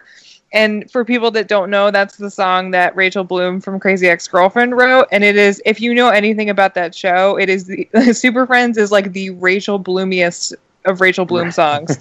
and 0.51 0.91
for 0.91 1.05
people 1.05 1.31
that 1.33 1.47
don't 1.47 1.69
know, 1.69 1.91
that's 1.91 2.17
the 2.17 2.31
song 2.31 2.71
that 2.71 2.97
Rachel 2.97 3.23
Bloom 3.23 3.61
from 3.61 3.79
Crazy 3.79 4.09
Ex 4.09 4.27
Girlfriend 4.29 4.75
wrote. 4.75 5.09
And 5.13 5.23
it 5.23 5.37
is, 5.37 5.61
if 5.67 5.79
you 5.79 5.95
know 5.95 6.09
anything 6.09 6.49
about 6.49 6.75
that 6.75 6.95
show, 6.95 7.37
it 7.37 7.51
is 7.51 7.67
the 7.67 7.87
Super 8.15 8.47
Friends 8.47 8.79
is 8.79 8.91
like 8.91 9.13
the 9.13 9.31
Rachel 9.31 9.79
Bloomiest 9.79 10.55
of 10.87 11.03
Rachel 11.03 11.27
Bloom 11.27 11.53
songs. 11.53 11.99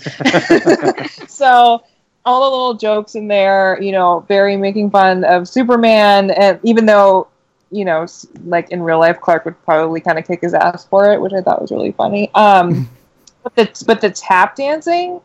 so, 1.27 1.83
all 2.23 2.41
the 2.41 2.57
little 2.57 2.73
jokes 2.73 3.15
in 3.15 3.27
there, 3.27 3.79
you 3.81 3.91
know, 3.91 4.21
Barry 4.29 4.55
making 4.55 4.91
fun 4.91 5.25
of 5.25 5.47
Superman, 5.47 6.31
and 6.31 6.57
even 6.63 6.85
though 6.85 7.27
you 7.75 7.83
know, 7.83 8.05
like 8.45 8.69
in 8.69 8.81
real 8.81 8.99
life, 8.99 9.19
Clark 9.19 9.43
would 9.45 9.61
probably 9.65 9.99
kind 9.99 10.17
of 10.17 10.25
kick 10.25 10.41
his 10.41 10.53
ass 10.53 10.85
for 10.85 11.11
it, 11.11 11.19
which 11.19 11.33
I 11.33 11.41
thought 11.41 11.61
was 11.61 11.71
really 11.71 11.91
funny. 11.91 12.31
Um, 12.33 12.89
but 13.43 13.55
the 13.55 13.83
but 13.85 14.01
the 14.01 14.09
tap 14.09 14.55
dancing 14.55 15.19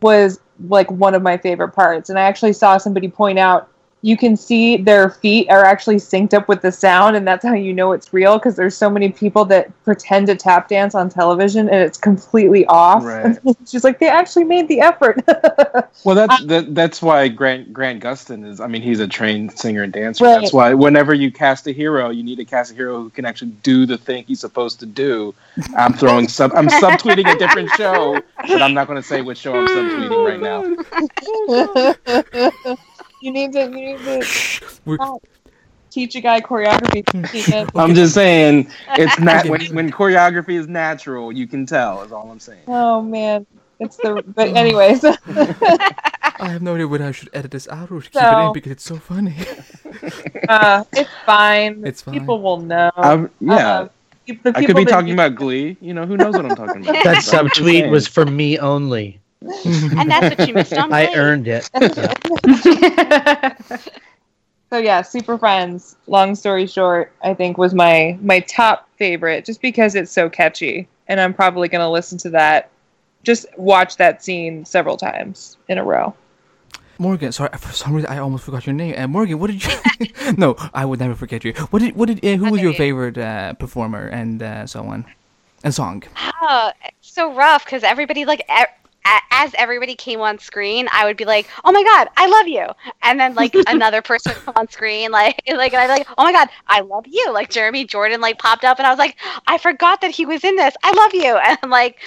was 0.00 0.40
like 0.68 0.90
one 0.90 1.14
of 1.14 1.22
my 1.22 1.36
favorite 1.36 1.70
parts, 1.70 2.08
and 2.08 2.18
I 2.18 2.22
actually 2.22 2.54
saw 2.54 2.78
somebody 2.78 3.08
point 3.08 3.38
out 3.38 3.68
you 4.04 4.16
can 4.16 4.36
see 4.36 4.76
their 4.76 5.08
feet 5.08 5.48
are 5.48 5.64
actually 5.64 5.96
synced 5.96 6.34
up 6.34 6.48
with 6.48 6.60
the 6.60 6.72
sound 6.72 7.14
and 7.14 7.26
that's 7.26 7.44
how 7.44 7.54
you 7.54 7.72
know 7.72 7.92
it's 7.92 8.12
real 8.12 8.36
because 8.36 8.56
there's 8.56 8.76
so 8.76 8.90
many 8.90 9.10
people 9.10 9.44
that 9.44 9.70
pretend 9.84 10.26
to 10.26 10.34
tap 10.34 10.68
dance 10.68 10.94
on 10.94 11.08
television 11.08 11.68
and 11.68 11.78
it's 11.78 11.96
completely 11.96 12.66
off. 12.66 13.04
Right. 13.04 13.38
she's 13.66 13.84
like 13.84 14.00
they 14.00 14.08
actually 14.08 14.44
made 14.44 14.68
the 14.68 14.80
effort. 14.80 15.22
Well 16.04 16.16
that's 16.16 16.40
um, 16.40 16.48
that, 16.48 16.74
that's 16.74 17.00
why 17.00 17.28
grant 17.28 17.72
grant 17.72 18.02
gustin 18.02 18.44
is 18.44 18.60
i 18.60 18.66
mean 18.66 18.82
he's 18.82 18.98
a 18.98 19.06
trained 19.06 19.56
singer 19.56 19.82
and 19.82 19.92
dancer. 19.92 20.24
Right. 20.24 20.40
that's 20.40 20.52
why 20.52 20.74
whenever 20.74 21.14
you 21.14 21.30
cast 21.30 21.68
a 21.68 21.72
hero 21.72 22.10
you 22.10 22.24
need 22.24 22.36
to 22.36 22.44
cast 22.44 22.72
a 22.72 22.74
hero 22.74 23.00
who 23.00 23.10
can 23.10 23.24
actually 23.24 23.52
do 23.62 23.86
the 23.86 23.96
thing 23.96 24.24
he's 24.26 24.40
supposed 24.40 24.80
to 24.80 24.86
do. 24.86 25.32
I'm 25.76 25.92
throwing 25.92 26.26
sub 26.28 26.52
i'm 26.54 26.68
subtweeting 26.68 27.32
a 27.32 27.38
different 27.38 27.70
show 27.70 28.20
but 28.36 28.62
i'm 28.62 28.74
not 28.74 28.88
going 28.88 29.00
to 29.00 29.06
say 29.06 29.22
which 29.22 29.38
show 29.38 29.54
i'm 29.54 29.68
subtweeting 29.68 30.26
right 30.26 30.40
now 30.40 30.64
you 33.22 33.30
need 33.30 33.52
to. 33.52 33.62
You 33.62 33.70
need 33.70 33.98
to. 33.98 35.18
teach 35.92 36.16
a 36.16 36.20
guy 36.20 36.40
choreography. 36.40 37.70
I'm 37.74 37.94
just 37.94 38.14
saying, 38.14 38.70
it's 38.92 39.18
not 39.20 39.46
when, 39.46 39.62
when 39.74 39.92
choreography 39.92 40.58
is 40.58 40.66
natural, 40.66 41.30
you 41.30 41.46
can 41.46 41.66
tell. 41.66 42.02
Is 42.02 42.12
all 42.12 42.30
I'm 42.30 42.40
saying. 42.40 42.62
Oh 42.66 43.02
man, 43.02 43.46
it's 43.78 43.96
the. 43.98 44.24
But 44.26 44.48
anyways. 44.56 45.04
I 45.04 46.48
have 46.48 46.62
no 46.62 46.74
idea 46.74 46.88
whether 46.88 47.04
I 47.04 47.12
should 47.12 47.28
edit 47.34 47.52
this 47.52 47.68
out 47.68 47.92
or 47.92 48.00
keep 48.00 48.14
so, 48.14 48.20
it 48.20 48.46
in 48.46 48.52
because 48.52 48.72
it's 48.72 48.84
so 48.84 48.96
funny. 48.96 49.36
uh, 50.48 50.82
it's 50.92 51.10
fine. 51.24 51.86
It's 51.86 52.02
fine. 52.02 52.18
People 52.18 52.42
will 52.42 52.58
know. 52.58 52.90
Um, 52.96 53.30
yeah. 53.38 53.80
Uh, 53.80 53.88
I 54.54 54.64
could 54.64 54.74
be 54.74 54.84
talking 54.84 55.08
you... 55.08 55.14
about 55.14 55.34
Glee. 55.34 55.76
You 55.80 55.94
know, 55.94 56.06
who 56.06 56.16
knows 56.16 56.34
what 56.34 56.46
I'm 56.46 56.56
talking 56.56 56.82
about. 56.82 57.04
That 57.04 57.18
subtweet 57.18 57.90
was 57.90 58.08
for 58.08 58.24
me 58.24 58.58
only 58.58 59.20
and 59.44 60.10
that's 60.10 60.36
what 60.36 60.48
you 60.48 60.54
missed 60.58 60.72
on. 60.72 60.92
I 60.92 61.12
earned 61.14 61.48
it. 61.48 61.68
so 64.70 64.78
yeah, 64.78 65.02
Super 65.02 65.38
Friends. 65.38 65.96
Long 66.06 66.34
story 66.34 66.66
short, 66.66 67.12
I 67.22 67.34
think 67.34 67.58
was 67.58 67.74
my 67.74 68.18
my 68.20 68.40
top 68.40 68.88
favorite, 68.96 69.44
just 69.44 69.60
because 69.60 69.94
it's 69.94 70.10
so 70.10 70.28
catchy, 70.28 70.88
and 71.08 71.20
I'm 71.20 71.34
probably 71.34 71.68
gonna 71.68 71.90
listen 71.90 72.18
to 72.18 72.30
that. 72.30 72.70
Just 73.22 73.46
watch 73.56 73.96
that 73.98 74.24
scene 74.24 74.64
several 74.64 74.96
times 74.96 75.56
in 75.68 75.78
a 75.78 75.84
row. 75.84 76.14
Morgan, 76.98 77.32
sorry 77.32 77.50
for 77.58 77.72
some 77.72 77.94
reason 77.94 78.10
I 78.10 78.18
almost 78.18 78.44
forgot 78.44 78.66
your 78.66 78.74
name. 78.74 78.94
Uh, 78.96 79.08
Morgan, 79.08 79.38
what 79.38 79.50
did 79.50 79.64
you? 79.64 80.32
no, 80.36 80.56
I 80.72 80.84
would 80.84 81.00
never 81.00 81.14
forget 81.14 81.44
you. 81.44 81.52
What 81.70 81.80
did 81.80 81.96
what 81.96 82.06
did 82.06 82.24
uh, 82.24 82.36
who 82.36 82.52
was 82.52 82.62
your 82.62 82.74
favorite 82.74 83.18
uh, 83.18 83.54
performer 83.54 84.06
and 84.06 84.42
uh, 84.42 84.66
so 84.66 84.84
on, 84.84 85.04
and 85.64 85.74
song? 85.74 86.04
Oh, 86.42 86.70
it's 86.84 87.10
so 87.10 87.34
rough 87.34 87.64
because 87.64 87.82
everybody 87.82 88.24
like 88.24 88.44
a- 88.48 88.68
as 89.42 89.54
everybody 89.58 89.94
came 89.96 90.20
on 90.20 90.38
screen, 90.38 90.88
I 90.92 91.04
would 91.04 91.16
be 91.16 91.24
like, 91.24 91.48
"Oh 91.64 91.72
my 91.72 91.82
god, 91.82 92.08
I 92.16 92.26
love 92.26 92.46
you," 92.46 92.66
and 93.02 93.18
then 93.18 93.34
like 93.34 93.54
another 93.66 94.00
person 94.00 94.32
would 94.34 94.44
come 94.44 94.54
on 94.56 94.68
screen, 94.68 95.10
like 95.10 95.42
like 95.48 95.72
and 95.72 95.82
I'd 95.82 95.86
be 95.86 96.00
like, 96.00 96.06
"Oh 96.16 96.24
my 96.24 96.32
god, 96.32 96.48
I 96.68 96.80
love 96.80 97.06
you!" 97.08 97.32
Like 97.32 97.50
Jeremy 97.50 97.84
Jordan 97.84 98.20
like 98.20 98.38
popped 98.38 98.64
up, 98.64 98.78
and 98.78 98.86
I 98.86 98.90
was 98.90 98.98
like, 98.98 99.16
"I 99.46 99.58
forgot 99.58 100.00
that 100.02 100.12
he 100.12 100.26
was 100.26 100.44
in 100.44 100.54
this. 100.56 100.74
I 100.82 100.92
love 100.92 101.14
you!" 101.14 101.38
And 101.62 101.70
like 101.70 101.98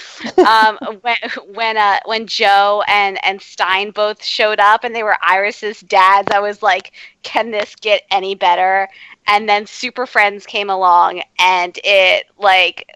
um, 0.48 0.78
when 1.02 1.18
when 1.54 1.78
uh, 1.78 2.00
when 2.06 2.28
Joe 2.28 2.84
and 2.88 3.24
and 3.26 3.42
Stein 3.42 3.92
both 3.92 4.24
showed 4.24 4.60
up, 4.60 4.84
and 4.84 4.96
they 4.96 5.04
were 5.04 5.18
Iris's 5.22 5.82
dads, 5.82 6.30
I 6.32 6.40
was 6.40 6.64
like, 6.64 6.94
"Can 7.24 7.52
this 7.52 7.76
get 7.76 8.04
any 8.12 8.36
better?" 8.36 8.88
And 9.28 9.50
then 9.50 9.66
Super 9.66 10.06
Friends 10.06 10.46
came 10.46 10.70
along, 10.70 11.22
and 11.40 11.78
it 11.84 12.28
like 12.38 12.95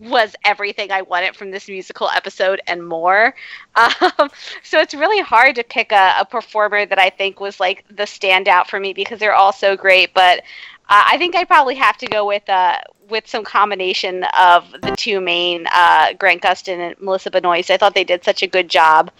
was 0.00 0.34
everything 0.44 0.90
I 0.90 1.02
wanted 1.02 1.36
from 1.36 1.50
this 1.50 1.68
musical 1.68 2.08
episode 2.14 2.60
and 2.66 2.86
more. 2.86 3.34
Um, 3.76 4.30
so 4.62 4.80
it's 4.80 4.94
really 4.94 5.20
hard 5.20 5.54
to 5.56 5.64
pick 5.64 5.92
a, 5.92 6.14
a, 6.18 6.24
performer 6.24 6.86
that 6.86 6.98
I 6.98 7.10
think 7.10 7.38
was 7.38 7.60
like 7.60 7.84
the 7.88 8.04
standout 8.04 8.66
for 8.66 8.80
me 8.80 8.94
because 8.94 9.20
they're 9.20 9.34
all 9.34 9.52
so 9.52 9.76
great. 9.76 10.14
But 10.14 10.38
uh, 10.88 11.04
I 11.06 11.18
think 11.18 11.36
I'd 11.36 11.48
probably 11.48 11.74
have 11.74 11.98
to 11.98 12.06
go 12.06 12.26
with 12.26 12.48
uh, 12.48 12.78
with 13.10 13.28
some 13.28 13.44
combination 13.44 14.24
of 14.40 14.70
the 14.82 14.94
two 14.96 15.20
main 15.20 15.66
uh, 15.72 16.14
Grant 16.14 16.42
Gustin 16.42 16.78
and 16.78 17.00
Melissa 17.00 17.30
Benoist. 17.30 17.70
I 17.70 17.76
thought 17.76 17.94
they 17.94 18.04
did 18.04 18.24
such 18.24 18.42
a 18.42 18.46
good 18.46 18.70
job 18.70 19.10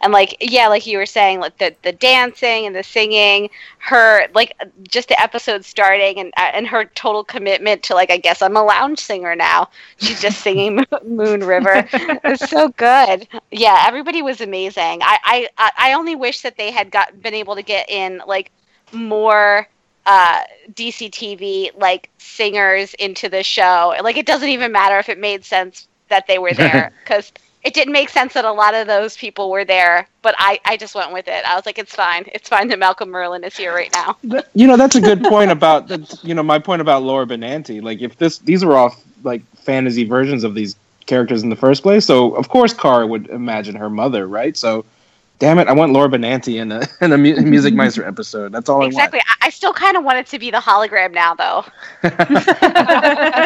and 0.00 0.12
like 0.12 0.36
yeah 0.40 0.68
like 0.68 0.86
you 0.86 0.98
were 0.98 1.06
saying 1.06 1.40
like 1.40 1.56
the 1.58 1.74
the 1.82 1.92
dancing 1.92 2.66
and 2.66 2.74
the 2.74 2.82
singing 2.82 3.48
her 3.78 4.26
like 4.34 4.54
just 4.88 5.08
the 5.08 5.20
episode 5.20 5.64
starting 5.64 6.18
and 6.18 6.32
uh, 6.36 6.50
and 6.52 6.66
her 6.66 6.84
total 6.94 7.24
commitment 7.24 7.82
to 7.82 7.94
like 7.94 8.10
i 8.10 8.16
guess 8.16 8.42
i'm 8.42 8.56
a 8.56 8.62
lounge 8.62 8.98
singer 8.98 9.34
now. 9.34 9.68
She's 9.98 10.20
just 10.20 10.40
singing 10.42 10.84
moon 11.04 11.44
river. 11.44 11.86
It's 12.24 12.48
so 12.48 12.68
good. 12.68 13.26
Yeah 13.50 13.84
everybody 13.86 14.22
was 14.22 14.40
amazing. 14.40 15.00
I 15.02 15.48
i 15.58 15.70
i 15.78 15.92
only 15.94 16.14
wish 16.16 16.42
that 16.42 16.56
they 16.56 16.70
had 16.70 16.90
got 16.90 17.20
been 17.22 17.34
able 17.34 17.54
to 17.56 17.62
get 17.62 17.88
in 17.90 18.22
like 18.26 18.50
more 18.92 19.68
uh 20.06 20.40
dctv 20.72 21.70
like 21.76 22.10
singers 22.18 22.94
into 22.94 23.28
the 23.28 23.42
show. 23.42 23.94
Like 24.02 24.16
it 24.16 24.26
doesn't 24.26 24.48
even 24.48 24.72
matter 24.72 24.98
if 24.98 25.08
it 25.08 25.18
made 25.18 25.44
sense 25.44 25.88
that 26.08 26.26
they 26.26 26.38
were 26.38 26.52
there 26.52 26.92
because 27.04 27.32
it 27.62 27.74
didn't 27.74 27.92
make 27.92 28.08
sense 28.08 28.32
that 28.34 28.44
a 28.44 28.52
lot 28.52 28.74
of 28.74 28.86
those 28.86 29.16
people 29.16 29.50
were 29.50 29.64
there, 29.64 30.08
but 30.22 30.34
I, 30.38 30.58
I 30.64 30.76
just 30.76 30.94
went 30.94 31.12
with 31.12 31.28
it. 31.28 31.44
I 31.44 31.54
was 31.54 31.66
like, 31.66 31.78
it's 31.78 31.94
fine. 31.94 32.24
It's 32.32 32.48
fine 32.48 32.68
that 32.68 32.78
Malcolm 32.78 33.10
Merlyn 33.10 33.44
is 33.46 33.56
here 33.56 33.74
right 33.74 33.92
now. 33.92 34.16
You 34.54 34.66
know, 34.66 34.76
that's 34.76 34.96
a 34.96 35.00
good 35.00 35.22
point 35.22 35.50
about 35.50 35.88
that. 35.88 36.24
You 36.24 36.34
know, 36.34 36.42
my 36.42 36.58
point 36.58 36.80
about 36.80 37.02
Laura 37.02 37.26
Benanti. 37.26 37.82
Like, 37.82 38.00
if 38.00 38.16
this 38.16 38.38
these 38.38 38.64
were 38.64 38.76
all 38.76 38.96
like 39.24 39.44
fantasy 39.56 40.04
versions 40.04 40.42
of 40.42 40.54
these 40.54 40.74
characters 41.04 41.42
in 41.42 41.50
the 41.50 41.56
first 41.56 41.82
place, 41.82 42.06
so 42.06 42.34
of 42.34 42.48
course 42.48 42.72
Kara 42.72 43.06
would 43.06 43.28
imagine 43.28 43.74
her 43.74 43.90
mother, 43.90 44.26
right? 44.26 44.56
So, 44.56 44.86
damn 45.38 45.58
it, 45.58 45.68
I 45.68 45.72
want 45.72 45.92
Laura 45.92 46.08
Benanti 46.08 46.58
in 46.60 46.72
a 46.72 46.82
in 47.02 47.12
a 47.12 47.18
Music 47.18 47.74
Meister 47.74 48.06
episode. 48.06 48.52
That's 48.52 48.70
all 48.70 48.86
exactly. 48.86 49.18
I 49.18 49.28
want. 49.28 49.42
I, 49.42 49.46
I 49.48 49.50
still 49.50 49.74
kind 49.74 49.98
of 49.98 50.04
want 50.04 50.18
it 50.18 50.26
to 50.28 50.38
be 50.38 50.50
the 50.50 50.60
hologram 50.60 51.12
now, 51.12 51.34
though. 51.34 51.64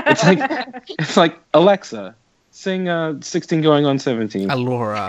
it's 0.06 0.24
like 0.24 0.82
it's 1.00 1.16
like 1.16 1.36
Alexa 1.52 2.14
sing 2.64 2.88
uh, 2.88 3.14
16 3.20 3.60
going 3.60 3.86
on 3.86 3.98
17. 3.98 4.48
Alura. 4.48 5.08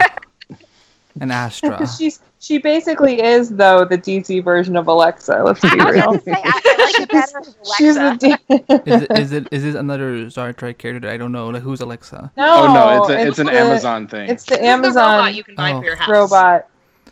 and 1.22 1.32
Astra. 1.32 1.88
She's 1.98 2.20
she 2.40 2.60
basically 2.60 3.24
is 3.24 3.50
though 3.50 3.86
the 3.86 3.98
DC 3.98 4.44
version 4.44 4.76
of 4.76 4.88
Alexa. 4.88 5.42
Let's 5.44 5.62
be 5.62 5.70
real. 5.92 6.20
Say, 6.20 6.34
I, 6.34 6.42
I 6.44 6.84
like 6.84 7.00
it 7.00 7.14
Alexa. 7.14 7.56
She's 7.78 7.96
the 7.96 8.18
D- 8.20 8.92
is, 8.92 9.02
it, 9.02 9.20
is 9.20 9.32
it 9.32 9.48
is 9.52 9.66
it 9.66 9.76
another 9.76 10.30
Star 10.30 10.54
Trek 10.54 10.78
character 10.78 11.10
I 11.10 11.18
don't 11.18 11.32
know? 11.32 11.48
Like, 11.50 11.64
who's 11.64 11.82
Alexa? 11.82 12.32
no, 12.38 12.54
oh 12.56 12.74
no, 12.74 13.02
it's 13.02 13.10
a, 13.10 13.28
it's, 13.28 13.40
an 13.40 13.48
the- 13.48 13.54
Amazon 13.54 14.08
thing. 14.08 14.30
It's 14.30 14.44
the 14.44 14.54
It's 14.56 14.62
the 14.62 14.68
Amazon 14.68 15.16
robot 15.18 15.36
you 15.36 15.44
can 15.44 15.56
buy 15.56 15.72
Oh. 15.72 15.80
for 15.80 15.86
your 15.86 15.96
house. 15.96 16.10
robot. 16.10 16.68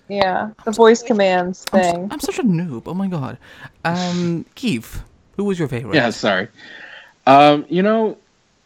Yeah, 0.09 0.51
the 0.65 0.71
voice 0.71 1.01
commands 1.01 1.65
I'm, 1.71 1.79
s- 1.79 1.91
thing. 1.93 2.07
I'm 2.11 2.19
such 2.19 2.37
a 2.37 2.43
noob. 2.43 2.83
Oh 2.85 2.93
my 2.93 3.07
god. 3.07 3.37
Um, 3.85 4.45
Keith, 4.53 5.01
who 5.37 5.45
was 5.45 5.57
your 5.57 5.69
favorite? 5.69 5.95
yeah, 5.95 6.09
sorry. 6.11 6.49
Um, 7.25 7.65
you 7.69 7.81
know, 7.81 8.17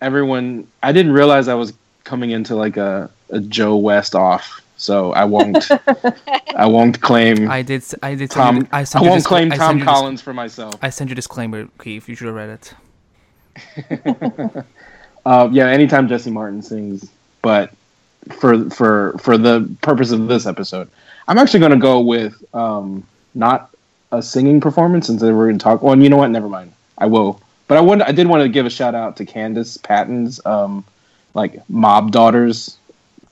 everyone. 0.01 0.67
I 0.83 0.91
didn't 0.91 1.13
realize 1.13 1.47
I 1.47 1.55
was 1.55 1.73
coming 2.03 2.31
into 2.31 2.55
like 2.55 2.77
a, 2.77 3.09
a 3.29 3.39
Joe 3.39 3.75
West 3.75 4.15
off, 4.15 4.61
so 4.77 5.11
I 5.13 5.25
won't. 5.25 5.67
I 6.55 6.65
won't 6.65 7.01
claim 7.01 7.49
I 7.49 7.61
did. 7.61 7.83
I 8.01 8.15
did. 8.15 8.31
Tom. 8.31 8.57
you, 8.57 8.67
I, 8.71 8.79
I, 8.79 9.01
won't 9.01 9.21
discla- 9.21 9.25
claim 9.25 9.51
Tom 9.51 9.77
you 9.77 9.83
dis- 9.83 9.93
Collins 9.93 10.21
for 10.21 10.33
myself. 10.33 10.75
I 10.81 10.89
sent 10.89 11.09
you 11.09 11.13
a 11.13 11.15
disclaimer, 11.15 11.67
Keith. 11.79 12.09
You 12.09 12.15
should 12.15 12.27
have 12.27 12.35
read 12.35 12.49
it. 12.49 12.73
Uh, 15.27 15.49
yeah, 15.51 15.67
anytime 15.67 16.07
Jesse 16.07 16.31
Martin 16.31 16.61
sings, 16.61 17.11
but 17.41 17.73
for 18.39 18.69
for 18.69 19.17
for 19.17 19.37
the 19.37 19.69
purpose 19.81 20.11
of 20.11 20.29
this 20.29 20.45
episode, 20.45 20.89
I'm 21.27 21.37
actually 21.37 21.59
going 21.59 21.73
to 21.73 21.77
go 21.77 21.99
with 21.99 22.41
um, 22.55 23.05
not 23.35 23.69
a 24.13 24.23
singing 24.23 24.61
performance 24.61 25.07
since 25.07 25.21
we're 25.21 25.47
going 25.47 25.57
to 25.57 25.63
talk. 25.63 25.81
Well, 25.81 26.01
you 26.01 26.07
know 26.07 26.15
what? 26.15 26.31
Never 26.31 26.47
mind. 26.47 26.71
I 26.97 27.07
will. 27.07 27.41
But 27.68 27.78
I. 27.78 28.07
I 28.07 28.11
did 28.11 28.28
want 28.28 28.43
to 28.43 28.49
give 28.49 28.65
a 28.65 28.70
shout 28.70 28.95
out 28.95 29.18
to 29.18 29.26
Candice 29.26 29.82
Patton's 29.82 30.43
um, 30.45 30.86
like 31.34 31.68
mob 31.70 32.11
daughters 32.11 32.78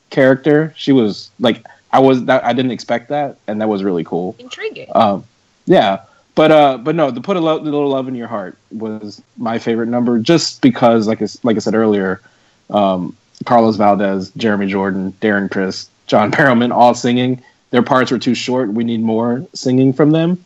character. 0.09 0.73
She 0.77 0.91
was 0.91 1.29
like 1.39 1.65
I 1.91 1.99
was. 1.99 2.25
That, 2.25 2.43
I 2.43 2.53
didn't 2.53 2.71
expect 2.71 3.09
that, 3.09 3.37
and 3.47 3.61
that 3.61 3.69
was 3.69 3.83
really 3.83 4.03
cool. 4.03 4.35
Intriguing. 4.39 4.87
Um, 4.93 5.23
yeah, 5.65 6.01
but 6.35 6.51
uh, 6.51 6.77
but 6.77 6.95
no, 6.95 7.11
the 7.11 7.21
put 7.21 7.37
a 7.37 7.39
lo- 7.39 7.57
little 7.57 7.87
love 7.87 8.07
in 8.07 8.15
your 8.15 8.27
heart 8.27 8.57
was 8.71 9.21
my 9.37 9.57
favorite 9.57 9.87
number, 9.87 10.19
just 10.19 10.61
because, 10.61 11.07
like 11.07 11.21
I, 11.21 11.27
like 11.43 11.55
I 11.55 11.59
said 11.59 11.75
earlier, 11.75 12.21
um, 12.69 13.15
Carlos 13.45 13.77
Valdes, 13.77 14.31
Jeremy 14.31 14.67
Jordan, 14.67 15.13
Darren 15.21 15.49
Criss, 15.49 15.89
John 16.07 16.31
Barrowman, 16.31 16.73
all 16.73 16.93
singing. 16.93 17.41
Their 17.71 17.83
parts 17.83 18.11
were 18.11 18.19
too 18.19 18.35
short. 18.35 18.73
We 18.73 18.83
need 18.83 19.01
more 19.01 19.45
singing 19.53 19.93
from 19.93 20.11
them. 20.11 20.43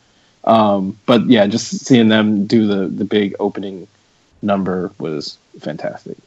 Um, 0.50 0.98
but 1.06 1.30
yeah, 1.30 1.46
just 1.46 1.86
seeing 1.86 2.10
them 2.10 2.48
do 2.48 2.66
the 2.66 2.88
the 2.88 3.06
big 3.06 3.36
opening 3.40 3.88
number 4.42 4.92
was 4.98 5.38
fantastic. 5.60 6.18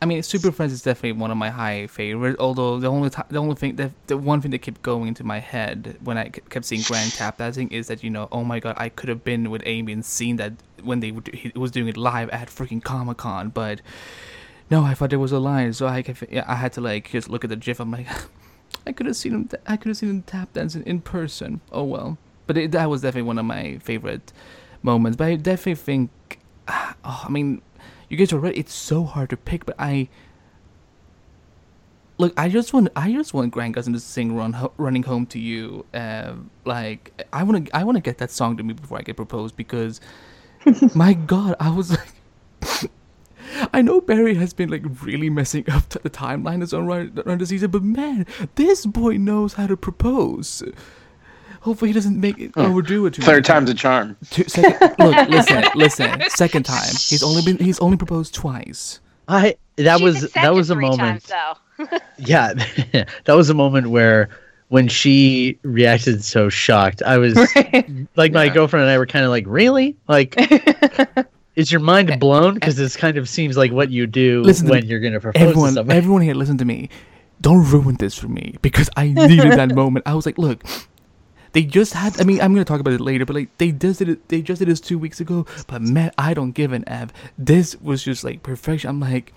I 0.00 0.06
mean, 0.06 0.22
Super 0.22 0.50
Friends 0.52 0.72
is 0.72 0.80
definitely 0.80 1.20
one 1.20 1.30
of 1.30 1.36
my 1.36 1.50
high 1.50 1.86
favorites. 1.88 2.38
Although 2.40 2.80
the 2.80 2.86
only 2.88 3.10
the 3.10 3.38
only 3.38 3.56
thing 3.56 3.76
that 3.76 3.90
the 4.06 4.16
one 4.16 4.40
thing 4.40 4.52
that 4.52 4.60
kept 4.60 4.80
going 4.80 5.06
into 5.06 5.22
my 5.22 5.38
head 5.38 5.98
when 6.02 6.16
I 6.16 6.30
kept 6.30 6.64
seeing 6.64 6.80
Grant 6.80 7.12
tap 7.12 7.36
dancing 7.36 7.68
is 7.68 7.88
that 7.88 8.02
you 8.02 8.08
know, 8.08 8.26
oh 8.32 8.42
my 8.42 8.58
god, 8.58 8.76
I 8.78 8.88
could 8.88 9.10
have 9.10 9.22
been 9.22 9.50
with 9.50 9.62
Amy 9.66 9.92
and 9.92 10.02
seen 10.02 10.36
that 10.36 10.54
when 10.82 11.00
they 11.00 11.10
do- 11.10 11.36
he 11.36 11.52
was 11.54 11.70
doing 11.70 11.88
it 11.88 11.98
live 11.98 12.30
at 12.30 12.48
freaking 12.48 12.82
Comic 12.82 13.18
Con, 13.18 13.50
but 13.50 13.82
no, 14.70 14.82
I 14.82 14.94
thought 14.94 15.10
there 15.10 15.18
was 15.18 15.32
a 15.32 15.38
line, 15.40 15.74
so 15.74 15.88
I 15.88 16.02
I 16.46 16.54
had 16.54 16.72
to 16.74 16.80
like 16.80 17.10
just 17.10 17.28
look 17.28 17.44
at 17.44 17.50
the 17.50 17.56
GIF. 17.56 17.80
I'm 17.80 17.90
like, 17.90 18.06
I 18.86 18.92
could 18.92 19.06
have 19.06 19.16
seen 19.16 19.32
him. 19.34 19.50
I 19.66 19.76
could 19.76 19.88
have 19.88 19.98
seen 19.98 20.08
him 20.08 20.22
tap 20.22 20.54
dancing 20.54 20.84
in 20.86 21.00
person. 21.02 21.60
Oh 21.70 21.84
well, 21.84 22.18
but 22.48 22.56
it, 22.56 22.72
that 22.72 22.90
was 22.90 23.02
definitely 23.02 23.28
one 23.28 23.38
of 23.38 23.44
my 23.44 23.78
favorite 23.78 24.32
moments. 24.82 25.16
But 25.16 25.28
I 25.28 25.36
definitely 25.36 25.76
think, 25.76 26.40
oh, 26.68 26.94
I 27.04 27.28
mean, 27.28 27.62
you 28.08 28.16
guys 28.16 28.32
are 28.32 28.38
right. 28.40 28.56
It's 28.56 28.74
so 28.74 29.04
hard 29.04 29.30
to 29.30 29.36
pick, 29.36 29.66
but 29.66 29.76
I 29.78 30.08
look. 32.16 32.32
I 32.36 32.48
just 32.48 32.72
want. 32.72 32.88
I 32.96 33.12
just 33.12 33.34
want 33.34 33.52
Grant 33.52 33.76
Gustin 33.76 33.92
to 33.92 34.00
sing 34.00 34.34
"Run 34.34 34.54
Ho- 34.54 34.72
Running 34.78 35.02
Home 35.04 35.26
to 35.26 35.38
You." 35.38 35.84
Uh, 35.92 36.34
like 36.64 37.12
I 37.32 37.42
want 37.42 37.66
to. 37.66 37.76
I 37.76 37.84
want 37.84 37.96
to 37.96 38.02
get 38.02 38.18
that 38.18 38.30
song 38.30 38.56
to 38.56 38.62
me 38.62 38.72
before 38.72 38.98
I 38.98 39.02
get 39.02 39.16
proposed 39.16 39.54
because, 39.56 40.00
my 40.94 41.12
God, 41.12 41.54
I 41.60 41.70
was 41.70 41.90
like. 41.90 42.90
I 43.72 43.80
know 43.80 44.00
Barry 44.00 44.34
has 44.34 44.52
been 44.52 44.68
like 44.68 44.82
really 45.02 45.30
messing 45.30 45.68
up 45.70 45.88
the 45.88 46.10
timeline 46.10 46.60
that's 46.60 46.74
on 46.74 46.84
around 46.86 47.40
the 47.40 47.46
season, 47.46 47.70
but 47.70 47.82
man, 47.82 48.26
this 48.56 48.84
boy 48.84 49.16
knows 49.16 49.54
how 49.54 49.66
to 49.66 49.76
propose. 49.76 50.62
Hopefully, 51.60 51.90
he 51.90 51.92
doesn't 51.94 52.20
make 52.20 52.38
it 52.38 52.52
hmm. 52.54 52.60
overdo 52.60 53.06
it. 53.06 53.14
Too 53.14 53.22
Third 53.22 53.38
much. 53.38 53.46
time's 53.46 53.70
a 53.70 53.74
charm. 53.74 54.16
Two, 54.30 54.44
second, 54.44 54.94
look, 54.98 55.28
listen, 55.30 55.64
listen. 55.74 56.22
Second 56.30 56.64
time. 56.64 56.88
He's 56.88 57.22
only 57.22 57.42
been. 57.42 57.58
He's 57.58 57.78
only 57.80 57.96
proposed 57.96 58.34
twice. 58.34 59.00
I 59.28 59.56
that 59.76 59.98
She's 59.98 60.02
was 60.02 60.32
that 60.32 60.54
was 60.54 60.70
a 60.70 60.76
moment. 60.76 61.24
Times. 61.24 61.58
Yeah, 62.18 62.54
that 63.24 63.34
was 63.36 63.50
a 63.50 63.54
moment 63.54 63.90
where 63.90 64.30
when 64.68 64.88
she 64.88 65.58
reacted 65.62 66.24
so 66.24 66.48
shocked, 66.48 67.02
I 67.02 67.18
was 67.18 67.36
like, 68.16 68.32
my 68.32 68.44
Yeah. 68.44 68.48
girlfriend 68.48 68.82
and 68.82 68.90
I 68.90 68.98
were 68.98 69.06
kind 69.06 69.24
of 69.24 69.30
like, 69.30 69.44
really? 69.46 69.96
Like, 70.08 70.34
is 71.54 71.70
your 71.70 71.80
mind 71.80 72.10
eh, 72.10 72.16
blown? 72.16 72.50
Eh. 72.50 72.54
Because 72.54 72.76
this 72.76 72.96
kind 72.96 73.16
of 73.16 73.28
seems 73.28 73.56
like 73.56 73.70
what 73.72 73.90
you 73.90 74.06
do 74.06 74.42
Listen 74.42 74.68
when 74.68 74.82
me. 74.82 74.88
you're 74.88 75.00
going 75.00 75.12
to 75.12 75.20
propose 75.20 75.40
to 75.40 75.48
Everyone, 75.48 75.72
somebody. 75.74 75.96
everyone 75.96 76.22
here, 76.22 76.34
listen 76.34 76.58
to 76.58 76.64
me. 76.64 76.88
Don't 77.40 77.64
ruin 77.70 77.94
this 77.96 78.18
for 78.18 78.28
me 78.28 78.56
because 78.60 78.90
I 78.96 79.08
needed 79.08 79.52
that 79.52 79.74
moment. 79.74 80.06
I 80.06 80.14
was 80.14 80.26
like, 80.26 80.38
look, 80.38 80.64
they 81.58 81.64
just 81.64 81.92
had. 81.92 82.20
I 82.20 82.22
mean, 82.22 82.40
I'm 82.40 82.54
gonna 82.54 82.64
talk 82.64 82.78
about 82.78 82.92
it 82.92 83.00
later, 83.00 83.26
but 83.26 83.34
like 83.34 83.58
they 83.58 83.72
just 83.72 83.98
did 83.98 84.08
it. 84.08 84.28
They 84.28 84.42
just 84.42 84.60
did 84.60 84.68
this 84.68 84.78
two 84.78 84.96
weeks 84.96 85.18
ago. 85.18 85.44
But 85.66 85.82
man, 85.82 86.12
I 86.16 86.32
don't 86.32 86.52
give 86.52 86.72
an 86.72 86.84
f. 86.86 87.12
This 87.36 87.74
was 87.80 88.04
just 88.04 88.22
like 88.22 88.44
perfection. 88.44 88.88
I'm 88.88 89.00
like. 89.00 89.34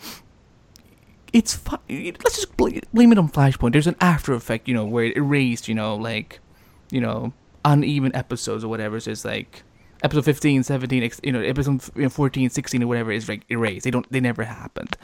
It's 1.33 1.55
fine. 1.55 1.79
Let's 1.89 2.35
just 2.35 2.55
bl- 2.57 2.77
blame 2.93 3.11
it 3.11 3.17
on 3.17 3.27
Flashpoint. 3.29 3.71
There's 3.71 3.87
an 3.87 3.95
after 4.01 4.33
effect, 4.33 4.67
you 4.67 4.75
know, 4.75 4.85
where 4.85 5.05
it 5.05 5.15
erased, 5.15 5.67
you 5.69 5.73
know, 5.73 5.95
like, 5.95 6.41
you 6.91 6.99
know, 6.99 7.31
uneven 7.63 8.13
episodes 8.13 8.65
or 8.65 8.67
whatever. 8.67 8.99
So 8.99 9.11
it's 9.11 9.23
like 9.23 9.63
episode 10.03 10.25
15, 10.25 10.63
17, 10.63 11.03
ex- 11.03 11.21
you 11.23 11.31
know, 11.31 11.39
episode 11.39 11.81
f- 11.97 12.11
14, 12.11 12.49
16 12.49 12.83
or 12.83 12.87
whatever 12.87 13.13
is 13.13 13.29
like 13.29 13.45
erased. 13.49 13.85
They 13.85 13.91
don't, 13.91 14.05
they 14.11 14.19
never 14.19 14.43
happened. 14.43 14.97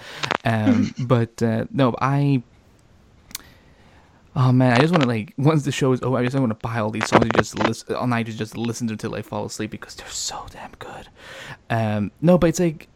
Um, 0.43 0.93
but 0.99 1.41
uh, 1.41 1.65
no, 1.71 1.95
I, 2.01 2.43
Oh 4.39 4.51
man, 4.51 4.73
I 4.73 4.81
just 4.81 4.91
want 4.91 5.01
to 5.01 5.09
like 5.09 5.33
once 5.37 5.63
the 5.63 5.71
show 5.71 5.91
is 5.93 6.01
over, 6.03 6.15
I 6.15 6.23
just 6.23 6.37
want 6.37 6.51
to 6.51 6.67
buy 6.67 6.77
all 6.77 6.91
these 6.91 7.07
songs 7.07 7.23
and 7.23 7.35
just 7.35 7.57
listen 7.57 7.95
all 7.95 8.05
night, 8.05 8.27
just 8.27 8.37
just 8.37 8.55
listen 8.55 8.85
to 8.87 8.93
until 8.93 9.15
I 9.15 9.23
fall 9.23 9.45
asleep 9.45 9.71
because 9.71 9.95
they're 9.95 10.07
so 10.09 10.45
damn 10.51 10.73
good. 10.77 11.09
Um, 11.71 12.11
no, 12.21 12.37
but 12.37 12.49
it's 12.49 12.59
like 12.59 12.87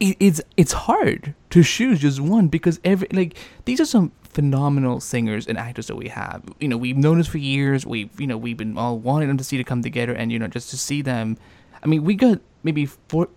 it, 0.00 0.16
it's 0.20 0.40
it's 0.56 0.72
hard 0.72 1.34
to 1.50 1.62
choose 1.62 2.00
just 2.00 2.18
one 2.18 2.48
because 2.48 2.80
every 2.82 3.08
like 3.12 3.36
these 3.66 3.78
are 3.78 3.84
some 3.84 4.10
phenomenal 4.22 5.00
singers 5.00 5.46
and 5.46 5.58
actors 5.58 5.88
that 5.88 5.96
we 5.96 6.08
have. 6.08 6.42
You 6.58 6.68
know, 6.68 6.78
we've 6.78 6.96
known 6.96 7.18
this 7.18 7.26
for 7.26 7.36
years. 7.36 7.84
We've 7.84 8.18
you 8.18 8.26
know 8.26 8.38
we've 8.38 8.56
been 8.56 8.78
all 8.78 8.98
wanting 8.98 9.28
them 9.28 9.36
to 9.36 9.44
see 9.44 9.58
to 9.58 9.64
come 9.64 9.82
together, 9.82 10.14
and 10.14 10.32
you 10.32 10.38
know 10.38 10.48
just 10.48 10.70
to 10.70 10.78
see 10.78 11.02
them. 11.02 11.36
I 11.84 11.86
mean, 11.86 12.04
we 12.04 12.14
got 12.14 12.40
maybe 12.62 12.86
four 12.86 13.28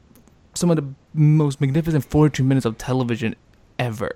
some 0.54 0.70
of 0.70 0.78
the 0.78 0.88
most 1.14 1.60
magnificent 1.60 2.06
42 2.06 2.42
minutes 2.42 2.66
of 2.66 2.78
television 2.78 3.36
ever, 3.78 4.16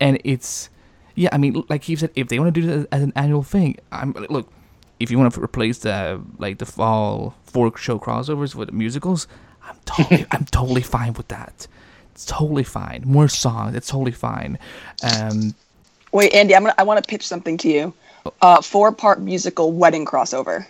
and 0.00 0.20
it's 0.24 0.70
yeah. 1.14 1.30
I 1.32 1.38
mean, 1.38 1.64
like 1.68 1.84
he 1.84 1.96
said, 1.96 2.10
if 2.14 2.28
they 2.28 2.38
want 2.38 2.54
to 2.54 2.60
do 2.60 2.66
this 2.66 2.76
as, 2.80 2.86
as 2.92 3.02
an 3.02 3.12
annual 3.16 3.42
thing, 3.42 3.76
I'm 3.92 4.12
look. 4.12 4.50
If 5.00 5.10
you 5.10 5.18
want 5.18 5.34
to 5.34 5.42
replace 5.42 5.78
the 5.78 6.20
like 6.38 6.58
the 6.58 6.66
fall 6.66 7.34
four 7.44 7.76
show 7.76 7.98
crossovers 7.98 8.54
with 8.54 8.72
musicals, 8.72 9.26
I'm 9.62 9.76
totally 9.84 10.26
I'm 10.30 10.44
totally 10.46 10.82
fine 10.82 11.14
with 11.14 11.28
that. 11.28 11.66
It's 12.12 12.24
totally 12.24 12.62
fine. 12.64 13.02
More 13.04 13.28
songs, 13.28 13.74
it's 13.74 13.88
totally 13.88 14.12
fine. 14.12 14.58
Um, 15.02 15.54
Wait, 16.12 16.32
Andy, 16.32 16.54
I'm 16.54 16.62
gonna, 16.62 16.74
I 16.78 16.84
want 16.84 17.02
to 17.02 17.08
pitch 17.08 17.26
something 17.26 17.56
to 17.58 17.68
you. 17.68 17.92
Uh, 18.40 18.62
four 18.62 18.92
part 18.92 19.20
musical 19.20 19.72
wedding 19.72 20.06
crossover. 20.06 20.64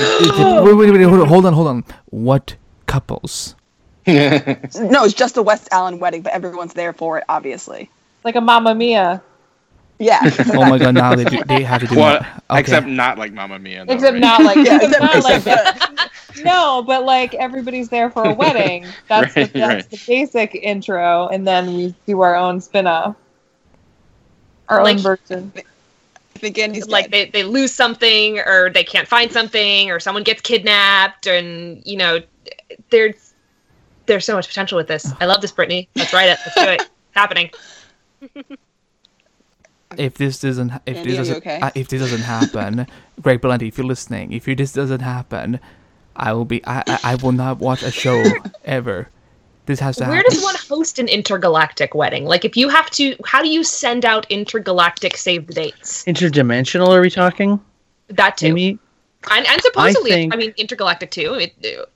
wait, 0.00 0.74
wait, 0.74 0.90
wait, 0.92 1.02
hold 1.02 1.20
on, 1.20 1.28
hold 1.28 1.46
on, 1.46 1.52
hold 1.52 1.66
on. 1.66 1.84
What 2.10 2.54
couples? 2.86 3.56
No, 4.06 5.04
it's 5.04 5.14
just 5.14 5.38
a 5.38 5.42
West 5.42 5.68
Allen 5.72 5.98
wedding, 5.98 6.22
but 6.22 6.32
everyone's 6.34 6.74
there 6.74 6.92
for 6.92 7.18
it, 7.18 7.24
obviously. 7.28 7.90
Like 8.22 8.36
a 8.36 8.40
Mamma 8.40 8.74
Mia. 8.74 9.22
Yeah. 9.98 10.20
Oh 10.54 10.68
my 10.68 10.78
god! 10.78 10.94
Now 10.94 11.14
they 11.14 11.24
do, 11.24 11.42
they 11.44 11.62
have 11.62 11.80
to 11.80 11.86
do 11.86 11.96
Well, 11.96 12.20
that. 12.20 12.42
Okay. 12.50 12.60
except 12.60 12.86
not 12.86 13.16
like 13.16 13.32
Mamma 13.32 13.58
Mia. 13.58 13.84
Though, 13.86 13.92
Except 13.94 14.12
right? 14.14 14.20
not 14.20 14.42
like, 14.42 14.56
Yeah, 14.66 14.76
except 14.82 15.00
not 15.02 15.22
like 15.24 15.36
except- 15.36 16.10
no, 16.44 16.82
but 16.82 17.04
like 17.04 17.34
everybody's 17.34 17.88
there 17.88 18.10
for 18.10 18.24
a 18.24 18.34
wedding. 18.34 18.86
That's 19.08 19.36
Right, 19.36 19.52
the, 19.52 19.58
that's 19.60 19.74
right. 19.84 19.90
the 19.90 20.00
basic 20.06 20.54
intro, 20.56 21.28
and 21.28 21.46
then 21.46 21.74
we 21.76 21.94
do 22.06 22.20
our 22.22 22.34
own 22.34 22.60
spin 22.60 22.86
off, 22.88 23.14
our 24.68 24.82
Like- 24.82 24.96
own 24.96 25.02
version. 25.02 25.52
I 25.56 26.38
think 26.40 26.58
Andy's 26.58 26.88
like 26.88 27.10
dead. 27.12 27.28
they, 27.32 27.42
they 27.42 27.44
lose 27.44 27.72
something 27.72 28.40
or 28.40 28.68
they 28.68 28.82
can't 28.82 29.06
find 29.06 29.30
something 29.30 29.90
or 29.92 30.00
someone 30.00 30.24
gets 30.24 30.40
kidnapped 30.42 31.28
and 31.28 31.80
you 31.86 31.96
know 31.96 32.18
there's 32.90 33.34
there's 34.06 34.24
so 34.26 34.34
much 34.34 34.48
potential 34.48 34.76
with 34.76 34.88
this 34.88 35.12
i 35.20 35.26
love 35.26 35.40
this 35.40 35.52
brittany 35.52 35.88
let's 35.94 36.12
write 36.12 36.28
it 36.28 36.38
let's 36.44 36.54
do 36.56 36.62
it 36.62 36.80
it's 36.80 36.90
happening 37.12 37.50
if 39.98 40.14
this 40.14 40.40
doesn't 40.40 40.72
if 40.86 40.96
Andy, 40.96 41.10
this 41.10 41.16
doesn't 41.18 41.36
okay? 41.38 41.60
uh, 41.60 41.70
if 41.74 41.88
this 41.88 42.00
doesn't 42.00 42.22
happen, 42.22 42.86
Greg 43.22 43.40
Berlanti, 43.40 43.68
if 43.68 43.78
you're 43.78 43.86
listening, 43.86 44.32
if 44.32 44.46
you, 44.48 44.54
this 44.54 44.72
doesn't 44.72 45.00
happen, 45.00 45.60
I 46.16 46.32
will 46.32 46.44
be 46.44 46.64
I, 46.66 46.82
I 46.86 46.98
I 47.04 47.14
will 47.16 47.32
not 47.32 47.58
watch 47.58 47.82
a 47.82 47.90
show 47.90 48.22
ever. 48.64 49.08
This 49.66 49.80
has 49.80 49.96
to 49.96 50.04
where 50.04 50.16
happen. 50.16 50.30
does 50.30 50.42
one 50.42 50.56
host 50.68 50.98
an 50.98 51.08
intergalactic 51.08 51.94
wedding 51.94 52.26
like 52.26 52.44
if 52.44 52.54
you 52.54 52.68
have 52.68 52.90
to 52.90 53.16
how 53.24 53.40
do 53.42 53.48
you 53.48 53.64
send 53.64 54.04
out 54.04 54.26
intergalactic 54.30 55.16
save 55.16 55.46
the 55.46 55.54
dates 55.54 56.04
Interdimensional? 56.04 56.88
Are 56.88 57.00
we 57.00 57.08
talking? 57.10 57.58
that 58.08 58.36
too 58.36 58.48
Amy? 58.48 58.78
and, 59.30 59.46
and 59.46 59.62
supposedly 59.62 60.12
I, 60.12 60.14
think- 60.16 60.36
mean 60.36 60.54
intergalactic 60.58 61.10
too 61.10 61.34
it, 61.34 61.54
it, 61.62 61.88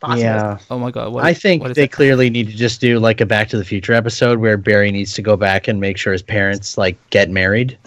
possible. 0.00 0.22
Yeah. 0.22 0.58
oh 0.70 0.78
my 0.78 0.90
god! 0.90 1.12
What 1.12 1.24
I 1.24 1.34
think 1.34 1.62
what 1.62 1.70
is 1.70 1.76
they 1.76 1.82
that? 1.82 1.92
clearly 1.92 2.30
need 2.30 2.48
to 2.48 2.54
just 2.56 2.80
do 2.80 2.98
like 2.98 3.20
a 3.20 3.26
Back 3.26 3.48
to 3.48 3.58
the 3.58 3.64
Future 3.64 3.92
episode 3.92 4.38
where 4.38 4.56
Barry 4.56 4.90
needs 4.90 5.12
to 5.14 5.22
go 5.22 5.36
back 5.36 5.68
and 5.68 5.80
make 5.80 5.96
sure 5.96 6.12
his 6.12 6.22
parents 6.22 6.76
like 6.78 6.96
get 7.10 7.30
married. 7.30 7.78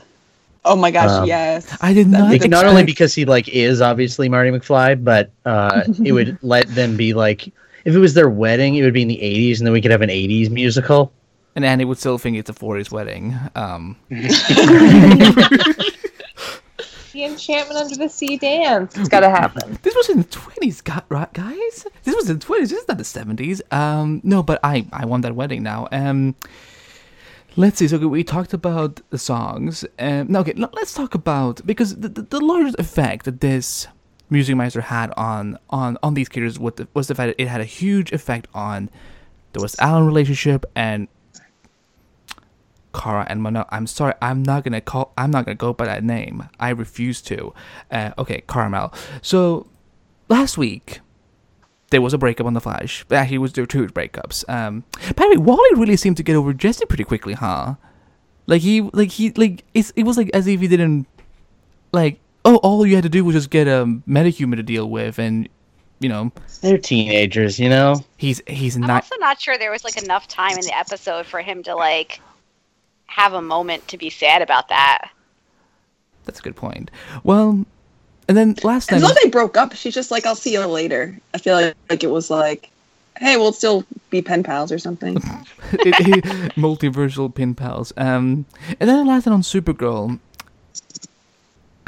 oh 0.66 0.76
my 0.76 0.92
gosh, 0.92 1.10
um, 1.10 1.28
yes. 1.28 1.76
I 1.82 1.94
did 1.94 2.08
not. 2.08 2.30
Like, 2.30 2.50
not 2.50 2.66
only 2.66 2.84
because 2.84 3.14
he 3.14 3.26
like 3.26 3.48
is 3.50 3.82
obviously 3.82 4.30
Marty 4.30 4.52
McFly, 4.52 5.02
but 5.04 5.32
uh, 5.46 5.84
it 6.04 6.12
would 6.12 6.38
let 6.44 6.68
them 6.76 6.98
be 6.98 7.14
like 7.14 7.48
if 7.86 7.96
it 7.96 8.00
was 8.00 8.14
their 8.14 8.30
wedding, 8.30 8.76
it 8.76 8.84
would 8.84 8.94
be 8.94 9.02
in 9.04 9.08
the 9.08 9.20
'80s, 9.22 9.58
and 9.60 9.66
then 9.66 9.74
we 9.74 9.82
could 9.82 9.92
have 9.92 10.02
an 10.02 10.10
'80s 10.10 10.50
musical. 10.50 11.12
and 11.56 11.64
Andy 11.66 11.86
would 11.86 11.98
still 11.98 12.18
think 12.18 12.38
it's 12.38 12.50
a 12.50 12.54
40s 12.54 12.92
wedding. 12.92 13.34
Um, 13.56 13.96
The 17.18 17.24
enchantment 17.24 17.80
under 17.80 17.96
the 17.96 18.10
sea 18.10 18.38
dance. 18.38 18.96
It's 18.96 19.10
got 19.10 19.22
to 19.22 19.30
happen. 19.32 19.80
this 19.82 19.96
was 19.96 20.08
in 20.08 20.20
the 20.20 20.24
20s, 20.26 20.84
gu- 20.84 21.02
right, 21.10 21.34
guys. 21.34 21.88
This 22.04 22.16
was 22.16 22.30
in 22.30 22.38
the 22.38 22.46
20s. 22.46 22.60
This 22.70 22.74
is 22.74 22.88
not 22.88 23.00
the 23.00 23.04
70s. 23.04 23.74
Um, 23.74 24.22
no, 24.24 24.44
but 24.44 24.60
I 24.64 24.86
I 24.94 25.08
want 25.08 25.24
that 25.24 25.34
wedding 25.34 25.64
now. 25.64 25.88
Um, 25.92 26.36
let's 27.56 27.80
see. 27.80 27.88
So 27.88 27.98
we 28.08 28.24
talked 28.24 28.54
about 28.54 29.02
the 29.10 29.18
songs. 29.18 29.84
Um, 29.98 30.28
now, 30.32 30.42
okay, 30.42 30.54
let's 30.54 30.94
talk 30.94 31.16
about 31.16 31.66
because 31.66 31.96
the, 31.96 32.10
the, 32.10 32.22
the 32.22 32.40
largest 32.40 32.78
effect 32.78 33.26
that 33.26 33.42
this 33.42 33.88
Music 34.30 34.56
Meister 34.56 34.82
had 34.82 35.12
on 35.18 35.58
on 35.72 35.98
on 36.04 36.14
these 36.14 36.30
characters 36.30 36.60
was 36.60 36.76
the, 36.76 36.88
was 36.94 37.08
the 37.08 37.16
fact 37.16 37.36
that 37.36 37.42
it 37.42 37.48
had 37.48 37.62
a 37.62 37.66
huge 37.66 38.12
effect 38.12 38.48
on 38.54 38.92
the 39.54 39.62
West 39.62 39.78
Allen 39.80 40.06
relationship 40.06 40.68
and 40.76 41.08
Kara 42.98 43.26
and 43.30 43.42
Mano. 43.42 43.66
I'm 43.70 43.88
sorry, 43.88 44.14
I'm 44.22 44.42
not 44.44 44.64
gonna 44.64 44.82
call. 44.82 45.14
I'm 45.18 45.32
not 45.32 45.46
gonna 45.46 45.56
go 45.56 45.72
by 45.74 45.86
that 45.86 46.04
name. 46.04 46.50
I 46.60 46.70
refuse 46.70 47.22
to. 47.24 47.54
Uh, 47.92 48.12
okay, 48.18 48.44
Karamel. 48.48 48.94
So 49.22 49.68
last 50.30 50.58
week 50.58 51.00
there 51.90 52.02
was 52.02 52.14
a 52.14 52.18
breakup 52.18 52.46
on 52.46 52.54
the 52.54 52.62
Flash. 52.62 53.06
Actually, 53.12 53.36
it 53.36 53.40
was 53.40 53.54
there 53.54 53.64
were 53.64 53.68
two 53.68 53.86
breakups. 53.88 54.48
Um, 54.50 54.84
by 55.16 55.24
the 55.24 55.30
way, 55.30 55.38
Wally 55.38 55.70
really 55.76 55.96
seemed 55.96 56.18
to 56.18 56.24
get 56.24 56.36
over 56.36 56.54
Jesse 56.54 56.86
pretty 56.86 57.04
quickly, 57.04 57.34
huh? 57.34 57.76
Like 58.48 58.62
he, 58.62 58.82
like 58.82 59.12
he, 59.12 59.32
like 59.32 59.64
it's, 59.74 59.92
it 59.92 60.04
was 60.04 60.18
like 60.18 60.30
as 60.34 60.48
if 60.48 60.60
he 60.60 60.68
didn't, 60.68 61.06
like 61.94 62.20
oh, 62.46 62.58
all 62.58 62.86
you 62.86 62.96
had 62.96 63.04
to 63.04 63.10
do 63.10 63.24
was 63.24 63.36
just 63.36 63.50
get 63.50 63.68
a 63.68 63.86
metahuman 64.08 64.56
to 64.56 64.64
deal 64.64 64.90
with, 64.90 65.20
and 65.20 65.48
you 66.00 66.10
know 66.10 66.32
They're 66.62 66.78
teenagers, 66.78 67.60
you 67.60 67.70
know. 67.70 68.04
he's 68.18 68.42
he's 68.48 68.76
I'm 68.76 68.82
not. 68.82 69.04
also 69.04 69.16
not 69.20 69.40
sure 69.42 69.58
there 69.58 69.72
was 69.72 69.84
like 69.84 70.02
enough 70.02 70.28
time 70.28 70.58
in 70.58 70.66
the 70.66 70.78
episode 70.78 71.26
for 71.26 71.42
him 71.42 71.62
to 71.64 71.76
like 71.76 72.22
have 73.08 73.34
a 73.34 73.42
moment 73.42 73.88
to 73.90 73.98
be 73.98 74.10
sad 74.10 74.42
about 74.42 74.70
that. 74.70 75.10
That's 76.26 76.40
a 76.40 76.44
good 76.44 76.56
point. 76.56 76.92
Well, 77.24 77.66
and 78.28 78.38
then 78.38 78.56
last 78.64 78.92
As 78.92 79.02
night. 79.02 79.08
though 79.08 79.22
they 79.24 79.30
broke 79.30 79.58
up, 79.58 79.74
she's 79.74 79.94
just 79.94 80.12
like, 80.12 80.26
I'll 80.26 80.36
see 80.36 80.54
you 80.54 80.66
later. 80.66 81.18
I 81.34 81.38
feel 81.38 81.56
like, 81.56 81.76
like 81.90 82.04
it 82.04 82.12
was 82.12 82.30
like, 82.30 82.70
hey, 83.18 83.38
we'll 83.38 83.54
still 83.54 83.86
be 84.10 84.22
pen 84.22 84.44
pals 84.44 84.72
or 84.72 84.80
something. 84.80 85.16
multiversal 86.56 87.34
pen 87.34 87.56
pals. 87.56 87.94
Um, 87.98 88.46
and 88.80 88.90
then 88.90 89.08
last 89.08 89.26
night 89.26 89.34
on 89.34 89.42
Supergirl, 89.42 90.20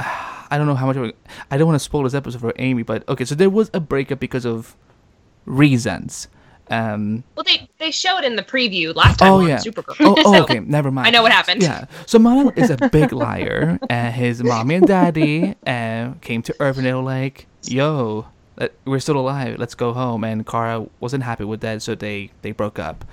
I 0.00 0.56
don't 0.58 0.66
know 0.66 0.74
how 0.74 0.86
much 0.86 0.96
of 0.96 1.04
a, 1.04 1.12
I 1.50 1.58
don't 1.58 1.68
want 1.68 1.78
to 1.78 1.84
spoil 1.84 2.02
this 2.04 2.14
episode 2.14 2.40
for 2.40 2.52
Amy, 2.56 2.82
but 2.82 3.08
okay, 3.08 3.24
so 3.24 3.34
there 3.34 3.50
was 3.50 3.70
a 3.74 3.80
breakup 3.80 4.18
because 4.18 4.46
of 4.46 4.74
reasons. 5.46 6.28
Um, 6.70 7.24
well 7.34 7.42
they 7.44 7.68
they 7.78 7.90
showed 7.90 8.22
in 8.22 8.36
the 8.36 8.42
preview 8.44 8.94
last 8.94 9.18
time 9.18 9.32
oh 9.32 9.40
on 9.40 9.48
yeah. 9.48 9.56
supergirl 9.58 9.96
Oh, 10.00 10.14
oh 10.24 10.32
So, 10.34 10.42
okay, 10.44 10.60
never 10.60 10.90
mind. 10.92 11.08
i 11.08 11.10
know 11.10 11.22
what 11.22 11.32
happened 11.32 11.62
Yeah. 11.62 11.86
So 12.06 12.18
Mon-El 12.20 12.50
is 12.56 12.70
a 12.70 12.76
big 12.92 13.12
liar. 13.12 13.78
and 13.90 14.14
his 14.14 14.42
mommy 14.44 14.76
and 14.76 14.86
daddy 14.86 15.56
uh, 15.66 16.12
came 16.20 16.42
to 16.42 16.54
Earth 16.60 16.76
and 16.76 16.86
they 16.86 16.94
were 16.94 17.02
like, 17.02 17.46
"Yo, 17.64 18.26
we're 18.84 19.00
still 19.00 19.16
alive. 19.18 19.58
Let's 19.58 19.74
go 19.74 19.92
home." 19.92 20.22
And 20.22 20.46
Kara 20.46 20.86
wasn't 21.00 21.24
happy 21.24 21.44
with 21.44 21.60
that, 21.62 21.82
so 21.82 21.94
they 21.96 22.30
they 22.42 22.52
broke 22.52 22.78
up. 22.78 23.04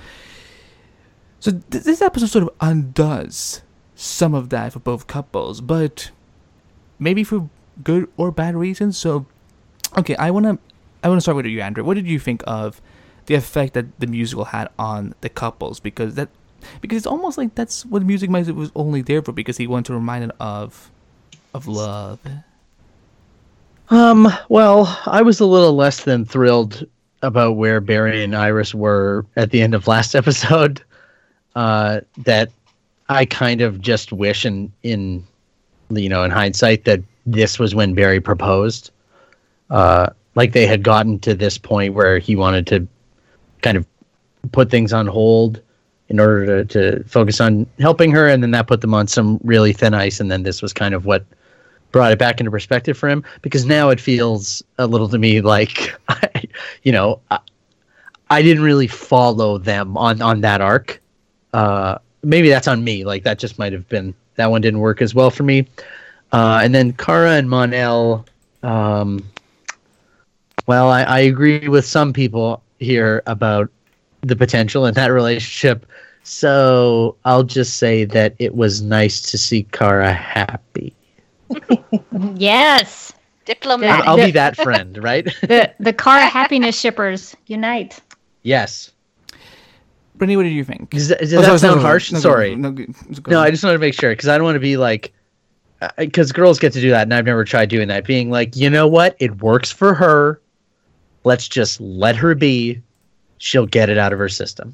So 1.39 1.51
th- 1.51 1.84
this 1.84 2.01
episode 2.01 2.30
sort 2.30 2.43
of 2.43 2.49
undoes 2.62 3.62
some 3.95 4.34
of 4.36 4.49
that 4.49 4.74
for 4.74 4.80
both 4.80 5.08
couples, 5.08 5.62
but 5.62 6.12
maybe 6.99 7.24
for 7.24 7.49
good 7.84 8.08
or 8.18 8.32
bad 8.32 8.55
reasons. 8.55 8.97
So, 8.97 9.26
okay, 9.97 10.16
I 10.18 10.30
wanna 10.30 10.60
I 11.03 11.10
wanna 11.10 11.22
start 11.22 11.38
with 11.38 11.45
you, 11.47 11.62
Andrew. 11.62 11.84
What 11.84 11.95
did 11.95 12.08
you 12.08 12.20
think 12.20 12.43
of 12.45 12.82
the 13.28 13.36
effect 13.36 13.73
that 13.75 13.99
the 13.99 14.07
musical 14.07 14.45
had 14.45 14.69
on 14.78 15.13
the 15.21 15.30
couples? 15.30 15.80
Because 15.80 16.15
that 16.15 16.30
because 16.82 16.97
it's 16.97 17.07
almost 17.07 17.38
like 17.38 17.55
that's 17.55 17.86
what 17.86 18.03
Music 18.03 18.30
Meister 18.30 18.53
was 18.53 18.71
only 18.75 19.01
there 19.01 19.21
for 19.21 19.32
because 19.32 19.57
he 19.57 19.67
wanted 19.67 19.86
to 19.86 19.93
remind 19.93 20.25
it 20.25 20.32
of 20.39 20.91
of 21.53 21.67
love. 21.67 22.19
Um, 23.89 24.28
well, 24.49 24.99
I 25.05 25.21
was 25.21 25.39
a 25.39 25.45
little 25.45 25.73
less 25.73 26.03
than 26.03 26.25
thrilled 26.25 26.86
about 27.21 27.55
where 27.55 27.80
Barry 27.80 28.23
and 28.23 28.36
Iris 28.36 28.75
were 28.75 29.25
at 29.36 29.51
the 29.51 29.61
end 29.61 29.73
of 29.73 29.88
last 29.88 30.15
episode. 30.21 30.82
Uh, 31.55 32.01
that 32.17 32.51
I 33.09 33.25
kind 33.25 33.61
of 33.61 33.82
just 33.82 34.11
wish 34.11 34.45
in 34.45 34.71
in 34.84 35.25
you 35.89 36.09
know 36.09 36.23
in 36.23 36.32
hindsight 36.32 36.86
that 36.86 37.01
this 37.25 37.59
was 37.59 37.73
when 37.73 37.93
Barry 37.93 38.19
proposed. 38.19 38.91
Uh, 39.69 40.07
like 40.36 40.53
they 40.53 40.67
had 40.67 40.84
gotten 40.84 41.19
to 41.19 41.34
this 41.34 41.57
point 41.57 41.93
where 41.93 42.19
he 42.19 42.36
wanted 42.36 42.67
to 42.67 42.88
kind 43.62 43.78
of 43.78 43.86
put 44.51 44.70
things 44.70 44.93
on 44.93 45.08
hold 45.08 45.62
in 46.10 46.20
order 46.20 46.64
to, 46.64 46.66
to 46.66 47.03
focus 47.03 47.41
on 47.41 47.66
helping 47.80 48.12
her, 48.12 48.28
and 48.28 48.41
then 48.41 48.51
that 48.51 48.68
put 48.68 48.82
them 48.82 48.93
on 48.93 49.08
some 49.08 49.39
really 49.43 49.74
thin 49.74 49.93
ice, 49.93 50.20
and 50.20 50.32
then 50.32 50.43
this 50.43 50.62
was 50.62 50.74
kind 50.74 50.93
of 50.93 51.05
what 51.05 51.26
brought 51.91 52.12
it 52.12 52.20
back 52.20 52.39
into 52.39 52.51
perspective 52.51 52.97
for 52.97 53.08
him 53.08 53.24
because 53.41 53.66
now 53.66 53.89
it 53.89 53.99
feels 53.99 54.62
a 54.78 54.86
little 54.86 55.08
to 55.08 55.18
me 55.18 55.39
like 55.39 55.95
you 56.84 56.91
know 56.91 57.20
I, 57.32 57.39
I 58.30 58.41
didn't 58.41 58.62
really 58.62 58.88
follow 58.88 59.58
them 59.58 59.95
on 59.95 60.22
on 60.22 60.41
that 60.41 60.60
arc 60.60 61.01
uh 61.53 61.97
maybe 62.24 62.49
that's 62.49 62.68
on 62.68 62.84
me. 62.84 63.05
Like 63.05 63.24
that 63.24 63.39
just 63.39 63.58
might 63.58 63.74
have 63.74 63.88
been 63.89 64.14
that 64.36 64.51
one 64.51 64.62
didn't 64.62 64.80
work 64.80 65.01
as 65.01 65.16
well 65.16 65.32
for 65.32 65.43
me. 65.43 65.68
Uh, 66.32 66.60
and 66.62 66.76
then 66.76 66.93
Kara 66.93 67.32
and 67.32 67.49
Mon-El. 67.49 68.26
Um, 68.64 69.26
well, 70.68 70.89
I, 70.89 71.03
I 71.03 71.20
agree 71.20 71.68
with 71.70 71.86
some 71.86 72.12
people 72.12 72.62
here 72.80 73.23
about 73.28 73.69
the 74.21 74.36
potential 74.36 74.86
in 74.86 74.93
that 74.95 75.07
relationship. 75.07 75.86
So 76.23 77.15
I'll 77.25 77.43
just 77.43 77.78
say 77.78 78.03
that 78.05 78.36
it 78.39 78.55
was 78.55 78.82
nice 78.82 79.21
to 79.32 79.38
see 79.38 79.63
Kara 79.71 80.13
happy. 80.13 80.93
Yes. 82.36 83.13
Diplomat. 83.45 84.01
I'll, 84.05 84.19
I'll 84.19 84.25
be 84.25 84.32
that 84.32 84.55
friend, 84.57 85.01
right? 85.01 85.25
The 85.41 85.73
the 85.80 85.93
Kara 85.93 86.25
happiness 86.25 86.78
shippers 86.80 87.36
unite. 87.45 87.99
yes. 88.43 88.91
Brittany, 90.15 90.36
what 90.36 90.43
did 90.43 90.49
you 90.53 90.63
think? 90.63 90.89
Does 90.89 91.09
that, 91.09 91.19
does 91.19 91.32
Oh, 91.34 91.41
that 91.41 91.45
sorry, 91.45 91.59
sound 91.59 91.73
sorry, 91.73 91.82
harsh? 91.84 92.11
no, 92.11 92.19
Sorry. 92.19 92.55
No, 92.55 92.71
go- 92.71 92.86
go 93.21 93.32
No, 93.32 93.39
I 93.39 93.51
just 93.51 93.63
wanted 93.63 93.75
to 93.75 93.80
make 93.80 93.93
sure 93.93 94.09
because 94.09 94.28
I 94.28 94.36
don't 94.36 94.45
want 94.45 94.55
to 94.55 94.59
be 94.59 94.75
like, 94.75 95.13
uh, 95.80 95.89
because 95.97 96.32
girls 96.32 96.57
get 96.57 96.73
to 96.73 96.82
do 96.82 96.89
that, 96.89 97.03
and 97.03 97.13
I've 97.13 97.25
never 97.25 97.45
tried 97.45 97.69
doing 97.69 97.88
that. 97.89 98.03
Being 98.05 98.32
like, 98.32 98.55
you 98.55 98.67
know 98.67 98.88
what, 98.88 99.15
it 99.19 99.43
works 99.43 99.71
for 99.71 99.93
her. 99.93 100.41
Let's 101.28 101.49
just 101.49 101.82
let 101.82 102.15
her 102.15 102.36
be. 102.36 102.82
She'll 103.38 103.65
get 103.65 103.89
it 103.89 103.97
out 103.97 104.13
of 104.13 104.19
her 104.19 104.30
system. 104.30 104.73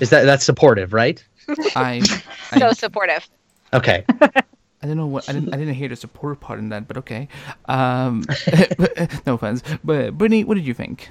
Is 0.00 0.08
that 0.08 0.24
that's 0.24 0.42
supportive, 0.42 0.94
right? 0.94 1.22
I, 1.76 2.00
so 2.00 2.68
I, 2.68 2.72
supportive. 2.72 3.28
Okay. 3.74 4.06
I 4.82 4.86
don't 4.86 4.96
know 4.96 5.06
what 5.06 5.28
I 5.28 5.34
didn't 5.34 5.52
I 5.52 5.58
didn't 5.58 5.74
hear 5.74 5.90
the 5.90 5.96
support 5.96 6.40
part 6.40 6.60
in 6.60 6.70
that, 6.70 6.88
but 6.88 6.96
okay. 6.96 7.28
Um, 7.66 8.24
no 9.26 9.34
offense, 9.34 9.62
but 9.84 10.16
Brittany, 10.16 10.44
what 10.44 10.54
did 10.54 10.66
you 10.66 10.72
think? 10.72 11.10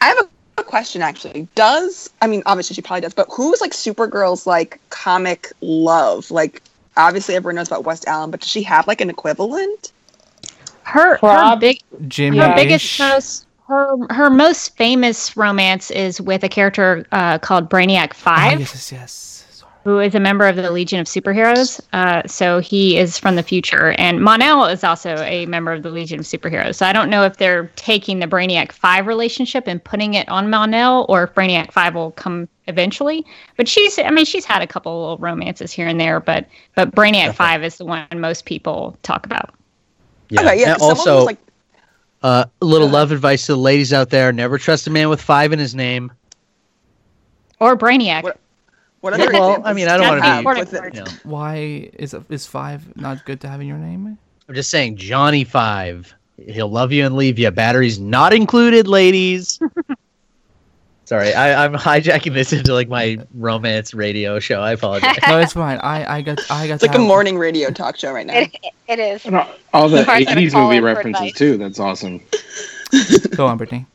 I 0.00 0.06
have 0.06 0.18
a, 0.18 0.60
a 0.60 0.64
question 0.64 1.02
actually. 1.02 1.48
Does 1.56 2.10
I 2.22 2.28
mean 2.28 2.44
obviously 2.46 2.74
she 2.74 2.82
probably 2.82 3.00
does, 3.00 3.14
but 3.14 3.26
who's 3.32 3.60
like 3.60 3.72
Supergirl's 3.72 4.46
like 4.46 4.80
comic 4.90 5.52
love? 5.60 6.30
Like 6.30 6.62
obviously 6.96 7.34
everyone 7.34 7.56
knows 7.56 7.66
about 7.66 7.82
West 7.82 8.06
Allen, 8.06 8.30
but 8.30 8.40
does 8.40 8.48
she 8.48 8.62
have 8.62 8.86
like 8.86 9.00
an 9.00 9.10
equivalent? 9.10 9.90
Her 10.88 11.18
her 11.18 11.56
big 11.56 11.80
Jim 12.08 12.34
her 12.36 12.54
biggest 12.54 12.98
most 12.98 13.46
her 13.68 13.96
her 14.10 14.30
most 14.30 14.76
famous 14.76 15.36
romance 15.36 15.90
is 15.90 16.20
with 16.20 16.42
a 16.44 16.48
character 16.48 17.06
uh, 17.12 17.38
called 17.38 17.68
Brainiac 17.68 18.10
Ah, 18.12 18.14
Five. 18.14 18.60
yes, 18.60 18.72
yes, 18.74 18.92
yes. 18.92 19.34
Sorry. 19.50 19.72
who 19.84 19.98
is 19.98 20.14
a 20.14 20.20
member 20.20 20.46
of 20.48 20.56
the 20.56 20.70
Legion 20.70 20.98
of 21.00 21.06
Superheroes. 21.06 21.78
Uh, 21.92 22.22
so 22.26 22.60
he 22.60 22.96
is 22.96 23.18
from 23.18 23.36
the 23.36 23.42
future. 23.42 23.94
And 23.98 24.22
Mon-El 24.22 24.64
is 24.66 24.82
also 24.84 25.16
a 25.18 25.44
member 25.46 25.72
of 25.72 25.82
the 25.82 25.90
Legion 25.90 26.20
of 26.20 26.24
Superheroes. 26.24 26.76
So 26.76 26.86
I 26.86 26.92
don't 26.94 27.10
know 27.10 27.24
if 27.24 27.36
they're 27.36 27.70
taking 27.76 28.20
the 28.20 28.26
Brainiac 28.26 28.72
5 28.72 29.06
relationship 29.06 29.64
and 29.66 29.82
putting 29.84 30.14
it 30.14 30.26
on 30.30 30.48
Mon-El 30.48 31.04
or 31.10 31.24
if 31.24 31.34
Brainiac 31.34 31.70
5 31.72 31.94
will 31.94 32.12
come 32.12 32.48
eventually. 32.66 33.26
But 33.58 33.68
she's, 33.68 33.98
I 33.98 34.08
mean, 34.10 34.24
she's 34.24 34.44
had 34.46 34.62
a 34.62 34.66
couple 34.66 34.98
little 34.98 35.18
romances 35.18 35.72
here 35.72 35.86
and 35.86 36.00
there, 36.00 36.20
but 36.20 36.46
but 36.74 36.94
Brainiac 36.94 37.34
5 37.34 37.64
is 37.64 37.76
the 37.76 37.84
one 37.84 38.06
most 38.14 38.46
people 38.46 38.96
talk 39.02 39.26
about. 39.26 39.50
Yeah. 40.30 40.40
Okay, 40.42 40.60
yeah. 40.60 40.72
And 40.72 40.78
'cause 40.78 40.88
someone 40.88 40.98
also, 40.98 41.16
was 41.16 41.26
like 41.26 41.38
uh, 42.22 42.44
a 42.60 42.64
little 42.64 42.88
love 42.88 43.12
advice 43.12 43.46
to 43.46 43.52
the 43.52 43.58
ladies 43.58 43.92
out 43.92 44.10
there: 44.10 44.32
never 44.32 44.58
trust 44.58 44.86
a 44.86 44.90
man 44.90 45.08
with 45.08 45.20
five 45.22 45.52
in 45.52 45.58
his 45.58 45.74
name. 45.74 46.12
Or 47.60 47.76
Brainiac. 47.76 48.22
What- 48.22 48.38
what 49.00 49.12
other 49.12 49.30
well, 49.32 49.62
I 49.64 49.72
mean, 49.74 49.86
I 49.86 49.96
don't 49.96 50.06
do 50.06 50.08
want 50.08 50.22
to 50.24 50.28
have 50.28 50.42
be. 50.44 50.60
with 50.60 50.74
it? 50.74 50.94
You 50.96 51.00
know, 51.04 51.10
Why 51.22 51.88
is 51.92 52.16
is 52.30 52.46
five 52.46 52.82
not 52.96 53.24
good 53.24 53.40
to 53.42 53.48
have 53.48 53.60
in 53.60 53.68
your 53.68 53.78
name? 53.78 54.18
I'm 54.48 54.54
just 54.56 54.70
saying, 54.70 54.96
Johnny 54.96 55.44
Five. 55.44 56.12
He'll 56.36 56.68
love 56.70 56.90
you 56.90 57.06
and 57.06 57.14
leave 57.14 57.38
you. 57.38 57.48
Batteries 57.52 58.00
not 58.00 58.32
included, 58.32 58.88
ladies. 58.88 59.60
Sorry, 61.08 61.32
I, 61.32 61.64
I'm 61.64 61.72
hijacking 61.72 62.34
this 62.34 62.52
into 62.52 62.74
like 62.74 62.90
my 62.90 63.16
romance 63.32 63.94
radio 63.94 64.38
show. 64.40 64.60
I 64.60 64.72
apologize. 64.72 65.16
No, 65.26 65.38
it's 65.38 65.54
fine. 65.54 65.78
I 65.78 66.16
I 66.18 66.20
got 66.20 66.38
I 66.50 66.66
got. 66.68 66.74
It's 66.74 66.82
to 66.82 66.86
like 66.88 66.96
a 66.96 66.98
have- 66.98 67.08
morning 67.08 67.38
radio 67.38 67.70
talk 67.70 67.96
show 67.96 68.12
right 68.12 68.26
now. 68.26 68.34
It, 68.40 68.54
it 68.88 68.98
is. 68.98 69.24
And 69.24 69.36
all- 69.36 69.48
all 69.72 69.88
the 69.88 70.00
Of 70.00 70.04
course, 70.04 70.18
I'm 70.18 70.24
gonna 70.26 70.40
80s 70.42 70.52
movie 70.52 70.80
references 70.80 71.32
too. 71.32 71.56
That's 71.56 71.80
awesome. 71.80 72.20
Go 73.34 73.46
on, 73.46 73.56
Brittany. 73.56 73.86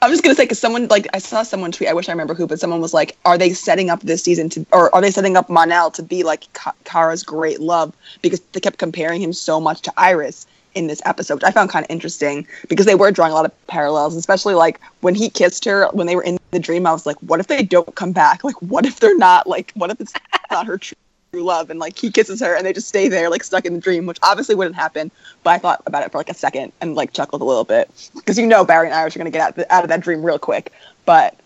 I'm 0.00 0.10
just 0.10 0.22
gonna 0.22 0.34
say 0.34 0.44
because 0.44 0.58
someone 0.58 0.88
like 0.88 1.06
I 1.12 1.18
saw 1.18 1.42
someone 1.42 1.72
tweet. 1.72 1.90
I 1.90 1.92
wish 1.92 2.08
I 2.08 2.12
remember 2.12 2.32
who, 2.32 2.46
but 2.46 2.58
someone 2.58 2.80
was 2.80 2.94
like, 2.94 3.18
"Are 3.26 3.36
they 3.36 3.50
setting 3.50 3.90
up 3.90 4.00
this 4.00 4.22
season 4.24 4.48
to, 4.50 4.64
or 4.72 4.94
are 4.94 5.02
they 5.02 5.10
setting 5.10 5.36
up 5.36 5.50
Mon-El 5.50 5.90
to 5.90 6.02
be 6.02 6.22
like 6.22 6.50
Ka- 6.54 6.72
Kara's 6.84 7.22
great 7.22 7.60
love?" 7.60 7.94
Because 8.22 8.40
they 8.52 8.60
kept 8.60 8.78
comparing 8.78 9.20
him 9.20 9.34
so 9.34 9.60
much 9.60 9.82
to 9.82 9.92
Iris 9.98 10.46
in 10.74 10.86
this 10.86 11.00
episode, 11.04 11.34
which 11.34 11.44
I 11.44 11.50
found 11.50 11.70
kind 11.70 11.84
of 11.84 11.90
interesting 11.90 12.46
because 12.68 12.86
they 12.86 12.94
were 12.94 13.10
drawing 13.10 13.32
a 13.32 13.34
lot 13.34 13.44
of 13.44 13.66
parallels, 13.66 14.16
especially 14.16 14.54
like 14.54 14.80
when 15.00 15.14
he 15.14 15.30
kissed 15.30 15.64
her 15.64 15.88
when 15.92 16.06
they 16.06 16.16
were 16.16 16.22
in 16.22 16.38
the 16.50 16.58
dream. 16.58 16.86
I 16.86 16.92
was 16.92 17.06
like, 17.06 17.16
"What 17.18 17.40
if 17.40 17.46
they 17.46 17.62
don't 17.62 17.94
come 17.94 18.12
back? 18.12 18.44
Like, 18.44 18.60
what 18.62 18.86
if 18.86 19.00
they're 19.00 19.16
not 19.16 19.46
like, 19.46 19.72
what 19.74 19.90
if 19.90 20.00
it's 20.00 20.12
not 20.50 20.66
her 20.66 20.78
true 20.78 20.96
love?" 21.34 21.70
And 21.70 21.78
like 21.78 21.98
he 21.98 22.10
kisses 22.10 22.40
her 22.40 22.54
and 22.54 22.66
they 22.66 22.72
just 22.72 22.88
stay 22.88 23.08
there 23.08 23.30
like 23.30 23.44
stuck 23.44 23.64
in 23.64 23.74
the 23.74 23.80
dream, 23.80 24.06
which 24.06 24.18
obviously 24.22 24.54
wouldn't 24.54 24.76
happen. 24.76 25.10
But 25.42 25.50
I 25.50 25.58
thought 25.58 25.82
about 25.86 26.04
it 26.04 26.12
for 26.12 26.18
like 26.18 26.30
a 26.30 26.34
second 26.34 26.72
and 26.80 26.94
like 26.94 27.12
chuckled 27.12 27.42
a 27.42 27.44
little 27.44 27.64
bit 27.64 27.90
because 28.14 28.38
you 28.38 28.46
know 28.46 28.64
Barry 28.64 28.86
and 28.86 28.94
Iris 28.94 29.16
are 29.16 29.18
gonna 29.18 29.30
get 29.30 29.58
out, 29.58 29.66
out 29.70 29.84
of 29.84 29.88
that 29.88 30.00
dream 30.00 30.22
real 30.22 30.38
quick. 30.38 30.72
But 31.04 31.38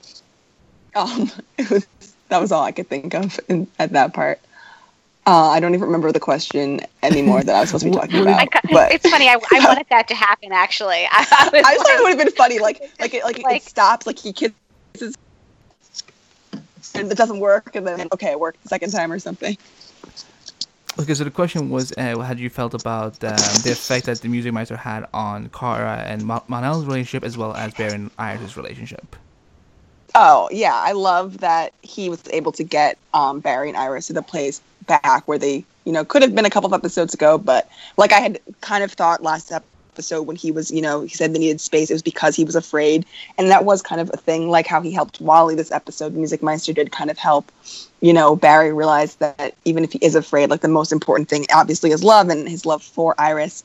um, 0.94 1.30
it 1.58 1.70
was 1.70 1.86
that 2.28 2.40
was 2.40 2.52
all 2.52 2.62
I 2.62 2.72
could 2.72 2.88
think 2.88 3.14
of 3.14 3.38
in, 3.48 3.66
at 3.78 3.92
that 3.92 4.12
part. 4.14 4.40
Uh, 5.28 5.50
I 5.50 5.60
don't 5.60 5.74
even 5.74 5.84
remember 5.88 6.10
the 6.10 6.20
question 6.20 6.80
anymore 7.02 7.42
that 7.42 7.54
I 7.54 7.60
was 7.60 7.68
supposed 7.68 7.84
to 7.84 7.90
be 7.90 7.96
talking 8.00 8.20
about. 8.22 8.50
ca- 8.50 8.60
But 8.72 8.92
it's 8.92 9.10
funny. 9.10 9.28
I, 9.28 9.34
I 9.52 9.60
wanted 9.66 9.86
that 9.90 10.08
to 10.08 10.14
happen. 10.14 10.52
Actually, 10.52 11.06
I, 11.10 11.26
I 11.30 11.50
was 11.52 11.64
I 11.66 11.74
just 11.74 11.86
thought 11.86 11.98
it 11.98 12.02
would 12.02 12.08
have 12.08 12.18
been 12.18 12.34
funny, 12.34 12.58
like 12.60 12.80
like 12.98 13.12
it, 13.12 13.22
like, 13.24 13.38
Like- 13.42 13.56
it 13.62 13.68
stops, 13.68 14.06
like 14.06 14.18
he 14.18 14.32
kisses, 14.32 15.14
and 16.94 17.12
it 17.12 17.18
doesn't 17.18 17.40
work, 17.40 17.76
and 17.76 17.86
then 17.86 18.08
okay, 18.12 18.30
it 18.30 18.40
worked 18.40 18.62
the 18.62 18.70
second 18.70 18.90
time 18.90 19.12
or 19.12 19.18
something. 19.18 19.54
Okay, 20.98 21.12
so 21.12 21.24
the 21.24 21.30
question 21.30 21.68
was, 21.68 21.92
uh, 21.98 22.18
how 22.20 22.30
did 22.32 22.40
you 22.40 22.48
felt 22.50 22.72
about 22.72 23.22
um, 23.22 23.36
the 23.62 23.70
effect 23.70 24.06
that 24.06 24.22
the 24.22 24.28
Music 24.28 24.52
Meister 24.54 24.76
had 24.78 25.06
on 25.12 25.50
Kara 25.50 25.98
and 26.06 26.24
Ma- 26.24 26.40
Mon-El's 26.48 26.86
relationship, 26.86 27.22
as 27.22 27.36
well 27.36 27.54
as 27.54 27.74
Barry 27.74 27.92
and 27.92 28.10
Iris' 28.18 28.56
relationship? 28.56 29.14
Oh 30.14 30.48
yeah, 30.50 30.74
I 30.74 30.92
love 30.92 31.38
that 31.38 31.74
he 31.82 32.08
was 32.08 32.26
able 32.30 32.50
to 32.52 32.64
get 32.64 32.96
um, 33.12 33.40
Barry 33.40 33.68
and 33.68 33.76
Iris 33.76 34.06
to 34.06 34.14
the 34.14 34.22
place 34.22 34.62
back 34.88 35.22
where 35.28 35.38
they, 35.38 35.64
you 35.84 35.92
know, 35.92 36.04
could 36.04 36.22
have 36.22 36.34
been 36.34 36.44
a 36.44 36.50
couple 36.50 36.66
of 36.66 36.72
episodes 36.72 37.14
ago, 37.14 37.38
but 37.38 37.70
like 37.96 38.12
I 38.12 38.20
had 38.20 38.40
kind 38.60 38.82
of 38.82 38.90
thought 38.90 39.22
last 39.22 39.52
episode 39.52 40.22
when 40.22 40.36
he 40.36 40.50
was, 40.50 40.70
you 40.70 40.82
know, 40.82 41.02
he 41.02 41.08
said 41.08 41.34
they 41.34 41.38
needed 41.38 41.60
space, 41.60 41.90
it 41.90 41.94
was 41.94 42.02
because 42.02 42.34
he 42.34 42.44
was 42.44 42.56
afraid, 42.56 43.06
and 43.36 43.50
that 43.50 43.64
was 43.64 43.82
kind 43.82 44.00
of 44.00 44.10
a 44.12 44.16
thing, 44.16 44.50
like 44.50 44.66
how 44.66 44.80
he 44.80 44.90
helped 44.90 45.20
Wally 45.20 45.54
this 45.54 45.70
episode. 45.70 46.14
Music 46.14 46.42
Meister 46.42 46.72
did 46.72 46.90
kind 46.90 47.10
of 47.10 47.18
help, 47.18 47.52
you 48.00 48.12
know, 48.12 48.34
Barry 48.34 48.72
realize 48.72 49.16
that 49.16 49.54
even 49.64 49.84
if 49.84 49.92
he 49.92 49.98
is 49.98 50.14
afraid, 50.14 50.50
like 50.50 50.60
the 50.60 50.68
most 50.68 50.92
important 50.92 51.28
thing 51.28 51.46
obviously 51.54 51.90
is 51.90 52.02
love 52.02 52.28
and 52.28 52.48
his 52.48 52.66
love 52.66 52.82
for 52.82 53.14
Iris, 53.18 53.64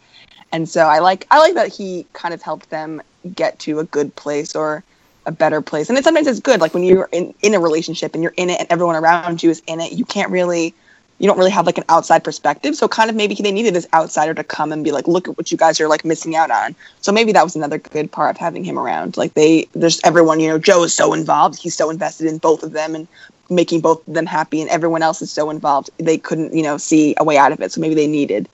and 0.51 0.69
so 0.69 0.81
I 0.81 0.99
like 0.99 1.25
I 1.31 1.39
like 1.39 1.55
that 1.55 1.69
he 1.69 2.05
kind 2.13 2.33
of 2.33 2.41
helped 2.41 2.69
them 2.69 3.01
get 3.35 3.59
to 3.59 3.79
a 3.79 3.83
good 3.85 4.15
place 4.15 4.55
or 4.55 4.83
a 5.25 5.31
better 5.31 5.61
place. 5.61 5.89
And 5.89 5.97
it, 5.97 6.03
sometimes 6.03 6.27
it's 6.27 6.39
good, 6.39 6.59
like 6.59 6.73
when 6.73 6.83
you're 6.83 7.09
in, 7.11 7.33
in 7.41 7.53
a 7.53 7.59
relationship 7.59 8.13
and 8.13 8.23
you're 8.23 8.33
in 8.37 8.49
it 8.49 8.59
and 8.59 8.67
everyone 8.69 8.95
around 8.95 9.41
you 9.41 9.49
is 9.49 9.61
in 9.67 9.79
it, 9.79 9.93
you 9.93 10.05
can't 10.05 10.29
really, 10.31 10.73
you 11.19 11.27
don't 11.27 11.37
really 11.37 11.51
have 11.51 11.65
like 11.65 11.77
an 11.77 11.85
outside 11.89 12.23
perspective. 12.23 12.75
So 12.75 12.87
kind 12.87 13.09
of 13.09 13.15
maybe 13.15 13.35
they 13.35 13.51
needed 13.51 13.73
this 13.73 13.87
outsider 13.93 14.33
to 14.33 14.43
come 14.43 14.71
and 14.71 14.83
be 14.83 14.91
like, 14.91 15.07
look 15.07 15.27
at 15.27 15.37
what 15.37 15.51
you 15.51 15.57
guys 15.57 15.79
are 15.79 15.87
like 15.87 16.03
missing 16.03 16.35
out 16.35 16.51
on. 16.51 16.75
So 17.01 17.11
maybe 17.11 17.31
that 17.31 17.43
was 17.43 17.55
another 17.55 17.77
good 17.77 18.11
part 18.11 18.31
of 18.31 18.37
having 18.37 18.63
him 18.63 18.77
around. 18.77 19.15
Like 19.15 19.33
they, 19.33 19.67
there's 19.73 20.01
everyone, 20.03 20.39
you 20.39 20.49
know, 20.49 20.57
Joe 20.57 20.83
is 20.83 20.93
so 20.93 21.13
involved. 21.13 21.59
He's 21.59 21.75
so 21.75 21.89
invested 21.89 22.27
in 22.27 22.39
both 22.39 22.63
of 22.63 22.71
them 22.71 22.95
and 22.95 23.07
making 23.49 23.81
both 23.81 24.05
of 24.07 24.13
them 24.13 24.25
happy 24.25 24.61
and 24.61 24.69
everyone 24.69 25.03
else 25.03 25.21
is 25.21 25.31
so 25.31 25.49
involved. 25.49 25.89
They 25.97 26.17
couldn't, 26.17 26.53
you 26.53 26.63
know, 26.63 26.77
see 26.77 27.15
a 27.17 27.23
way 27.23 27.37
out 27.37 27.51
of 27.51 27.61
it. 27.61 27.71
So 27.71 27.81
maybe 27.81 27.95
they 27.95 28.07
needed, 28.07 28.49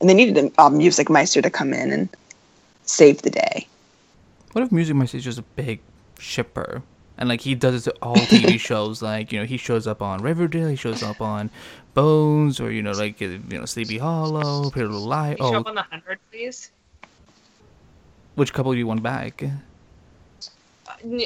and 0.00 0.08
they 0.08 0.14
needed 0.14 0.52
a, 0.58 0.70
music 0.70 1.10
meister 1.10 1.42
to 1.42 1.50
come 1.50 1.72
in 1.72 1.92
and 1.92 2.08
save 2.84 3.22
the 3.22 3.30
day. 3.30 3.66
What 4.52 4.62
if 4.62 4.72
Music 4.72 4.94
Meister 4.94 5.16
is 5.16 5.24
just 5.24 5.38
a 5.38 5.44
big 5.56 5.80
shipper? 6.18 6.82
And 7.16 7.28
like 7.28 7.40
he 7.40 7.54
does 7.54 7.86
it 7.86 7.90
to 7.90 7.96
all 8.02 8.16
TV 8.16 8.58
shows, 8.70 9.02
like 9.02 9.32
you 9.32 9.40
know 9.40 9.46
he 9.46 9.56
shows 9.56 9.86
up 9.86 10.02
on 10.02 10.22
Riverdale, 10.22 10.68
he 10.68 10.76
shows 10.76 11.02
up 11.02 11.20
on 11.20 11.50
Bones, 11.94 12.60
or 12.60 12.70
you 12.70 12.82
know 12.82 12.92
like 12.92 13.22
uh, 13.22 13.26
you 13.26 13.58
know 13.58 13.64
Sleepy 13.64 13.98
Hollow, 13.98 14.70
Little 14.74 15.08
show 15.08 15.36
Oh, 15.40 15.54
up 15.54 15.66
on 15.66 15.74
the 15.74 15.82
hundred, 15.82 16.18
please? 16.30 16.70
which 18.34 18.52
couple 18.52 18.72
do 18.72 18.78
you 18.78 18.86
want 18.86 19.02
back? 19.02 19.42
N- 21.02 21.20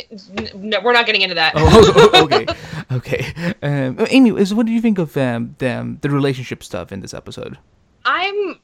no, 0.55 0.81
we're 0.81 0.93
not 0.93 1.07
getting 1.07 1.23
into 1.23 1.35
that. 1.37 1.53
Oh, 1.57 2.11
okay, 2.25 2.47
okay. 2.93 3.55
Um, 3.63 4.07
anyways, 4.11 4.53
what 4.53 4.67
do 4.67 4.73
you 4.73 4.81
think 4.81 4.99
of 4.99 5.17
um, 5.17 5.55
the 5.59 5.97
the 6.01 6.11
relationship 6.11 6.63
stuff 6.63 6.93
in 6.93 7.01
this 7.01 7.15
episode? 7.15 7.59
I'm 8.05 8.59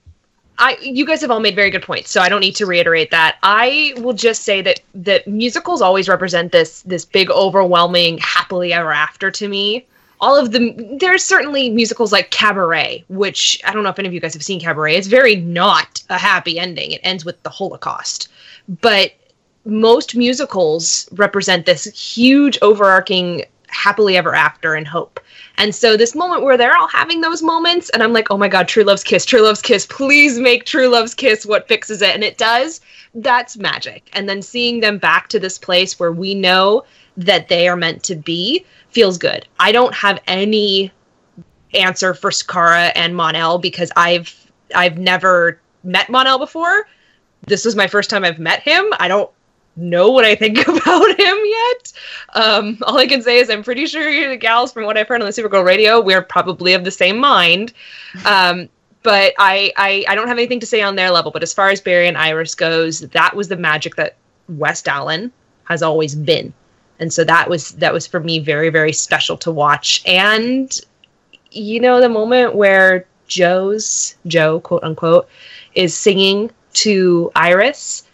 I 0.58 0.76
you 0.80 1.06
guys 1.06 1.20
have 1.20 1.30
all 1.30 1.40
made 1.40 1.54
very 1.56 1.70
good 1.70 1.82
points, 1.82 2.10
so 2.10 2.20
I 2.20 2.28
don't 2.28 2.40
need 2.40 2.56
to 2.56 2.66
reiterate 2.66 3.10
that. 3.10 3.38
I 3.42 3.94
will 3.98 4.12
just 4.12 4.42
say 4.42 4.62
that 4.62 4.80
that 4.94 5.26
musicals 5.26 5.82
always 5.82 6.08
represent 6.08 6.52
this 6.52 6.82
this 6.82 7.04
big 7.04 7.30
overwhelming 7.30 8.18
happily 8.18 8.72
ever 8.72 8.92
after 8.92 9.30
to 9.30 9.48
me. 9.48 9.86
All 10.24 10.36
of 10.38 10.52
them 10.52 10.96
there's 10.98 11.22
certainly 11.22 11.68
musicals 11.68 12.10
like 12.10 12.30
Cabaret, 12.30 13.04
which 13.08 13.60
I 13.66 13.72
don't 13.72 13.82
know 13.82 13.90
if 13.90 13.98
any 13.98 14.08
of 14.08 14.14
you 14.14 14.20
guys 14.20 14.32
have 14.32 14.42
seen 14.42 14.58
Cabaret. 14.58 14.96
It's 14.96 15.06
very 15.06 15.36
not 15.36 16.02
a 16.08 16.16
happy 16.16 16.58
ending. 16.58 16.92
It 16.92 17.02
ends 17.04 17.26
with 17.26 17.42
the 17.42 17.50
Holocaust. 17.50 18.28
But 18.80 19.12
most 19.66 20.16
musicals 20.16 21.08
represent 21.12 21.66
this 21.66 21.84
huge 21.84 22.58
overarching 22.62 23.44
happily 23.68 24.16
ever 24.16 24.34
after 24.34 24.74
and 24.74 24.88
hope. 24.88 25.20
And 25.58 25.74
so 25.74 25.96
this 25.96 26.14
moment 26.14 26.42
where 26.42 26.56
they're 26.56 26.76
all 26.76 26.88
having 26.88 27.20
those 27.20 27.42
moments, 27.42 27.90
and 27.90 28.02
I'm 28.02 28.14
like, 28.14 28.30
oh 28.30 28.38
my 28.38 28.48
god, 28.48 28.66
true 28.66 28.84
love's 28.84 29.04
kiss, 29.04 29.26
true 29.26 29.42
love's 29.42 29.60
kiss, 29.60 29.84
please 29.84 30.38
make 30.38 30.64
true 30.64 30.88
love's 30.88 31.14
kiss 31.14 31.44
what 31.44 31.68
fixes 31.68 32.00
it, 32.00 32.14
and 32.14 32.24
it 32.24 32.38
does. 32.38 32.80
That's 33.14 33.58
magic. 33.58 34.08
And 34.14 34.28
then 34.28 34.40
seeing 34.40 34.80
them 34.80 34.96
back 34.96 35.28
to 35.28 35.38
this 35.38 35.58
place 35.58 35.98
where 35.98 36.12
we 36.12 36.34
know 36.34 36.84
that 37.16 37.48
they 37.48 37.68
are 37.68 37.76
meant 37.76 38.02
to 38.04 38.14
be 38.14 38.64
feels 38.94 39.18
good. 39.18 39.46
I 39.58 39.72
don't 39.72 39.94
have 39.94 40.20
any 40.26 40.92
answer 41.74 42.14
for 42.14 42.30
Sakara 42.30 42.92
and 42.94 43.16
Mon-El 43.16 43.58
because 43.58 43.90
I've 43.96 44.34
I've 44.74 44.98
never 44.98 45.60
met 45.82 46.08
Mon-El 46.08 46.38
before. 46.38 46.86
This 47.46 47.66
is 47.66 47.76
my 47.76 47.86
first 47.86 48.08
time 48.08 48.24
I've 48.24 48.38
met 48.38 48.60
him. 48.60 48.84
I 48.98 49.08
don't 49.08 49.30
know 49.76 50.10
what 50.10 50.24
I 50.24 50.34
think 50.34 50.58
about 50.68 51.20
him 51.20 51.38
yet. 51.44 51.92
Um, 52.34 52.78
all 52.82 52.96
I 52.98 53.06
can 53.06 53.22
say 53.22 53.38
is 53.38 53.50
I'm 53.50 53.62
pretty 53.62 53.86
sure 53.86 54.30
the 54.30 54.36
gals, 54.36 54.72
from 54.72 54.84
what 54.84 54.96
I've 54.96 55.08
heard 55.08 55.20
on 55.20 55.26
the 55.26 55.32
Supergirl 55.32 55.64
radio, 55.64 56.00
we're 56.00 56.22
probably 56.22 56.72
of 56.74 56.84
the 56.84 56.90
same 56.90 57.18
mind. 57.18 57.72
Um, 58.24 58.68
but 59.02 59.34
I, 59.38 59.72
I 59.76 60.04
I 60.08 60.14
don't 60.14 60.28
have 60.28 60.38
anything 60.38 60.60
to 60.60 60.66
say 60.66 60.80
on 60.80 60.96
their 60.96 61.10
level. 61.10 61.30
But 61.30 61.42
as 61.42 61.52
far 61.52 61.68
as 61.70 61.80
Barry 61.80 62.08
and 62.08 62.16
Iris 62.16 62.54
goes, 62.54 63.00
that 63.00 63.36
was 63.36 63.48
the 63.48 63.56
magic 63.56 63.96
that 63.96 64.16
West 64.48 64.88
Allen 64.88 65.32
has 65.64 65.82
always 65.82 66.14
been, 66.14 66.52
and 66.98 67.12
so 67.12 67.24
that 67.24 67.48
was 67.48 67.70
that 67.72 67.92
was 67.92 68.06
for 68.06 68.20
me 68.20 68.38
very 68.38 68.70
very 68.70 68.92
special 68.92 69.36
to 69.38 69.50
watch. 69.50 70.02
And 70.06 70.72
you 71.50 71.80
know 71.80 72.00
the 72.00 72.08
moment 72.08 72.54
where 72.54 73.06
Joe's 73.28 74.14
Joe 74.26 74.60
quote 74.60 74.84
unquote 74.84 75.28
is 75.74 75.96
singing 75.96 76.50
to 76.74 77.30
Iris. 77.34 78.04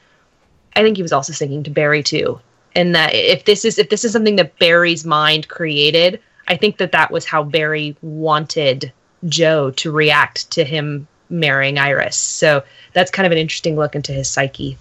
I 0.77 0.83
think 0.83 0.97
he 0.97 1.03
was 1.03 1.13
also 1.13 1.33
singing 1.33 1.63
to 1.65 1.71
Barry 1.71 2.03
too. 2.03 2.41
And 2.75 2.95
that 2.95 3.15
if 3.15 3.45
this 3.45 3.65
is 3.65 3.79
if 3.79 3.89
this 3.89 4.05
is 4.05 4.13
something 4.13 4.37
that 4.37 4.59
Barry's 4.59 5.05
mind 5.05 5.49
created, 5.49 6.21
I 6.49 6.57
think 6.57 6.79
that 6.79 6.93
that 6.93 7.11
was 7.11 7.25
how 7.25 7.43
Barry 7.43 7.97
wanted 8.03 8.93
Joe 9.29 9.71
to 9.73 9.91
react 9.91 10.51
to 10.53 10.65
him 10.65 11.07
marrying 11.29 11.79
Iris. 11.79 12.17
So 12.17 12.63
that's 12.93 13.11
kind 13.11 13.27
of 13.27 13.33
an 13.33 13.39
interesting 13.39 13.77
look 13.77 13.95
into 13.95 14.13
his 14.13 14.29
psyche. 14.29 14.79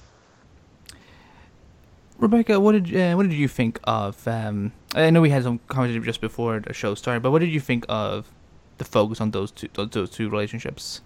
Rebecca, 2.20 2.60
what 2.60 2.74
did 2.74 2.96
uh, 2.96 3.16
what 3.16 3.24
did 3.24 3.34
you 3.34 3.48
think 3.48 3.80
of? 3.86 4.28
Um, 4.28 4.74
I 4.94 5.10
know 5.10 5.22
we 5.22 5.30
had 5.30 5.44
some 5.44 5.60
conversation 5.70 6.04
just 6.04 6.20
before 6.20 6.60
the 6.60 6.74
show 6.74 6.94
started, 6.94 7.24
but 7.24 7.32
what 7.32 7.40
did 7.40 7.50
you 7.50 7.62
think 7.62 7.86
of 7.88 8.30
the 8.78 8.86
focus 8.86 9.22
on 9.22 9.32
those 9.32 9.52
two 9.52 9.70
those, 9.74 9.90
those 9.92 10.10
two 10.10 10.30
relationships? 10.30 11.02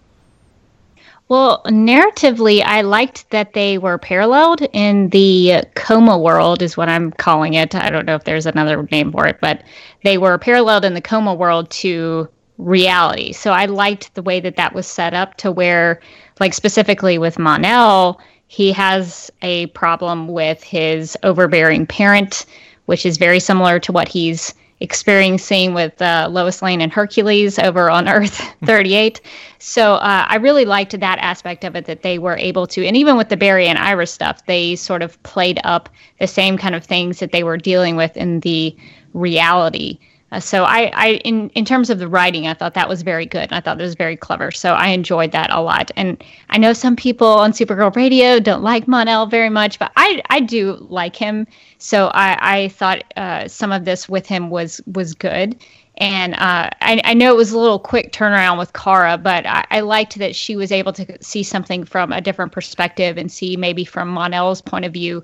Well, 1.29 1.61
narratively, 1.67 2.61
I 2.63 2.81
liked 2.81 3.29
that 3.29 3.53
they 3.53 3.77
were 3.77 3.97
paralleled 3.97 4.61
in 4.73 5.09
the 5.09 5.63
coma 5.75 6.17
world, 6.17 6.61
is 6.61 6.75
what 6.75 6.89
I'm 6.89 7.11
calling 7.11 7.53
it. 7.53 7.73
I 7.75 7.89
don't 7.89 8.05
know 8.05 8.15
if 8.15 8.25
there's 8.25 8.45
another 8.45 8.83
name 8.91 9.11
for 9.11 9.25
it, 9.25 9.37
but 9.39 9.63
they 10.03 10.17
were 10.17 10.37
paralleled 10.37 10.83
in 10.83 10.95
the 10.95 11.01
coma 11.01 11.33
world 11.33 11.69
to 11.71 12.27
reality. 12.57 13.31
So 13.31 13.51
I 13.51 13.65
liked 13.65 14.13
the 14.15 14.21
way 14.21 14.41
that 14.41 14.57
that 14.57 14.75
was 14.75 14.85
set 14.85 15.13
up 15.13 15.35
to 15.37 15.51
where, 15.51 16.01
like, 16.41 16.53
specifically 16.53 17.17
with 17.17 17.39
Mon-El, 17.39 18.19
he 18.53 18.71
has 18.71 19.31
a 19.41 19.65
problem 19.67 20.27
with 20.27 20.61
his 20.61 21.17
overbearing 21.23 21.87
parent, 21.87 22.45
which 22.85 23.03
is 23.03 23.17
very 23.17 23.39
similar 23.39 23.79
to 23.79 23.91
what 23.91 24.07
he's 24.07 24.53
experiencing 24.79 25.73
with 25.73 25.99
uh, 26.03 26.27
Lois 26.29 26.61
Lane 26.61 26.79
and 26.79 26.93
Hercules 26.93 27.57
over 27.57 27.89
on 27.89 28.07
Earth 28.17 28.39
38. 28.63 29.19
So 29.57 29.95
uh, 29.95 30.27
I 30.29 30.35
really 30.35 30.65
liked 30.65 30.99
that 30.99 31.17
aspect 31.17 31.63
of 31.63 31.75
it 31.75 31.85
that 31.85 32.03
they 32.03 32.19
were 32.19 32.37
able 32.37 32.67
to, 32.67 32.85
and 32.85 32.95
even 32.95 33.17
with 33.17 33.29
the 33.29 33.37
Barry 33.37 33.65
and 33.65 33.79
Iris 33.79 34.11
stuff, 34.11 34.45
they 34.45 34.75
sort 34.75 35.01
of 35.01 35.21
played 35.23 35.59
up 35.63 35.89
the 36.19 36.27
same 36.27 36.55
kind 36.55 36.75
of 36.75 36.83
things 36.83 37.17
that 37.17 37.31
they 37.31 37.43
were 37.43 37.57
dealing 37.57 37.95
with 37.95 38.15
in 38.15 38.41
the 38.41 38.77
reality. 39.15 39.97
Uh, 40.33 40.39
so 40.39 40.63
I, 40.63 40.91
I, 40.95 41.07
in 41.23 41.49
in 41.49 41.63
terms 41.63 41.91
of 41.91 41.99
the 41.99 42.07
writing, 42.07 42.47
I 42.47 42.55
thought 42.55 42.73
that 42.73 42.89
was 42.89 43.03
very 43.03 43.25
good. 43.25 43.53
I 43.53 43.61
thought 43.61 43.79
it 43.79 43.83
was 43.83 43.93
very 43.93 44.17
clever. 44.17 44.49
So 44.49 44.73
I 44.73 44.87
enjoyed 44.87 45.31
that 45.31 45.51
a 45.51 45.61
lot. 45.61 45.91
And 45.95 46.21
I 46.49 46.57
know 46.57 46.73
some 46.73 46.95
people 46.95 47.27
on 47.27 47.51
Supergirl 47.51 47.95
Radio 47.95 48.39
don't 48.39 48.63
like 48.63 48.87
Mon-El 48.87 49.27
very 49.27 49.51
much, 49.51 49.77
but 49.77 49.91
I, 49.95 50.23
I 50.31 50.39
do 50.39 50.77
like 50.89 51.15
him. 51.15 51.45
So 51.77 52.07
I, 52.15 52.55
I 52.55 52.67
thought 52.69 53.03
uh, 53.15 53.47
some 53.47 53.71
of 53.71 53.85
this 53.85 54.09
with 54.09 54.25
him 54.25 54.49
was 54.49 54.81
was 54.87 55.13
good. 55.13 55.55
And 55.97 56.33
uh, 56.33 56.71
I, 56.81 56.99
I 57.03 57.13
know 57.13 57.31
it 57.31 57.37
was 57.37 57.51
a 57.51 57.59
little 57.59 57.77
quick 57.77 58.11
turnaround 58.11 58.57
with 58.57 58.73
Kara, 58.73 59.19
but 59.19 59.45
I, 59.45 59.63
I 59.69 59.79
liked 59.81 60.17
that 60.17 60.35
she 60.35 60.55
was 60.55 60.71
able 60.71 60.93
to 60.93 61.23
see 61.23 61.43
something 61.43 61.85
from 61.85 62.11
a 62.11 62.21
different 62.21 62.51
perspective 62.51 63.17
and 63.19 63.31
see 63.31 63.55
maybe 63.55 63.85
from 63.85 64.07
Mon-El's 64.07 64.63
point 64.63 64.85
of 64.85 64.93
view 64.93 65.23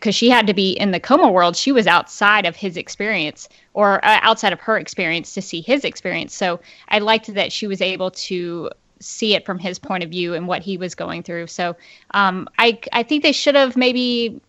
because 0.00 0.14
she 0.14 0.30
had 0.30 0.46
to 0.46 0.54
be 0.54 0.72
in 0.72 0.92
the 0.92 0.98
coma 0.98 1.30
world. 1.30 1.54
She 1.54 1.72
was 1.72 1.86
outside 1.86 2.46
of 2.46 2.56
his 2.56 2.76
experience 2.78 3.48
or 3.74 4.04
uh, 4.04 4.18
outside 4.22 4.52
of 4.52 4.60
her 4.60 4.78
experience 4.78 5.34
to 5.34 5.42
see 5.42 5.60
his 5.60 5.84
experience. 5.84 6.34
So 6.34 6.58
I 6.88 6.98
liked 6.98 7.32
that 7.34 7.52
she 7.52 7.66
was 7.66 7.82
able 7.82 8.10
to 8.12 8.70
see 8.98 9.34
it 9.34 9.44
from 9.44 9.58
his 9.58 9.78
point 9.78 10.02
of 10.02 10.10
view 10.10 10.34
and 10.34 10.48
what 10.48 10.62
he 10.62 10.78
was 10.78 10.94
going 10.94 11.22
through. 11.22 11.46
So 11.48 11.76
um, 12.12 12.48
I 12.58 12.78
I 12.92 13.02
think 13.02 13.22
they 13.22 13.32
should 13.32 13.54
have 13.54 13.76
maybe 13.76 14.40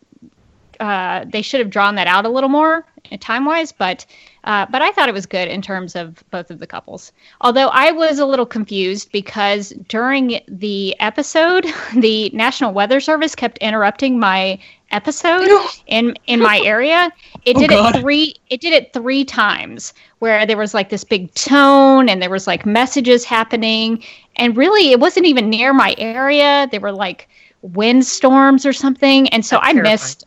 uh, 0.79 1.25
they 1.27 1.41
should 1.41 1.59
have 1.59 1.69
drawn 1.69 1.95
that 1.95 2.07
out 2.07 2.25
a 2.25 2.29
little 2.29 2.49
more 2.49 2.85
time 3.19 3.45
wise, 3.45 3.71
but 3.71 4.05
uh, 4.45 4.65
but 4.69 4.81
I 4.81 4.91
thought 4.91 5.09
it 5.09 5.13
was 5.13 5.25
good 5.25 5.47
in 5.47 5.61
terms 5.61 5.95
of 5.95 6.23
both 6.31 6.49
of 6.49 6.59
the 6.59 6.65
couples. 6.65 7.11
Although 7.41 7.67
I 7.67 7.91
was 7.91 8.19
a 8.19 8.25
little 8.25 8.45
confused 8.45 9.11
because 9.11 9.69
during 9.87 10.41
the 10.47 10.99
episode, 10.99 11.67
the 11.95 12.29
National 12.33 12.73
Weather 12.73 12.99
Service 12.99 13.35
kept 13.35 13.57
interrupting 13.59 14.19
my 14.19 14.59
episode 14.91 15.47
in 15.87 16.15
in 16.27 16.39
my 16.39 16.59
area. 16.65 17.11
It 17.45 17.57
Oh, 17.57 17.59
did 17.59 17.69
God. 17.69 17.95
it 17.95 18.01
three. 18.01 18.35
It 18.49 18.61
did 18.61 18.73
it 18.73 18.93
three 18.93 19.25
times 19.25 19.93
where 20.19 20.45
there 20.45 20.57
was 20.57 20.73
like 20.73 20.89
this 20.89 21.03
big 21.03 21.33
tone 21.33 22.07
and 22.09 22.21
there 22.21 22.29
was 22.29 22.47
like 22.47 22.65
messages 22.65 23.23
happening, 23.25 24.03
and 24.35 24.55
really 24.55 24.91
it 24.91 24.99
wasn't 24.99 25.25
even 25.25 25.49
near 25.49 25.73
my 25.73 25.95
area. 25.97 26.67
There 26.71 26.79
were 26.81 26.91
like 26.91 27.27
windstorms 27.63 28.65
or 28.65 28.73
something, 28.73 29.27
and 29.29 29.45
so 29.45 29.55
That's 29.57 29.67
I 29.67 29.73
terrifying. 29.73 29.93
missed. 29.93 30.25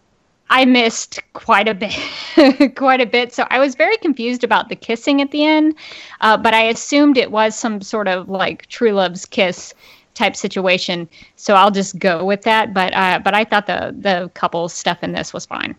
I 0.51 0.65
missed 0.67 1.21
quite 1.33 1.69
a 1.69 1.75
bit, 1.75 1.97
quite 2.77 3.01
a 3.01 3.07
bit. 3.07 3.33
So 3.33 3.47
I 3.51 3.59
was 3.59 3.75
very 3.75 3.97
confused 3.97 4.45
about 4.45 4.69
the 4.69 4.77
kissing 4.77 5.23
at 5.23 5.31
the 5.31 5.43
end, 5.43 5.75
uh, 6.21 6.37
but 6.37 6.53
I 6.53 6.65
assumed 6.65 7.17
it 7.17 7.31
was 7.31 7.55
some 7.59 7.81
sort 7.81 8.09
of 8.09 8.29
like 8.29 8.67
true 8.67 8.93
love's 8.93 9.25
kiss 9.25 9.73
type 10.15 10.37
situation. 10.37 11.09
So 11.37 11.55
I'll 11.55 11.71
just 11.71 11.99
go 11.99 12.25
with 12.25 12.43
that. 12.43 12.73
But 12.73 12.95
uh, 12.95 13.21
but 13.23 13.35
I 13.35 13.45
thought 13.45 13.67
the 13.67 13.95
the 13.99 14.31
couple 14.35 14.69
stuff 14.69 15.03
in 15.03 15.13
this 15.13 15.33
was 15.33 15.45
fine. 15.45 15.75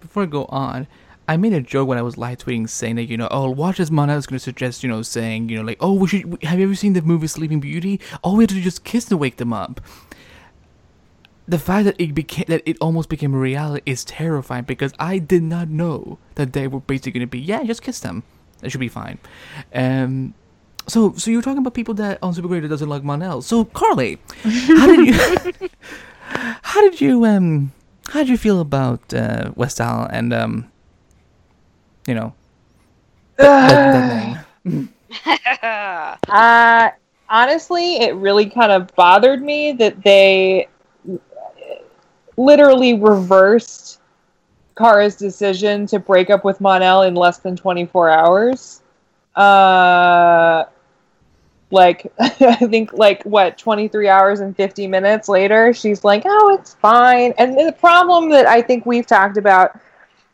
Before 0.00 0.22
I 0.22 0.26
go 0.26 0.44
on, 0.46 0.86
I 1.28 1.36
made 1.36 1.52
a 1.52 1.60
joke 1.60 1.88
when 1.88 1.98
I 1.98 2.02
was 2.02 2.16
live 2.16 2.38
tweeting 2.38 2.68
saying 2.68 2.96
that 2.96 3.04
you 3.04 3.16
know, 3.16 3.28
oh, 3.30 3.50
watch 3.50 3.78
as 3.78 3.90
Mon-El 3.90 4.16
is 4.16 4.26
going 4.26 4.38
to 4.38 4.42
suggest 4.42 4.82
you 4.82 4.88
know 4.88 5.02
saying 5.02 5.48
you 5.48 5.58
know 5.58 5.62
like, 5.62 5.78
oh, 5.80 5.94
we 5.94 6.08
should. 6.08 6.42
Have 6.42 6.58
you 6.58 6.64
ever 6.64 6.74
seen 6.74 6.94
the 6.94 7.02
movie 7.02 7.26
Sleeping 7.26 7.60
Beauty? 7.60 8.00
All 8.22 8.36
we 8.36 8.44
have 8.44 8.48
to 8.48 8.54
do 8.54 8.62
just 8.62 8.84
kiss 8.84 9.04
to 9.06 9.16
wake 9.16 9.36
them 9.36 9.52
up. 9.52 9.80
The 11.46 11.58
fact 11.58 11.86
that 11.86 11.98
it 11.98 12.14
became 12.14 12.44
that 12.48 12.62
it 12.66 12.76
almost 12.80 13.08
became 13.08 13.34
a 13.34 13.38
reality 13.38 13.90
is 13.90 14.04
terrifying 14.04 14.64
because 14.64 14.92
I 14.98 15.18
did 15.18 15.42
not 15.42 15.68
know 15.68 16.18
that 16.34 16.52
they 16.52 16.68
were 16.68 16.80
basically 16.80 17.12
going 17.12 17.20
to 17.20 17.26
be 17.26 17.40
yeah, 17.40 17.62
just 17.64 17.82
kiss 17.82 18.00
them. 18.00 18.22
It 18.62 18.70
should 18.70 18.80
be 18.80 18.88
fine. 18.88 19.18
Um, 19.72 20.34
so 20.88 21.14
so 21.14 21.30
you 21.30 21.36
were 21.36 21.42
talking 21.42 21.58
about 21.58 21.74
people 21.74 21.94
that 21.94 22.18
on 22.22 22.34
Supergirl 22.34 22.62
that 22.62 22.68
doesn't 22.68 22.88
like 22.88 23.04
Mon-El. 23.04 23.42
So 23.42 23.64
Carly, 23.64 24.18
how 24.42 24.86
did 24.86 25.06
you 25.06 25.68
how 26.62 26.80
did 26.80 27.00
you 27.00 27.24
um 27.24 27.72
how 28.08 28.20
did 28.20 28.28
you 28.28 28.38
feel 28.38 28.60
about 28.60 29.12
uh, 29.12 29.52
West 29.54 29.80
Allen 29.80 30.32
um 30.32 30.70
you 32.06 32.14
know 32.14 32.34
that, 33.36 33.68
that, 33.68 33.92
that 33.92 34.64
name? 34.64 34.94
Uh, 36.28 36.90
honestly, 37.28 37.96
it 37.96 38.14
really 38.14 38.48
kind 38.48 38.72
of 38.72 38.94
bothered 38.94 39.42
me 39.42 39.72
that 39.72 40.02
they 40.02 40.68
literally 42.36 42.94
reversed 42.94 44.00
Kara's 44.76 45.16
decision 45.16 45.86
to 45.86 45.98
break 45.98 46.30
up 46.30 46.44
with 46.44 46.60
Mon-El 46.60 47.02
in 47.02 47.14
less 47.14 47.38
than 47.38 47.56
24 47.56 48.10
hours. 48.10 48.82
Uh, 49.34 50.64
like, 51.70 52.12
I 52.18 52.56
think, 52.56 52.92
like, 52.92 53.22
what, 53.24 53.58
23 53.58 54.08
hours 54.08 54.40
and 54.40 54.56
50 54.56 54.86
minutes 54.86 55.28
later, 55.28 55.72
she's 55.72 56.04
like, 56.04 56.22
oh, 56.24 56.56
it's 56.58 56.74
fine. 56.74 57.34
And 57.38 57.58
the 57.58 57.72
problem 57.72 58.30
that 58.30 58.46
I 58.46 58.62
think 58.62 58.86
we've 58.86 59.06
talked 59.06 59.36
about 59.36 59.78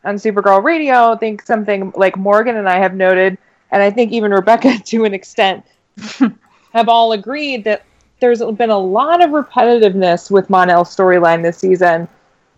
on 0.04 0.16
Supergirl 0.16 0.62
Radio, 0.62 1.12
I 1.12 1.16
think 1.16 1.42
something 1.42 1.92
like 1.96 2.16
Morgan 2.16 2.56
and 2.56 2.68
I 2.68 2.78
have 2.78 2.94
noted, 2.94 3.38
and 3.70 3.82
I 3.82 3.90
think 3.90 4.12
even 4.12 4.30
Rebecca 4.30 4.78
to 4.84 5.04
an 5.04 5.14
extent, 5.14 5.64
have 6.72 6.88
all 6.88 7.12
agreed 7.12 7.64
that 7.64 7.84
there's 8.20 8.42
been 8.42 8.70
a 8.70 8.78
lot 8.78 9.22
of 9.22 9.30
repetitiveness 9.30 10.30
with 10.30 10.48
Mon-El's 10.50 10.94
storyline 10.94 11.42
this 11.42 11.58
season. 11.58 12.08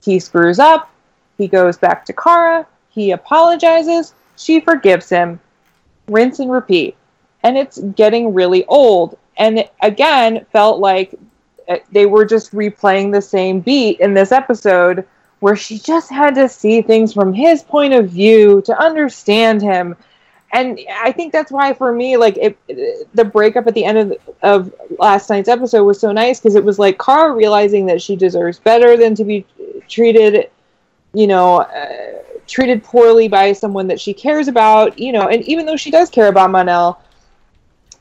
He 0.02 0.20
screws 0.20 0.58
up, 0.58 0.90
he 1.38 1.48
goes 1.48 1.76
back 1.76 2.04
to 2.06 2.12
Kara, 2.12 2.66
he 2.88 3.10
apologizes, 3.10 4.14
she 4.36 4.60
forgives 4.60 5.08
him, 5.08 5.40
rinse 6.08 6.38
and 6.38 6.50
repeat. 6.50 6.96
And 7.42 7.56
it's 7.56 7.78
getting 7.78 8.34
really 8.34 8.64
old. 8.66 9.18
And 9.36 9.60
it, 9.60 9.72
again, 9.82 10.46
felt 10.52 10.80
like 10.80 11.14
uh, 11.68 11.76
they 11.92 12.06
were 12.06 12.24
just 12.24 12.52
replaying 12.52 13.12
the 13.12 13.22
same 13.22 13.60
beat 13.60 14.00
in 14.00 14.14
this 14.14 14.32
episode 14.32 15.06
where 15.40 15.56
she 15.56 15.78
just 15.78 16.10
had 16.10 16.34
to 16.34 16.48
see 16.48 16.80
things 16.80 17.12
from 17.12 17.32
his 17.32 17.62
point 17.62 17.92
of 17.92 18.08
view 18.08 18.62
to 18.62 18.78
understand 18.78 19.60
him. 19.60 19.94
And 20.52 20.80
I 20.90 21.12
think 21.12 21.32
that's 21.32 21.52
why, 21.52 21.74
for 21.74 21.92
me, 21.92 22.16
like 22.16 22.36
it, 22.38 22.56
the 23.14 23.24
breakup 23.24 23.66
at 23.66 23.74
the 23.74 23.84
end 23.84 23.98
of, 23.98 24.18
of 24.42 24.74
last 24.98 25.28
night's 25.28 25.48
episode 25.48 25.84
was 25.84 26.00
so 26.00 26.12
nice 26.12 26.40
because 26.40 26.54
it 26.54 26.64
was 26.64 26.78
like 26.78 26.98
Kara 26.98 27.34
realizing 27.34 27.84
that 27.86 28.00
she 28.00 28.16
deserves 28.16 28.58
better 28.58 28.96
than 28.96 29.14
to 29.16 29.24
be 29.24 29.44
treated, 29.88 30.50
you 31.12 31.26
know, 31.26 31.58
uh, 31.58 32.22
treated 32.46 32.82
poorly 32.84 33.28
by 33.28 33.52
someone 33.52 33.88
that 33.88 34.00
she 34.00 34.14
cares 34.14 34.48
about, 34.48 34.98
you 34.98 35.12
know. 35.12 35.28
And 35.28 35.42
even 35.42 35.66
though 35.66 35.76
she 35.76 35.90
does 35.90 36.08
care 36.08 36.28
about 36.28 36.50
Mon-El, 36.50 37.02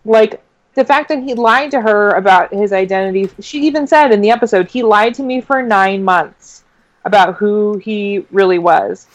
like 0.06 0.41
the 0.76 0.86
fact 0.86 1.10
that 1.10 1.24
he 1.24 1.34
lied 1.34 1.72
to 1.72 1.82
her 1.82 2.12
about 2.12 2.53
his 2.53 2.72
identity, 2.72 3.30
she 3.39 3.62
even 3.62 3.88
said 3.88 4.12
in 4.12 4.22
the 4.22 4.30
episode, 4.30 4.70
he 4.70 4.84
lied 4.84 5.14
to 5.16 5.24
me 5.24 5.41
for 5.41 5.62
nine 5.62 6.03
months 6.03 6.64
about 7.06 7.36
who 7.36 7.78
he 7.78 8.26
really 8.32 8.60
was. 8.60 9.08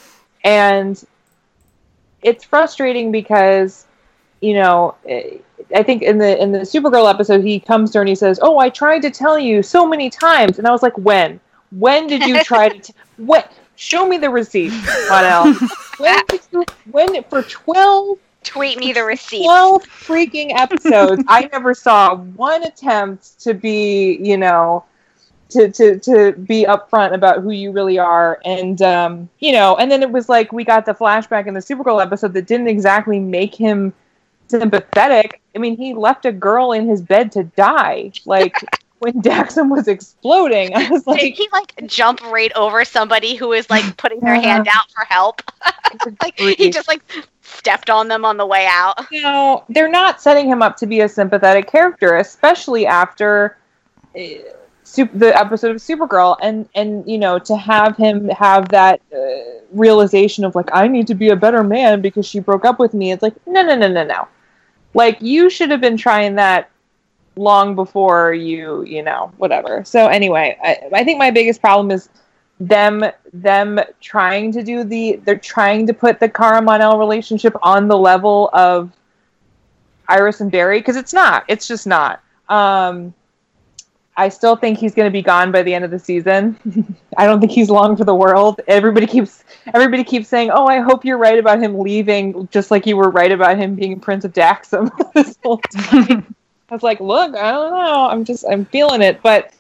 And 0.43 1.03
it's 2.23 2.45
frustrating 2.45 3.13
because, 3.13 3.87
you 4.41 4.55
know, 4.55 4.95
eh, 5.07 5.39
I 5.75 5.83
think 5.83 6.03
in 6.03 6.19
the 6.19 6.41
in 6.43 6.53
the 6.53 6.61
Supergirl 6.61 7.09
episode, 7.09 7.45
he 7.45 7.61
comes 7.61 7.91
to 7.93 7.99
her 7.99 8.03
and 8.03 8.09
he 8.09 8.15
says, 8.15 8.41
"Oh, 8.43 8.59
I 8.59 8.71
tried 8.71 9.03
to 9.03 9.11
tell 9.11 9.39
you 9.39 9.63
so 9.63 9.87
many 9.87 10.11
times," 10.11 10.59
and 10.59 10.67
I 10.67 10.71
was 10.71 10.83
like, 10.83 10.97
"When? 10.99 11.39
When 11.71 12.07
did 12.07 12.23
you 12.23 12.43
try 12.43 12.71
to? 12.71 12.79
T- 12.79 12.95
what? 13.19 13.53
Show 13.77 14.07
me 14.07 14.19
the 14.19 14.31
receipt, 14.31 14.73
Mon-El. 15.09 15.55
when 15.99 16.25
did 16.29 16.41
you? 16.51 16.65
When 16.91 17.23
for 17.25 17.43
twelve 17.43 18.19
Tweet 18.51 18.79
me 18.79 18.93
the 18.93 19.05
receipt. 19.05 19.45
12 19.45 19.85
freaking 19.85 20.53
episodes. 20.53 21.23
I 21.29 21.49
never 21.53 21.73
saw 21.73 22.17
one 22.17 22.65
attempt 22.65 23.39
to 23.43 23.55
be 23.55 24.19
you 24.21 24.37
know 24.37 24.85
to 25.51 25.71
to 25.71 26.01
to 26.01 26.33
be 26.33 26.65
upfront 26.65 27.15
about 27.15 27.43
who 27.43 27.53
you 27.53 27.71
really 27.71 28.01
are. 28.01 28.41
And 28.45 28.83
um 28.83 29.29
you 29.39 29.53
know 29.53 29.77
and 29.77 29.89
then 29.89 30.03
it 30.03 30.11
was 30.11 30.29
like 30.29 30.53
we 30.53 30.65
got 30.65 30.85
the 30.85 30.95
flashback 30.95 31.47
in 31.47 31.55
the 31.55 31.61
supergirl 31.61 32.03
episode 32.03 32.33
that 32.33 32.49
didn't 32.49 32.67
exactly 32.67 33.21
make 33.21 33.55
him 33.55 33.93
sympathetic. 34.49 35.41
I 35.55 35.61
mean 35.61 35.77
he 35.77 35.95
left 35.95 36.27
a 36.27 36.33
girl 36.33 36.73
in 36.73 36.89
his 36.89 37.01
bed 37.01 37.31
to 37.33 37.45
die. 37.45 38.11
Like 38.27 38.57
when 38.99 39.23
daxam 39.23 39.71
was 39.71 39.89
exploding 39.89 40.75
i 40.75 40.91
was 40.91 41.07
like, 41.07 41.21
Did 41.21 41.35
he 41.35 41.49
like 41.53 41.87
jump 41.87 42.21
right 42.31 42.53
over 42.55 42.85
somebody 42.85 43.35
who 43.35 43.49
was 43.49 43.71
like 43.71 43.97
putting 43.97 44.21
their 44.21 44.35
hand 44.35 44.67
out 44.69 44.91
for 44.91 45.05
help? 45.05 45.41
like 46.21 46.37
he 46.37 46.69
just 46.69 46.89
like 46.89 47.01
stepped 47.51 47.91
on 47.91 48.09
them 48.09 48.25
on 48.25 48.37
the 48.37 48.47
way 48.47 48.67
out. 48.71 48.99
you 49.11 49.23
know, 49.23 49.65
they're 49.69 49.89
not 49.89 50.21
setting 50.21 50.47
him 50.47 50.63
up 50.63 50.77
to 50.79 50.87
be 50.87 51.01
a 51.01 51.09
sympathetic 51.09 51.71
character, 51.71 52.17
especially 52.17 52.87
after 52.87 53.57
uh, 54.19 54.21
sup- 54.83 55.13
the 55.15 55.37
episode 55.39 55.71
of 55.71 55.77
Supergirl, 55.79 56.37
and 56.43 56.69
and 56.75 57.09
you 57.09 57.19
know 57.19 57.39
to 57.39 57.57
have 57.57 57.97
him 57.97 58.29
have 58.29 58.69
that 58.71 59.01
uh, 59.13 59.63
realization 59.73 60.45
of 60.45 60.55
like 60.55 60.69
I 60.73 60.89
need 60.89 61.07
to 61.09 61.15
be 61.15 61.31
a 61.31 61.37
better 61.37 61.63
man 61.63 62.01
because 62.01 62.27
she 62.27 62.41
broke 62.41 62.65
up 62.65 62.79
with 62.79 62.95
me. 62.95 63.13
It's 63.13 63.23
like 63.23 63.35
no, 63.47 63.63
no, 63.63 63.77
no, 63.77 63.89
no, 63.89 64.05
no. 64.05 64.29
Like 64.95 65.21
you 65.21 65.51
should 65.51 65.71
have 65.71 65.81
been 65.81 65.97
trying 65.97 66.35
that 66.37 66.71
long 67.37 67.75
before 67.75 68.35
you, 68.35 68.83
you 68.85 69.03
know, 69.03 69.33
whatever. 69.39 69.85
So 69.85 70.09
anyway, 70.09 70.59
I, 70.63 71.01
I 71.01 71.05
think 71.05 71.19
my 71.19 71.31
biggest 71.31 71.61
problem 71.61 71.91
is 71.91 72.09
them 72.61 73.03
them 73.33 73.81
trying 74.01 74.53
to 74.53 74.63
do 74.63 74.85
the 74.85 75.17
they're 75.25 75.39
trying 75.39 75.87
to 75.87 75.95
put 75.95 76.21
the 76.21 76.29
Kara 76.29 76.61
Mon-El 76.61 76.99
relationship 76.99 77.57
on 77.63 77.89
the 77.89 77.97
level 77.97 78.51
of 78.53 78.93
Iris 80.09 80.41
and 80.41 80.51
Barry 80.51 80.79
because 80.81 80.97
it's 80.97 81.15
not. 81.15 81.45
It's 81.49 81.67
just 81.67 81.87
not. 81.87 82.23
Um, 82.49 83.15
I 84.17 84.29
still 84.29 84.57
think 84.57 84.79
he's 84.79 84.95
going 84.95 85.07
to 85.07 85.13
be 85.13 85.23
gone 85.23 85.51
by 85.51 85.63
the 85.63 85.73
end 85.73 85.85
of 85.85 85.91
the 85.91 85.99
season. 85.99 86.59
I 87.17 87.25
don't 87.25 87.41
think 87.41 87.53
he's 87.53 87.71
long 87.71 87.97
for 87.97 88.05
the 88.05 88.15
world. 88.15 88.61
Everybody 88.69 89.07
keeps 89.07 89.45
everybody 89.73 90.05
keeps 90.05 90.29
saying, 90.29 90.51
"Oh, 90.53 90.67
I 90.67 90.81
hope 90.81 91.07
you're 91.07 91.17
right 91.17 91.39
about 91.39 91.63
him 91.63 91.79
leaving," 91.79 92.47
just 92.49 92.71
like 92.71 92.87
you 92.87 92.99
were 92.99 93.09
right 93.09 93.33
about 93.33 93.57
him 93.57 93.75
being 93.75 93.99
Prince 93.99 94.27
of 94.27 94.35
Daxam 94.35 94.91
this 95.15 95.39
whole 95.43 95.59
time. 95.59 96.35
I 96.71 96.75
was 96.75 96.83
like, 96.83 97.01
"Look, 97.01 97.35
I 97.35 97.51
don't 97.53 97.71
know. 97.71 98.09
I'm 98.11 98.25
just 98.25 98.45
I'm 98.51 98.67
feeling 98.67 99.01
it, 99.01 99.23
but 99.23 99.55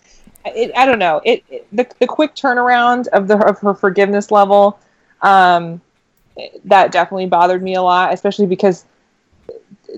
it, 0.44 0.72
I 0.76 0.86
don't 0.86 0.98
know. 0.98 1.20
It, 1.24 1.44
it 1.50 1.66
the 1.72 1.86
the 1.98 2.06
quick 2.06 2.34
turnaround 2.34 3.08
of 3.08 3.28
the 3.28 3.36
of 3.44 3.58
her 3.60 3.74
forgiveness 3.74 4.30
level, 4.30 4.78
um, 5.22 5.80
that 6.64 6.92
definitely 6.92 7.26
bothered 7.26 7.62
me 7.62 7.74
a 7.74 7.82
lot, 7.82 8.12
especially 8.12 8.46
because 8.46 8.84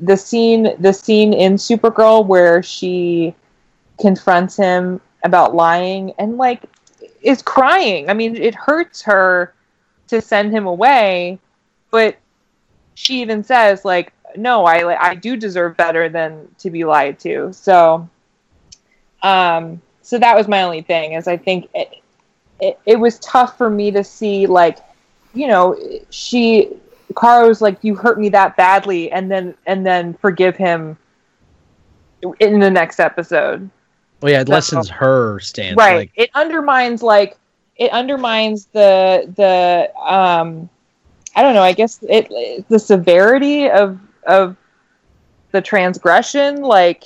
the 0.00 0.16
scene 0.16 0.74
the 0.80 0.92
scene 0.92 1.32
in 1.32 1.54
Supergirl 1.54 2.26
where 2.26 2.62
she 2.62 3.34
confronts 4.00 4.56
him 4.56 5.00
about 5.24 5.54
lying 5.54 6.12
and 6.18 6.36
like 6.36 6.64
is 7.22 7.42
crying. 7.42 8.10
I 8.10 8.14
mean, 8.14 8.36
it 8.36 8.54
hurts 8.54 9.02
her 9.02 9.54
to 10.08 10.20
send 10.20 10.52
him 10.52 10.66
away, 10.66 11.38
but 11.90 12.16
she 12.94 13.20
even 13.22 13.44
says 13.44 13.84
like, 13.84 14.12
"No, 14.36 14.64
I 14.64 15.10
I 15.10 15.14
do 15.14 15.36
deserve 15.36 15.76
better 15.76 16.08
than 16.08 16.48
to 16.58 16.70
be 16.70 16.84
lied 16.84 17.18
to." 17.20 17.52
So, 17.52 18.08
um, 19.22 19.80
so 20.12 20.18
that 20.18 20.36
was 20.36 20.46
my 20.46 20.62
only 20.62 20.82
thing 20.82 21.14
is 21.14 21.26
I 21.26 21.38
think 21.38 21.70
it, 21.74 22.02
it, 22.60 22.78
it 22.84 23.00
was 23.00 23.18
tough 23.20 23.56
for 23.56 23.70
me 23.70 23.90
to 23.92 24.04
see 24.04 24.46
like, 24.46 24.76
you 25.32 25.46
know, 25.48 25.74
she 26.10 26.68
Kara 27.18 27.48
was 27.48 27.62
like, 27.62 27.78
"You 27.80 27.94
hurt 27.94 28.20
me 28.20 28.28
that 28.28 28.54
badly," 28.54 29.10
and 29.10 29.30
then 29.30 29.54
and 29.64 29.86
then 29.86 30.12
forgive 30.12 30.54
him 30.54 30.98
in 32.40 32.60
the 32.60 32.70
next 32.70 33.00
episode. 33.00 33.70
Well, 34.20 34.32
yeah, 34.32 34.42
it 34.42 34.50
lessens 34.50 34.90
her 34.90 35.40
stance. 35.40 35.78
right 35.78 35.96
Like, 35.96 36.12
it 36.14 36.28
undermines 36.34 37.02
like 37.02 37.38
it 37.76 37.90
undermines 37.90 38.66
the 38.66 39.32
the 39.34 39.90
um 39.98 40.68
i 41.34 41.40
don't 41.40 41.54
know 41.54 41.62
i 41.62 41.72
guess 41.72 42.00
it 42.06 42.68
the 42.68 42.78
severity 42.78 43.70
of 43.70 43.98
of 44.26 44.58
the 45.52 45.62
transgression 45.62 46.60
like 46.60 47.04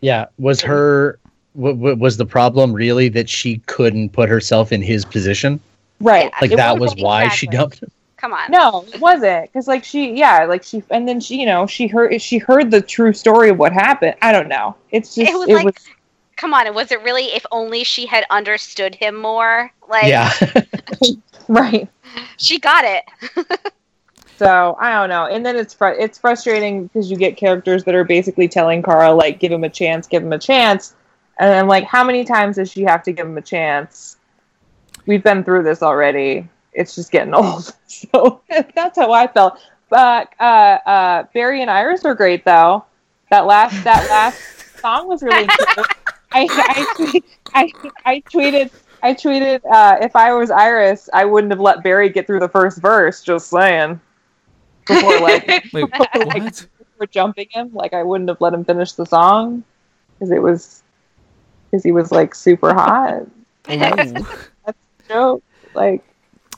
yeah, 0.00 0.26
was 0.38 0.62
her 0.62 1.18
w- 1.56 1.74
w- 1.76 1.96
was 1.96 2.16
the 2.16 2.26
problem 2.26 2.72
really 2.72 3.08
that 3.10 3.28
she 3.28 3.58
couldn't 3.66 4.10
put 4.10 4.28
herself 4.28 4.72
in 4.72 4.82
his 4.82 5.04
position? 5.04 5.60
right 6.00 6.30
Like 6.40 6.52
It 6.52 6.56
that 6.56 6.74
was 6.78 6.90
wasn't- 6.92 7.02
why 7.02 7.28
she 7.28 7.46
exactly. 7.46 7.56
dumped 7.58 7.82
him. 7.82 7.90
Come 8.16 8.32
on. 8.34 8.50
no 8.50 8.84
it 8.92 9.00
wasn't 9.00 9.50
because 9.50 9.66
like 9.66 9.82
she 9.82 10.12
yeah 10.12 10.44
like 10.44 10.62
she 10.62 10.82
and 10.90 11.08
then 11.08 11.20
she 11.20 11.40
you 11.40 11.46
know 11.46 11.66
she 11.66 11.86
heard 11.86 12.20
she 12.20 12.36
heard 12.36 12.70
the 12.70 12.82
true 12.82 13.14
story 13.14 13.48
of 13.48 13.56
what 13.58 13.72
happened 13.72 14.14
i 14.20 14.30
don't 14.30 14.48
know 14.48 14.76
it's 14.90 15.14
just 15.14 15.30
It 15.30 15.34
was 15.38 15.48
like, 15.48 15.78
come 16.36 16.52
on. 16.52 16.72
Was 16.74 16.92
it 16.92 17.02
really 17.02 17.24
if 17.26 17.46
only 17.50 17.82
she 17.82 18.04
had 18.06 18.24
understood 18.30 18.94
him 18.94 19.16
more? 19.16 19.70
Like, 19.88 20.04
yeah, 20.06 20.30
right 21.48 21.88
she 22.36 22.58
got 22.58 22.84
it. 22.84 23.04
So 24.38 24.74
I 24.80 24.92
don't 24.94 25.10
know, 25.10 25.26
and 25.26 25.44
then 25.44 25.54
it's 25.54 25.74
fr- 25.74 25.88
it's 25.98 26.16
frustrating 26.18 26.86
because 26.86 27.10
you 27.10 27.18
get 27.18 27.36
characters 27.36 27.84
that 27.84 27.94
are 27.94 28.04
basically 28.04 28.48
telling 28.48 28.82
Kara 28.82 29.12
like, 29.12 29.38
"Give 29.38 29.52
him 29.52 29.64
a 29.64 29.68
chance, 29.68 30.06
give 30.06 30.22
him 30.22 30.32
a 30.32 30.38
chance," 30.38 30.94
and 31.40 31.54
I'm 31.54 31.66
like, 31.66 31.84
how 31.84 32.04
many 32.04 32.24
times 32.24 32.56
does 32.56 32.70
she 32.70 32.82
have 32.82 33.02
to 33.04 33.12
give 33.12 33.26
him 33.26 33.38
a 33.38 33.42
chance? 33.42 34.18
We've 35.06 35.24
been 35.24 35.42
through 35.42 35.62
this 35.62 35.82
already. 35.82 36.48
It's 36.72 36.94
just 36.94 37.10
getting 37.10 37.34
old. 37.34 37.74
So 37.86 38.42
that's 38.74 38.98
how 38.98 39.12
I 39.12 39.26
felt. 39.26 39.58
But 39.88 40.32
uh, 40.38 40.78
uh, 40.86 41.24
Barry 41.34 41.62
and 41.62 41.70
Iris 41.70 42.04
are 42.04 42.14
great 42.14 42.44
though. 42.44 42.84
That 43.30 43.46
last 43.46 43.82
that 43.84 44.08
last 44.10 44.78
song 44.80 45.08
was 45.08 45.22
really 45.22 45.46
cute. 45.46 45.86
I 46.32 46.46
I, 46.50 46.94
tweet- 46.96 47.24
I 47.54 47.72
I 48.04 48.20
tweeted 48.32 48.70
I 49.02 49.14
tweeted 49.14 49.60
uh, 49.64 49.96
if 50.00 50.14
I 50.14 50.32
was 50.34 50.50
Iris, 50.50 51.08
I 51.12 51.24
wouldn't 51.24 51.52
have 51.52 51.60
let 51.60 51.82
Barry 51.82 52.10
get 52.10 52.26
through 52.26 52.40
the 52.40 52.48
first 52.48 52.80
verse. 52.82 53.22
Just 53.22 53.48
saying. 53.48 53.98
Before 54.86 55.20
like 55.20 55.46
Wait, 55.72 55.90
like, 55.90 56.14
what? 56.14 56.66
for 56.98 57.06
jumping 57.06 57.48
him, 57.50 57.70
like 57.72 57.94
I 57.94 58.02
wouldn't 58.02 58.28
have 58.28 58.40
let 58.40 58.52
him 58.52 58.64
finish 58.64 58.92
the 58.92 59.06
song 59.06 59.64
because 60.18 60.30
it 60.30 60.42
was 60.42 60.82
because 61.70 61.82
he 61.84 61.92
was 61.92 62.10
like 62.12 62.34
super 62.34 62.74
hot. 62.74 63.22
Oh. 63.68 64.26
Joke, 65.08 65.42
like 65.74 66.02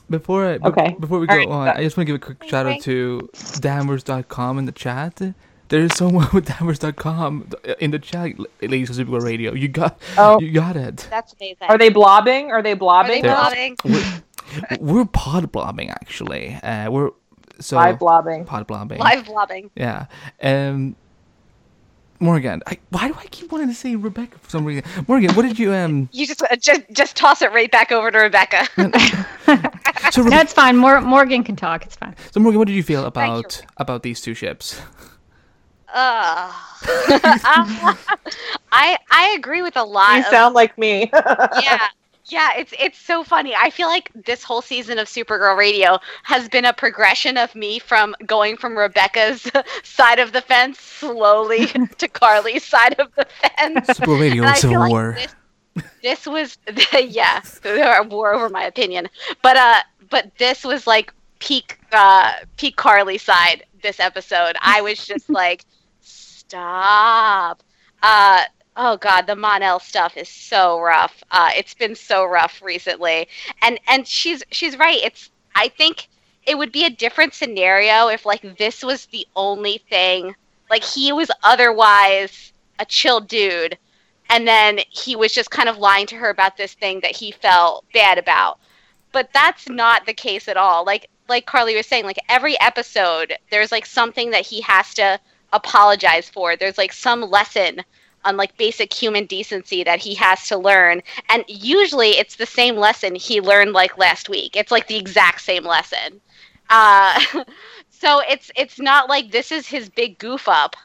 Before 0.09 0.45
I, 0.45 0.57
be- 0.57 0.65
Okay. 0.65 0.95
before 0.99 1.19
we 1.19 1.27
go 1.27 1.33
Alright, 1.33 1.47
on, 1.49 1.67
but- 1.67 1.77
I 1.77 1.83
just 1.83 1.97
want 1.97 2.07
to 2.07 2.13
give 2.13 2.21
a 2.21 2.25
quick 2.25 2.43
shout 2.49 2.65
out 2.65 2.81
to 2.81 3.29
Danvers.com 3.59 4.59
in 4.59 4.65
the 4.65 4.71
chat. 4.71 5.21
There's 5.69 5.95
someone 5.95 6.27
with 6.33 6.45
Danvers.com 6.45 7.49
in 7.79 7.91
the 7.91 7.99
chat, 7.99 8.33
ladies 8.61 8.89
of 8.97 9.07
Supergirl 9.07 9.23
Radio. 9.23 9.53
You 9.53 9.67
got, 9.69 9.99
Oh. 10.17 10.39
you 10.39 10.51
got 10.51 10.75
it. 10.75 11.07
That's 11.09 11.33
amazing. 11.33 11.67
are 11.67 11.77
they 11.77 11.89
blobbing? 11.89 12.51
Are 12.51 12.61
they 12.61 12.71
Are 12.71 12.75
they 12.75 12.79
blobbing? 12.79 13.23
Blobbing? 13.23 13.77
We're, 13.83 14.77
we're 14.79 15.05
pod 15.05 15.51
blobbing 15.51 15.89
actually. 15.89 16.55
Uh, 16.61 16.91
we're 16.91 17.09
so 17.59 17.77
Live 17.77 17.97
blobbing. 17.99 18.45
pod 18.45 18.67
blobbing. 18.67 18.99
Live 18.99 19.25
blobbing. 19.25 19.71
Yeah. 19.75 20.05
Um. 20.41 20.95
Morgan, 22.23 22.63
I, 22.65 22.77
why 22.89 23.09
do 23.09 23.15
I 23.19 23.25
keep 23.25 23.51
wanting 23.51 23.67
to 23.67 23.73
say 23.73 23.95
Rebecca 23.97 24.37
for 24.39 24.49
some 24.49 24.63
reason? 24.63 24.83
Morgan, 25.07 25.35
what 25.35 25.41
did 25.43 25.59
you 25.59 25.73
um? 25.73 26.07
You 26.13 26.25
just 26.25 26.41
uh, 26.41 26.55
just 26.55 26.81
just 26.93 27.15
toss 27.17 27.41
it 27.41 27.51
right 27.51 27.69
back 27.69 27.91
over 27.91 28.09
to 28.11 28.17
Rebecca. 28.17 28.67
So, 30.11 30.21
No, 30.23 30.29
Rebe- 30.29 30.41
it's 30.41 30.53
fine. 30.53 30.77
Mor- 30.77 31.01
Morgan 31.01 31.43
can 31.43 31.55
talk. 31.57 31.85
It's 31.85 31.95
fine. 31.97 32.15
so 32.31 32.39
Morgan, 32.39 32.59
what 32.59 32.67
did 32.67 32.75
you 32.75 32.83
feel 32.83 33.01
you. 33.01 33.07
about 33.07 33.61
about 33.77 34.03
these 34.03 34.21
two 34.21 34.33
ships? 34.33 34.79
Ugh. 35.93 36.53
I 38.71 38.97
I 39.11 39.35
agree 39.37 39.61
with 39.61 39.75
a 39.75 39.83
lot. 39.83 40.13
You 40.13 40.19
of, 40.21 40.25
sound 40.27 40.55
like 40.55 40.77
me. 40.77 41.09
yeah. 41.13 41.87
Yeah, 42.25 42.51
it's 42.57 42.73
it's 42.79 42.97
so 42.97 43.23
funny. 43.23 43.53
I 43.55 43.69
feel 43.69 43.87
like 43.87 44.09
this 44.15 44.43
whole 44.43 44.61
season 44.61 44.97
of 44.97 45.07
Supergirl 45.07 45.57
Radio 45.57 45.99
has 46.23 46.47
been 46.47 46.65
a 46.65 46.73
progression 46.73 47.37
of 47.37 47.53
me 47.55 47.79
from 47.79 48.15
going 48.25 48.55
from 48.57 48.77
Rebecca's 48.77 49.49
side 49.83 50.19
of 50.19 50.31
the 50.31 50.41
fence 50.41 50.79
slowly 50.79 51.67
to 51.97 52.07
Carly's 52.07 52.63
side 52.65 52.95
of 52.99 53.13
the 53.15 53.25
fence. 53.57 53.99
Supergirl 53.99 54.19
Radio 54.19 54.43
And 54.43 54.51
I 54.51 54.59
Civil 54.59 54.77
feel 54.77 54.79
like 54.79 54.91
War. 54.91 55.15
this, 55.15 55.35
this 56.01 56.25
was 56.25 56.57
yeah, 56.93 57.41
a 57.63 58.03
war 58.03 58.33
over 58.33 58.49
my 58.49 58.63
opinion. 58.63 59.07
But 59.41 59.57
uh, 59.57 59.81
but 60.09 60.31
this 60.37 60.63
was 60.63 60.87
like 60.87 61.13
peak 61.39 61.79
uh 61.91 62.33
peak 62.57 62.75
Carly 62.77 63.17
side. 63.17 63.63
This 63.81 63.99
episode, 63.99 64.55
I 64.61 64.81
was 64.81 65.05
just 65.05 65.29
like, 65.29 65.65
stop. 66.01 67.63
Uh, 68.01 68.43
oh 68.75 68.97
god, 68.97 69.27
the 69.27 69.35
Mon-El 69.35 69.79
stuff 69.79 70.17
is 70.17 70.29
so 70.29 70.79
rough. 70.79 71.23
Uh, 71.31 71.51
it's 71.55 71.73
been 71.73 71.95
so 71.95 72.25
rough 72.25 72.61
recently, 72.61 73.27
and 73.61 73.79
and 73.87 74.07
she's 74.07 74.43
she's 74.51 74.77
right. 74.77 74.99
It's 75.03 75.29
I 75.55 75.67
think 75.69 76.09
it 76.45 76.57
would 76.57 76.71
be 76.71 76.85
a 76.85 76.89
different 76.89 77.33
scenario 77.33 78.07
if 78.07 78.25
like 78.25 78.57
this 78.57 78.83
was 78.83 79.05
the 79.07 79.27
only 79.35 79.79
thing. 79.89 80.35
Like 80.69 80.83
he 80.83 81.11
was 81.13 81.29
otherwise 81.43 82.53
a 82.79 82.85
chill 82.85 83.19
dude 83.19 83.77
and 84.29 84.47
then 84.47 84.79
he 84.89 85.15
was 85.15 85.33
just 85.33 85.51
kind 85.51 85.69
of 85.69 85.77
lying 85.77 86.07
to 86.07 86.15
her 86.15 86.29
about 86.29 86.57
this 86.57 86.73
thing 86.73 86.99
that 87.01 87.15
he 87.15 87.31
felt 87.31 87.85
bad 87.93 88.17
about 88.17 88.59
but 89.11 89.29
that's 89.33 89.69
not 89.69 90.05
the 90.05 90.13
case 90.13 90.47
at 90.47 90.57
all 90.57 90.85
like 90.85 91.09
like 91.29 91.45
carly 91.45 91.75
was 91.75 91.85
saying 91.85 92.05
like 92.05 92.19
every 92.29 92.59
episode 92.59 93.33
there's 93.51 93.71
like 93.71 93.85
something 93.85 94.31
that 94.31 94.45
he 94.45 94.61
has 94.61 94.93
to 94.93 95.19
apologize 95.51 96.29
for 96.29 96.55
there's 96.55 96.77
like 96.77 96.91
some 96.91 97.21
lesson 97.21 97.81
on 98.25 98.37
like 98.37 98.55
basic 98.57 98.93
human 98.93 99.25
decency 99.25 99.83
that 99.83 99.99
he 99.99 100.15
has 100.15 100.47
to 100.47 100.57
learn 100.57 101.01
and 101.29 101.43
usually 101.47 102.09
it's 102.11 102.35
the 102.35 102.45
same 102.45 102.75
lesson 102.75 103.15
he 103.15 103.41
learned 103.41 103.73
like 103.73 103.97
last 103.97 104.29
week 104.29 104.55
it's 104.55 104.71
like 104.71 104.87
the 104.87 104.97
exact 104.97 105.41
same 105.41 105.63
lesson 105.63 106.21
uh, 106.69 107.19
so 107.89 108.21
it's 108.29 108.51
it's 108.55 108.79
not 108.79 109.09
like 109.09 109.31
this 109.31 109.51
is 109.51 109.67
his 109.67 109.89
big 109.89 110.17
goof 110.17 110.47
up 110.47 110.75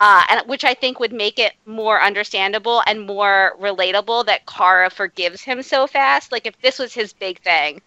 uh, 0.00 0.22
and 0.28 0.48
which 0.48 0.64
I 0.64 0.74
think 0.74 1.00
would 1.00 1.12
make 1.12 1.38
it 1.38 1.54
more 1.66 2.00
understandable 2.00 2.82
and 2.86 3.06
more 3.06 3.54
relatable 3.60 4.26
that 4.26 4.46
Kara 4.46 4.90
forgives 4.90 5.42
him 5.42 5.62
so 5.62 5.86
fast. 5.86 6.30
Like 6.32 6.46
if 6.46 6.60
this 6.60 6.78
was 6.78 6.94
his 6.94 7.12
big 7.12 7.40
thing, 7.40 7.80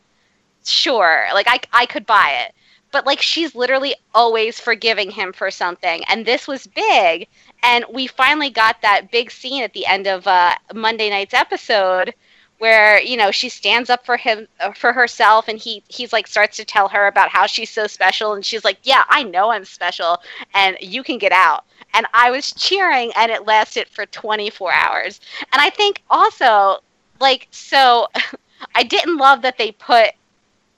sure, 0.66 1.28
like 1.34 1.48
I 1.50 1.60
I 1.74 1.86
could 1.86 2.06
buy 2.06 2.44
it. 2.46 2.54
But 2.92 3.06
like 3.06 3.22
she's 3.22 3.56
literally 3.56 3.96
always 4.14 4.60
forgiving 4.60 5.12
him 5.12 5.32
for 5.34 5.50
something, 5.52 6.04
and 6.10 6.26
this 6.26 6.48
was 6.48 6.68
big. 6.68 7.28
And 7.64 7.86
we 7.92 8.08
finally 8.08 8.50
got 8.50 8.82
that 8.82 9.12
big 9.12 9.32
scene 9.32 9.64
at 9.64 9.74
the 9.74 9.86
end 9.86 10.08
of 10.08 10.28
uh, 10.28 10.56
Monday 10.74 11.10
night's 11.10 11.34
episode 11.34 12.14
where 12.60 13.02
you 13.02 13.18
know 13.18 13.32
she 13.32 13.50
stands 13.50 13.90
up 13.90 14.06
for 14.06 14.18
him 14.18 14.48
uh, 14.60 14.72
for 14.74 14.94
herself 14.94 15.48
and 15.48 15.58
he 15.58 15.82
he's 15.88 16.14
like 16.14 16.28
starts 16.28 16.58
to 16.58 16.64
tell 16.66 16.88
her 16.88 17.08
about 17.08 17.30
how 17.30 17.48
she's 17.48 17.70
so 17.72 17.88
special 17.88 18.34
and 18.34 18.46
she's 18.46 18.64
like 18.64 18.78
yeah 18.84 19.04
i 19.10 19.24
know 19.24 19.50
i'm 19.50 19.66
special 19.66 20.20
and 20.54 20.78
you 20.80 21.02
can 21.04 21.18
get 21.18 21.32
out 21.32 21.66
and 21.96 22.06
i 22.14 22.30
was 22.30 22.52
cheering 22.54 23.12
and 23.16 23.32
it 23.32 23.48
lasted 23.48 23.88
for 23.88 24.06
24 24.06 24.72
hours 24.72 25.20
and 25.52 25.60
i 25.60 25.72
think 25.72 26.04
also 26.12 26.78
like 27.20 27.48
so 27.50 28.08
i 28.76 28.84
didn't 28.84 29.18
love 29.18 29.42
that 29.42 29.58
they 29.58 29.72
put 29.72 30.12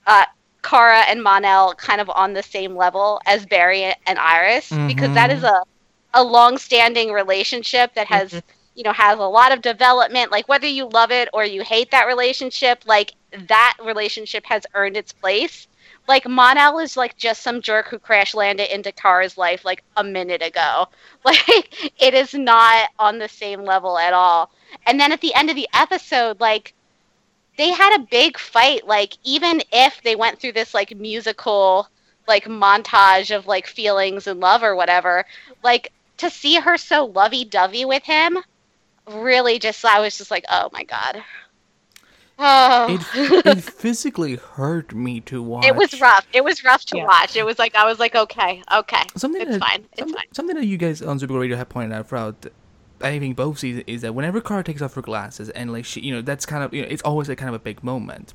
uh 0.08 0.26
Kara 0.62 1.00
and 1.10 1.22
Mon-El 1.22 1.76
kind 1.76 2.00
of 2.00 2.10
on 2.10 2.32
the 2.34 2.42
same 2.42 2.76
level 2.76 3.20
as 3.26 3.46
Barry 3.46 3.84
and 3.84 4.18
Iris 4.18 4.80
because 4.86 5.12
that 5.12 5.30
Mhm. 5.30 5.36
is 5.36 5.44
a 5.44 5.62
a 6.14 6.24
long-standing 6.24 7.12
relationship 7.12 7.94
that 7.96 8.08
has 8.08 8.30
mm-hmm. 8.32 8.50
you 8.76 8.84
know 8.84 8.94
has 8.94 9.20
a 9.20 9.24
lot 9.24 9.52
of 9.52 9.62
development. 9.62 10.32
Like 10.32 10.48
whether 10.48 10.68
you 10.68 10.86
love 10.86 11.12
it 11.12 11.30
or 11.34 11.46
you 11.46 11.64
hate 11.64 11.92
that 11.92 12.08
relationship 12.08 12.84
like 12.86 13.14
that 13.48 13.78
relationship 13.84 14.46
has 14.46 14.66
earned 14.74 14.98
its 14.98 15.14
place. 15.14 15.68
Like 16.08 16.28
Mon-El 16.28 16.80
is 16.80 16.98
like 16.98 17.18
just 17.18 17.42
some 17.42 17.62
jerk 17.62 17.88
who 17.88 17.98
crash 17.98 18.34
landed 18.34 18.74
into 18.74 18.92
Kara's 18.92 19.38
life 19.38 19.64
like 19.64 19.84
a 19.96 20.04
minute 20.04 20.42
ago. 20.42 20.88
Like 21.26 22.02
it 22.02 22.14
is 22.14 22.34
not 22.34 22.90
on 23.00 23.18
the 23.18 23.30
same 23.30 23.64
level 23.64 23.98
at 23.98 24.14
all. 24.14 24.52
And 24.86 25.00
then 25.00 25.14
at 25.14 25.22
the 25.22 25.34
end 25.34 25.50
of 25.50 25.56
the 25.56 25.70
episode 25.74 26.40
like 26.42 26.74
they 27.58 27.72
had 27.72 27.96
a 27.96 28.08
big 28.12 28.38
fight. 28.38 28.86
Like 28.86 29.18
even 29.24 29.62
if 29.72 30.02
they 30.04 30.16
went 30.16 30.40
through 30.40 30.52
this 30.54 30.74
like 30.74 30.96
musical 30.98 31.88
like 32.28 32.46
montage 32.46 33.36
of 33.36 33.48
like 33.48 33.68
feelings 33.68 34.28
and 34.28 34.40
love 34.40 34.64
or 34.64 34.76
whatever 34.76 35.26
like 35.64 35.92
to 36.18 36.30
see 36.30 36.56
her 36.56 36.78
so 36.78 37.06
lovey-dovey 37.06 37.86
with 37.86 38.04
him 38.04 38.38
really 39.12 39.60
just 39.60 39.84
i 39.84 40.00
was 40.00 40.18
just 40.18 40.32
like 40.32 40.46
oh 40.50 40.70
my 40.74 40.84
god. 40.84 41.24
Oh. 42.40 42.88
It, 43.16 43.46
it 43.46 43.62
physically 43.64 44.36
hurt 44.38 44.94
me 44.96 45.20
to 45.22 45.42
watch. 45.42 45.66
it 45.66 45.76
was 45.76 46.02
rough. 46.02 46.26
It 46.34 46.44
was 46.44 46.64
rough 46.64 46.84
to 46.86 46.98
Yeah. 46.98 47.06
watch. 47.06 47.36
It 47.36 47.46
was 47.46 47.60
like 47.60 47.76
i 47.76 47.86
was 47.86 48.00
like 48.00 48.16
okay 48.16 48.64
okay. 48.74 49.04
Something 49.16 49.42
it's 49.44 49.52
that, 49.52 49.60
fine. 49.60 49.86
It's 49.94 50.00
some- 50.00 50.14
fine. 50.14 50.26
Something 50.32 50.56
that 50.58 50.66
you 50.66 50.78
guys 50.78 51.02
on 51.02 51.20
Super 51.20 51.38
Radio 51.38 51.56
have 51.58 51.70
pointed 51.70 51.94
out 51.96 52.10
throughout, 52.10 52.48
I 53.02 53.20
think 53.20 53.36
both 53.38 53.60
seasons, 53.60 53.84
is 53.86 54.02
that 54.02 54.16
whenever 54.16 54.42
Kara 54.42 54.64
takes 54.64 54.82
off 54.82 54.96
her 54.96 55.02
glasses 55.02 55.50
and 55.50 55.72
like 55.72 55.86
she, 55.86 56.02
you 56.02 56.12
know, 56.14 56.22
that's 56.22 56.46
kind 56.46 56.64
of, 56.64 56.74
you 56.74 56.82
know, 56.82 56.88
it's 56.90 57.04
always 57.04 57.30
a 57.30 57.36
kind 57.36 57.50
of 57.50 57.56
a 57.56 57.60
big 57.60 57.84
moment. 57.84 58.34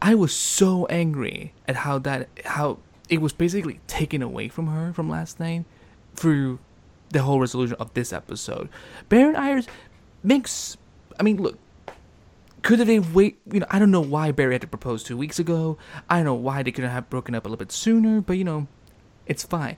I 0.00 0.16
was 0.16 0.34
so 0.34 0.86
angry 0.86 1.54
at 1.68 1.76
how 1.76 1.98
that, 2.00 2.28
how 2.44 2.78
it 3.08 3.20
was 3.20 3.32
basically 3.32 3.78
taken 3.86 4.20
away 4.20 4.48
from 4.48 4.66
her 4.66 4.92
from 4.92 5.08
last 5.08 5.38
night 5.38 5.64
through 6.16 6.58
the 7.12 7.22
whole 7.22 7.40
resolution 7.40 7.76
of 7.78 7.92
this 7.94 8.12
episode. 8.12 8.68
Baron 9.08 9.36
Iris 9.36 9.66
makes, 10.22 10.76
I 11.18 11.22
mean, 11.22 11.40
look, 11.40 11.58
could 12.62 12.78
they 12.80 12.98
wait? 13.00 13.38
You 13.52 13.60
know, 13.60 13.66
I 13.70 13.78
don't 13.78 13.90
know 13.90 14.00
why 14.00 14.30
Barry 14.30 14.54
had 14.54 14.60
to 14.62 14.66
propose 14.66 15.02
two 15.02 15.16
weeks 15.16 15.38
ago. 15.38 15.78
I 16.08 16.16
don't 16.16 16.24
know 16.24 16.34
why 16.34 16.62
they 16.62 16.72
couldn't 16.72 16.90
have 16.90 17.10
broken 17.10 17.34
up 17.34 17.44
a 17.44 17.48
little 17.48 17.58
bit 17.58 17.72
sooner, 17.72 18.20
but 18.20 18.38
you 18.38 18.44
know, 18.44 18.68
it's 19.26 19.42
fine. 19.42 19.76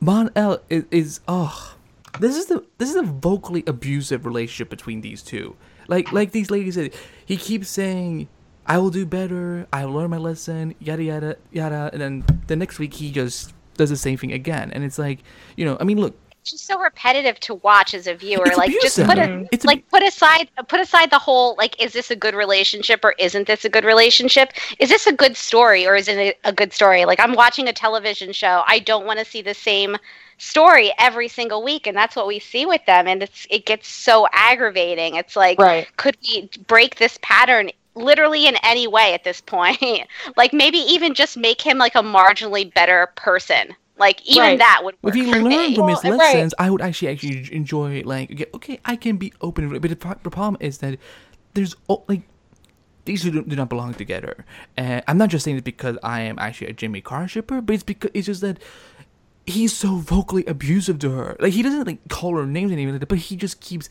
Mon-El 0.00 0.60
is, 0.70 0.84
is 0.90 1.20
oh, 1.28 1.76
this 2.20 2.36
is 2.36 2.46
the 2.46 2.64
this 2.78 2.88
is 2.88 2.96
a 2.96 3.02
vocally 3.02 3.64
abusive 3.66 4.24
relationship 4.24 4.70
between 4.70 5.02
these 5.02 5.22
two. 5.22 5.56
Like 5.88 6.12
like 6.12 6.32
these 6.32 6.50
ladies 6.50 6.74
said, 6.74 6.94
he 7.24 7.36
keeps 7.36 7.68
saying, 7.68 8.28
"I 8.66 8.78
will 8.78 8.90
do 8.90 9.04
better. 9.04 9.66
I 9.72 9.84
will 9.84 9.94
learn 9.94 10.10
my 10.10 10.18
lesson." 10.18 10.74
Yada 10.78 11.02
yada 11.02 11.36
yada, 11.52 11.90
and 11.92 12.00
then 12.00 12.24
the 12.46 12.56
next 12.56 12.78
week 12.78 12.94
he 12.94 13.10
just 13.10 13.52
does 13.78 13.88
the 13.88 13.96
same 13.96 14.18
thing 14.18 14.32
again, 14.32 14.70
and 14.72 14.84
it's 14.84 14.98
like, 14.98 15.20
you 15.56 15.64
know, 15.64 15.78
I 15.80 15.84
mean, 15.84 15.98
look, 15.98 16.14
it's 16.42 16.50
just 16.52 16.66
so 16.66 16.78
repetitive 16.80 17.40
to 17.40 17.54
watch 17.54 17.94
as 17.94 18.06
a 18.06 18.14
viewer. 18.14 18.44
It's 18.46 18.56
like 18.58 18.70
just 18.82 19.02
put 19.04 19.18
it 19.18 19.48
It's 19.52 19.64
a- 19.64 19.66
like 19.66 19.88
put 19.88 20.02
aside 20.02 20.48
put 20.68 20.80
aside 20.80 21.10
the 21.10 21.18
whole 21.18 21.54
like 21.56 21.80
is 21.82 21.92
this 21.92 22.10
a 22.10 22.16
good 22.16 22.34
relationship 22.34 23.04
or 23.04 23.12
isn't 23.18 23.46
this 23.46 23.64
a 23.64 23.68
good 23.68 23.84
relationship? 23.84 24.52
Is 24.78 24.88
this 24.88 25.06
a 25.06 25.12
good 25.12 25.36
story 25.36 25.86
or 25.86 25.94
isn't 25.96 26.18
it 26.18 26.38
a 26.44 26.52
good 26.52 26.72
story? 26.72 27.04
Like 27.04 27.18
i'm 27.20 27.34
watching 27.34 27.68
a 27.68 27.72
television 27.72 28.32
show. 28.32 28.62
I 28.66 28.78
don't 28.78 29.04
want 29.04 29.18
to 29.18 29.24
see 29.24 29.42
the 29.42 29.52
same 29.54 29.96
story 30.38 30.92
every 30.98 31.28
single 31.28 31.62
week 31.64 31.86
and 31.86 31.96
that's 31.96 32.14
what 32.14 32.26
we 32.28 32.38
see 32.38 32.64
with 32.64 32.84
them 32.86 33.08
and 33.08 33.22
it's 33.24 33.46
it 33.50 33.66
gets 33.66 33.88
so 33.88 34.26
aggravating. 34.32 35.16
It's 35.16 35.34
like 35.36 35.58
Right. 35.58 35.86
could 35.96 36.16
we 36.28 36.48
break 36.66 36.96
this 36.96 37.18
pattern 37.20 37.70
literally 37.98 38.46
in 38.46 38.56
any 38.62 38.86
way 38.86 39.14
at 39.14 39.24
this 39.24 39.40
point 39.40 39.78
like 40.36 40.52
maybe 40.52 40.78
even 40.78 41.14
just 41.14 41.36
make 41.36 41.60
him 41.60 41.78
like 41.78 41.94
a 41.94 42.02
marginally 42.02 42.72
better 42.74 43.08
person 43.16 43.74
like 43.98 44.24
even 44.26 44.40
Right. 44.42 44.58
that 44.58 44.80
would 44.84 44.94
work 45.02 45.14
if 45.14 45.14
he 45.14 45.32
for 45.32 45.40
me. 45.42 45.56
learned 45.56 45.74
from 45.74 45.88
his 45.88 46.04
Well, 46.04 46.12
right. 46.16 46.18
lessons, 46.18 46.54
I 46.58 46.70
would 46.70 46.80
actually 46.80 47.08
actually 47.08 47.52
enjoy 47.54 48.02
like 48.04 48.30
okay, 48.30 48.46
okay, 48.54 48.80
I 48.84 48.96
can 48.96 49.16
be 49.16 49.32
open, 49.40 49.68
but 49.80 49.82
the, 49.90 49.96
problem 49.96 50.56
is 50.60 50.78
that 50.78 50.98
there's 51.54 51.74
like 52.08 52.22
these 53.04 53.22
two 53.22 53.30
do, 53.30 53.42
do 53.42 53.56
not 53.56 53.68
belong 53.68 53.94
together. 53.94 54.44
And 54.76 55.02
I'm 55.08 55.18
not 55.18 55.30
just 55.30 55.44
saying 55.44 55.56
it 55.56 55.64
because 55.64 55.98
I 56.02 56.20
am 56.20 56.38
actually 56.38 56.68
a 56.68 56.72
Jimmy 56.74 57.00
Carr 57.00 57.26
shipper, 57.26 57.60
but 57.60 57.74
it's 57.74 57.82
because 57.82 58.10
it's 58.14 58.26
just 58.26 58.42
that 58.42 58.58
he's 59.46 59.74
so 59.74 59.96
vocally 59.96 60.44
abusive 60.46 60.98
to 61.00 61.10
her. 61.10 61.36
Like 61.40 61.54
he 61.54 61.62
doesn't 61.62 61.86
like 61.86 62.06
call 62.08 62.36
her 62.36 62.46
names 62.46 62.70
and 62.70 62.78
anything 62.78 62.92
like 62.94 63.00
that, 63.00 63.08
but 63.08 63.18
he 63.18 63.36
just 63.36 63.60
keeps 63.60 63.88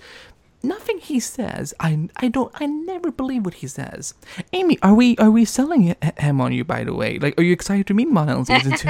nothing 0.68 1.00
he 1.00 1.20
says. 1.20 1.74
I 1.80 2.10
I 2.18 2.28
don't 2.28 2.52
I 2.56 2.66
never 2.66 3.12
believe 3.12 3.46
what 3.46 3.56
he 3.56 3.68
says. 3.68 4.14
Amy, 4.54 4.78
are 4.82 4.94
we 4.94 5.18
are 5.18 5.32
we 5.32 5.46
selling 5.46 5.96
eh, 6.02 6.12
him 6.20 6.42
on 6.42 6.54
you 6.54 6.64
by 6.64 6.84
the 6.84 6.94
way? 6.94 7.20
Like, 7.20 7.40
are 7.40 7.44
you 7.44 7.54
excited 7.54 7.88
to 7.88 7.94
meet 7.94 8.10
Mon-El 8.10 8.40
in 8.40 8.46
season 8.46 8.78
two? 8.78 8.90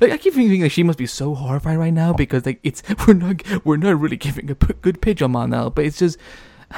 like 0.00 0.12
I 0.12 0.16
keep 0.18 0.34
thinking 0.34 0.62
like 0.62 0.72
she 0.72 0.82
must 0.82 0.98
be 0.98 1.06
so 1.06 1.34
horrified 1.34 1.78
right 1.78 1.92
now 1.92 2.12
because 2.12 2.46
like 2.46 2.60
it's 2.62 2.82
we're 3.06 3.14
not 3.14 3.42
we're 3.64 3.76
not 3.76 3.98
really 4.00 4.16
giving 4.16 4.50
a 4.50 4.54
p- 4.54 4.74
good 4.80 5.00
pitch 5.00 5.22
on 5.22 5.32
Mon-El, 5.32 5.70
but 5.70 5.84
it's 5.84 5.98
just. 5.98 6.18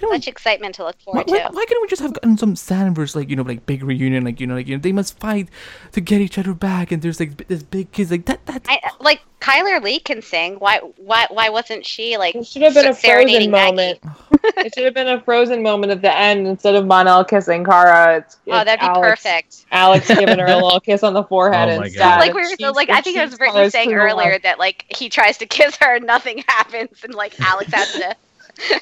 We 0.00 0.08
much 0.08 0.26
excitement 0.26 0.74
to 0.76 0.84
look 0.84 0.96
why, 1.04 1.22
forward 1.22 1.28
why, 1.28 1.38
to. 1.38 1.52
why 1.52 1.64
can't 1.66 1.82
we 1.82 1.86
just 1.86 2.00
have 2.00 2.14
gotten 2.14 2.38
some 2.38 2.54
Danvers 2.54 3.14
like 3.14 3.28
you 3.28 3.36
know 3.36 3.42
like 3.42 3.66
big 3.66 3.84
reunion 3.84 4.24
like 4.24 4.40
you 4.40 4.46
know 4.46 4.54
like 4.54 4.66
you 4.66 4.74
know 4.74 4.80
they 4.80 4.90
must 4.90 5.20
fight 5.20 5.48
to 5.92 6.00
get 6.00 6.20
each 6.20 6.38
other 6.38 6.54
back 6.54 6.90
and 6.90 7.02
there's 7.02 7.20
like 7.20 7.36
b- 7.36 7.44
this 7.46 7.62
big 7.62 7.92
kids 7.92 8.10
like 8.10 8.24
that 8.24 8.44
that 8.46 8.64
I, 8.68 8.80
like 9.00 9.20
Chyler 9.42 9.82
Leigh 9.82 9.98
can 9.98 10.22
sing. 10.22 10.54
Why? 10.56 10.78
Why? 10.96 11.26
Why 11.30 11.48
wasn't 11.48 11.84
she 11.84 12.16
like? 12.16 12.34
It 12.36 12.46
should 12.46 12.62
have 12.62 12.74
been 12.74 12.86
a 12.86 12.94
frozen 12.94 13.50
moment. 13.50 13.98
it 14.44 14.72
should 14.74 14.84
have 14.84 14.94
been 14.94 15.08
a 15.08 15.20
frozen 15.20 15.62
moment 15.62 15.90
at 15.90 16.00
the 16.00 16.16
end 16.16 16.46
instead 16.46 16.76
of 16.76 16.86
Mon-El 16.86 17.24
kissing 17.24 17.64
Kara. 17.64 18.18
It's, 18.18 18.36
Oh, 18.46 18.56
it's 18.56 18.64
that'd 18.66 18.80
be 18.80 18.86
Alex, 18.86 19.08
perfect. 19.22 19.66
Alex 19.72 20.06
giving 20.14 20.38
her 20.38 20.46
a 20.46 20.54
little 20.56 20.78
kiss 20.80 21.02
on 21.02 21.12
the 21.14 21.24
forehead 21.24 21.68
Oh 21.70 21.78
my 21.78 21.84
instead. 21.86 21.98
God. 21.98 22.20
Like 22.20 22.34
we 22.34 22.42
were, 22.42 22.46
She's- 22.56 22.74
like 22.76 22.88
I 22.90 23.00
think 23.00 23.16
it 23.16 23.28
was 23.28 23.36
Brittany 23.36 23.68
saying 23.70 23.92
earlier 23.92 24.38
that 24.38 24.58
like 24.60 24.84
he 24.96 25.08
tries 25.08 25.38
to 25.38 25.46
kiss 25.46 25.76
her 25.80 25.96
and 25.96 26.06
nothing 26.06 26.44
happens 26.48 27.02
and 27.02 27.12
like 27.14 27.38
Alex 27.40 27.72
has 27.74 27.92
to 27.94 28.16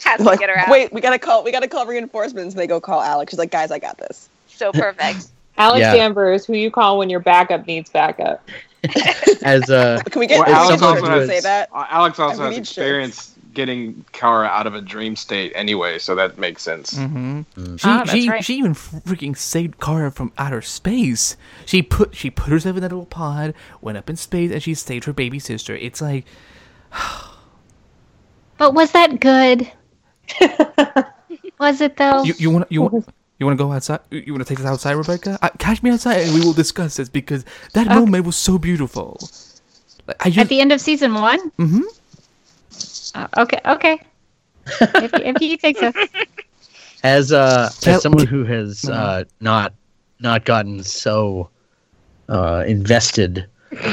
Has 0.05 0.19
to 0.19 0.25
Like, 0.25 0.41
get 0.41 0.51
her 0.51 0.59
out. 0.59 0.69
wait, 0.69 0.93
we 0.93 1.01
gotta 1.01 1.19
call. 1.19 1.43
We 1.43 1.53
gotta 1.53 1.69
call 1.69 1.87
reinforcements. 1.87 2.55
And 2.55 2.61
they 2.61 2.67
go 2.67 2.81
call 2.81 3.01
Alex. 3.01 3.31
She's 3.33 3.39
like, 3.39 3.51
guys, 3.51 3.71
I 3.71 3.79
got 3.79 3.97
this. 3.97 4.29
So 4.49 4.73
perfect. 4.73 5.29
Alex 5.57 5.81
Yeah. 5.81 5.95
Danvers, 5.95 6.45
who 6.45 6.53
you 6.55 6.71
call 6.71 6.99
when 6.99 7.09
your 7.09 7.21
backup 7.21 7.67
needs 7.67 7.89
backup. 7.89 8.47
As 9.43 9.69
uh, 9.71 10.01
Can 10.11 10.21
we 10.21 10.27
get? 10.27 10.39
Well, 10.39 10.49
Alex 10.55 10.81
get 10.81 10.89
also 10.89 11.01
George 11.01 11.13
to 11.13 11.19
has- 11.21 11.29
say 11.29 11.41
that. 11.41 11.69
Uh, 11.73 11.87
Alex 11.91 12.19
also 12.19 12.39
We 12.39 12.45
has 12.47 12.51
need 12.57 12.67
shirts. 12.67 12.71
experience 12.79 13.35
getting 13.53 14.05
Kara 14.13 14.47
out 14.47 14.67
of 14.69 14.75
a 14.77 14.81
dream 14.81 15.17
state 15.17 15.53
anyway, 15.57 15.99
so 15.99 16.15
that 16.15 16.39
makes 16.39 16.63
sense. 16.63 16.95
Mm-hmm. 16.95 17.41
Mm. 17.57 17.81
She, 17.81 17.89
Ah, 17.89 18.05
she, 18.05 18.29
right. 18.29 18.45
she 18.45 18.55
even 18.59 18.75
freaking 18.75 19.37
saved 19.37 19.81
Kara 19.81 20.11
from 20.13 20.33
outer 20.39 20.63
space. 20.63 21.37
She 21.67 21.83
put 21.83 22.15
she 22.15 22.31
put 22.31 22.51
herself 22.53 22.77
in 22.77 22.83
that 22.83 22.91
little 22.93 23.07
pod, 23.07 23.55
went 23.81 23.99
up 23.99 24.09
in 24.09 24.17
space, 24.17 24.53
and 24.53 24.63
she 24.63 24.75
saved 24.75 25.05
her 25.05 25.13
baby 25.13 25.39
sister. 25.41 25.75
It's 25.77 26.01
like 26.01 26.25
But 28.57 28.75
was 28.75 28.93
that 28.93 29.21
good? 29.21 29.71
was 31.59 31.81
it 31.81 31.97
though? 31.97 32.23
you 32.23 32.35
you 32.39 32.51
want 32.51 32.71
you 32.71 32.83
want 32.83 33.07
you 33.41 33.47
want 33.47 33.59
to 33.59 33.65
go 33.65 33.73
outside? 33.73 34.01
You- 34.11 34.23
You 34.27 34.33
want 34.35 34.47
to 34.47 34.49
take 34.55 34.61
us 34.61 34.67
outside, 34.67 34.93
Rebecca? 34.93 35.39
Uh, 35.43 35.49
catch 35.59 35.83
me 35.83 35.91
outside, 35.91 36.19
and 36.27 36.35
we 36.35 36.41
will 36.41 36.53
discuss 36.53 36.97
this 36.97 37.09
because 37.09 37.45
that 37.73 37.89
moment 37.89 38.25
was 38.27 38.37
so 38.37 38.59
beautiful. 38.59 39.19
Like, 40.07 40.39
I 40.39 40.41
At 40.41 40.49
the 40.49 40.61
end 40.61 40.71
of 40.73 40.81
season 40.81 41.15
one? 41.15 41.51
Mm-hmm. 41.53 41.81
Uh, 43.15 43.27
okay, 43.39 43.61
okay. 43.67 44.01
if, 44.81 45.13
if 45.15 45.41
you 45.43 45.57
think 45.57 45.79
so. 45.79 45.93
as 47.03 47.33
uh 47.33 47.71
as 47.87 48.03
someone 48.03 48.27
who 48.27 48.45
has 48.45 48.85
uh 48.85 49.25
not 49.41 49.73
not 50.21 50.45
gotten 50.45 50.85
so 50.85 51.49
uh 52.29 52.63
invested 52.69 53.47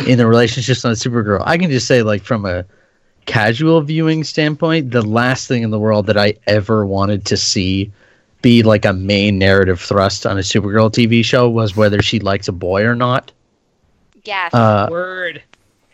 in 0.06 0.18
the 0.18 0.28
relationships 0.28 0.84
on 0.86 0.92
Supergirl, 0.94 1.42
I 1.46 1.58
can 1.58 1.72
just 1.72 1.88
say 1.88 2.04
like 2.04 2.22
from 2.24 2.46
a 2.46 2.66
casual 3.26 3.82
viewing 3.82 4.24
standpoint, 4.24 4.92
the 4.92 5.02
last 5.02 5.48
thing 5.48 5.64
in 5.64 5.72
the 5.72 5.80
world 5.80 6.06
that 6.08 6.18
I 6.18 6.36
ever 6.48 6.86
wanted 6.86 7.26
to 7.28 7.38
see 7.38 7.92
be 8.42 8.64
like 8.64 8.86
a 8.86 8.94
main 8.94 9.38
narrative 9.38 9.80
thrust 9.82 10.26
on 10.26 10.38
a 10.38 10.42
Supergirl 10.42 10.92
TV 10.92 11.24
show 11.24 11.50
was 11.50 11.76
whether 11.76 12.02
she 12.02 12.20
likes 12.20 12.48
a 12.48 12.52
boy 12.52 12.84
or 12.84 12.96
not. 12.96 13.32
Yes. 14.24 14.54
Uh, 14.54 14.88
Word. 14.92 15.42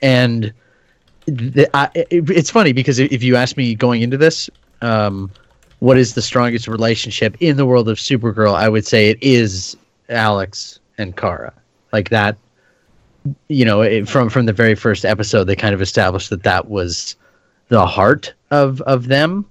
and 0.02 0.54
th- 1.28 1.70
I, 1.74 1.90
it, 1.96 2.30
it's 2.30 2.50
funny 2.50 2.74
because 2.74 3.00
if 3.00 3.12
if 3.12 3.24
you 3.24 3.36
ask 3.36 3.56
me 3.58 3.76
going 3.76 4.02
into 4.02 4.18
this, 4.18 4.50
um, 4.82 5.32
what 5.80 5.98
is 5.98 6.14
the 6.16 6.22
strongest 6.22 6.68
relationship 6.68 7.38
in 7.40 7.58
the 7.58 7.66
world 7.66 7.88
of 7.90 7.98
Supergirl? 7.98 8.56
I 8.56 8.70
would 8.70 8.86
say 8.86 9.10
it 9.10 9.22
is 9.22 9.78
Alex 10.10 10.80
and 10.98 11.16
Kara. 11.16 11.54
Like 11.92 12.10
that, 12.10 12.38
you 13.48 13.66
know, 13.66 13.82
it, 13.82 14.10
from 14.10 14.30
from 14.30 14.46
the 14.48 14.54
very 14.54 14.76
first 14.76 15.06
episode, 15.06 15.46
they 15.46 15.56
kind 15.56 15.74
of 15.76 15.82
established 15.82 16.30
that 16.32 16.44
that 16.44 16.70
was 16.70 17.16
the 17.70 17.86
heart 17.86 18.34
of 18.52 18.82
of 18.82 19.08
them. 19.08 19.46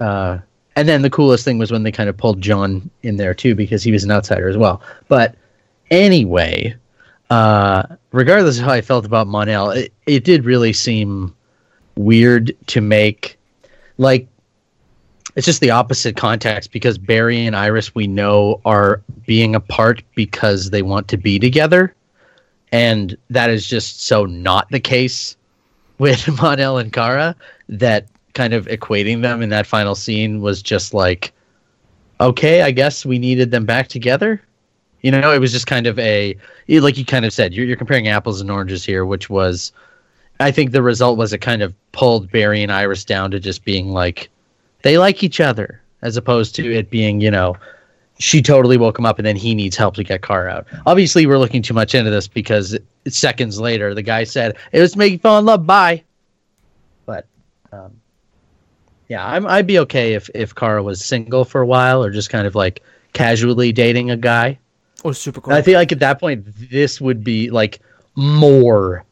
Uh, 0.00 0.38
and 0.76 0.86
then 0.86 1.02
the 1.02 1.10
coolest 1.10 1.44
thing 1.44 1.58
was 1.58 1.72
when 1.72 1.82
they 1.82 1.90
kind 1.90 2.08
of 2.08 2.16
pulled 2.16 2.42
John 2.42 2.90
in 3.02 3.16
there 3.16 3.34
too, 3.34 3.54
because 3.54 3.82
he 3.82 3.90
was 3.90 4.04
an 4.04 4.10
outsider 4.10 4.48
as 4.48 4.58
well. 4.58 4.82
But 5.08 5.34
anyway, 5.90 6.76
uh, 7.30 7.84
regardless 8.12 8.58
of 8.58 8.64
how 8.66 8.72
I 8.72 8.82
felt 8.82 9.06
about 9.06 9.26
Mon-El, 9.26 9.70
it, 9.70 9.92
it 10.06 10.24
did 10.24 10.44
really 10.44 10.74
seem 10.74 11.34
weird 11.96 12.54
to 12.66 12.82
make 12.82 13.38
like 13.96 14.28
it's 15.34 15.46
just 15.46 15.60
the 15.60 15.70
opposite 15.70 16.16
context 16.16 16.72
because 16.72 16.98
Barry 16.98 17.44
and 17.46 17.56
Iris 17.56 17.94
we 17.94 18.06
know 18.06 18.60
are 18.64 19.02
being 19.26 19.54
apart 19.54 20.02
because 20.14 20.70
they 20.70 20.82
want 20.82 21.08
to 21.08 21.16
be 21.16 21.38
together. 21.38 21.94
And 22.72 23.16
that 23.30 23.50
is 23.50 23.66
just 23.66 24.02
so 24.02 24.24
not 24.24 24.70
the 24.70 24.80
case 24.80 25.36
with 25.98 26.26
Mon-El 26.42 26.78
and 26.78 26.92
Kara 26.92 27.36
that 27.68 28.06
kind 28.36 28.54
of 28.54 28.66
equating 28.66 29.22
them 29.22 29.42
in 29.42 29.48
that 29.48 29.66
final 29.66 29.96
scene 29.96 30.40
was 30.40 30.62
just 30.62 30.94
like 30.94 31.32
okay, 32.20 32.62
I 32.62 32.70
guess 32.70 33.04
we 33.04 33.18
needed 33.18 33.50
them 33.50 33.64
back 33.64 33.88
together. 33.88 34.42
You 35.02 35.10
know, 35.10 35.32
it 35.32 35.38
was 35.38 35.52
just 35.52 35.66
kind 35.66 35.86
of 35.86 35.98
a 35.98 36.36
like 36.68 36.96
you 36.96 37.04
kind 37.04 37.24
of 37.24 37.32
said, 37.32 37.54
you're, 37.54 37.66
you're 37.66 37.76
comparing 37.76 38.08
apples 38.08 38.40
and 38.40 38.50
oranges 38.50 38.84
here, 38.84 39.04
which 39.04 39.30
was, 39.30 39.72
I 40.40 40.50
think 40.50 40.72
the 40.72 40.82
result 40.82 41.18
was 41.18 41.32
it 41.32 41.38
kind 41.38 41.62
of 41.62 41.74
pulled 41.92 42.30
Barry 42.30 42.62
and 42.62 42.72
Iris 42.72 43.04
down 43.04 43.30
to 43.30 43.40
just 43.40 43.64
being 43.64 43.90
like, 43.90 44.28
they 44.82 44.98
like 44.98 45.22
each 45.22 45.40
other, 45.40 45.80
as 46.02 46.16
opposed 46.16 46.54
to 46.56 46.72
it 46.74 46.90
being, 46.90 47.20
you 47.20 47.30
know, 47.30 47.56
she 48.18 48.40
totally 48.40 48.78
woke 48.78 48.98
him 48.98 49.06
up 49.06 49.18
and 49.18 49.26
then 49.26 49.36
he 49.36 49.54
needs 49.54 49.76
help 49.76 49.94
to 49.96 50.04
get 50.04 50.22
Kara 50.22 50.50
out. 50.50 50.66
Obviously, 50.86 51.26
we're 51.26 51.38
looking 51.38 51.62
too 51.62 51.74
much 51.74 51.94
into 51.94 52.10
this 52.10 52.26
because 52.26 52.76
seconds 53.06 53.60
later, 53.60 53.94
the 53.94 54.02
guy 54.02 54.24
said, 54.24 54.56
it 54.72 54.80
was 54.80 54.96
making 54.96 55.18
fall 55.18 55.38
in 55.38 55.44
love, 55.44 55.66
bye. 55.66 56.02
But, 57.04 57.26
um, 57.72 57.92
yeah, 59.08 59.26
I'm, 59.26 59.46
I'd 59.46 59.66
be 59.66 59.78
okay 59.80 60.14
if, 60.14 60.28
if 60.34 60.54
Kara 60.54 60.82
was 60.82 61.04
single 61.04 61.44
for 61.44 61.60
a 61.60 61.66
while 61.66 62.02
or 62.02 62.10
just 62.10 62.30
kind 62.30 62.46
of 62.46 62.54
like 62.54 62.82
casually 63.12 63.72
dating 63.72 64.10
a 64.10 64.16
guy. 64.16 64.58
or 65.04 65.14
super 65.14 65.40
And 65.44 65.54
I 65.54 65.62
feel 65.62 65.78
like 65.78 65.92
at 65.92 66.00
that 66.00 66.20
point, 66.20 66.44
this 66.70 67.00
would 67.00 67.22
be 67.22 67.50
like 67.50 67.80
more 68.16 69.04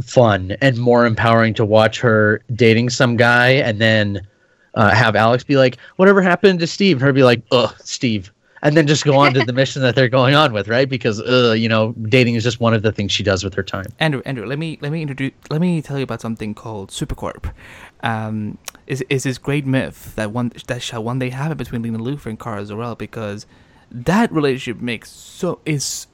fun 0.00 0.56
and 0.60 0.78
more 0.78 1.06
empowering 1.06 1.54
to 1.54 1.64
watch 1.64 2.00
her 2.00 2.42
dating 2.54 2.90
some 2.90 3.16
guy 3.16 3.50
and 3.50 3.80
then 3.80 4.26
uh, 4.74 4.94
have 4.94 5.16
Alex 5.16 5.42
be 5.42 5.56
like, 5.56 5.78
whatever 5.96 6.22
happened 6.22 6.60
to 6.60 6.66
Steve? 6.66 6.96
And 6.96 7.02
her 7.02 7.12
be 7.12 7.24
like, 7.24 7.42
ugh, 7.50 7.74
Steve. 7.82 8.32
And 8.62 8.76
then 8.76 8.88
just 8.88 9.04
go 9.04 9.16
on 9.16 9.34
to 9.34 9.44
the 9.44 9.52
mission 9.54 9.82
that 9.82 9.94
they're 9.94 10.08
going 10.08 10.34
on 10.34 10.52
with, 10.52 10.68
right? 10.68 10.88
Because, 10.88 11.20
uh, 11.20 11.54
you 11.56 11.68
know, 11.68 11.92
dating 12.08 12.34
is 12.34 12.42
just 12.42 12.58
one 12.58 12.74
of 12.74 12.82
the 12.82 12.90
things 12.90 13.12
she 13.12 13.22
does 13.22 13.44
with 13.44 13.54
her 13.54 13.62
time. 13.62 13.86
Andrew, 14.00 14.20
Andrew, 14.24 14.46
let 14.46 14.58
me 14.58 14.78
let 14.80 14.90
me 14.90 15.02
introduce 15.02 15.32
let 15.48 15.60
me 15.60 15.80
tell 15.80 15.96
you 15.96 16.02
about 16.02 16.20
something 16.20 16.54
called 16.54 16.90
Supercorp. 16.90 17.52
Um, 18.00 18.58
is 18.86 19.02
is 19.10 19.24
this 19.24 19.38
great 19.38 19.66
myth 19.66 20.14
that 20.16 20.30
one 20.30 20.52
that 20.68 20.82
shall 20.82 21.02
one 21.02 21.18
day 21.18 21.30
happen 21.30 21.56
between 21.56 21.82
Lena 21.82 21.98
Luthor 21.98 22.26
and 22.26 22.38
Kara 22.38 22.64
Zor-El 22.64 22.94
because 22.94 23.44
that 23.90 24.30
relationship 24.32 24.80
makes 24.80 25.10
so 25.10 25.60
is 25.66 26.06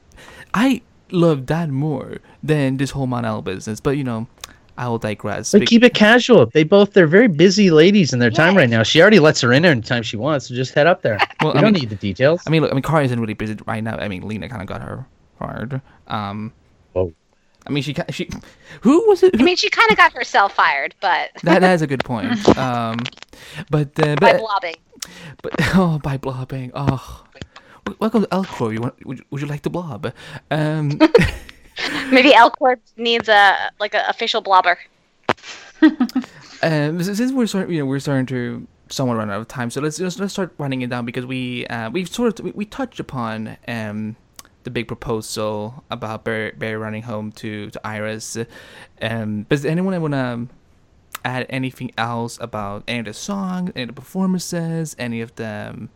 I 0.54 0.82
love 1.10 1.46
that 1.46 1.68
more 1.70 2.18
than 2.42 2.76
this 2.78 2.90
whole 2.92 3.06
Mon-El 3.06 3.42
business. 3.42 3.80
But 3.80 3.96
you 3.98 4.04
know, 4.04 4.26
I 4.76 4.88
will 4.88 4.98
digress. 4.98 5.52
But 5.52 5.66
keep 5.66 5.82
it 5.84 5.94
casual. 5.94 6.46
They 6.46 6.64
both, 6.64 6.92
they're 6.94 7.06
very 7.06 7.28
busy 7.28 7.70
ladies 7.70 8.12
in 8.12 8.18
their 8.18 8.30
time 8.30 8.56
right 8.56 8.68
now. 8.68 8.82
She 8.82 9.00
already 9.00 9.20
lets 9.20 9.40
her 9.42 9.52
in 9.52 9.62
there 9.62 9.70
anytime 9.72 10.02
she 10.02 10.16
wants, 10.16 10.48
so 10.48 10.54
just 10.54 10.74
head 10.74 10.86
up 10.86 11.02
there. 11.02 11.18
Well, 11.42 11.52
we 11.52 11.58
I 11.58 11.62
don't 11.62 11.72
mean- 11.74 11.82
need 11.82 11.90
the 11.90 11.96
details. 11.96 12.42
I 12.46 12.50
mean, 12.50 12.62
look, 12.62 12.70
I 12.70 12.74
mean, 12.74 12.82
Kara 12.82 13.04
isn't 13.04 13.20
really 13.20 13.34
busy 13.34 13.56
right 13.66 13.84
now. 13.84 13.96
I 13.98 14.08
mean, 14.08 14.26
Lena 14.26 14.48
kind 14.48 14.62
of 14.62 14.68
got 14.68 14.80
her 14.80 15.04
fired. 15.38 15.82
Um, 16.06 16.52
Whoa. 16.94 17.12
I 17.66 17.70
mean, 17.70 17.82
she 17.82 17.94
she 18.10 18.28
who 18.82 19.08
was 19.08 19.22
it? 19.22 19.40
I 19.40 19.42
mean, 19.44 19.56
she 19.56 19.70
kind 19.70 19.90
of 19.90 19.96
got 19.96 20.12
herself 20.12 20.54
fired, 20.54 20.94
but 21.00 21.30
that 21.42 21.60
that 21.60 21.74
is 21.74 21.82
a 21.82 21.86
good 21.86 22.04
point. 22.12 22.46
Um, 22.58 22.98
but 23.70 23.98
uh, 24.00 24.16
by 24.16 24.36
blobbing. 24.38 24.76
But 25.42 25.52
oh, 25.74 25.98
by 26.02 26.16
blobbing. 26.18 26.72
Oh, 26.74 27.24
welcome 27.98 28.22
to 28.22 28.28
L-Corp. 28.34 28.72
You 28.72 28.80
want? 28.80 29.06
Would, 29.06 29.18
you- 29.18 29.24
would 29.30 29.40
you 29.40 29.46
like 29.46 29.62
to 29.62 29.70
blob? 29.70 30.12
Um, 30.50 30.98
Maybe 32.10 32.32
L-Corp 32.34 32.80
needs 32.96 33.28
a 33.28 33.70
like 33.80 33.94
an 33.94 34.02
official 34.08 34.42
blobber. 34.42 34.76
um, 36.62 37.02
since 37.02 37.32
we're 37.32 37.46
starting, 37.46 37.72
you 37.74 37.80
know, 37.80 37.86
we're 37.86 37.98
starting 37.98 38.26
to 38.26 38.66
somewhat 38.88 39.16
run 39.16 39.30
out 39.30 39.40
of 39.40 39.48
time, 39.48 39.70
so 39.70 39.80
let's 39.80 39.96
just 39.98 40.20
let's 40.20 40.32
start 40.32 40.54
running 40.58 40.82
it 40.82 40.90
down 40.90 41.04
because 41.04 41.26
we 41.26 41.66
uh, 41.66 41.90
we've 41.90 42.08
sort 42.08 42.38
of 42.38 42.44
we, 42.44 42.50
we 42.52 42.64
touched 42.64 43.00
upon 43.00 43.56
um 43.66 44.16
the 44.64 44.70
big 44.70 44.88
proposal 44.88 45.84
about 45.90 46.24
Barry, 46.24 46.52
Barry 46.52 46.76
running 46.76 47.02
home 47.02 47.32
to 47.32 47.70
to 47.70 47.86
Iris. 47.86 48.36
Um, 49.00 49.44
does 49.44 49.64
anyone 49.64 50.00
want 50.00 50.14
to 50.14 50.48
add 51.24 51.46
anything 51.48 51.92
else 51.96 52.38
about 52.40 52.84
any 52.86 53.00
of 53.00 53.06
the 53.06 53.14
songs, 53.14 53.72
any 53.74 53.84
of 53.84 53.88
the 53.88 53.94
performances, 53.94 54.94
any 54.98 55.20
of 55.20 55.34
the 55.36 55.88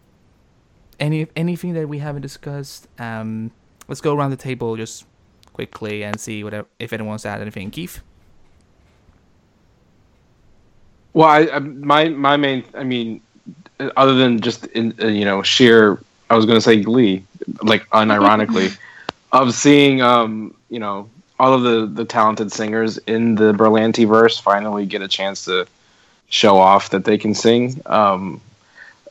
any 1.01 1.27
anything 1.37 1.75
that 1.75 1.89
we 1.89 1.99
haven't 1.99 2.23
discussed? 2.23 2.89
Um, 2.99 3.51
let's 3.89 4.01
go 4.01 4.15
around 4.15 4.31
the 4.31 4.37
table 4.37 4.77
just 4.77 5.07
quickly 5.53 6.05
and 6.05 6.21
see 6.21 6.45
what 6.45 6.67
if 6.79 6.93
anyone 6.93 7.11
wants 7.11 7.23
to 7.23 7.29
add 7.29 7.41
anything. 7.41 7.71
Keith. 7.71 8.01
Well, 11.15 11.29
I, 11.29 11.49
I 11.49 11.59
my 11.59 12.09
my 12.11 12.37
main, 12.37 12.65
I 12.75 12.85
mean, 12.85 13.21
other 13.97 14.15
than 14.15 14.41
just 14.41 14.67
in 14.67 14.95
uh, 15.03 15.07
you 15.07 15.25
know 15.25 15.43
sheer, 15.43 16.01
I 16.31 16.37
was 16.37 16.47
going 16.47 16.57
to 16.57 16.63
say 16.63 16.83
glee, 16.83 17.25
like 17.63 17.89
unironically, 17.91 18.77
of 19.33 19.55
seeing 19.55 20.01
um 20.03 20.55
you 20.71 20.79
know 20.79 21.09
all 21.39 21.55
of 21.55 21.63
the 21.63 21.87
the 21.87 22.05
talented 22.05 22.53
singers 22.53 22.99
in 22.99 23.37
the 23.37 23.53
Berlanti 23.53 24.07
verse 24.07 24.39
finally 24.39 24.87
get 24.87 25.03
a 25.03 25.09
chance 25.09 25.45
to 25.45 25.67
show 26.29 26.59
off 26.59 26.91
that 26.91 27.05
they 27.05 27.19
can 27.19 27.35
sing. 27.35 27.81
Um, 27.87 28.41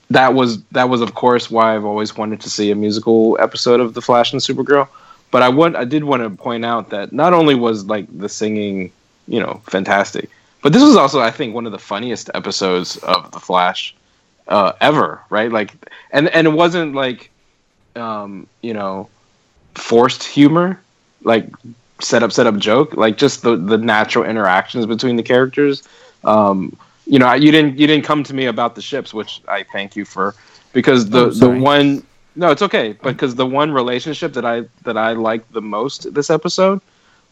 that 0.09 0.33
was 0.33 0.61
that 0.71 0.89
was 0.89 1.01
of 1.01 1.15
course 1.15 1.51
why 1.51 1.75
I've 1.75 1.85
always 1.85 2.15
wanted 2.15 2.41
to 2.41 2.49
see 2.49 2.71
a 2.71 2.75
musical 2.75 3.37
episode 3.39 3.79
of 3.79 3.93
The 3.93 4.01
Flash 4.01 4.31
and 4.31 4.41
Supergirl. 4.41 4.87
But 5.31 5.41
I 5.41 5.49
would 5.49 5.75
I 5.75 5.83
did 5.83 6.05
want 6.05 6.23
to 6.23 6.29
point 6.29 6.63
out 6.63 6.89
that 6.91 7.11
not 7.11 7.33
only 7.33 7.55
was 7.55 7.85
like 7.85 8.05
the 8.17 8.29
singing, 8.29 8.91
you 9.27 9.39
know, 9.39 9.61
fantastic, 9.65 10.29
but 10.61 10.71
this 10.71 10.81
was 10.81 10.95
also 10.95 11.19
I 11.19 11.31
think 11.31 11.53
one 11.53 11.65
of 11.65 11.71
the 11.71 11.79
funniest 11.79 12.29
episodes 12.33 12.97
of 12.97 13.31
The 13.31 13.39
Flash 13.39 13.93
uh, 14.47 14.73
ever, 14.81 15.21
right? 15.29 15.51
Like, 15.51 15.73
and 16.11 16.27
and 16.29 16.47
it 16.47 16.51
wasn't 16.51 16.95
like, 16.95 17.29
um, 17.95 18.47
you 18.61 18.73
know, 18.73 19.09
forced 19.75 20.23
humor, 20.23 20.79
like 21.23 21.49
set 22.01 22.23
up 22.23 22.31
set 22.31 22.47
up 22.47 22.57
joke, 22.57 22.95
like 22.95 23.17
just 23.17 23.41
the 23.41 23.55
the 23.55 23.77
natural 23.77 24.25
interactions 24.25 24.85
between 24.85 25.15
the 25.15 25.23
characters. 25.23 25.83
Um, 26.23 26.75
you 27.05 27.19
know, 27.19 27.33
you 27.33 27.51
didn't 27.51 27.77
you 27.77 27.87
didn't 27.87 28.05
come 28.05 28.23
to 28.23 28.33
me 28.33 28.45
about 28.45 28.75
the 28.75 28.81
ships, 28.81 29.13
which 29.13 29.41
I 29.47 29.63
thank 29.63 29.95
you 29.95 30.05
for, 30.05 30.35
because 30.73 31.09
the 31.09 31.25
Oh, 31.25 31.31
the 31.31 31.49
one 31.49 32.03
no, 32.35 32.51
it's 32.51 32.61
okay, 32.61 32.93
because 33.03 33.35
the 33.35 33.45
one 33.45 33.71
relationship 33.71 34.33
that 34.33 34.45
I 34.45 34.65
that 34.83 34.97
I 34.97 35.13
liked 35.13 35.51
the 35.53 35.61
most 35.61 36.13
this 36.13 36.29
episode 36.29 36.81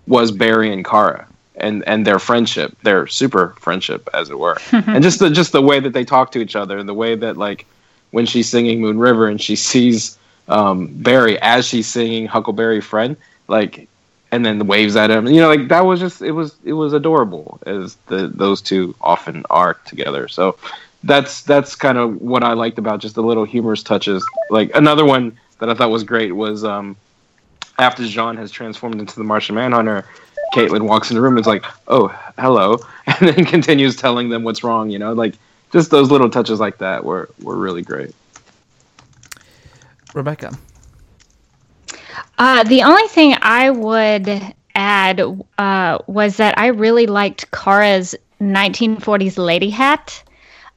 was 0.07 0.31
Barry 0.31 0.71
and 0.73 0.83
Kara. 0.83 1.27
And, 1.57 1.87
and 1.87 2.05
their 2.05 2.19
friendship, 2.19 2.77
their 2.83 3.07
super 3.07 3.55
friendship, 3.59 4.09
as 4.13 4.29
it 4.29 4.37
were, 4.37 4.57
and 4.73 5.01
just 5.01 5.19
the 5.19 5.29
just 5.29 5.53
the 5.53 5.61
way 5.61 5.79
that 5.79 5.93
they 5.93 6.03
talk 6.03 6.33
to 6.33 6.39
each 6.39 6.53
other, 6.53 6.77
and 6.77 6.89
the 6.89 6.93
way 6.93 7.15
that 7.15 7.37
like 7.37 7.65
when 8.11 8.25
she's 8.25 8.49
singing 8.49 8.81
Moon 8.81 8.99
River 8.99 9.27
and 9.27 9.41
she 9.41 9.55
sees 9.71 10.17
um, 10.47 10.87
Barry 10.87 11.39
as 11.41 11.65
she's 11.65 11.87
singing 11.87 12.27
Huckleberry 12.27 12.81
Friend, 12.81 13.15
like, 13.47 13.87
and 14.31 14.45
then 14.45 14.67
waves 14.67 14.95
at 14.95 15.09
him. 15.09 15.27
You 15.27 15.41
know, 15.41 15.49
like 15.49 15.67
that 15.69 15.85
was 15.85 15.99
just 15.99 16.21
it 16.21 16.31
was 16.31 16.55
it 16.63 16.73
was 16.73 16.93
adorable 16.93 17.59
as 17.65 17.95
the 18.07 18.27
those 18.27 18.61
two 18.61 18.95
often 19.01 19.45
are 19.49 19.75
together. 19.85 20.27
So 20.27 20.57
that's 21.03 21.43
that's 21.43 21.75
kind 21.75 21.97
of 21.97 22.21
what 22.21 22.43
I 22.43 22.53
liked 22.53 22.77
about 22.77 22.99
just 22.99 23.15
the 23.15 23.23
little 23.23 23.45
humorous 23.45 23.83
touches. 23.83 24.25
Like 24.49 24.71
another 24.75 25.05
one 25.05 25.37
that 25.59 25.69
I 25.69 25.73
thought 25.73 25.91
was 25.91 26.03
great 26.03 26.35
was 26.35 26.63
um, 26.63 26.95
after 27.77 28.03
J'onn 28.03 28.37
has 28.37 28.51
transformed 28.51 28.99
into 28.99 29.15
the 29.15 29.23
Martian 29.23 29.55
Manhunter. 29.55 30.05
Caitlin 30.53 30.87
walks 30.87 31.09
in 31.09 31.15
the 31.15 31.21
room 31.21 31.33
and 31.33 31.39
is 31.39 31.47
like, 31.47 31.65
"Oh, 31.87 32.07
hello," 32.37 32.79
and 33.07 33.29
then 33.29 33.45
continues 33.45 33.95
telling 33.95 34.29
them 34.29 34.43
what's 34.43 34.63
wrong. 34.63 34.89
You 34.89 34.99
know, 34.99 35.13
like 35.13 35.35
just 35.71 35.91
those 35.91 36.11
little 36.11 36.29
touches 36.29 36.59
like 36.59 36.77
that 36.79 37.03
were 37.03 37.29
were 37.41 37.55
really 37.55 37.81
great. 37.81 38.13
Rebecca. 40.13 40.57
Uh, 42.37 42.63
the 42.63 42.83
only 42.83 43.07
thing 43.07 43.35
I 43.41 43.69
would 43.69 44.53
add 44.75 45.21
uh, 45.57 45.99
was 46.07 46.37
that 46.37 46.57
I 46.57 46.67
really 46.67 47.05
liked 47.05 47.49
Kara's 47.51 48.15
1940s 48.41 49.37
lady 49.37 49.69
hat. 49.69 50.21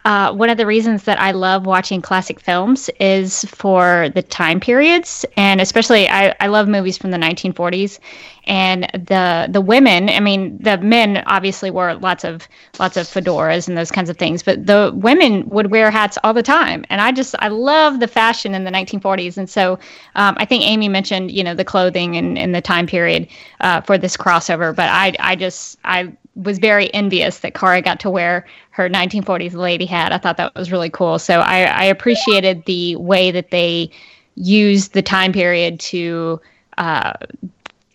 Uh, 0.05 0.33
one 0.33 0.49
of 0.49 0.57
the 0.57 0.65
reasons 0.65 1.03
that 1.05 1.21
I 1.21 1.33
love 1.33 1.67
watching 1.67 2.01
classic 2.01 2.39
films 2.41 2.89
is 3.01 3.45
for 3.45 4.09
the 4.15 4.23
time 4.23 4.61
periods, 4.61 5.25
and 5.37 5.61
especially 5.61 6.09
I, 6.09 6.35
I 6.41 6.47
love 6.47 6.69
movies 6.69 6.97
from 6.97 7.11
the 7.11 7.19
1940s. 7.19 7.99
And 8.47 8.85
the 8.95 9.47
the 9.51 9.61
women, 9.61 10.09
I 10.09 10.21
mean, 10.21 10.57
the 10.59 10.79
men 10.79 11.23
obviously 11.27 11.71
wore 11.71 11.95
lots 11.97 12.25
of 12.25 12.49
lots 12.79 12.97
of 12.97 13.07
fedoras 13.07 13.69
and 13.69 13.77
those 13.77 13.91
kinds 13.91 14.09
of 14.09 14.17
things, 14.17 14.43
but 14.43 14.65
the 14.67 14.91
women 14.95 15.47
would 15.51 15.71
wear 15.71 15.91
hats 15.91 16.17
all 16.25 16.33
the 16.33 16.43
time. 16.43 16.85
And 16.89 17.03
I 17.03 17.13
just 17.13 17.35
I 17.41 17.49
love 17.49 18.01
the 18.01 18.09
fashion 18.09 18.55
in 18.55 18.65
the 18.65 18.71
1940s, 18.71 19.37
and 19.37 19.51
so 19.51 19.79
um, 20.15 20.37
I 20.39 20.47
think 20.47 20.65
Amy 20.65 20.89
mentioned 20.89 21.31
you 21.33 21.45
know 21.45 21.55
the 21.55 21.65
clothing 21.65 22.17
and, 22.17 22.39
and 22.39 22.55
the 22.55 22.63
time 22.63 22.87
period 22.87 23.29
uh, 23.61 23.83
for 23.83 23.99
this 23.99 24.17
crossover, 24.17 24.75
but 24.75 24.89
I 24.89 25.15
I 25.19 25.37
just 25.37 25.77
I 25.85 26.13
was 26.39 26.59
very 26.59 26.93
envious 26.95 27.41
that 27.41 27.55
Kara 27.55 27.83
got 27.83 28.01
to 28.01 28.11
wear 28.11 28.47
her 28.71 28.89
1940s 28.89 29.55
lady 29.55 29.87
hat. 29.87 30.13
I 30.13 30.19
thought 30.19 30.37
that 30.37 30.55
was 30.55 30.71
really 30.71 30.91
cool. 30.91 31.19
So 31.19 31.41
I, 31.41 31.63
I 31.65 31.85
appreciated 31.85 32.65
the 32.65 32.97
way 32.97 33.31
that 33.31 33.51
they 33.51 33.91
used 34.37 34.93
the 34.93 35.03
time 35.03 35.33
period 35.33 35.81
to 35.81 36.41
uh, 36.79 37.15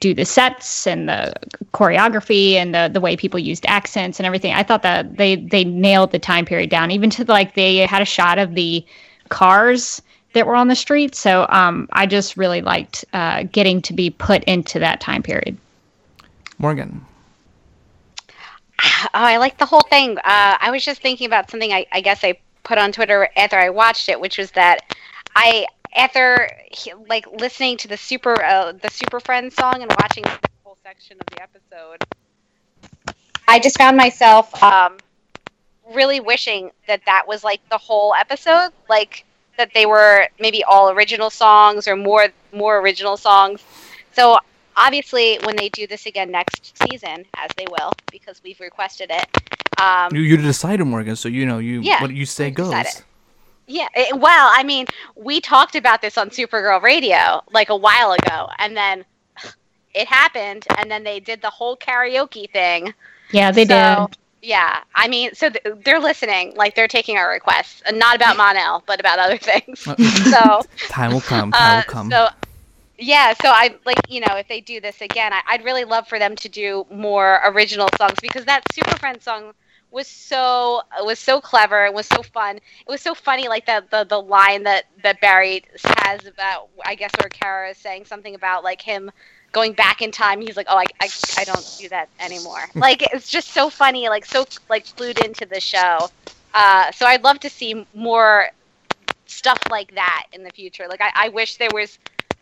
do 0.02 0.14
the 0.14 0.26
sets 0.26 0.86
and 0.86 1.08
the 1.08 1.34
choreography 1.74 2.56
and 2.56 2.76
the, 2.76 2.90
the 2.92 3.00
way 3.00 3.16
people 3.16 3.40
used 3.40 3.66
accents 3.66 4.20
and 4.20 4.28
everything. 4.28 4.54
I 4.54 4.64
thought 4.64 4.84
that 4.84 5.16
they, 5.16 5.38
they 5.38 5.64
nailed 5.64 6.12
the 6.12 6.20
time 6.20 6.44
period 6.44 6.70
down, 6.70 6.92
even 6.92 7.10
to 7.12 7.24
like 7.24 7.56
they 7.56 7.78
had 7.78 8.02
a 8.02 8.06
shot 8.06 8.38
of 8.38 8.56
the 8.56 8.86
cars 9.30 10.02
that 10.34 10.46
were 10.46 10.56
on 10.56 10.68
the 10.68 10.76
street. 10.76 11.16
So 11.16 11.46
um, 11.48 11.88
I 11.94 12.06
just 12.06 12.36
really 12.36 12.62
liked 12.62 13.06
uh, 13.14 13.44
getting 13.44 13.82
to 13.84 13.94
be 13.94 14.10
put 14.10 14.44
into 14.44 14.80
that 14.80 15.00
time 15.00 15.24
period. 15.24 15.58
Morgan. 16.58 17.06
Oh, 19.16 19.20
I 19.24 19.38
like 19.38 19.58
the 19.58 19.66
whole 19.66 19.82
thing. 19.82 20.18
Uh, 20.18 20.58
I 20.60 20.70
was 20.72 20.84
just 20.84 21.02
thinking 21.02 21.28
about 21.28 21.50
something 21.50 21.72
I, 21.72 21.86
I 21.92 22.02
guess 22.02 22.24
I 22.24 22.40
put 22.64 22.78
on 22.78 22.92
Twitter 22.92 23.30
after 23.36 23.58
I 23.58 23.70
watched 23.70 24.10
it, 24.10 24.20
which 24.20 24.38
was 24.38 24.52
that 24.52 24.80
I 25.36 25.68
after 25.96 26.50
like 27.08 27.28
listening 27.40 27.78
to 27.78 27.88
the 27.88 27.98
super 27.98 28.42
uh, 28.44 28.72
the 28.72 28.90
Super 28.90 29.20
Friends 29.20 29.56
song 29.56 29.82
and 29.82 29.92
watching 30.02 30.24
the 30.24 30.40
whole 30.64 30.78
section 30.84 31.18
of 31.20 31.26
the 31.28 31.42
episode, 31.44 32.04
I 33.48 33.60
just 33.60 33.78
found 33.78 33.98
myself 33.98 34.62
um, 34.64 34.98
really 35.94 36.20
wishing 36.20 36.72
that 36.88 37.02
that 37.06 37.28
was 37.28 37.44
like 37.44 37.62
the 37.70 37.78
whole 37.78 38.14
episode, 38.16 38.72
like 38.90 39.26
that 39.58 39.72
they 39.74 39.86
were 39.86 40.28
maybe 40.40 40.64
all 40.64 40.90
original 40.90 41.30
songs 41.30 41.88
or 41.88 41.96
more 41.96 42.30
more 42.52 42.80
original 42.80 43.18
songs. 43.18 43.62
So 44.14 44.40
obviously, 44.76 45.38
when 45.44 45.56
they 45.56 45.70
do 45.70 45.88
this 45.88 46.06
again 46.06 46.32
next 46.32 46.74
season, 46.90 47.26
as 47.36 47.50
they 47.58 47.66
will, 47.70 47.92
because 48.12 48.42
we've 48.44 48.60
requested 48.60 49.12
it. 49.12 49.28
Um, 49.80 50.16
You 50.16 50.22
you 50.22 50.38
decided, 50.38 50.86
Morgan. 50.86 51.16
So 51.16 51.30
you 51.30 51.46
know 51.46 51.58
you 51.60 51.82
Yeah, 51.82 52.02
what 52.02 52.12
you 52.12 52.26
say 52.26 52.46
we 52.46 52.52
goes. 52.52 52.68
decided. 52.70 53.04
Yeah, 53.66 53.88
it, 53.96 54.18
well, 54.20 54.52
I 54.54 54.64
mean, 54.64 54.86
we 55.16 55.40
talked 55.40 55.76
about 55.76 56.02
this 56.02 56.18
on 56.18 56.30
Supergirl 56.30 56.82
Radio 56.82 57.42
like 57.52 57.70
a 57.70 57.76
while 57.76 58.12
ago, 58.12 58.50
and 58.60 58.76
then 58.76 59.06
it 59.94 60.08
happened, 60.08 60.66
and 60.78 60.90
then 60.92 61.04
they 61.04 61.20
did 61.20 61.42
the 61.42 61.50
whole 61.50 61.76
karaoke 61.78 62.50
thing. 62.52 62.94
Yeah, 63.32 63.52
they 63.52 63.66
So, 63.66 64.08
did. 64.10 64.18
Yeah, 64.42 64.82
I 64.94 65.08
mean, 65.08 65.34
so 65.34 65.50
th- 65.50 65.64
they're 65.86 66.02
listening, 66.02 66.54
like 66.58 66.76
they're 66.76 66.90
taking 66.90 67.18
our 67.18 67.30
requests, 67.30 67.82
and 67.86 67.98
not 67.98 68.18
about 68.18 68.36
Mon-El, 68.36 68.84
but 68.86 69.00
about 69.00 69.18
other 69.18 69.38
things. 69.52 69.80
so, 70.30 70.62
Time 70.90 71.14
will 71.14 71.22
come. 71.22 71.52
Time 71.54 71.54
uh, 71.54 71.76
will 71.78 71.84
come. 71.94 72.10
so 72.12 72.28
yeah, 73.04 73.34
so 73.34 73.50
I 73.50 73.76
like 73.86 74.00
you 74.10 74.22
know 74.22 74.36
if 74.36 74.48
they 74.48 74.62
do 74.62 74.80
this 74.80 75.02
again, 75.02 75.34
I, 75.34 75.42
I'd 75.48 75.64
really 75.64 75.84
love 75.84 76.08
for 76.08 76.20
them 76.20 76.36
to 76.38 76.50
do 76.50 76.86
more 76.92 77.42
original 77.46 77.90
songs 77.98 78.18
because 78.22 78.46
that 78.46 78.64
Super 78.74 78.98
Friends 78.98 79.24
song 79.24 79.54
was 79.92 80.08
so 80.08 80.82
was 81.02 81.20
so 81.20 81.40
clever. 81.40 81.86
It 81.86 81.94
was 81.94 82.08
so 82.08 82.24
fun. 82.24 82.58
It 82.58 82.88
was 82.88 83.02
so 83.02 83.14
funny, 83.14 83.48
like 83.48 83.66
that 83.68 83.92
the 83.92 84.06
the 84.06 84.22
line 84.22 84.64
that 84.64 84.86
that 85.04 85.22
Barry 85.22 85.64
has 86.00 86.26
about 86.26 86.70
I 86.86 86.96
guess 86.96 87.12
or 87.22 87.30
Kara 87.30 87.70
is 87.70 87.78
saying 87.78 88.06
something 88.06 88.36
about 88.36 88.64
like 88.64 88.82
him 88.82 89.12
going 89.52 89.74
back 89.74 90.02
in 90.02 90.12
time. 90.12 90.42
He's 90.42 90.58
like, 90.58 90.68
oh, 90.70 90.78
I 90.78 90.86
I, 91.02 91.10
I 91.38 91.44
don't 91.44 91.78
do 91.80 91.90
that 91.90 92.10
anymore. 92.20 92.66
like 92.76 93.04
it's 93.14 93.30
just 93.30 93.50
so 93.50 93.70
funny, 93.70 94.10
like 94.10 94.26
so 94.26 94.46
like 94.70 94.86
clued 94.86 95.24
into 95.24 95.46
the 95.46 95.60
show. 95.60 96.10
Uh, 96.54 96.92
so 96.92 97.06
I'd 97.06 97.24
love 97.24 97.40
to 97.42 97.50
see 97.50 97.86
more 97.94 98.50
stuff 99.26 99.60
like 99.70 99.94
that 99.96 100.28
in 100.34 100.44
the 100.44 100.52
future. 100.52 100.88
Like 100.88 101.02
I, 101.02 101.12
I 101.16 101.30
wish 101.30 101.58
there 101.58 101.72
was 101.74 101.98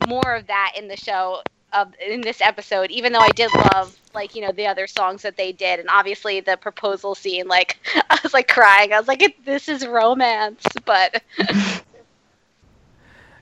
more 0.07 0.35
of 0.35 0.47
that 0.47 0.73
in 0.77 0.87
the 0.87 0.97
show 0.97 1.41
of 1.73 1.93
in 2.05 2.21
this 2.21 2.41
episode, 2.41 2.91
even 2.91 3.13
though 3.13 3.19
I 3.19 3.29
did 3.29 3.49
love 3.73 3.97
like, 4.13 4.35
you 4.35 4.41
know, 4.41 4.51
the 4.51 4.67
other 4.67 4.87
songs 4.87 5.21
that 5.21 5.37
they 5.37 5.51
did 5.53 5.79
and 5.79 5.87
obviously 5.89 6.41
the 6.41 6.57
proposal 6.57 7.15
scene, 7.15 7.47
like 7.47 7.77
I 8.09 8.19
was 8.23 8.33
like 8.33 8.47
crying. 8.47 8.93
I 8.93 8.99
was 8.99 9.07
like, 9.07 9.23
this 9.45 9.69
is 9.69 9.85
romance, 9.85 10.63
but 10.85 11.23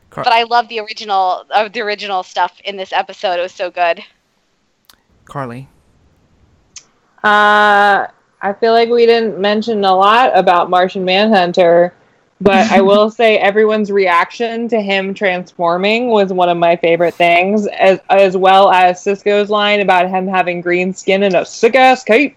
Car- 0.09 0.23
but 0.23 0.33
I 0.33 0.43
love 0.43 0.67
the 0.69 0.79
original 0.79 1.45
of 1.51 1.73
the 1.73 1.81
original 1.81 2.23
stuff 2.23 2.59
in 2.63 2.77
this 2.77 2.91
episode. 2.91 3.39
It 3.39 3.43
was 3.43 3.53
so 3.53 3.69
good. 3.69 4.01
Carly. 5.25 5.67
Uh, 7.23 8.07
I 8.41 8.53
feel 8.59 8.71
like 8.71 8.89
we 8.89 9.05
didn't 9.05 9.39
mention 9.39 9.83
a 9.83 9.95
lot 9.95 10.35
about 10.37 10.69
Martian 10.69 11.05
Manhunter, 11.05 11.93
but 12.41 12.71
I 12.71 12.81
will 12.89 13.09
say 13.09 13.37
everyone's 13.37 13.91
reaction 13.91 14.67
to 14.69 14.81
him 14.81 15.13
transforming 15.13 16.09
was 16.09 16.31
one 16.31 16.49
of 16.49 16.57
my 16.57 16.75
favorite 16.75 17.13
things, 17.13 17.67
as 17.67 17.99
as 18.09 18.37
well 18.37 18.71
as 18.71 19.01
Cisco's 19.01 19.49
line 19.49 19.79
about 19.81 20.09
him 20.09 20.27
having 20.27 20.61
green 20.61 20.93
skin 20.93 21.23
and 21.23 21.35
a 21.35 21.45
sick 21.45 21.75
ass 21.75 22.03
cape. 22.03 22.35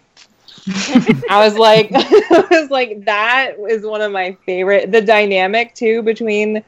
I 1.29 1.45
was 1.45 1.57
like, 1.59 1.91
I 1.95 2.47
was 2.51 2.70
like, 2.70 3.05
that 3.05 3.55
is 3.69 3.85
one 3.85 4.01
of 4.01 4.12
my 4.12 4.37
favorite. 4.47 4.93
The 4.93 5.01
dynamic 5.01 5.74
too 5.74 6.03
between 6.03 6.62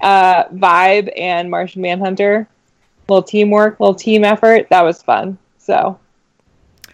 uh, 0.00 0.44
Vibe 0.44 1.12
and 1.16 1.50
Martian 1.50 1.82
Manhunter, 1.82 2.48
little 3.08 3.22
teamwork, 3.22 3.80
little 3.80 3.94
team 3.94 4.24
effort. 4.24 4.68
That 4.70 4.82
was 4.82 5.02
fun. 5.02 5.38
So. 5.58 5.98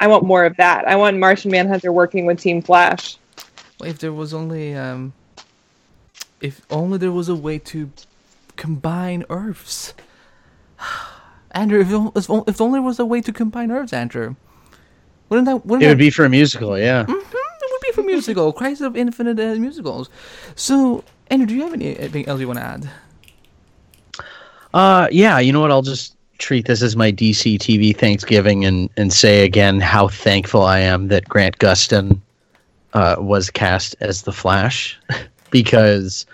I 0.00 0.06
want 0.08 0.24
more 0.24 0.44
of 0.44 0.56
that. 0.56 0.86
I 0.86 0.96
want 0.96 1.18
Martian 1.18 1.50
Manhunter 1.50 1.92
working 1.92 2.26
with 2.26 2.40
Team 2.40 2.60
Flash. 2.60 3.16
Well, 3.78 3.88
if 3.88 4.00
there 4.00 4.12
was 4.12 4.34
only 4.34 4.74
um, 4.74 5.12
if 6.44 6.60
only 6.70 6.98
there 6.98 7.10
was 7.10 7.30
a 7.30 7.34
way 7.34 7.58
to 7.58 7.90
combine 8.56 9.24
Earths. 9.30 9.94
Andrew, 11.52 11.80
if, 11.80 11.88
if, 12.16 12.30
if 12.46 12.60
only 12.60 12.76
there 12.76 12.82
was 12.82 12.98
a 12.98 13.06
way 13.06 13.22
to 13.22 13.32
combine 13.32 13.70
Earths, 13.70 13.94
Andrew. 13.94 14.36
Wouldn't 15.30 15.46
that? 15.46 15.64
Wouldn't 15.64 15.82
It 15.82 15.86
that 15.86 15.92
would 15.92 15.98
be 15.98 16.10
for 16.10 16.26
a 16.26 16.28
musical, 16.28 16.78
yeah. 16.78 17.02
it 17.02 17.08
would 17.08 17.80
be 17.82 17.92
for 17.92 18.02
musical, 18.02 18.52
Crisis 18.52 18.82
of 18.82 18.94
Infinite 18.94 19.40
uh, 19.40 19.58
musicals. 19.58 20.10
So, 20.54 21.02
Andrew, 21.30 21.46
do 21.46 21.54
you 21.54 21.62
have 21.62 21.72
anything 21.72 22.28
else 22.28 22.40
you 22.40 22.46
want 22.46 22.58
to 22.58 22.64
add? 22.64 22.90
Uh, 24.74 25.08
yeah, 25.10 25.38
you 25.38 25.50
know 25.50 25.60
what? 25.60 25.70
I'll 25.70 25.80
just 25.80 26.14
treat 26.36 26.66
this 26.66 26.82
as 26.82 26.94
my 26.94 27.10
DC 27.10 27.56
TV 27.58 27.96
Thanksgiving 27.96 28.66
and, 28.66 28.90
and 28.98 29.12
say 29.12 29.44
again 29.44 29.80
how 29.80 30.08
thankful 30.08 30.62
I 30.62 30.80
am 30.80 31.08
that 31.08 31.26
Grant 31.26 31.58
Gustin 31.58 32.20
uh, 32.92 33.16
was 33.18 33.50
cast 33.50 33.96
as 34.00 34.22
the 34.22 34.32
Flash 34.32 34.98
because 35.54 36.26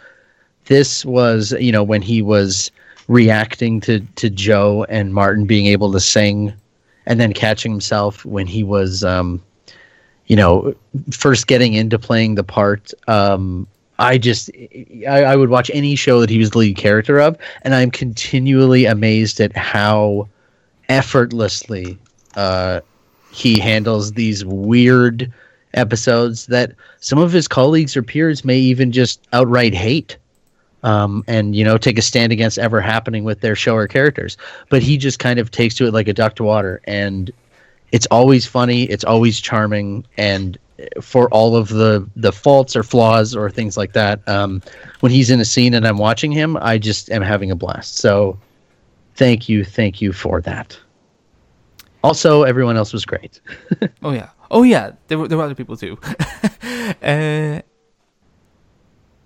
this 0.65 1.05
was, 1.05 1.53
you 1.61 1.71
know, 1.71 1.83
when 1.83 2.01
he 2.01 2.23
was 2.23 2.71
reacting 3.07 3.79
to, 3.83 4.01
to 4.17 4.31
Joe 4.31 4.87
and 4.89 5.13
Martin 5.13 5.45
being 5.45 5.67
able 5.67 5.93
to 5.93 6.01
sing 6.01 6.55
and 7.05 7.21
then 7.21 7.35
catching 7.35 7.71
himself 7.71 8.25
when 8.25 8.47
he 8.47 8.65
was, 8.65 9.05
um, 9.05 9.43
you 10.27 10.37
know, 10.37 10.75
first 11.11 11.49
getting 11.49 11.75
into 11.75 11.99
playing 11.99 12.37
the 12.37 12.43
part. 12.43 12.95
Um, 13.09 13.67
I 13.99 14.17
just 14.17 14.51
I, 15.07 15.25
I 15.25 15.37
would 15.37 15.51
watch 15.51 15.71
any 15.75 15.97
show 15.97 16.21
that 16.21 16.31
he 16.31 16.39
was 16.39 16.53
the 16.53 16.59
lead 16.59 16.79
character 16.79 17.21
of, 17.21 17.37
and 17.61 17.75
I'm 17.75 17.91
continually 17.91 18.87
amazed 18.87 19.39
at 19.39 19.55
how 19.55 20.29
effortlessly 20.89 21.99
uh, 22.37 22.81
he 23.33 23.59
handles 23.59 24.13
these 24.13 24.47
weird 24.47 25.31
episodes 25.75 26.47
that 26.47 26.73
some 27.01 27.19
of 27.19 27.33
his 27.33 27.47
colleagues 27.49 27.97
or 27.97 28.03
peers 28.03 28.45
may 28.45 28.59
even 28.59 28.93
just 28.93 29.27
outright 29.33 29.75
hate 29.75 30.17
um, 30.83 31.25
and 31.27 31.55
you 31.55 31.65
know 31.65 31.79
take 31.79 31.99
a 31.99 32.03
stand 32.03 32.33
against 32.33 32.59
ever 32.59 32.81
happening 32.81 33.25
with 33.25 33.41
their 33.41 33.55
show 33.55 33.75
or 33.75 33.87
characters. 33.87 34.37
But 34.69 34.83
he 34.83 34.97
just 34.97 35.19
kind 35.19 35.39
of 35.39 35.51
takes 35.51 35.75
to 35.77 35.87
it 35.87 35.95
like 35.95 36.09
a 36.09 36.13
duck 36.13 36.37
to 36.37 36.45
water 36.45 36.81
and 36.85 37.31
it's 37.93 38.07
always 38.11 38.47
funny 38.47 38.85
it's 38.85 39.05
always 39.05 39.41
charming 39.41 40.05
and 40.17 40.59
for 41.01 41.29
all 41.29 41.57
of 41.57 41.69
the 41.69 42.09
the 42.17 42.33
faults 42.33 42.75
or 42.75 42.83
flaws 42.83 43.35
or 43.35 43.51
things 43.51 43.77
like 43.77 43.93
that 43.93 44.27
um, 44.29 44.63
when 45.01 45.13
he's 45.13 45.31
in 45.31 45.41
a 45.41 45.45
scene 45.45 45.75
and 45.75 45.87
i'm 45.87 45.99
watching 45.99 46.33
him 46.33 46.57
i 46.59 46.79
just 46.79 47.11
am 47.11 47.23
having 47.23 47.51
a 47.51 47.57
blast. 47.57 47.99
So 47.99 48.39
thank 49.17 49.49
you 49.49 49.65
thank 49.65 50.01
you 50.01 50.13
for 50.13 50.41
that. 50.43 50.79
Also 52.03 52.45
everyone 52.45 52.77
else 52.77 52.93
was 52.93 53.05
great. 53.05 53.41
Oh 54.03 54.13
yeah. 54.13 54.31
Oh 54.51 54.63
yeah. 54.63 54.93
There 55.09 55.19
were 55.19 55.29
there 55.29 55.39
were 55.39 55.45
other 55.45 55.55
people 55.55 55.77
too. 55.77 55.99
uh, 57.03 57.61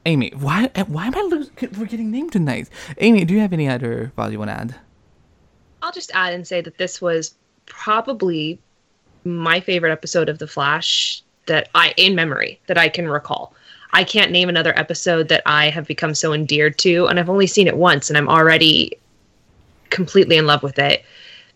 Amy, 0.07 0.33
why 0.37 0.71
uh, 0.75 0.85
why 0.85 1.07
am 1.07 1.15
I 1.15 1.23
lo- 1.23 1.69
forgetting 1.73 2.11
name 2.11 2.31
tonight? 2.31 2.69
Amy, 2.99 3.25
do 3.25 3.35
you 3.35 3.41
have 3.41 3.53
any 3.53 3.69
other 3.69 4.13
thoughts 4.17 4.33
you 4.33 4.39
want 4.39 4.51
to 4.51 4.57
add? 4.57 4.75
I'll 5.83 5.93
just 5.93 6.11
add 6.15 6.35
and 6.35 6.47
say 6.47 6.61
that 6.61 6.79
this 6.79 7.01
was 7.01 7.35
probably 7.67 8.59
my 9.25 9.61
favorite 9.61 9.93
episode 9.93 10.29
of 10.29 10.39
The 10.39 10.47
Flash 10.47 11.23
that 11.47 11.69
I 11.75 11.95
in 11.97 12.15
memory 12.15 12.61
that 12.67 12.79
I 12.79 12.89
can 12.89 13.09
recall. 13.09 13.55
I 13.93 14.05
can't 14.05 14.33
name 14.33 14.49
another 14.49 14.77
episode 14.79 15.29
that 15.29 15.43
I 15.47 15.71
have 15.71 15.87
become 15.87 16.15
so 16.15 16.33
endeared 16.33 16.79
to, 16.79 17.07
and 17.07 17.19
I've 17.19 17.31
only 17.31 17.47
seen 17.47 17.69
it 17.69 17.77
once, 17.77 18.11
and 18.11 18.19
I'm 18.19 18.29
already 18.29 18.99
completely 19.91 20.37
in 20.37 20.47
love 20.47 20.63
with 20.63 20.79
it. 20.79 21.05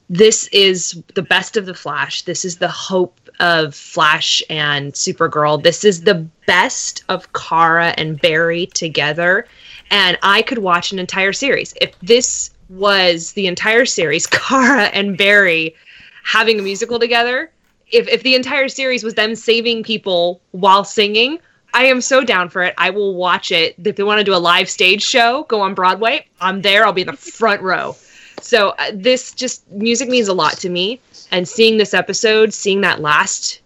This 0.08 0.48
is 0.48 1.02
the 1.14 1.22
best 1.22 1.56
of 1.56 1.66
the 1.66 1.74
Flash. 1.74 2.22
This 2.22 2.44
is 2.44 2.58
the 2.58 2.68
hope 2.68 3.27
of 3.40 3.74
Flash 3.74 4.42
and 4.50 4.92
Supergirl. 4.92 5.62
This 5.62 5.84
is 5.84 6.02
the 6.02 6.26
best 6.46 7.04
of 7.08 7.32
Kara 7.32 7.94
and 7.96 8.20
Barry 8.20 8.66
together. 8.66 9.46
And 9.90 10.18
I 10.22 10.42
could 10.42 10.58
watch 10.58 10.92
an 10.92 10.98
entire 10.98 11.32
series. 11.32 11.74
If 11.80 11.98
this 12.00 12.50
was 12.68 13.32
the 13.32 13.46
entire 13.46 13.86
series, 13.86 14.26
Kara 14.30 14.84
and 14.84 15.16
Barry 15.16 15.74
having 16.24 16.58
a 16.58 16.62
musical 16.62 16.98
together, 16.98 17.50
if, 17.90 18.06
if 18.08 18.22
the 18.22 18.34
entire 18.34 18.68
series 18.68 19.02
was 19.02 19.14
them 19.14 19.34
saving 19.34 19.82
people 19.82 20.40
while 20.50 20.84
singing, 20.84 21.38
I 21.74 21.84
am 21.84 22.00
so 22.00 22.24
down 22.24 22.48
for 22.48 22.62
it. 22.62 22.74
I 22.78 22.90
will 22.90 23.14
watch 23.14 23.50
it. 23.52 23.74
If 23.82 23.96
they 23.96 24.02
want 24.02 24.18
to 24.18 24.24
do 24.24 24.34
a 24.34 24.38
live 24.38 24.68
stage 24.68 25.02
show, 25.02 25.44
go 25.44 25.60
on 25.60 25.74
Broadway, 25.74 26.26
I'm 26.40 26.62
there. 26.62 26.84
I'll 26.84 26.92
be 26.92 27.02
in 27.02 27.06
the 27.06 27.12
front 27.14 27.62
row. 27.62 27.96
So 28.40 28.70
uh, 28.78 28.90
this 28.94 29.32
just 29.32 29.68
music 29.70 30.08
means 30.08 30.28
a 30.28 30.34
lot 30.34 30.54
to 30.58 30.68
me. 30.68 31.00
And 31.30 31.46
seeing 31.48 31.78
this 31.78 31.94
episode, 31.94 32.54
seeing 32.54 32.80
that 32.82 33.00
last 33.00 33.60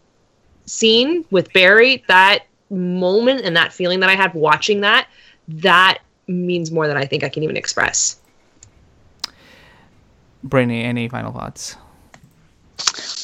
scene 0.67 1.25
with 1.31 1.53
Barry, 1.53 2.05
that 2.09 2.47
moment 2.71 3.43
and 3.45 3.57
that 3.57 3.73
feeling 3.73 4.01
that 4.01 4.11
I 4.11 4.15
had 4.15 4.35
watching 4.35 4.81
that, 4.81 5.07
that 5.49 5.99
means 6.27 6.71
more 6.71 6.89
than 6.89 6.97
I 6.97 7.05
think 7.05 7.25
I 7.25 7.29
can 7.29 7.43
even 7.43 7.57
express. 7.57 8.19
Brittany, 10.45 10.83
any 10.83 11.09
final 11.09 11.33
thoughts? 11.33 11.77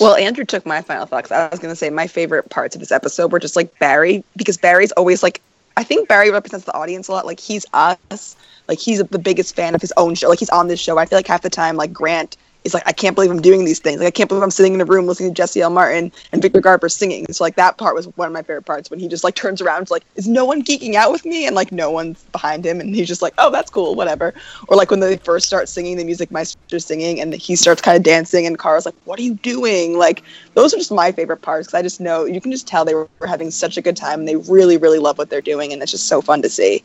Well, 0.01 0.15
Andrew 0.15 0.45
took 0.45 0.65
my 0.65 0.83
final 0.83 1.07
thoughts. 1.07 1.33
I 1.33 1.49
was 1.49 1.59
going 1.59 1.73
to 1.73 1.77
say 1.77 1.91
my 1.91 2.07
favorite 2.07 2.49
parts 2.51 2.77
of 2.77 2.81
this 2.81 2.93
episode 2.93 3.33
were 3.33 3.41
just 3.41 3.57
like 3.57 3.77
Barry, 3.81 4.23
because 4.37 4.57
Barry's 4.57 4.93
always 4.93 5.23
like, 5.23 5.41
I 5.77 5.83
think 5.83 6.09
Barry 6.09 6.31
represents 6.31 6.67
the 6.67 6.75
audience 6.75 7.09
a 7.09 7.13
lot. 7.13 7.27
Like 7.27 7.41
he's 7.41 7.67
us. 7.73 8.37
Like 8.69 8.79
he's 8.79 9.03
the 9.03 9.19
biggest 9.19 9.57
fan 9.57 9.75
of 9.75 9.81
his 9.81 9.93
own 9.97 10.15
show. 10.15 10.29
Like 10.29 10.39
he's 10.39 10.51
on 10.51 10.69
this 10.69 10.79
show. 10.79 10.99
I 10.99 11.07
feel 11.07 11.19
like 11.19 11.27
half 11.27 11.43
the 11.43 11.51
time, 11.51 11.77
like 11.77 11.93
Grant 11.93 12.37
is 12.65 12.75
like, 12.75 12.83
I 12.87 12.93
can't 12.93 13.15
believe 13.15 13.31
I'm 13.31 13.41
doing 13.41 13.65
these 13.65 13.79
things. 13.79 14.01
Like 14.01 14.09
I 14.09 14.11
can't 14.11 14.29
believe 14.29 14.43
I'm 14.43 14.51
sitting 14.51 14.75
in 14.75 14.81
a 14.81 14.85
room 14.85 15.07
listening 15.07 15.31
to 15.31 15.35
Jesse 15.35 15.61
L. 15.61 15.71
Martin 15.71 16.13
and 16.33 16.43
Victor 16.43 16.61
Garber 16.61 16.89
singing. 16.89 17.27
So 17.33 17.45
like 17.45 17.57
that 17.57 17.79
part 17.79 17.95
was 17.95 18.07
one 18.17 18.27
of 18.27 18.33
my 18.33 18.43
favorite 18.43 18.67
parts 18.67 18.91
when 18.91 18.99
he 18.99 19.09
just 19.09 19.25
like 19.25 19.35
turns 19.35 19.61
around, 19.61 19.79
and 19.79 19.91
like, 19.91 20.05
is 20.17 20.29
no 20.29 20.45
one 20.45 20.63
geeking 20.63 20.95
out 20.95 21.13
with 21.13 21.25
me? 21.25 21.47
And 21.47 21.55
like 21.55 21.73
no 21.73 21.91
one's 21.91 22.23
behind 22.25 22.65
him, 22.67 22.81
and 22.81 22.95
he's 22.95 23.09
just 23.09 23.23
like, 23.23 23.35
oh, 23.39 23.51
that's 23.51 23.71
cool, 23.71 23.95
whatever. 23.95 24.35
Or 24.69 24.77
like 24.77 24.91
when 24.91 25.01
they 25.01 25.17
first 25.17 25.47
start 25.47 25.69
singing, 25.69 25.97
the 25.97 26.05
Music 26.05 26.31
Meister's 26.31 26.85
singing, 26.85 27.21
and 27.21 27.33
he 27.35 27.57
starts 27.57 27.81
kind 27.81 27.97
of 27.97 28.03
dancing, 28.03 28.47
and 28.47 28.59
Carl's 28.59 28.87
like, 28.87 28.97
what 29.05 29.19
are 29.19 29.23
you 29.23 29.35
doing? 29.35 29.99
Like 29.99 30.23
those 30.55 30.75
are 30.75 30.79
just 30.79 30.93
my 30.93 31.13
favorite 31.13 31.43
parts 31.43 31.69
because 31.69 31.79
I 31.79 31.83
just 31.83 32.01
know 32.01 32.25
you 32.25 32.41
can 32.41 32.51
just 32.51 32.67
tell 32.67 32.85
they 32.85 32.95
were 32.95 33.09
having 33.27 33.51
such 33.51 33.77
a 33.77 33.81
good 33.81 33.97
time, 33.97 34.21
and 34.21 34.29
they 34.29 34.37
really, 34.37 34.77
really 34.77 34.99
love 34.99 35.19
what 35.19 35.31
they're 35.31 35.41
doing, 35.41 35.73
and 35.73 35.83
it's 35.83 35.93
just 35.93 36.09
so 36.09 36.21
fun 36.21 36.43
to 36.43 36.49
see. 36.51 36.83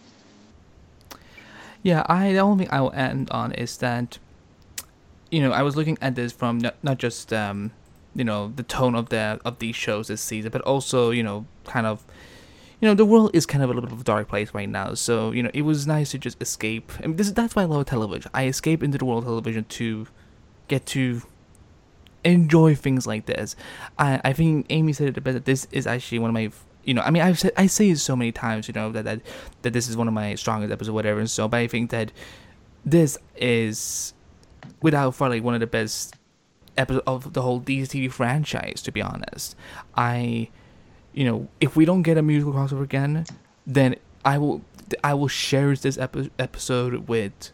Yeah, 1.82 2.04
I 2.08 2.32
the 2.32 2.40
only 2.40 2.64
thing 2.64 2.74
I 2.74 2.80
will 2.80 2.94
end 2.94 3.30
on 3.32 3.52
is 3.52 3.78
that 3.78 4.18
you 5.34 5.42
know 5.42 5.52
I 5.52 5.64
was 5.64 5.76
looking 5.76 5.98
at 6.00 6.14
this 6.16 6.32
from 6.32 6.60
not, 6.60 6.76
not 6.84 6.98
just 7.00 7.34
um, 7.34 7.72
you 8.16 8.24
know 8.24 8.54
the 8.56 8.64
tone 8.64 8.94
of 8.94 9.10
the 9.10 9.40
of 9.44 9.58
these 9.60 9.76
shows 9.76 10.08
this 10.08 10.22
season, 10.22 10.52
but 10.52 10.62
also 10.62 11.10
you 11.10 11.24
know 11.24 11.46
kind 11.66 11.88
of 11.88 12.06
you 12.80 12.88
know 12.88 12.94
the 12.94 13.06
world 13.06 13.32
is 13.34 13.46
kind 13.46 13.64
of 13.64 13.70
a 13.70 13.74
little 13.74 13.90
bit 13.90 13.94
of 13.94 14.02
a 14.02 14.04
dark 14.04 14.28
place 14.28 14.54
right 14.54 14.70
now. 14.70 14.94
So 14.94 15.32
you 15.32 15.42
know 15.42 15.50
it 15.54 15.64
was 15.64 15.88
nice 15.88 16.12
to 16.12 16.20
just 16.20 16.40
escape. 16.40 16.92
I 17.00 17.08
mean, 17.08 17.16
this 17.16 17.32
that's 17.32 17.56
why 17.56 17.64
I 17.64 17.66
love 17.66 17.86
television. 17.86 18.30
I 18.34 18.46
escape 18.46 18.84
into 18.84 19.00
the 19.00 19.06
world 19.06 19.24
of 19.24 19.28
television 19.28 19.66
to 19.66 20.08
get 20.68 20.86
to 20.88 21.24
enjoy 22.24 22.76
things 22.76 23.08
like 23.08 23.26
this. 23.26 23.56
I 23.98 24.22
I 24.24 24.34
think 24.34 24.68
Amy 24.70 24.94
said 24.94 25.08
it 25.08 25.16
the 25.16 25.22
best. 25.22 25.34
That 25.34 25.46
this 25.46 25.68
is 25.72 25.88
actually 25.88 26.20
one 26.20 26.30
of 26.30 26.36
my 26.36 26.52
you 26.84 26.94
know, 26.94 27.02
I 27.02 27.12
mean, 27.12 27.24
I've 27.24 27.40
said 27.40 27.54
I 27.58 27.68
say 27.68 27.90
it 27.90 27.98
so 27.98 28.16
many 28.16 28.32
times, 28.32 28.68
you 28.68 28.74
know, 28.74 28.92
that 28.92 29.06
that 29.06 29.22
that 29.64 29.74
this 29.74 29.88
is 29.88 29.98
one 29.98 30.08
of 30.08 30.14
my 30.14 30.36
strongest 30.36 30.72
episodes, 30.72 30.92
whatever. 30.92 31.20
And 31.20 31.32
so, 31.32 31.48
but 31.48 31.58
I 31.58 31.68
think 31.68 31.90
that 31.92 32.12
this 32.86 33.18
is, 33.38 34.14
without 34.81 35.19
like 35.19 35.44
one 35.44 35.53
of 35.53 35.60
the 35.60 35.68
best 35.68 36.15
episodes 36.77 37.03
of 37.06 37.34
the 37.34 37.41
whole 37.41 37.61
DCTV 37.61 38.11
franchise. 38.11 38.81
To 38.84 38.91
be 38.91 39.02
honest, 39.02 39.56
I, 39.95 40.49
you 41.14 41.26
know, 41.26 41.48
if 41.60 41.76
we 41.76 41.85
don't 41.85 42.03
get 42.03 42.18
a 42.18 42.22
musical 42.22 42.53
crossover 42.53 42.84
again, 42.84 43.26
then 43.65 43.95
I 44.26 44.38
will 44.38 44.61
I 45.03 45.14
will 45.14 45.30
cherish 45.30 45.81
this 45.81 45.98
epi- 45.98 46.31
episode 46.40 47.07
with 47.07 47.52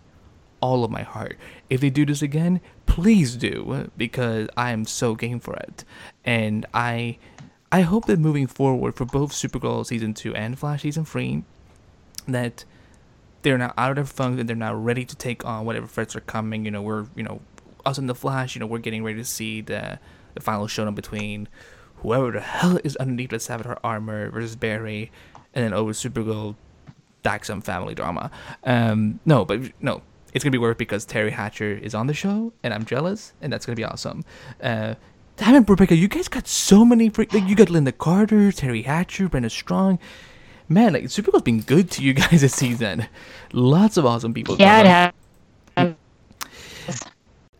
all 0.61 0.83
of 0.83 0.91
my 0.91 1.03
heart. 1.03 1.37
If 1.69 1.81
they 1.81 1.89
do 1.89 2.05
this 2.05 2.21
again, 2.21 2.61
please 2.85 3.35
do 3.35 3.89
because 3.95 4.49
I 4.57 4.71
am 4.71 4.85
so 4.85 5.15
game 5.15 5.39
for 5.39 5.55
it, 5.55 5.83
and 6.25 6.65
I 6.73 7.17
I 7.71 7.81
hope 7.81 8.05
that 8.05 8.19
moving 8.19 8.47
forward 8.47 8.95
for 8.95 9.05
both 9.05 9.31
Supergirl 9.31 9.85
season 9.85 10.13
two 10.13 10.35
and 10.35 10.57
Flash 10.57 10.81
season 10.81 11.05
three, 11.05 11.43
that 12.27 12.65
they're 13.41 13.57
now 13.57 13.73
out 13.77 13.91
of 13.91 13.95
their 13.95 14.05
funk 14.05 14.39
and 14.39 14.47
they're 14.49 14.55
now 14.55 14.73
ready 14.73 15.05
to 15.05 15.15
take 15.15 15.45
on 15.45 15.65
whatever 15.65 15.87
threats 15.87 16.15
are 16.15 16.21
coming. 16.21 16.65
You 16.65 16.71
know, 16.71 16.81
we're 16.81 17.05
you 17.15 17.23
know 17.23 17.41
us 17.85 17.97
in 17.97 18.07
the 18.07 18.15
Flash. 18.15 18.55
You 18.55 18.59
know, 18.59 18.67
we're 18.67 18.79
getting 18.79 19.03
ready 19.03 19.17
to 19.17 19.25
see 19.25 19.61
the 19.61 19.99
the 20.35 20.41
final 20.41 20.67
showdown 20.67 20.95
between 20.95 21.47
whoever 21.97 22.31
the 22.31 22.41
hell 22.41 22.79
is 22.83 22.95
underneath 22.97 23.29
the 23.31 23.37
Savitar 23.37 23.77
armor 23.83 24.29
versus 24.29 24.55
Barry, 24.55 25.11
and 25.53 25.65
then 25.65 25.73
over 25.73 25.91
Supergirl, 25.91 26.55
back 27.23 27.45
some 27.45 27.61
family 27.61 27.95
drama. 27.95 28.31
Um, 28.63 29.19
no, 29.25 29.45
but 29.45 29.61
no, 29.81 30.01
it's 30.33 30.43
gonna 30.43 30.51
be 30.51 30.57
worth 30.57 30.77
because 30.77 31.05
Teri 31.05 31.31
Hatcher 31.31 31.73
is 31.73 31.93
on 31.95 32.07
the 32.07 32.13
show, 32.13 32.53
and 32.63 32.73
I'm 32.73 32.85
jealous, 32.85 33.33
and 33.41 33.51
that's 33.51 33.65
gonna 33.65 33.75
be 33.75 33.85
awesome. 33.85 34.23
Uh, 34.61 34.95
Damn 35.39 35.55
it, 35.55 35.69
Rebecca, 35.69 35.95
you 35.95 36.09
guys 36.09 36.27
got 36.27 36.49
so 36.49 36.83
many 36.83 37.07
freak. 37.07 37.33
Like, 37.33 37.47
you 37.47 37.55
got 37.55 37.69
Lynda 37.69 37.97
Carter, 37.97 38.51
Teri 38.51 38.83
Hatcher, 38.83 39.29
Brenda 39.29 39.49
Strong. 39.49 39.97
Man, 40.69 40.93
like 40.93 41.05
Supergirl's 41.05 41.41
been 41.41 41.61
good 41.61 41.89
to 41.91 42.03
you 42.03 42.13
guys 42.13 42.41
this 42.41 42.53
season. 42.53 43.07
Lots 43.51 43.97
of 43.97 44.05
awesome 44.05 44.33
people. 44.33 44.55
Yeah, 44.57 44.79
it 44.79 44.85
has. 44.85 45.95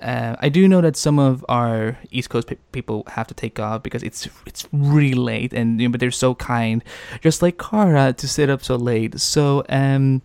Uh, 0.01 0.35
I 0.39 0.47
do 0.47 0.65
know 0.67 0.79
that 0.79 0.95
some 0.95 1.19
of 1.19 1.43
our 1.49 1.97
East 2.09 2.29
Coast 2.29 2.47
pe- 2.47 2.55
people 2.71 3.03
have 3.07 3.27
to 3.27 3.33
take 3.33 3.59
off 3.59 3.83
because 3.83 4.01
it's 4.01 4.29
it's 4.45 4.65
really 4.71 5.13
late, 5.13 5.51
and 5.51 5.81
you 5.81 5.87
know, 5.87 5.91
but 5.91 5.99
they're 5.99 6.11
so 6.11 6.35
kind, 6.35 6.81
just 7.21 7.41
like 7.41 7.57
Kara, 7.57 8.13
to 8.13 8.27
sit 8.27 8.49
up 8.49 8.63
so 8.63 8.77
late. 8.77 9.19
So, 9.19 9.65
um, 9.67 10.21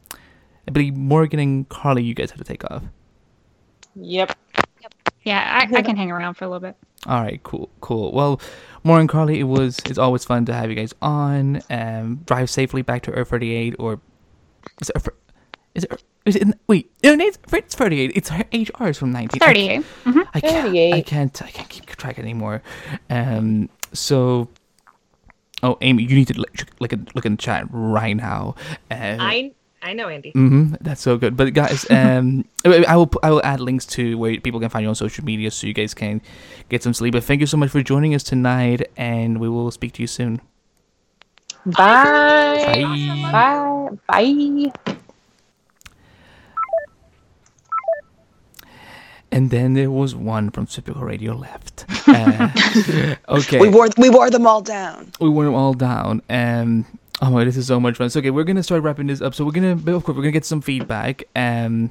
I 0.68 0.70
believe 0.70 0.94
Morgan 0.96 1.40
and 1.40 1.68
Carly, 1.68 2.04
you 2.04 2.14
guys 2.14 2.30
have 2.30 2.38
to 2.38 2.44
take 2.44 2.62
off. 2.70 2.84
Yep. 3.96 4.38
Yeah, 5.24 5.66
I, 5.72 5.78
I 5.78 5.82
can 5.82 5.96
hang 5.96 6.10
around 6.10 6.34
for 6.34 6.44
a 6.44 6.48
little 6.48 6.60
bit. 6.60 6.76
All 7.06 7.20
right, 7.22 7.42
cool, 7.42 7.70
cool. 7.80 8.12
Well, 8.12 8.40
Morgan 8.82 9.06
Carly, 9.08 9.40
it 9.40 9.44
was 9.44 9.78
it's 9.86 9.98
always 9.98 10.24
fun 10.24 10.44
to 10.46 10.54
have 10.54 10.68
you 10.70 10.76
guys 10.76 10.94
on. 11.02 11.60
Um, 11.70 12.20
drive 12.26 12.50
safely 12.50 12.82
back 12.82 13.02
to 13.04 13.10
Earth 13.12 13.28
38 13.30 13.76
or 13.78 14.00
is 14.80 14.90
it 14.90 14.96
Earth, 14.96 15.08
is 15.74 15.84
it 15.84 15.92
Earth- 15.92 16.04
is 16.26 16.36
it 16.36 16.48
wait 16.68 16.90
no 17.02 17.12
it's, 17.22 17.36
it's 17.52 17.74
38 17.74 18.12
it's 18.14 18.30
her 18.30 18.44
HR 18.54 18.88
is 18.88 18.96
from 18.96 19.12
19 19.12 19.38
38. 19.40 19.68
can't- 19.68 19.84
hmm 20.04 20.20
I 20.32 20.40
can't, 20.40 20.74
I 20.94 21.00
can't 21.02 21.42
I 21.42 21.50
can't 21.50 21.68
keep 21.68 21.84
track 21.84 22.18
anymore. 22.18 22.62
Um, 23.10 23.68
so 23.92 24.48
oh 25.62 25.76
Amy, 25.82 26.04
you 26.04 26.14
need 26.16 26.28
to 26.28 26.38
look, 26.40 26.50
look 26.80 26.92
at 26.94 27.14
look 27.14 27.26
in 27.26 27.32
the 27.32 27.38
chat 27.38 27.66
right 27.70 28.16
now. 28.16 28.54
Uh, 28.90 29.16
I 29.20 29.52
I 29.84 29.92
know, 29.92 30.08
Andy. 30.08 30.32
Mm-hmm. 30.32 30.76
That's 30.80 31.02
so 31.02 31.18
good. 31.18 31.36
But 31.36 31.52
guys, 31.52 31.88
um, 31.90 32.46
I 32.64 32.96
will 32.96 33.10
I 33.22 33.30
will 33.30 33.44
add 33.44 33.60
links 33.60 33.84
to 33.98 34.16
where 34.16 34.40
people 34.40 34.58
can 34.58 34.70
find 34.70 34.82
you 34.82 34.88
on 34.88 34.94
social 34.94 35.24
media 35.24 35.50
so 35.50 35.66
you 35.66 35.74
guys 35.74 35.92
can 35.92 36.22
get 36.70 36.82
some 36.82 36.94
sleep. 36.94 37.12
But 37.12 37.24
thank 37.24 37.40
you 37.40 37.46
so 37.46 37.58
much 37.58 37.70
for 37.70 37.82
joining 37.82 38.14
us 38.14 38.22
tonight, 38.22 38.90
and 38.96 39.38
we 39.38 39.48
will 39.48 39.70
speak 39.70 39.92
to 39.94 40.02
you 40.02 40.06
soon. 40.08 40.40
Bye. 41.66 42.82
Bye. 43.30 43.90
Bye. 44.08 44.72
Bye. 44.86 44.94
And 49.30 49.50
then 49.50 49.74
there 49.74 49.90
was 49.90 50.14
one 50.14 50.50
from 50.50 50.66
Supergirl 50.66 51.02
Radio 51.02 51.34
left. 51.34 51.84
Uh, 52.06 53.16
okay. 53.30 53.58
We 53.58 53.68
wore 53.70 53.88
we 53.96 54.10
wore 54.10 54.28
them 54.30 54.46
all 54.46 54.60
down. 54.60 55.10
we 55.20 55.28
wore 55.28 55.44
them 55.46 55.54
all 55.54 55.72
down. 55.72 56.20
Um, 56.28 56.84
oh 57.22 57.30
my, 57.30 57.44
this 57.44 57.56
is 57.56 57.66
so 57.66 57.80
much 57.80 57.96
fun. 57.96 58.10
So 58.10 58.20
okay, 58.20 58.30
we're 58.30 58.44
gonna 58.44 58.62
start 58.62 58.82
wrapping 58.82 59.06
this 59.06 59.20
up. 59.20 59.34
So 59.34 59.44
we're 59.44 59.52
gonna, 59.52 59.72
of 59.72 60.04
course, 60.04 60.16
we're 60.16 60.22
gonna 60.22 60.32
get 60.32 60.44
some 60.44 60.60
feedback. 60.60 61.24
Um, 61.34 61.90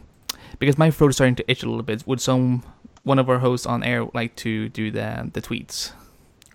because 0.59 0.77
my 0.77 0.91
throat 0.91 1.09
is 1.09 1.15
starting 1.15 1.35
to 1.35 1.51
itch 1.51 1.63
a 1.63 1.67
little 1.67 1.83
bit. 1.83 2.05
Would 2.07 2.21
some 2.21 2.63
one 3.03 3.19
of 3.19 3.29
our 3.29 3.39
hosts 3.39 3.65
on 3.65 3.83
air 3.83 4.05
like 4.13 4.35
to 4.37 4.69
do 4.69 4.91
the 4.91 5.29
the 5.33 5.41
tweets, 5.41 5.91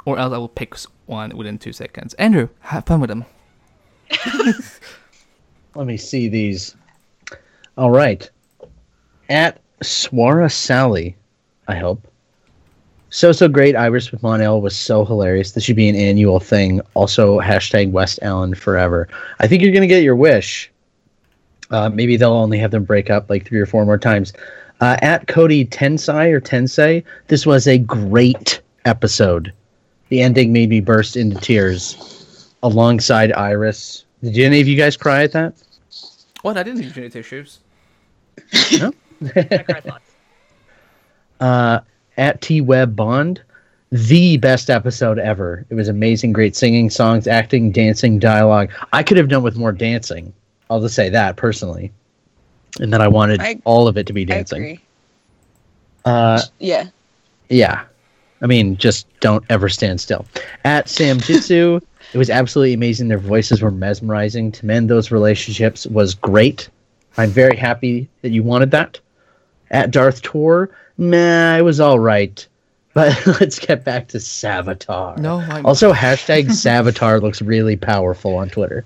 or 0.05 0.19
else 0.19 0.33
I 0.33 0.39
will 0.39 0.49
pick 0.49 0.75
one 1.07 1.37
within 1.37 1.59
two 1.59 1.73
seconds. 1.73 2.15
Andrew, 2.15 2.49
have 2.61 2.87
fun 2.87 3.01
with 3.01 3.09
them. 3.09 3.25
Let 5.75 5.87
me 5.87 5.97
see 5.97 6.29
these. 6.29 6.75
All 7.77 7.91
right. 7.91 8.29
At 9.29 9.61
Swara 9.83 10.51
Sally, 10.51 11.17
I 11.69 11.77
hope. 11.77 12.08
So 13.11 13.33
so 13.33 13.49
great. 13.49 13.75
Iris 13.75 14.13
with 14.13 14.23
Mon-El 14.23 14.61
was 14.61 14.77
so 14.77 15.05
hilarious. 15.05 15.53
This 15.53 15.65
should 15.65 15.77
be 15.77 15.89
an 15.89 15.97
annual 15.97 16.41
thing. 16.41 16.81
Also 16.95 17.41
hashtag 17.41 17.91
West 17.91 18.19
Allen 18.23 18.55
forever. 18.55 19.09
I 19.41 19.47
think 19.47 19.63
you're 19.63 19.73
gonna 19.73 19.87
get 19.87 20.03
your 20.03 20.17
wish. 20.17 20.71
Uh, 21.71 21.89
maybe 21.89 22.17
they'll 22.17 22.33
only 22.33 22.59
have 22.59 22.71
them 22.71 22.85
break 22.85 23.11
up 23.11 23.29
like 23.29 23.47
three 23.47 23.61
or 23.61 23.67
four 23.67 23.85
more 23.85 23.99
times. 23.99 24.33
Uh, 24.81 24.97
at 25.03 25.27
Cody 25.27 25.65
Tensai 25.65 26.31
or 26.33 26.41
Tensei, 26.41 27.03
this 27.27 27.45
was 27.45 27.67
a 27.67 27.79
great 27.79 28.61
episode. 28.85 29.53
The 30.09 30.21
ending 30.21 30.53
made 30.53 30.71
me 30.71 30.81
burst 30.81 31.17
into 31.17 31.37
tears 31.41 32.49
alongside 32.63 33.33
Iris. 33.33 34.05
Did 34.23 34.39
any 34.39 34.61
of 34.61 34.69
you 34.69 34.77
guys 34.77 34.97
cry 34.97 35.25
at 35.25 35.33
that? 35.33 35.55
What? 36.43 36.57
I 36.57 36.63
didn't 36.63 36.83
use 36.83 36.97
any 36.97 37.11
tissues. 37.11 37.59
No. 38.79 38.93
I 39.37 39.59
cried 39.59 39.85
lots. 39.85 40.11
uh, 41.41 41.81
at 42.19 42.41
T 42.43 42.61
Web 42.61 42.95
Bond, 42.95 43.41
the 43.91 44.37
best 44.37 44.69
episode 44.69 45.19
ever. 45.19 45.65
It 45.71 45.75
was 45.75 45.89
amazing, 45.89 46.33
great 46.35 46.55
singing, 46.55 46.91
songs, 46.91 47.27
acting, 47.27 47.73
dancing, 47.73 48.19
dialogue. 48.19 48.71
I 48.93 49.03
could 49.03 49.17
have 49.17 49.29
done 49.29 49.43
with 49.43 49.57
more 49.57 49.73
dancing. 49.73 50.33
I'll 50.69 50.81
just 50.83 50.95
say 50.95 51.09
that 51.09 51.37
personally, 51.37 51.91
and 52.81 52.93
that 52.93 53.01
I 53.01 53.09
wanted 53.09 53.41
I- 53.41 53.61
all 53.65 53.89
of 53.89 53.97
it 53.97 54.07
to 54.09 54.13
be 54.13 54.23
I 54.23 54.25
dancing. 54.27 54.63
agree. 54.63 54.81
Uh, 56.05 56.43
Yeah. 56.59 56.85
yeah, 57.49 57.83
I 58.43 58.47
mean, 58.47 58.77
just 58.77 59.07
don't 59.21 59.45
ever 59.51 59.69
stand 59.69 60.01
still. 60.01 60.25
At 60.65 60.89
Sam 60.89 61.19
Jitsu, 61.21 61.81
it 62.13 62.19
was 62.19 62.31
absolutely 62.31 62.73
amazing. 62.75 63.09
Their 63.09 63.19
voices 63.19 63.63
were 63.63 63.71
mesmerizing. 63.71 64.53
To 64.53 64.67
mend 64.67 64.89
those 64.91 65.11
relationships 65.11 65.87
was 65.87 66.15
great. 66.15 66.69
I'm 67.17 67.31
very 67.31 67.57
happy 67.57 68.09
that 68.23 68.31
you 68.31 68.43
wanted 68.43 68.71
that. 68.71 69.01
At 69.71 69.91
Darth 69.91 70.23
Tor, 70.23 70.71
nah, 70.97 71.57
it 71.57 71.63
was 71.63 71.81
all 71.81 71.99
right. 71.99 72.47
But 72.95 73.27
let's 73.41 73.59
get 73.59 73.85
back 73.85 74.09
to 74.09 74.19
Savitar. 74.19 75.19
No, 75.19 75.41
I'm, 75.41 75.67
Also, 75.67 75.93
hashtag 75.93 76.47
Savitar 76.47 77.21
looks 77.21 77.43
really 77.43 77.77
powerful 77.77 78.37
on 78.37 78.49
Twitter. 78.49 78.85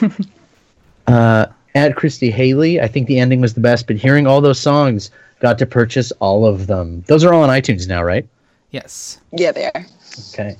uh, 1.06 1.46
at 1.74 1.96
Christy 1.96 2.30
Haley, 2.30 2.80
I 2.80 2.88
think 2.88 3.06
the 3.06 3.18
ending 3.18 3.40
was 3.40 3.54
the 3.54 3.60
best, 3.60 3.86
but 3.86 3.96
hearing 3.96 4.26
all 4.26 4.40
those 4.40 4.58
songs, 4.60 5.10
got 5.40 5.58
to 5.58 5.66
purchase 5.66 6.12
all 6.20 6.46
of 6.46 6.66
them. 6.66 7.02
Those 7.06 7.24
are 7.24 7.32
all 7.32 7.42
on 7.42 7.48
iTunes 7.48 7.88
now, 7.88 8.02
right? 8.02 8.26
yes. 8.70 9.18
Yeah, 9.32 9.52
they 9.52 9.66
are. 9.66 9.86
Okay. 10.30 10.56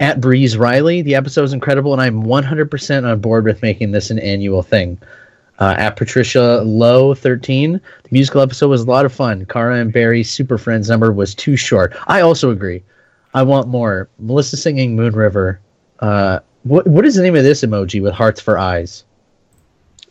At 0.00 0.20
Breeze 0.20 0.56
Riley, 0.56 1.00
the 1.00 1.14
episode 1.14 1.44
is 1.44 1.52
incredible, 1.54 1.94
and 1.94 2.02
I'm 2.02 2.24
100% 2.24 3.10
on 3.10 3.20
board 3.20 3.44
with 3.44 3.62
making 3.62 3.92
this 3.92 4.10
an 4.10 4.18
annual 4.18 4.62
thing. 4.62 4.98
Uh, 5.62 5.74
at 5.78 5.94
Patricia 5.94 6.60
Lowe 6.64 7.14
13, 7.14 7.74
the 7.74 7.80
musical 8.10 8.40
episode 8.40 8.66
was 8.66 8.82
a 8.82 8.84
lot 8.84 9.04
of 9.04 9.12
fun. 9.12 9.46
Kara 9.46 9.76
and 9.78 9.92
Barry's 9.92 10.28
Super 10.28 10.58
Friends 10.58 10.88
number 10.88 11.12
was 11.12 11.36
too 11.36 11.56
short. 11.56 11.94
I 12.08 12.20
also 12.20 12.50
agree. 12.50 12.82
I 13.32 13.44
want 13.44 13.68
more. 13.68 14.08
Melissa 14.18 14.56
singing 14.56 14.96
Moon 14.96 15.14
River. 15.14 15.60
Uh, 16.00 16.40
what 16.64 16.88
what 16.88 17.06
is 17.06 17.14
the 17.14 17.22
name 17.22 17.36
of 17.36 17.44
this 17.44 17.62
emoji 17.62 18.02
with 18.02 18.12
hearts 18.12 18.40
for 18.40 18.58
eyes? 18.58 19.04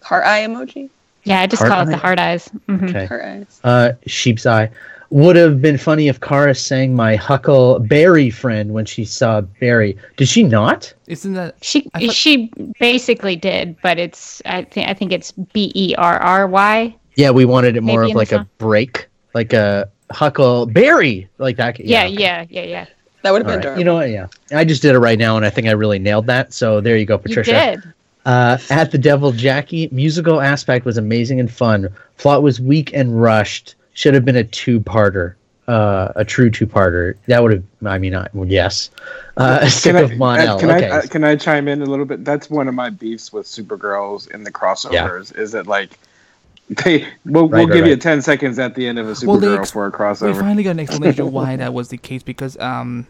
Heart 0.02 0.23
eye 0.26 0.48
emoji. 0.48 0.90
Yeah, 1.26 1.41
I 1.41 1.48
just 1.48 1.61
Heart 1.64 1.72
call 1.73 1.82
it 1.82 1.86
the 1.88 1.98
heart 1.98 2.18
hard 2.18 2.19
eyes. 2.22 2.49
Mhm. 2.69 2.90
Okay. 2.90 3.06
Heart 3.07 3.23
eyes. 3.26 3.60
Uh, 3.65 3.91
sheep's 4.06 4.45
eye. 4.45 4.69
Would 5.11 5.35
have 5.35 5.61
been 5.61 5.77
funny 5.77 6.07
if 6.07 6.21
Kara 6.21 6.55
sang 6.55 6.95
my 6.95 7.17
Huckleberry 7.17 8.29
friend 8.29 8.73
when 8.73 8.85
she 8.85 9.03
saw 9.03 9.41
Barry. 9.41 9.97
Did 10.15 10.29
she 10.29 10.41
not? 10.41 10.93
Isn't 11.07 11.33
that 11.33 11.55
She 11.61 11.81
thought- 11.81 12.13
she 12.13 12.49
basically 12.79 13.35
did, 13.35 13.75
but 13.83 13.99
it's 13.99 14.41
I 14.45 14.63
think 14.63 14.88
I 14.89 14.93
think 14.93 15.11
it's 15.11 15.33
B 15.33 15.71
E 15.75 15.93
R 15.97 16.17
R 16.17 16.47
Y. 16.47 16.95
Yeah, 17.15 17.31
we 17.31 17.43
wanted 17.43 17.75
it 17.75 17.81
more 17.81 18.01
Maybe 18.01 18.11
of 18.11 18.15
like 18.15 18.31
a 18.31 18.47
break, 18.57 19.07
like 19.33 19.51
a 19.51 19.89
Huckleberry, 20.11 21.27
like 21.39 21.57
that. 21.57 21.77
Yeah, 21.79 22.05
okay. 22.05 22.13
yeah, 22.13 22.45
yeah, 22.49 22.63
yeah. 22.63 22.85
That 23.23 23.31
would 23.31 23.41
have 23.41 23.47
been 23.47 23.57
right. 23.57 23.65
adorable. 23.65 23.79
You 23.79 23.85
know 23.85 23.95
what? 23.95 24.09
Yeah, 24.09 24.27
I 24.53 24.63
just 24.63 24.81
did 24.81 24.95
it 24.95 24.99
right 24.99 25.19
now, 25.19 25.35
and 25.35 25.45
I 25.45 25.49
think 25.49 25.67
I 25.67 25.71
really 25.71 25.99
nailed 25.99 26.27
that. 26.27 26.53
So 26.53 26.79
there 26.79 26.95
you 26.95 27.05
go, 27.05 27.17
Patricia. 27.17 27.51
You 27.51 27.81
did. 27.81 27.93
Uh, 28.25 28.57
at 28.69 28.91
the 28.91 28.97
Devil 28.97 29.33
Jackie, 29.33 29.89
musical 29.91 30.39
aspect 30.39 30.85
was 30.85 30.97
amazing 30.97 31.39
and 31.39 31.51
fun. 31.51 31.89
Plot 32.17 32.43
was 32.43 32.61
weak 32.61 32.93
and 32.93 33.21
rushed. 33.21 33.75
Should 33.93 34.13
have 34.13 34.23
been 34.26 34.38
a 34.38 34.43
two-parter, 34.43 35.35
uh, 35.68 36.13
a 36.15 36.23
true 36.26 36.49
two-parter. 36.49 37.15
That 37.27 37.43
would 37.43 37.51
have. 37.51 37.63
I 37.85 37.97
mean, 37.97 38.15
I, 38.15 38.27
well, 38.34 38.47
yes. 38.47 38.89
Uh, 39.38 39.68
sick 39.68 39.93
Can 39.95 39.97
I, 39.97 40.01
of 40.01 40.18
Mon-El. 40.18 40.55
uh, 40.55 40.59
can, 40.59 40.72
okay. 40.72 40.89
I, 40.89 40.97
uh, 40.99 41.01
can 41.07 41.23
I 41.23 41.35
chime 41.35 41.68
in 41.68 41.81
a 41.81 41.85
little 41.85 42.05
bit? 42.05 42.23
That's 42.23 42.49
one 42.49 42.68
of 42.68 42.73
my 42.73 42.89
beefs 42.89 43.31
with 43.34 43.45
Supergirls 43.45 44.30
in 44.34 44.43
the 44.43 44.51
crossovers. 44.51 45.38
Is 45.38 45.51
that 45.51 45.68
like 45.68 45.97
they 46.85 47.05
we'll, 47.26 47.49
Right, 47.49 47.59
we'll 47.59 47.68
right, 47.68 47.73
give 47.73 47.85
you 47.88 47.95
ten 47.97 48.22
seconds 48.22 48.57
at 48.59 48.76
the 48.76 48.88
end 48.88 48.97
of 48.99 49.05
a 49.07 49.15
Well, 49.27 49.38
they 49.38 49.47
Supergirl 49.47 49.59
ex- 49.59 49.72
for 49.72 49.85
a 49.88 49.91
crossover. 49.91 50.27
we 50.27 50.34
crossover. 50.34 50.39
finally 50.39 50.63
got 50.63 50.72
an 50.72 50.80
explanation 50.81 51.31
why 51.31 51.55
that 51.57 51.73
was 51.73 51.89
the 51.89 51.97
case 51.97 52.23
because 52.23 52.57
um 52.59 53.05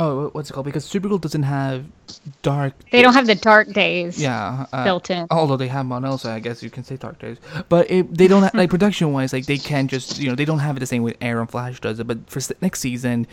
oh 0.00 0.30
what's 0.32 0.50
it 0.50 0.54
called? 0.54 0.66
Because 0.66 0.84
Supergirl 0.84 1.20
doesn't 1.20 1.44
have 1.44 1.84
dark 2.42 2.72
They 2.90 3.02
don't 3.02 3.14
have 3.14 3.26
the 3.28 3.34
dark 3.36 3.68
days 3.72 4.20
yeah 4.20 4.66
uh, 4.72 4.82
built 4.84 5.10
in. 5.10 5.26
although 5.30 5.56
they 5.56 5.68
have 5.68 5.86
Mon-El 5.86 6.18
so 6.18 6.32
I 6.32 6.40
guess 6.40 6.62
you 6.62 6.70
can 6.70 6.82
say 6.82 6.96
dark 6.96 7.18
days. 7.20 7.36
But 7.68 7.88
it, 7.90 8.12
they 8.16 8.26
don't 8.26 8.42
have, 8.42 8.54
like 8.60 8.70
production 8.70 9.12
wise 9.12 9.32
like 9.32 9.46
they 9.46 9.58
can't 9.58 9.88
just 9.90 10.18
you 10.18 10.28
know 10.28 10.34
they 10.34 10.44
don't 10.44 10.58
have 10.58 10.76
it 10.76 10.80
the 10.80 10.86
same 10.86 11.02
way 11.04 11.14
Arrow 11.20 11.42
and 11.42 11.50
Flash 11.50 11.78
does 11.80 12.00
it. 12.00 12.06
But 12.06 12.28
for 12.28 12.40
next 12.60 12.80
season 12.80 13.26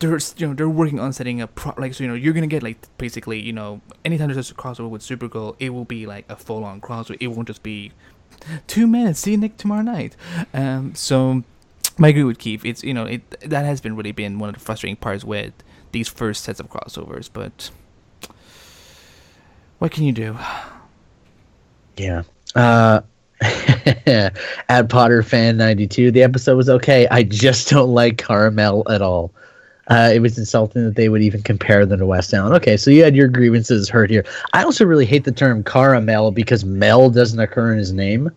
they're 0.00 0.18
you 0.38 0.48
know 0.48 0.54
they're 0.54 0.68
working 0.68 0.98
on 0.98 1.12
setting 1.12 1.42
up 1.42 1.54
pro- 1.54 1.74
like 1.76 1.92
so 1.94 2.02
you 2.02 2.08
know 2.08 2.14
you're 2.14 2.32
gonna 2.32 2.46
get 2.46 2.62
like 2.62 2.78
basically 2.96 3.38
you 3.38 3.52
know 3.52 3.80
anytime 4.04 4.32
there's 4.32 4.50
a 4.50 4.54
crossover 4.54 4.88
with 4.88 5.02
Supergirl 5.02 5.54
it 5.58 5.70
will 5.70 5.84
be 5.84 6.06
like 6.06 6.24
a 6.30 6.36
full 6.36 6.64
on 6.64 6.80
crossover. 6.80 7.16
It 7.20 7.28
won't 7.28 7.48
just 7.48 7.62
be 7.62 7.92
two 8.66 8.86
minutes 8.86 9.20
see 9.20 9.32
you 9.32 9.36
Nick 9.36 9.56
tomorrow 9.58 9.82
night. 9.82 10.16
Um 10.54 10.94
so 10.94 11.44
I 12.00 12.08
agree 12.08 12.24
with 12.24 12.38
Keith. 12.38 12.64
It's 12.64 12.82
you 12.82 12.94
know 12.94 13.04
it 13.04 13.22
that 13.50 13.66
has 13.66 13.82
been 13.82 13.94
really 13.94 14.12
been 14.12 14.38
one 14.38 14.48
of 14.48 14.54
the 14.54 14.60
frustrating 14.60 14.96
parts 14.96 15.24
with 15.24 15.52
these 15.92 16.08
first 16.08 16.44
sets 16.44 16.60
of 16.60 16.68
crossovers, 16.68 17.30
but 17.32 17.70
what 19.78 19.92
can 19.92 20.04
you 20.04 20.12
do? 20.12 20.36
Yeah. 21.96 22.22
Uh, 22.54 23.00
at 24.06 24.88
Potter 24.88 25.22
fan 25.22 25.56
ninety 25.56 25.86
two, 25.86 26.10
the 26.10 26.22
episode 26.22 26.56
was 26.56 26.68
okay. 26.68 27.08
I 27.08 27.22
just 27.22 27.68
don't 27.68 27.90
like 27.90 28.16
Karamel 28.16 28.84
at 28.90 29.02
all. 29.02 29.32
Uh, 29.88 30.10
it 30.14 30.20
was 30.20 30.38
insulting 30.38 30.84
that 30.84 30.94
they 30.94 31.08
would 31.08 31.22
even 31.22 31.42
compare 31.42 31.84
them 31.84 31.98
to 31.98 32.06
West 32.06 32.32
Allen. 32.32 32.52
Okay, 32.52 32.76
so 32.76 32.90
you 32.90 33.02
had 33.02 33.16
your 33.16 33.28
grievances 33.28 33.88
heard 33.88 34.10
here. 34.10 34.24
I 34.52 34.62
also 34.62 34.84
really 34.84 35.06
hate 35.06 35.24
the 35.24 35.32
term 35.32 35.64
Karamel 35.64 36.32
because 36.32 36.64
Mel 36.64 37.10
doesn't 37.10 37.40
occur 37.40 37.72
in 37.72 37.78
his 37.78 37.92
name. 37.92 38.30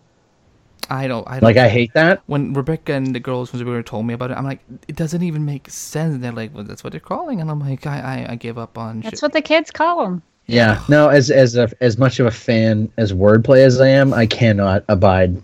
I 0.88 1.08
don't. 1.08 1.26
I 1.28 1.34
don't. 1.34 1.42
Like 1.42 1.56
I 1.56 1.68
hate 1.68 1.92
that. 1.94 2.22
when 2.26 2.52
Rebecca 2.52 2.92
and 2.92 3.14
the 3.14 3.20
girls 3.20 3.50
from 3.50 3.60
Supergirl 3.60 3.84
told 3.84 4.06
me 4.06 4.14
about 4.14 4.30
it, 4.30 4.36
I'm 4.36 4.44
like, 4.44 4.60
it 4.88 4.96
doesn't 4.96 5.22
even 5.22 5.44
make 5.44 5.68
sense. 5.70 6.14
And 6.14 6.22
they're 6.22 6.32
like, 6.32 6.54
well, 6.54 6.64
that's 6.64 6.84
what 6.84 6.92
they're 6.92 7.00
calling, 7.00 7.40
and 7.40 7.50
I'm 7.50 7.60
like, 7.60 7.86
I, 7.86 8.00
I, 8.00 8.32
I 8.32 8.34
give 8.36 8.58
up 8.58 8.78
on. 8.78 9.00
That's 9.00 9.16
shit. 9.16 9.22
what 9.22 9.32
the 9.32 9.42
kids 9.42 9.70
call 9.70 10.04
them. 10.04 10.22
Yeah. 10.46 10.80
No, 10.88 11.08
as 11.08 11.30
as 11.30 11.56
a, 11.56 11.70
as 11.80 11.98
much 11.98 12.20
of 12.20 12.26
a 12.26 12.30
fan 12.30 12.90
as 12.96 13.12
wordplay 13.12 13.64
as 13.64 13.80
I 13.80 13.88
am, 13.88 14.14
I 14.14 14.26
cannot 14.26 14.84
abide 14.88 15.40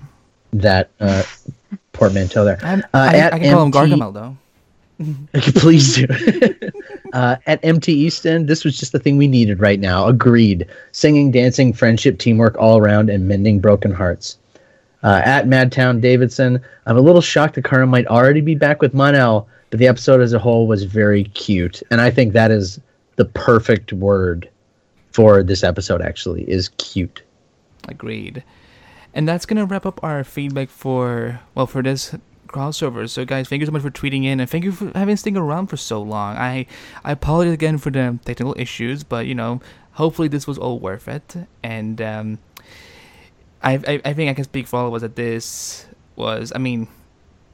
that 0.52 0.90
uh, 1.00 1.22
portmanteau 1.92 2.44
there. 2.44 2.58
I'm, 2.62 2.80
Uh, 2.94 3.10
I, 3.12 3.16
at 3.18 3.34
I 3.34 3.38
can 3.38 3.52
call 3.52 3.64
him 3.64 3.72
Gargamel 3.72 4.14
though. 4.14 4.36
Please 5.56 5.96
do. 5.96 6.06
uh, 7.12 7.36
at 7.46 7.64
MT 7.64 7.92
Easton, 7.92 8.46
this 8.46 8.64
was 8.64 8.78
just 8.78 8.92
the 8.92 9.00
thing 9.00 9.16
we 9.16 9.26
needed 9.26 9.58
right 9.58 9.80
now. 9.80 10.06
Agreed. 10.06 10.66
Singing, 10.92 11.32
dancing, 11.32 11.72
friendship, 11.72 12.18
teamwork 12.18 12.56
all 12.56 12.78
around, 12.78 13.10
and 13.10 13.26
mending 13.26 13.58
broken 13.58 13.90
hearts. 13.90 14.38
Uh, 15.02 15.20
at 15.24 15.46
Madtown 15.46 16.00
Davidson, 16.00 16.60
I'm 16.86 16.96
a 16.96 17.00
little 17.00 17.20
shocked 17.20 17.56
that 17.56 17.64
Kara 17.64 17.86
might 17.86 18.06
already 18.06 18.40
be 18.40 18.54
back 18.54 18.80
with 18.80 18.94
Mon-El, 18.94 19.48
but 19.70 19.78
the 19.78 19.88
episode 19.88 20.20
as 20.20 20.32
a 20.32 20.38
whole 20.38 20.66
was 20.66 20.84
very 20.84 21.24
cute. 21.24 21.82
And 21.90 22.00
I 22.00 22.10
think 22.10 22.32
that 22.32 22.50
is 22.50 22.80
the 23.16 23.24
perfect 23.24 23.92
word 23.92 24.48
for 25.10 25.42
this 25.42 25.64
episode, 25.64 26.02
actually, 26.02 26.48
is 26.48 26.68
cute. 26.78 27.22
Agreed. 27.88 28.44
And 29.14 29.28
that's 29.28 29.44
gonna 29.44 29.66
wrap 29.66 29.84
up 29.84 30.02
our 30.02 30.24
feedback 30.24 30.70
for 30.70 31.40
well 31.54 31.66
for 31.66 31.82
this 31.82 32.14
crossover. 32.48 33.08
So 33.08 33.24
guys, 33.24 33.48
thank 33.48 33.60
you 33.60 33.66
so 33.66 33.72
much 33.72 33.82
for 33.82 33.90
tweeting 33.90 34.24
in 34.24 34.40
and 34.40 34.48
thank 34.48 34.64
you 34.64 34.72
for 34.72 34.90
having 34.94 35.16
sticking 35.16 35.36
around 35.36 35.66
for 35.66 35.76
so 35.76 36.00
long. 36.00 36.36
I 36.36 36.66
I 37.04 37.12
apologize 37.12 37.52
again 37.54 37.78
for 37.78 37.90
the 37.90 38.18
technical 38.24 38.54
issues, 38.58 39.02
but 39.04 39.26
you 39.26 39.34
know, 39.34 39.60
hopefully 39.92 40.28
this 40.28 40.46
was 40.46 40.58
all 40.58 40.78
worth 40.78 41.08
it. 41.08 41.36
And 41.62 42.00
um, 42.00 42.38
I, 43.62 43.74
I 43.74 44.00
I 44.04 44.12
think 44.12 44.30
I 44.30 44.34
can 44.34 44.44
speak 44.44 44.66
for 44.66 44.80
all 44.80 44.88
of 44.88 44.94
us 44.94 45.02
that 45.02 45.16
this 45.16 45.86
was. 46.16 46.52
I 46.54 46.58
mean, 46.58 46.88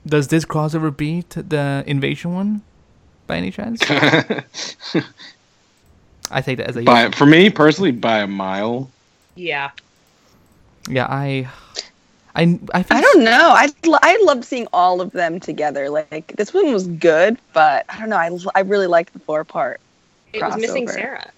does 0.07 0.29
this 0.29 0.45
crossover 0.45 0.95
beat 0.97 1.31
the 1.31 1.85
invasion 1.87 2.35
one 2.35 2.63
by 3.27 3.37
any 3.37 3.51
chance? 3.51 3.81
I 6.31 6.43
take 6.43 6.59
that 6.59 6.69
as 6.69 6.77
a 6.77 6.83
by 6.83 7.05
yes. 7.05 7.15
for 7.15 7.27
me 7.27 7.51
personally, 7.51 7.93
by 7.93 8.19
a 8.19 8.27
mile. 8.27 8.91
Yeah. 9.35 9.71
Yeah, 10.89 11.07
I 11.09 11.49
I 12.35 12.59
I, 12.73 12.83
think 12.83 12.93
I 12.93 13.01
don't 13.01 13.25
know. 13.25 13.53
I 13.55 13.69
I 13.85 14.19
loved 14.23 14.45
seeing 14.45 14.69
all 14.73 15.01
of 15.01 15.13
them 15.13 15.41
together. 15.41 15.91
Like 15.91 16.35
this 16.37 16.55
one 16.55 16.73
was 16.73 16.87
good, 16.87 17.39
but 17.53 17.85
I 17.89 17.99
don't 17.99 18.09
know. 18.09 18.17
I 18.17 18.31
I 18.55 18.61
really 18.61 18.87
liked 18.87 19.13
the 19.13 19.19
four 19.19 19.45
part. 19.45 19.81
It 20.33 20.43
was 20.43 20.57
missing 20.57 20.89
Sarah. 20.89 21.31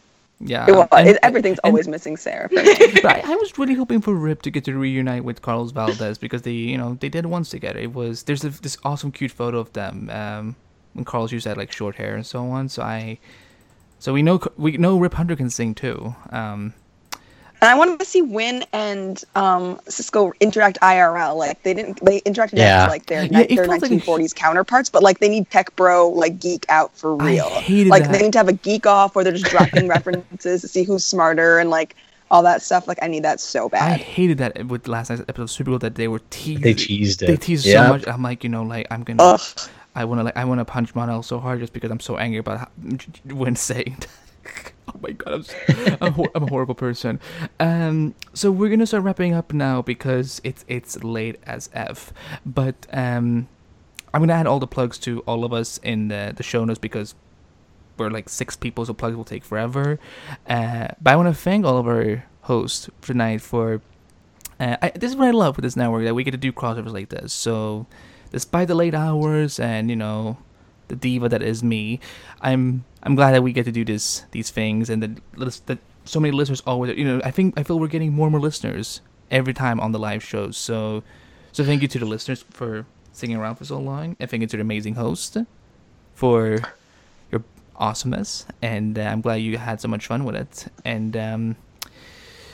Yeah, 0.42 0.66
It 0.68 0.72
was, 0.72 0.88
and- 0.92 1.18
everything's 1.22 1.58
and- 1.62 1.70
always 1.70 1.86
missing 1.86 2.16
Sarah. 2.16 2.48
I, 2.56 3.22
I 3.24 3.36
was 3.36 3.58
really 3.58 3.74
hoping 3.74 4.00
for 4.00 4.14
Rip 4.14 4.40
to 4.42 4.50
get 4.50 4.64
to 4.64 4.74
reunite 4.74 5.22
with 5.24 5.42
Carlos 5.42 5.70
Valdes 5.72 6.16
because 6.18 6.42
they, 6.42 6.52
you 6.52 6.78
know, 6.78 6.94
they 7.00 7.10
did 7.10 7.26
once 7.26 7.50
together. 7.50 7.78
It 7.78 7.92
was 7.92 8.22
there's 8.22 8.42
a, 8.44 8.48
this 8.48 8.78
awesome, 8.82 9.12
cute 9.12 9.32
photo 9.32 9.58
of 9.58 9.72
them 9.74 10.08
um, 10.10 10.56
when 10.94 11.04
Carlos 11.04 11.30
used 11.30 11.42
to 11.44 11.50
have 11.50 11.58
like 11.58 11.70
short 11.72 11.96
hair 11.96 12.14
and 12.14 12.24
so 12.26 12.46
on. 12.46 12.68
So 12.70 12.82
I, 12.82 13.18
so 13.98 14.14
we 14.14 14.22
know 14.22 14.40
we 14.56 14.78
know 14.78 14.98
Rip 14.98 15.14
Hunter 15.14 15.36
can 15.36 15.50
sing 15.50 15.74
too. 15.74 16.14
Um, 16.30 16.72
and 17.62 17.68
I 17.70 17.74
wanted 17.74 17.98
to 18.00 18.06
see 18.06 18.22
Winn 18.22 18.64
and 18.72 19.22
um, 19.34 19.80
Cisco 19.88 20.32
interact 20.40 20.78
IRL. 20.80 21.36
Like 21.36 21.62
they 21.62 21.74
didn't, 21.74 22.04
they 22.04 22.20
interacted 22.22 22.58
Yeah. 22.58 22.84
as 22.84 22.88
like 22.90 23.06
their 23.06 23.24
Yeah, 23.24 23.44
their 23.46 23.66
felt 23.66 23.68
like 23.68 23.82
1940s 23.82 24.34
counterparts, 24.34 24.88
but 24.88 25.02
like 25.02 25.18
they 25.18 25.28
need 25.28 25.50
tech 25.50 25.74
bro 25.76 26.08
like 26.08 26.38
geek 26.40 26.64
out 26.68 26.96
for 26.96 27.20
I 27.22 27.26
real. 27.26 27.48
hated 27.50 27.90
like 27.90 28.04
that. 28.04 28.12
they 28.12 28.22
need 28.22 28.32
to 28.32 28.38
have 28.38 28.48
a 28.48 28.52
geek 28.54 28.86
off 28.86 29.14
where 29.14 29.24
they're 29.24 29.32
just 29.34 29.50
dropping 29.50 29.88
references 29.96 30.62
to 30.62 30.68
see 30.68 30.82
who's 30.84 31.04
smarter 31.04 31.58
and 31.58 31.70
like 31.70 31.96
all 32.30 32.42
that 32.44 32.62
stuff. 32.62 32.86
Like 32.88 32.98
I 33.02 33.08
need 33.08 33.24
that 33.24 33.40
so 33.40 33.68
bad. 33.68 33.82
I 33.82 33.96
hated 33.96 34.38
that 34.38 34.66
with 34.68 34.86
last 34.88 35.10
night's 35.10 35.22
episode 35.28 35.42
of 35.42 35.48
Supergirl 35.50 35.80
that 35.80 35.96
they 35.96 36.08
were 36.08 36.20
teased. 36.30 36.62
They 36.62 36.74
teased 36.74 37.22
it. 37.22 37.26
They 37.26 37.36
teased 37.36 37.66
Yeah. 37.66 37.84
so 37.84 37.88
much. 37.88 38.06
I'm 38.08 38.22
like, 38.22 38.44
you 38.44 38.50
know, 38.50 38.62
like 38.62 38.86
I'm 38.90 39.02
gonna. 39.02 39.22
Ugh. 39.22 39.40
I 39.96 40.04
wanna 40.04 40.22
like 40.22 40.36
I 40.36 40.44
wanna 40.44 40.64
punch 40.64 40.94
Mon-El 40.94 41.24
so 41.24 41.40
hard 41.40 41.58
just 41.58 41.72
because 41.72 41.90
I'm 41.90 41.98
so 42.00 42.16
angry 42.16 42.38
about 42.38 42.58
how, 42.60 42.68
when 43.34 43.56
saying. 43.56 43.98
oh 44.88 44.98
my 45.00 45.12
god, 45.12 45.32
I'm, 45.32 45.42
so, 45.42 45.56
I'm, 46.00 46.14
I'm 46.34 46.42
a 46.44 46.48
horrible 46.48 46.74
person. 46.74 47.20
Um, 47.58 48.14
so 48.34 48.50
we're 48.50 48.70
gonna 48.70 48.86
start 48.86 49.02
wrapping 49.04 49.34
up 49.34 49.52
now 49.52 49.82
because 49.82 50.40
it's 50.44 50.64
it's 50.68 51.02
late 51.04 51.38
as 51.44 51.70
f. 51.72 52.12
But 52.44 52.86
um, 52.92 53.48
I'm 54.12 54.20
gonna 54.20 54.32
add 54.32 54.46
all 54.46 54.58
the 54.58 54.66
plugs 54.66 54.98
to 55.00 55.20
all 55.20 55.44
of 55.44 55.52
us 55.52 55.78
in 55.82 56.08
the 56.08 56.32
the 56.36 56.42
show 56.42 56.64
notes 56.64 56.78
because 56.78 57.14
we're 57.96 58.10
like 58.10 58.28
six 58.28 58.56
people, 58.56 58.84
so 58.86 58.94
plugs 58.94 59.16
will 59.16 59.24
take 59.24 59.44
forever. 59.44 59.98
Uh, 60.48 60.88
but 61.00 61.12
I 61.12 61.16
want 61.16 61.28
to 61.28 61.34
thank 61.34 61.64
all 61.64 61.78
of 61.78 61.86
our 61.86 62.24
hosts 62.42 62.88
tonight 63.02 63.42
for. 63.42 63.82
Uh, 64.58 64.76
I, 64.82 64.90
this 64.90 65.10
is 65.10 65.16
what 65.16 65.28
I 65.28 65.30
love 65.30 65.56
with 65.56 65.62
this 65.62 65.76
network 65.76 66.04
that 66.04 66.14
we 66.14 66.24
get 66.24 66.32
to 66.32 66.36
do 66.36 66.52
crossovers 66.52 66.92
like 66.92 67.08
this. 67.10 67.32
So, 67.32 67.86
despite 68.32 68.68
the 68.68 68.74
late 68.74 68.94
hours 68.94 69.60
and 69.60 69.88
you 69.88 69.96
know, 69.96 70.38
the 70.90 70.96
diva 70.96 71.28
that 71.30 71.42
is 71.42 71.62
me, 71.64 71.98
I'm 72.42 72.84
I'm 73.02 73.14
glad 73.14 73.32
that 73.32 73.42
we 73.42 73.52
get 73.54 73.64
to 73.64 73.72
do 73.72 73.84
this 73.84 74.24
these 74.32 74.50
things 74.50 74.90
and 74.90 75.02
that 75.02 75.10
that 75.66 75.78
so 76.04 76.20
many 76.20 76.32
listeners 76.32 76.60
always 76.66 76.96
you 76.98 77.04
know 77.04 77.20
I 77.24 77.30
think 77.30 77.58
I 77.58 77.62
feel 77.62 77.80
we're 77.80 77.88
getting 77.88 78.12
more 78.12 78.26
and 78.26 78.32
more 78.32 78.40
listeners 78.40 79.00
every 79.30 79.54
time 79.54 79.80
on 79.80 79.92
the 79.92 79.98
live 79.98 80.22
shows. 80.22 80.56
So, 80.58 81.02
so 81.52 81.64
thank 81.64 81.82
you 81.82 81.88
to 81.88 81.98
the 82.00 82.04
listeners 82.06 82.44
for 82.50 82.84
sticking 83.12 83.36
around 83.36 83.54
for 83.56 83.64
so 83.64 83.78
long. 83.78 84.16
And 84.20 84.28
thank 84.28 84.40
you 84.42 84.46
to 84.48 84.56
the 84.56 84.60
amazing 84.62 84.94
host 84.96 85.36
for 86.14 86.58
your 87.30 87.42
awesomeness, 87.76 88.44
and 88.60 88.98
uh, 88.98 89.02
I'm 89.02 89.20
glad 89.20 89.36
you 89.36 89.56
had 89.56 89.80
so 89.80 89.88
much 89.88 90.06
fun 90.08 90.24
with 90.24 90.34
it. 90.36 90.66
And 90.84 91.16
um, 91.16 91.56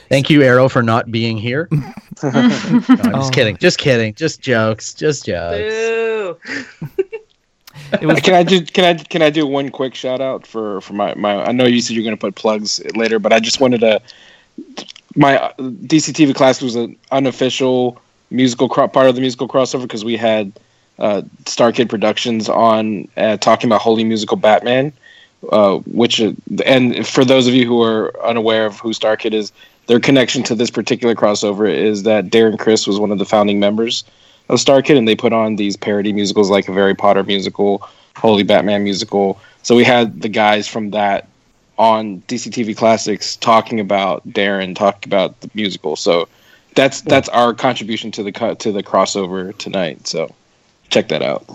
Thank 0.09 0.29
you, 0.29 0.41
Arrow, 0.41 0.69
for 0.69 0.81
not 0.83 1.11
being 1.11 1.37
here. 1.37 1.67
No, 2.23 2.29
I'm 2.31 2.81
just 2.81 2.89
Oh. 3.13 3.29
kidding. 3.31 3.57
Just 3.57 3.77
kidding. 3.77 4.13
Just 4.15 4.41
jokes. 4.41 4.93
Just 4.95 5.25
jokes. 5.25 5.73
Was 8.01 8.19
Can 8.23 8.33
I 8.33 8.43
do 8.43 8.61
can 8.65 8.83
I 8.83 8.93
can 8.95 9.21
I 9.21 9.29
do 9.29 9.45
one 9.45 9.69
quick 9.69 9.95
shout 9.95 10.21
out 10.21 10.45
for 10.45 10.81
for 10.81 10.93
my 10.93 11.13
my 11.15 11.43
I 11.43 11.51
know 11.51 11.65
you 11.65 11.81
said 11.81 11.95
you're 11.95 12.03
going 12.03 12.15
to 12.15 12.19
put 12.19 12.35
plugs 12.35 12.81
later, 12.95 13.19
but 13.19 13.31
I 13.33 13.39
just 13.39 13.59
wanted 13.59 13.81
to 13.81 14.01
my 15.15 15.37
uh, 15.37 15.53
DC 15.57 16.13
TV 16.13 16.35
class 16.35 16.61
was 16.61 16.75
an 16.75 16.95
unofficial 17.11 17.99
musical 18.29 18.67
cro- 18.67 18.87
part 18.87 19.07
of 19.07 19.15
the 19.15 19.21
musical 19.21 19.47
crossover 19.47 19.83
because 19.83 20.03
we 20.03 20.17
had 20.17 20.51
uh, 20.99 21.21
StarKid 21.45 21.89
Productions 21.89 22.49
on 22.49 23.07
uh, 23.17 23.37
talking 23.37 23.69
about 23.69 23.81
Holy 23.81 24.03
Musical 24.03 24.37
Batman, 24.37 24.91
uh, 25.51 25.77
which 25.77 26.19
uh, 26.19 26.33
and 26.65 27.07
for 27.07 27.23
those 27.23 27.47
of 27.47 27.53
you 27.53 27.65
who 27.65 27.81
are 27.81 28.13
unaware 28.25 28.65
of 28.65 28.79
who 28.79 28.89
StarKid 28.89 29.33
is, 29.33 29.51
their 29.87 29.99
connection 29.99 30.43
to 30.43 30.55
this 30.55 30.69
particular 30.69 31.15
crossover 31.15 31.71
is 31.73 32.03
that 32.03 32.25
Darren 32.25 32.59
Criss 32.59 32.85
was 32.85 32.99
one 32.99 33.11
of 33.11 33.19
the 33.19 33.25
founding 33.25 33.59
members 33.59 34.03
of 34.49 34.59
StarKid, 34.59 34.97
and 34.97 35.07
they 35.07 35.15
put 35.15 35.33
on 35.33 35.55
these 35.55 35.75
parody 35.75 36.13
musicals 36.13 36.49
like 36.49 36.67
a 36.67 36.73
Harry 36.73 36.95
Potter 36.95 37.23
musical, 37.23 37.87
Holy 38.15 38.43
Batman 38.43 38.83
musical. 38.83 39.39
So 39.63 39.75
we 39.75 39.83
had 39.83 40.21
the 40.21 40.29
guys 40.29 40.67
from 40.67 40.91
that 40.91 41.27
on 41.77 42.21
DC 42.27 42.51
TV 42.51 42.75
Classics 42.75 43.35
talking 43.35 43.79
about 43.79 44.27
Darren, 44.29 44.75
talking 44.75 45.09
about 45.09 45.39
the 45.41 45.49
musical. 45.53 45.95
So 45.95 46.27
that's 46.75 47.01
that's 47.01 47.29
our 47.29 47.53
contribution 47.53 48.11
to 48.11 48.23
the 48.23 48.31
co- 48.31 48.55
to 48.55 48.71
the 48.71 48.83
crossover 48.83 49.55
tonight. 49.57 50.07
So 50.07 50.33
check 50.89 51.09
that 51.09 51.21
out. 51.21 51.45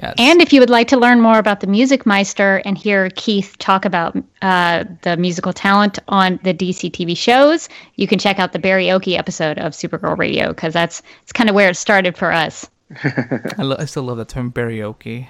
Yes. 0.00 0.14
And 0.18 0.40
if 0.40 0.52
you 0.52 0.60
would 0.60 0.70
like 0.70 0.88
to 0.88 0.96
learn 0.96 1.20
more 1.20 1.38
about 1.38 1.60
the 1.60 1.66
Music 1.66 2.06
Meister 2.06 2.62
and 2.64 2.76
hear 2.76 3.10
Keith 3.16 3.56
talk 3.58 3.84
about 3.84 4.16
uh, 4.42 4.84
the 5.02 5.16
musical 5.16 5.52
talent 5.52 5.98
on 6.08 6.38
the 6.42 6.54
DC 6.54 6.90
TV 6.90 7.16
shows, 7.16 7.68
you 7.96 8.06
can 8.06 8.18
check 8.18 8.38
out 8.38 8.52
the 8.52 8.58
Barry 8.58 8.88
episode 8.90 9.58
of 9.58 9.72
Supergirl 9.72 10.16
Radio 10.16 10.48
because 10.48 10.72
that's 10.72 11.02
it's 11.22 11.32
kind 11.32 11.48
of 11.50 11.54
where 11.54 11.70
it 11.70 11.76
started 11.76 12.16
for 12.16 12.32
us. 12.32 12.68
I, 13.04 13.62
lo- 13.62 13.76
I 13.78 13.84
still 13.84 14.04
love 14.04 14.16
that 14.18 14.28
term 14.28 14.52
karaoke. 14.52 15.28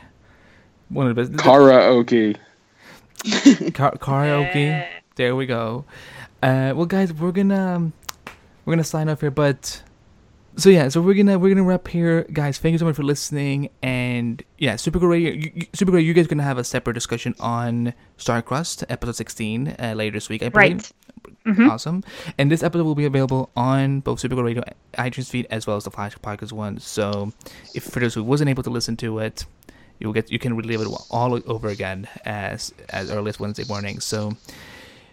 One 0.88 1.06
of 1.06 1.16
the 1.16 1.22
best. 1.22 1.32
Karaoke. 1.32 2.36
Car- 3.74 3.96
karaoke. 3.96 4.86
There 5.16 5.34
we 5.34 5.46
go. 5.46 5.84
Uh, 6.42 6.72
well, 6.76 6.86
guys, 6.86 7.12
we're 7.12 7.32
gonna 7.32 7.76
um, 7.76 7.92
we're 8.64 8.72
gonna 8.74 8.84
sign 8.84 9.08
off 9.08 9.20
here, 9.20 9.30
but 9.30 9.82
so 10.58 10.70
yeah, 10.70 10.88
so 10.88 11.00
we're 11.00 11.14
gonna 11.14 11.38
we're 11.38 11.48
gonna 11.48 11.62
wrap 11.62 11.86
here, 11.86 12.24
guys. 12.32 12.58
Thank 12.58 12.72
you 12.72 12.78
so 12.78 12.84
much 12.84 12.96
for 12.96 13.04
listening, 13.04 13.70
and 13.80 14.42
yeah, 14.58 14.74
Supergirl 14.74 15.10
Radio, 15.10 15.32
you, 15.32 15.52
you, 15.54 15.66
Supergirl, 15.66 16.04
you 16.04 16.12
guys 16.12 16.26
are 16.26 16.28
gonna 16.28 16.42
have 16.42 16.58
a 16.58 16.64
separate 16.64 16.94
discussion 16.94 17.34
on 17.38 17.94
Star 18.16 18.42
Starcrust 18.42 18.84
episode 18.88 19.14
sixteen 19.14 19.76
uh, 19.78 19.94
later 19.94 20.16
this 20.16 20.28
week, 20.28 20.42
I 20.42 20.48
believe. 20.48 20.92
Right. 21.46 21.70
Awesome. 21.70 22.04
And 22.36 22.50
this 22.50 22.62
episode 22.62 22.84
will 22.84 22.94
be 22.94 23.06
available 23.06 23.50
on 23.56 24.00
both 24.00 24.20
Supergirl 24.20 24.44
Radio 24.44 24.62
iTunes 24.94 25.30
feed 25.30 25.46
as 25.50 25.66
well 25.66 25.76
as 25.76 25.84
the 25.84 25.90
Flash 25.90 26.16
Podcast 26.18 26.52
one. 26.52 26.78
So, 26.78 27.32
if 27.74 27.84
for 27.84 28.00
those 28.00 28.14
who 28.14 28.22
wasn't 28.22 28.50
able 28.50 28.62
to 28.64 28.70
listen 28.70 28.96
to 28.98 29.20
it, 29.20 29.46
you'll 29.98 30.12
get 30.12 30.30
you 30.30 30.38
can 30.38 30.56
relive 30.56 30.80
it 30.80 30.88
all 31.10 31.40
over 31.46 31.68
again 31.68 32.08
as 32.24 32.74
as 32.90 33.10
early 33.10 33.30
as 33.30 33.40
Wednesday 33.40 33.64
morning. 33.64 34.00
So, 34.00 34.36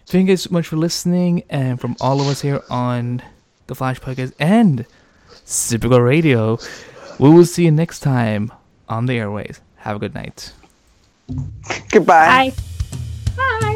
thank 0.06 0.28
you 0.28 0.32
guys 0.32 0.42
so 0.42 0.50
much 0.50 0.66
for 0.66 0.76
listening, 0.76 1.44
and 1.48 1.80
from 1.80 1.96
all 2.00 2.20
of 2.20 2.26
us 2.26 2.40
here 2.40 2.62
on 2.68 3.22
the 3.68 3.74
Flash 3.74 4.00
Podcast 4.00 4.32
and 4.38 4.86
Supergirl 5.46 6.04
Radio. 6.04 6.58
We 7.18 7.30
will 7.30 7.46
see 7.46 7.64
you 7.64 7.70
next 7.70 8.00
time 8.00 8.52
on 8.88 9.06
the 9.06 9.18
airways. 9.18 9.60
Have 9.76 9.96
a 9.96 9.98
good 9.98 10.14
night. 10.14 10.52
Goodbye. 11.90 12.52
Bye. 13.36 13.60
Bye. 13.60 13.75